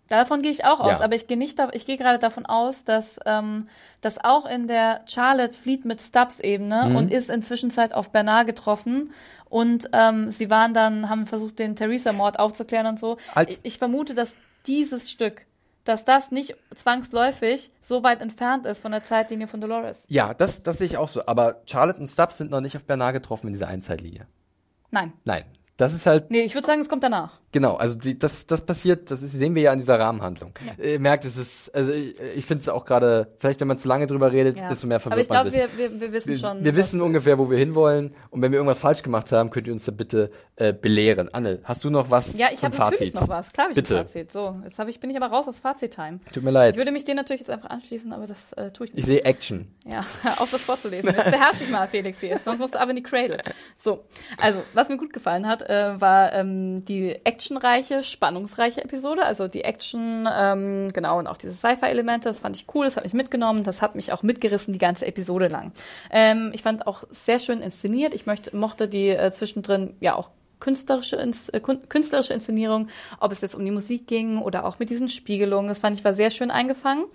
Davon 0.09 0.41
gehe 0.41 0.51
ich 0.51 0.63
auch 0.65 0.79
aus, 0.79 0.99
Ja. 0.99 1.01
aber 1.01 1.15
ich 1.15 1.27
gehe 1.27 1.37
nicht, 1.37 1.59
ich 1.73 1.85
gehe 1.85 1.97
gerade 1.97 2.17
davon 2.19 2.45
aus, 2.45 2.85
dass 2.85 3.19
ähm, 3.25 3.67
das 4.01 4.23
auch 4.23 4.45
in 4.45 4.67
der 4.67 5.01
Charlotte 5.05 5.53
flieht 5.55 5.83
mit 5.85 5.99
Stubbs 6.01 6.39
Ebene 6.39 6.85
Mhm. 6.89 6.95
und 6.95 7.11
ist 7.11 7.29
inzwischen 7.29 7.71
auf 7.93 8.11
Bernard 8.11 8.47
getroffen 8.47 9.11
und 9.49 9.89
ähm, 9.93 10.31
sie 10.31 10.49
waren 10.49 10.73
dann, 10.73 11.09
haben 11.09 11.27
versucht, 11.27 11.59
den 11.59 11.75
Theresa-Mord 11.75 12.39
aufzuklären 12.39 12.87
und 12.87 12.99
so. 12.99 13.17
Alt- 13.35 13.49
Ich, 13.51 13.59
ich 13.63 13.77
vermute, 13.77 14.13
dass 14.15 14.33
dieses 14.65 15.09
Stück, 15.11 15.41
dass 15.83 16.03
das 16.05 16.31
nicht 16.31 16.55
zwangsläufig 16.73 17.71
so 17.81 18.03
weit 18.03 18.21
entfernt 18.21 18.65
ist 18.65 18.81
von 18.81 18.91
der 18.91 19.03
Zeitlinie 19.03 19.47
von 19.47 19.61
Dolores. 19.61 20.05
Ja, 20.09 20.33
das, 20.33 20.63
das 20.63 20.77
sehe 20.79 20.87
ich 20.87 20.97
auch 20.97 21.09
so. 21.09 21.25
Aber 21.27 21.61
Charlotte 21.65 21.99
und 21.99 22.07
Stubbs 22.07 22.37
sind 22.37 22.51
noch 22.51 22.61
nicht 22.61 22.75
auf 22.75 22.83
Bernard 22.85 23.13
getroffen 23.13 23.47
in 23.47 23.53
dieser 23.53 23.67
Einzeitlinie. 23.67 24.27
Nein. 24.91 25.13
Nein. 25.25 25.43
Das 25.77 25.93
ist 25.93 26.05
halt 26.07 26.31
Nee, 26.31 26.41
ich 26.41 26.55
würde 26.55 26.65
sagen, 26.65 26.81
es 26.81 26.89
kommt 26.89 27.03
danach. 27.03 27.39
Genau, 27.53 27.75
also 27.75 27.95
die, 27.95 28.19
das, 28.19 28.45
das 28.45 28.61
passiert, 28.65 29.09
das 29.09 29.21
ist, 29.21 29.31
sehen 29.31 29.55
wir 29.55 29.61
ja 29.61 29.71
an 29.71 29.79
dieser 29.79 29.97
Rahmenhandlung. 29.97 30.51
Ihr 30.83 30.99
merkt, 30.99 31.23
es 31.23 31.37
ist, 31.37 31.73
also 31.73 31.93
ich, 31.93 32.19
ich 32.35 32.45
finde 32.45 32.61
es 32.61 32.69
auch 32.69 32.83
gerade, 32.83 33.33
vielleicht 33.39 33.61
wenn 33.61 33.69
man 33.69 33.77
zu 33.77 33.87
lange 33.87 34.05
drüber 34.05 34.33
redet, 34.33 34.57
Ja. 34.57 34.67
desto 34.67 34.85
mehr 34.85 34.97
Aber 35.03 35.17
ich 35.17 35.27
verwirrt 35.27 35.45
man 35.45 35.51
glaube, 35.51 35.69
wir, 35.77 35.91
wir, 35.91 36.01
wir 36.01 36.11
wissen 36.11 36.27
wir, 36.29 36.37
schon. 36.37 36.63
wir 36.63 36.75
wissen 36.75 37.01
ungefähr, 37.01 37.39
wo 37.39 37.49
wir 37.49 37.57
hinwollen 37.57 38.13
und 38.31 38.41
wenn 38.41 38.51
wir 38.51 38.57
irgendwas 38.57 38.79
falsch 38.79 39.01
gemacht 39.01 39.31
haben, 39.31 39.49
könnt 39.49 39.65
ihr 39.67 39.73
uns 39.73 39.85
da 39.85 39.93
bitte 39.93 40.29
äh, 40.57 40.73
belehren. 40.73 41.33
Anne, 41.33 41.59
hast 41.63 41.85
du 41.85 41.89
noch 41.89 42.11
was 42.11 42.37
Ja, 42.37 42.47
ich 42.51 42.63
habe 42.65 42.75
natürlich 42.77 43.13
noch 43.13 43.29
was. 43.29 43.53
Klar 43.53 43.65
habe 43.69 43.71
ich 43.71 43.75
Bitte. 43.75 43.97
ein 43.99 44.05
Fazit. 44.05 44.31
So, 44.31 44.59
jetzt 44.65 44.77
hab 44.77 44.89
ich, 44.89 44.99
bin 44.99 45.09
ich 45.09 45.15
aber 45.15 45.27
raus 45.27 45.47
aus 45.47 45.59
Fazit-Time. 45.59 46.19
Tut 46.33 46.43
mir 46.43 46.51
leid. 46.51 46.73
Ich 46.73 46.77
würde 46.77 46.91
mich 46.91 47.05
dir 47.05 47.15
natürlich 47.15 47.41
jetzt 47.41 47.49
einfach 47.49 47.69
anschließen, 47.69 48.11
aber 48.11 48.27
das 48.27 48.51
äh, 48.53 48.71
tue 48.71 48.87
ich 48.87 48.93
nicht. 48.93 48.99
Ich 49.03 49.05
sehe 49.05 49.23
Action. 49.23 49.73
Ja, 49.85 49.99
auf 50.37 50.51
das 50.51 50.63
vorzulesen. 50.63 51.09
Jetzt 51.15 51.31
beherrsche 51.31 51.63
ich 51.63 51.69
mal, 51.69 51.87
Felix, 51.87 52.19
hier. 52.19 52.39
Sonst 52.43 52.59
musst 52.59 52.75
du 52.75 52.79
aber 52.81 52.89
in 52.89 52.97
die 52.97 53.03
Cradle. 53.03 53.37
So, 53.77 54.03
also, 54.37 54.61
was 54.73 54.89
mir 54.89 54.97
gut 54.97 55.13
gefallen 55.13 55.47
hat, 55.47 55.61
äh, 55.69 55.99
war 56.01 56.33
ähm, 56.33 56.83
die 56.83 57.15
actionreiche, 57.37 58.01
spannungsreiche 58.01 58.83
Episode. 58.83 59.23
Also 59.23 59.47
die 59.47 59.63
Action, 59.63 60.27
ähm, 60.31 60.87
genau, 60.91 61.19
und 61.19 61.27
auch 61.27 61.37
diese 61.37 61.53
Sci-Fi-Elemente. 61.53 62.27
Das 62.29 62.39
fand 62.39 62.55
ich 62.55 62.65
cool, 62.73 62.85
das 62.85 62.97
hat 62.97 63.03
mich 63.03 63.13
mitgenommen. 63.13 63.63
Das 63.63 63.81
hat 63.83 63.95
mich 63.95 64.11
auch 64.11 64.23
mitgerissen 64.23 64.73
die 64.73 64.79
ganze 64.79 65.05
Episode 65.05 65.47
lang. 65.47 65.71
Ähm, 66.09 66.51
ich 66.53 66.63
fand 66.63 66.87
auch 66.87 67.03
sehr 67.11 67.37
schön 67.37 67.61
inszeniert. 67.61 68.15
Ich 68.15 68.25
möchte, 68.25 68.55
mochte 68.55 68.87
die 68.87 69.09
äh, 69.09 69.31
zwischendrin 69.31 69.95
ja 69.99 70.15
auch 70.15 70.31
künstlerische, 70.59 71.15
Ins 71.17 71.49
äh, 71.49 71.59
künstlerische 71.59 72.33
Inszenierung, 72.33 72.87
ob 73.19 73.31
es 73.31 73.41
jetzt 73.41 73.55
um 73.55 73.63
die 73.63 73.71
Musik 73.71 74.07
ging 74.07 74.39
oder 74.39 74.65
auch 74.65 74.79
mit 74.79 74.89
diesen 74.89 75.09
Spiegelungen. 75.09 75.67
Das 75.67 75.79
fand 75.79 75.97
ich 75.97 76.03
war 76.03 76.13
sehr 76.13 76.29
schön 76.29 76.51
eingefangen. 76.51 77.05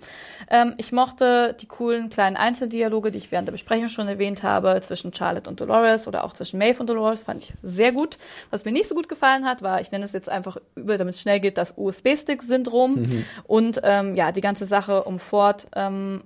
Ähm, 0.49 0.73
ich 0.77 0.91
mochte 0.91 1.55
die 1.59 1.67
coolen 1.67 2.09
kleinen 2.09 2.35
Einzeldialoge, 2.35 3.11
die 3.11 3.17
ich 3.17 3.31
während 3.31 3.47
der 3.47 3.53
Besprechung 3.53 3.89
schon 3.89 4.07
erwähnt 4.07 4.43
habe, 4.43 4.79
zwischen 4.81 5.13
Charlotte 5.13 5.49
und 5.49 5.59
Dolores 5.59 6.07
oder 6.07 6.23
auch 6.23 6.33
zwischen 6.33 6.57
Maeve 6.57 6.79
und 6.79 6.89
Dolores, 6.89 7.23
fand 7.23 7.43
ich 7.43 7.53
sehr 7.61 7.91
gut. 7.91 8.17
Was 8.49 8.65
mir 8.65 8.71
nicht 8.71 8.87
so 8.87 8.95
gut 8.95 9.09
gefallen 9.09 9.45
hat, 9.45 9.61
war, 9.61 9.81
ich 9.81 9.91
nenne 9.91 10.05
es 10.05 10.13
jetzt 10.13 10.29
einfach 10.29 10.57
über, 10.75 10.97
damit 10.97 11.15
es 11.15 11.21
schnell 11.21 11.39
geht, 11.39 11.57
das 11.57 11.73
USB-Stick-Syndrom 11.77 13.23
und 13.43 13.81
ähm, 13.83 14.15
ja, 14.15 14.31
die 14.31 14.41
ganze 14.41 14.65
Sache 14.65 15.03
um 15.03 15.19
Ford 15.19 15.67
ähm, 15.75 16.23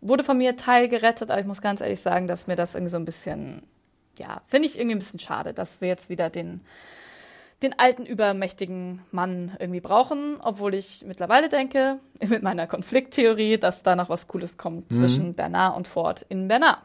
wurde 0.00 0.24
von 0.24 0.38
mir 0.38 0.56
teilgerettet, 0.56 1.30
aber 1.30 1.40
ich 1.40 1.46
muss 1.46 1.60
ganz 1.60 1.80
ehrlich 1.80 2.00
sagen, 2.00 2.26
dass 2.26 2.46
mir 2.46 2.56
das 2.56 2.74
irgendwie 2.74 2.90
so 2.90 2.96
ein 2.96 3.04
bisschen 3.04 3.62
ja, 4.20 4.42
finde 4.46 4.68
ich 4.68 4.78
irgendwie 4.78 4.96
ein 4.96 4.98
bisschen 4.98 5.18
schade, 5.18 5.54
dass 5.54 5.80
wir 5.80 5.88
jetzt 5.88 6.10
wieder 6.10 6.28
den, 6.28 6.60
den 7.62 7.78
alten, 7.78 8.04
übermächtigen 8.04 9.00
Mann 9.10 9.56
irgendwie 9.58 9.80
brauchen, 9.80 10.38
obwohl 10.40 10.74
ich 10.74 11.04
mittlerweile 11.06 11.48
denke, 11.48 11.98
mit 12.28 12.42
meiner 12.42 12.66
Konflikttheorie, 12.66 13.58
dass 13.58 13.82
da 13.82 13.96
noch 13.96 14.10
was 14.10 14.28
Cooles 14.28 14.58
kommt 14.58 14.92
zwischen 14.92 15.34
Bernard 15.34 15.76
und 15.76 15.88
Ford 15.88 16.24
in 16.28 16.48
Bernard. 16.48 16.80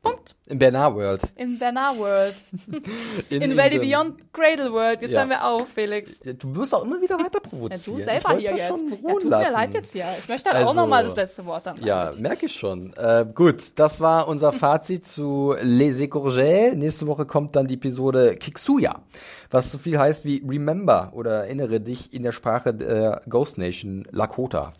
Punkt. 0.00 0.36
Im 0.46 0.58
Bernard 0.58 0.94
World. 0.94 1.22
In 1.36 1.58
Bernard 1.58 1.98
World. 1.98 2.34
In, 3.30 3.42
in 3.42 3.56
Valley 3.56 3.78
Beyond 3.80 4.32
Cradle 4.32 4.72
World. 4.72 5.02
Jetzt 5.02 5.10
Ja. 5.10 5.18
hören 5.20 5.28
wir 5.30 5.44
auf, 5.44 5.66
Felix. 5.74 6.12
Ja, 6.24 6.32
Du 6.34 6.54
wirst 6.54 6.72
auch 6.74 6.84
immer 6.84 7.00
wieder 7.00 7.18
weiter 7.18 7.40
Ja, 7.42 7.48
provozieren. 7.50 7.96
du 7.96 7.98
Ich 7.98 8.04
selber 8.04 8.30
hier 8.36 8.50
ja 8.50 8.56
jetzt. 8.56 8.68
Schon 8.68 8.88
Ja, 8.90 8.96
ruhen 9.02 9.12
tut 9.20 9.24
mir 9.24 9.30
lassen. 9.30 9.52
leid 9.52 9.74
jetzt 9.74 9.92
hier. 9.92 10.04
Ich 10.18 10.28
möchte 10.28 10.48
halt 10.50 10.56
Also, 10.58 10.68
auch 10.70 10.74
nochmal 10.74 11.04
das 11.04 11.16
letzte 11.16 11.44
Wort 11.46 11.66
haben. 11.66 11.84
Ja, 11.84 12.12
merke 12.18 12.46
ich 12.46 12.52
schon. 12.54 12.92
Äh, 12.96 13.26
gut, 13.34 13.72
das 13.74 14.00
war 14.00 14.28
unser 14.28 14.52
Fazit 14.52 15.06
zu 15.06 15.54
Les 15.60 15.98
Écourgés. 16.00 16.74
Nächste 16.76 17.06
Woche 17.08 17.26
kommt 17.26 17.56
dann 17.56 17.66
die 17.66 17.74
Episode 17.74 18.36
Kixuya, 18.36 19.00
was 19.50 19.70
so 19.72 19.78
viel 19.78 19.98
heißt 19.98 20.24
wie 20.24 20.42
Remember 20.48 21.10
oder 21.14 21.44
erinnere 21.44 21.80
dich 21.80 22.12
in 22.14 22.22
der 22.22 22.32
Sprache 22.32 22.72
der 22.72 23.22
Ghost 23.28 23.58
Nation 23.58 24.06
Lakota. 24.12 24.72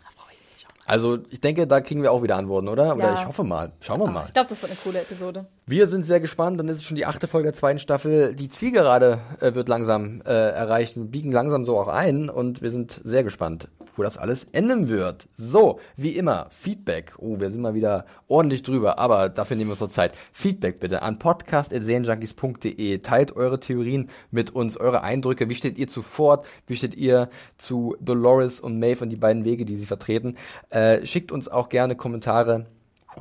Also 0.89 1.19
ich 1.29 1.39
denke, 1.39 1.67
da 1.67 1.81
kriegen 1.81 2.01
wir 2.01 2.11
auch 2.11 2.23
wieder 2.23 2.35
Antworten, 2.35 2.67
oder? 2.67 2.95
Oder 2.95 3.05
Ja. 3.05 3.13
ich 3.13 3.27
hoffe 3.27 3.43
mal. 3.43 3.71
Schauen 3.79 3.99
wir 3.99 4.07
Ah, 4.07 4.11
mal. 4.11 4.23
Ich 4.27 4.33
glaube, 4.33 4.49
das 4.49 4.61
wird 4.61 4.71
eine 4.71 4.79
coole 4.83 4.99
Episode. 5.01 5.45
Wir 5.67 5.85
sind 5.87 6.03
sehr 6.03 6.19
gespannt, 6.19 6.59
dann 6.59 6.67
ist 6.67 6.77
es 6.77 6.83
schon 6.83 6.95
die 6.97 7.05
achte 7.05 7.27
Folge 7.27 7.45
der 7.45 7.53
zweiten 7.53 7.77
Staffel. 7.79 8.33
Die 8.33 8.49
Zielgerade 8.49 9.19
äh, 9.39 9.53
wird 9.53 9.69
langsam 9.69 10.21
äh, 10.25 10.29
erreicht. 10.31 10.95
Wir 10.95 11.03
biegen 11.03 11.31
langsam 11.31 11.63
so 11.63 11.77
auch 11.79 11.87
ein 11.87 12.29
und 12.29 12.61
wir 12.63 12.71
sind 12.71 13.01
sehr 13.05 13.23
gespannt, 13.23 13.67
wo 13.99 14.03
das 14.03 14.17
alles 14.17 14.45
enden 14.45 14.87
wird. 14.87 15.27
So, 15.37 15.79
wie 15.97 16.11
immer, 16.11 16.47
Feedback. 16.49 17.13
Oh, 17.17 17.39
wir 17.39 17.51
sind 17.51 17.61
mal 17.61 17.73
wieder 17.73 18.05
ordentlich 18.27 18.63
drüber, 18.63 18.97
aber 18.97 19.29
dafür 19.29 19.57
nehmen 19.57 19.69
wir 19.69 19.73
uns 19.73 19.81
noch 19.81 19.89
Zeit. 19.89 20.13
Feedback 20.31 20.79
bitte 20.79 21.01
an 21.01 21.19
podcast.serienjunkies.de. 21.19 22.99
Teilt 22.99 23.35
eure 23.35 23.59
Theorien 23.59 24.09
mit 24.31 24.51
uns, 24.51 24.77
eure 24.77 25.03
Eindrücke. 25.03 25.49
Wie 25.49 25.55
steht 25.55 25.77
ihr 25.77 25.89
zu 25.89 26.01
Ford? 26.01 26.45
Wie 26.65 26.75
steht 26.75 26.95
ihr 26.95 27.29
zu 27.57 27.97
Dolores 27.99 28.61
und 28.61 28.79
Maeve 28.79 29.03
und 29.03 29.09
die 29.09 29.17
beiden 29.17 29.43
Wege, 29.43 29.65
die 29.65 29.75
sie 29.75 29.85
vertreten? 29.85 30.35
Äh, 30.69 31.05
schickt 31.05 31.31
uns 31.31 31.49
auch 31.49 31.67
gerne 31.67 31.95
Kommentare 31.95 32.65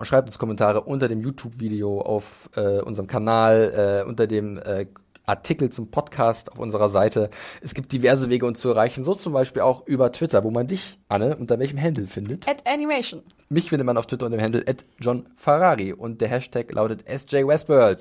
Schreibt 0.02 0.28
uns 0.28 0.38
Kommentare 0.38 0.82
unter 0.82 1.08
dem 1.08 1.20
YouTube-Video 1.20 2.00
auf 2.00 2.50
äh, 2.54 2.80
unserem 2.80 3.08
Kanal, 3.08 4.04
äh, 4.04 4.08
unter 4.08 4.26
dem 4.26 4.58
äh, 4.58 4.86
Artikel 5.28 5.70
zum 5.70 5.90
Podcast 5.90 6.50
auf 6.50 6.58
unserer 6.58 6.88
Seite. 6.88 7.30
Es 7.60 7.74
gibt 7.74 7.92
diverse 7.92 8.30
Wege, 8.30 8.46
uns 8.46 8.60
zu 8.60 8.70
erreichen, 8.70 9.04
so 9.04 9.14
zum 9.14 9.32
Beispiel 9.32 9.62
auch 9.62 9.86
über 9.86 10.10
Twitter, 10.12 10.42
wo 10.44 10.50
man 10.50 10.66
dich, 10.66 10.98
Anne, 11.08 11.36
unter 11.36 11.58
welchem 11.58 11.80
Handle 11.80 12.06
findet. 12.06 12.48
At 12.48 12.66
Animation. 12.66 13.22
Mich 13.48 13.68
findet 13.68 13.86
man 13.86 13.96
auf 13.96 14.06
Twitter 14.06 14.26
unter 14.26 14.38
dem 14.38 14.44
Handle 14.44 14.64
at 14.66 14.84
John 14.98 15.26
Ferrari 15.36 15.92
und 15.92 16.20
der 16.20 16.28
Hashtag 16.28 16.72
lautet 16.72 17.04
SJ 17.08 17.46
Westworld. 17.46 18.00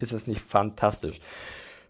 Ist 0.00 0.12
das 0.12 0.26
nicht 0.26 0.40
fantastisch? 0.40 1.20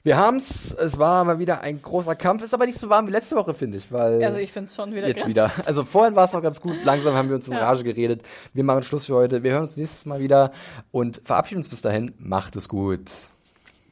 Wir 0.02 0.18
haben's, 0.18 0.74
es 0.74 0.98
war 0.98 1.24
mal 1.24 1.38
wieder 1.38 1.62
ein 1.62 1.80
großer 1.80 2.14
Kampf, 2.14 2.42
ist 2.42 2.52
aber 2.52 2.66
nicht 2.66 2.78
so 2.78 2.90
warm 2.90 3.06
wie 3.06 3.10
letzte 3.10 3.36
Woche, 3.36 3.54
finde 3.54 3.78
ich, 3.78 3.90
weil 3.90 4.22
Also 4.22 4.38
ich 4.38 4.52
finde 4.52 4.68
es 4.68 4.74
schon 4.76 4.94
wieder 4.94 5.08
jetzt 5.08 5.26
wieder. 5.26 5.50
Also 5.64 5.82
vorhin 5.82 6.14
war 6.14 6.24
es 6.26 6.34
noch 6.34 6.42
ganz 6.42 6.60
gut. 6.60 6.76
Langsam 6.84 7.14
haben 7.14 7.30
wir 7.30 7.36
uns 7.36 7.46
in 7.48 7.54
Ja. 7.54 7.60
Rage 7.60 7.84
geredet. 7.84 8.20
Wir 8.52 8.64
machen 8.64 8.82
Schluss 8.82 9.06
für 9.06 9.14
heute. 9.14 9.42
Wir 9.42 9.52
hören 9.52 9.62
uns 9.62 9.78
nächstes 9.78 10.04
Mal 10.04 10.20
wieder 10.20 10.52
und 10.92 11.22
verabschieden 11.24 11.60
uns 11.60 11.70
bis 11.70 11.80
dahin. 11.80 12.12
Macht 12.18 12.54
es 12.56 12.68
gut. 12.68 13.00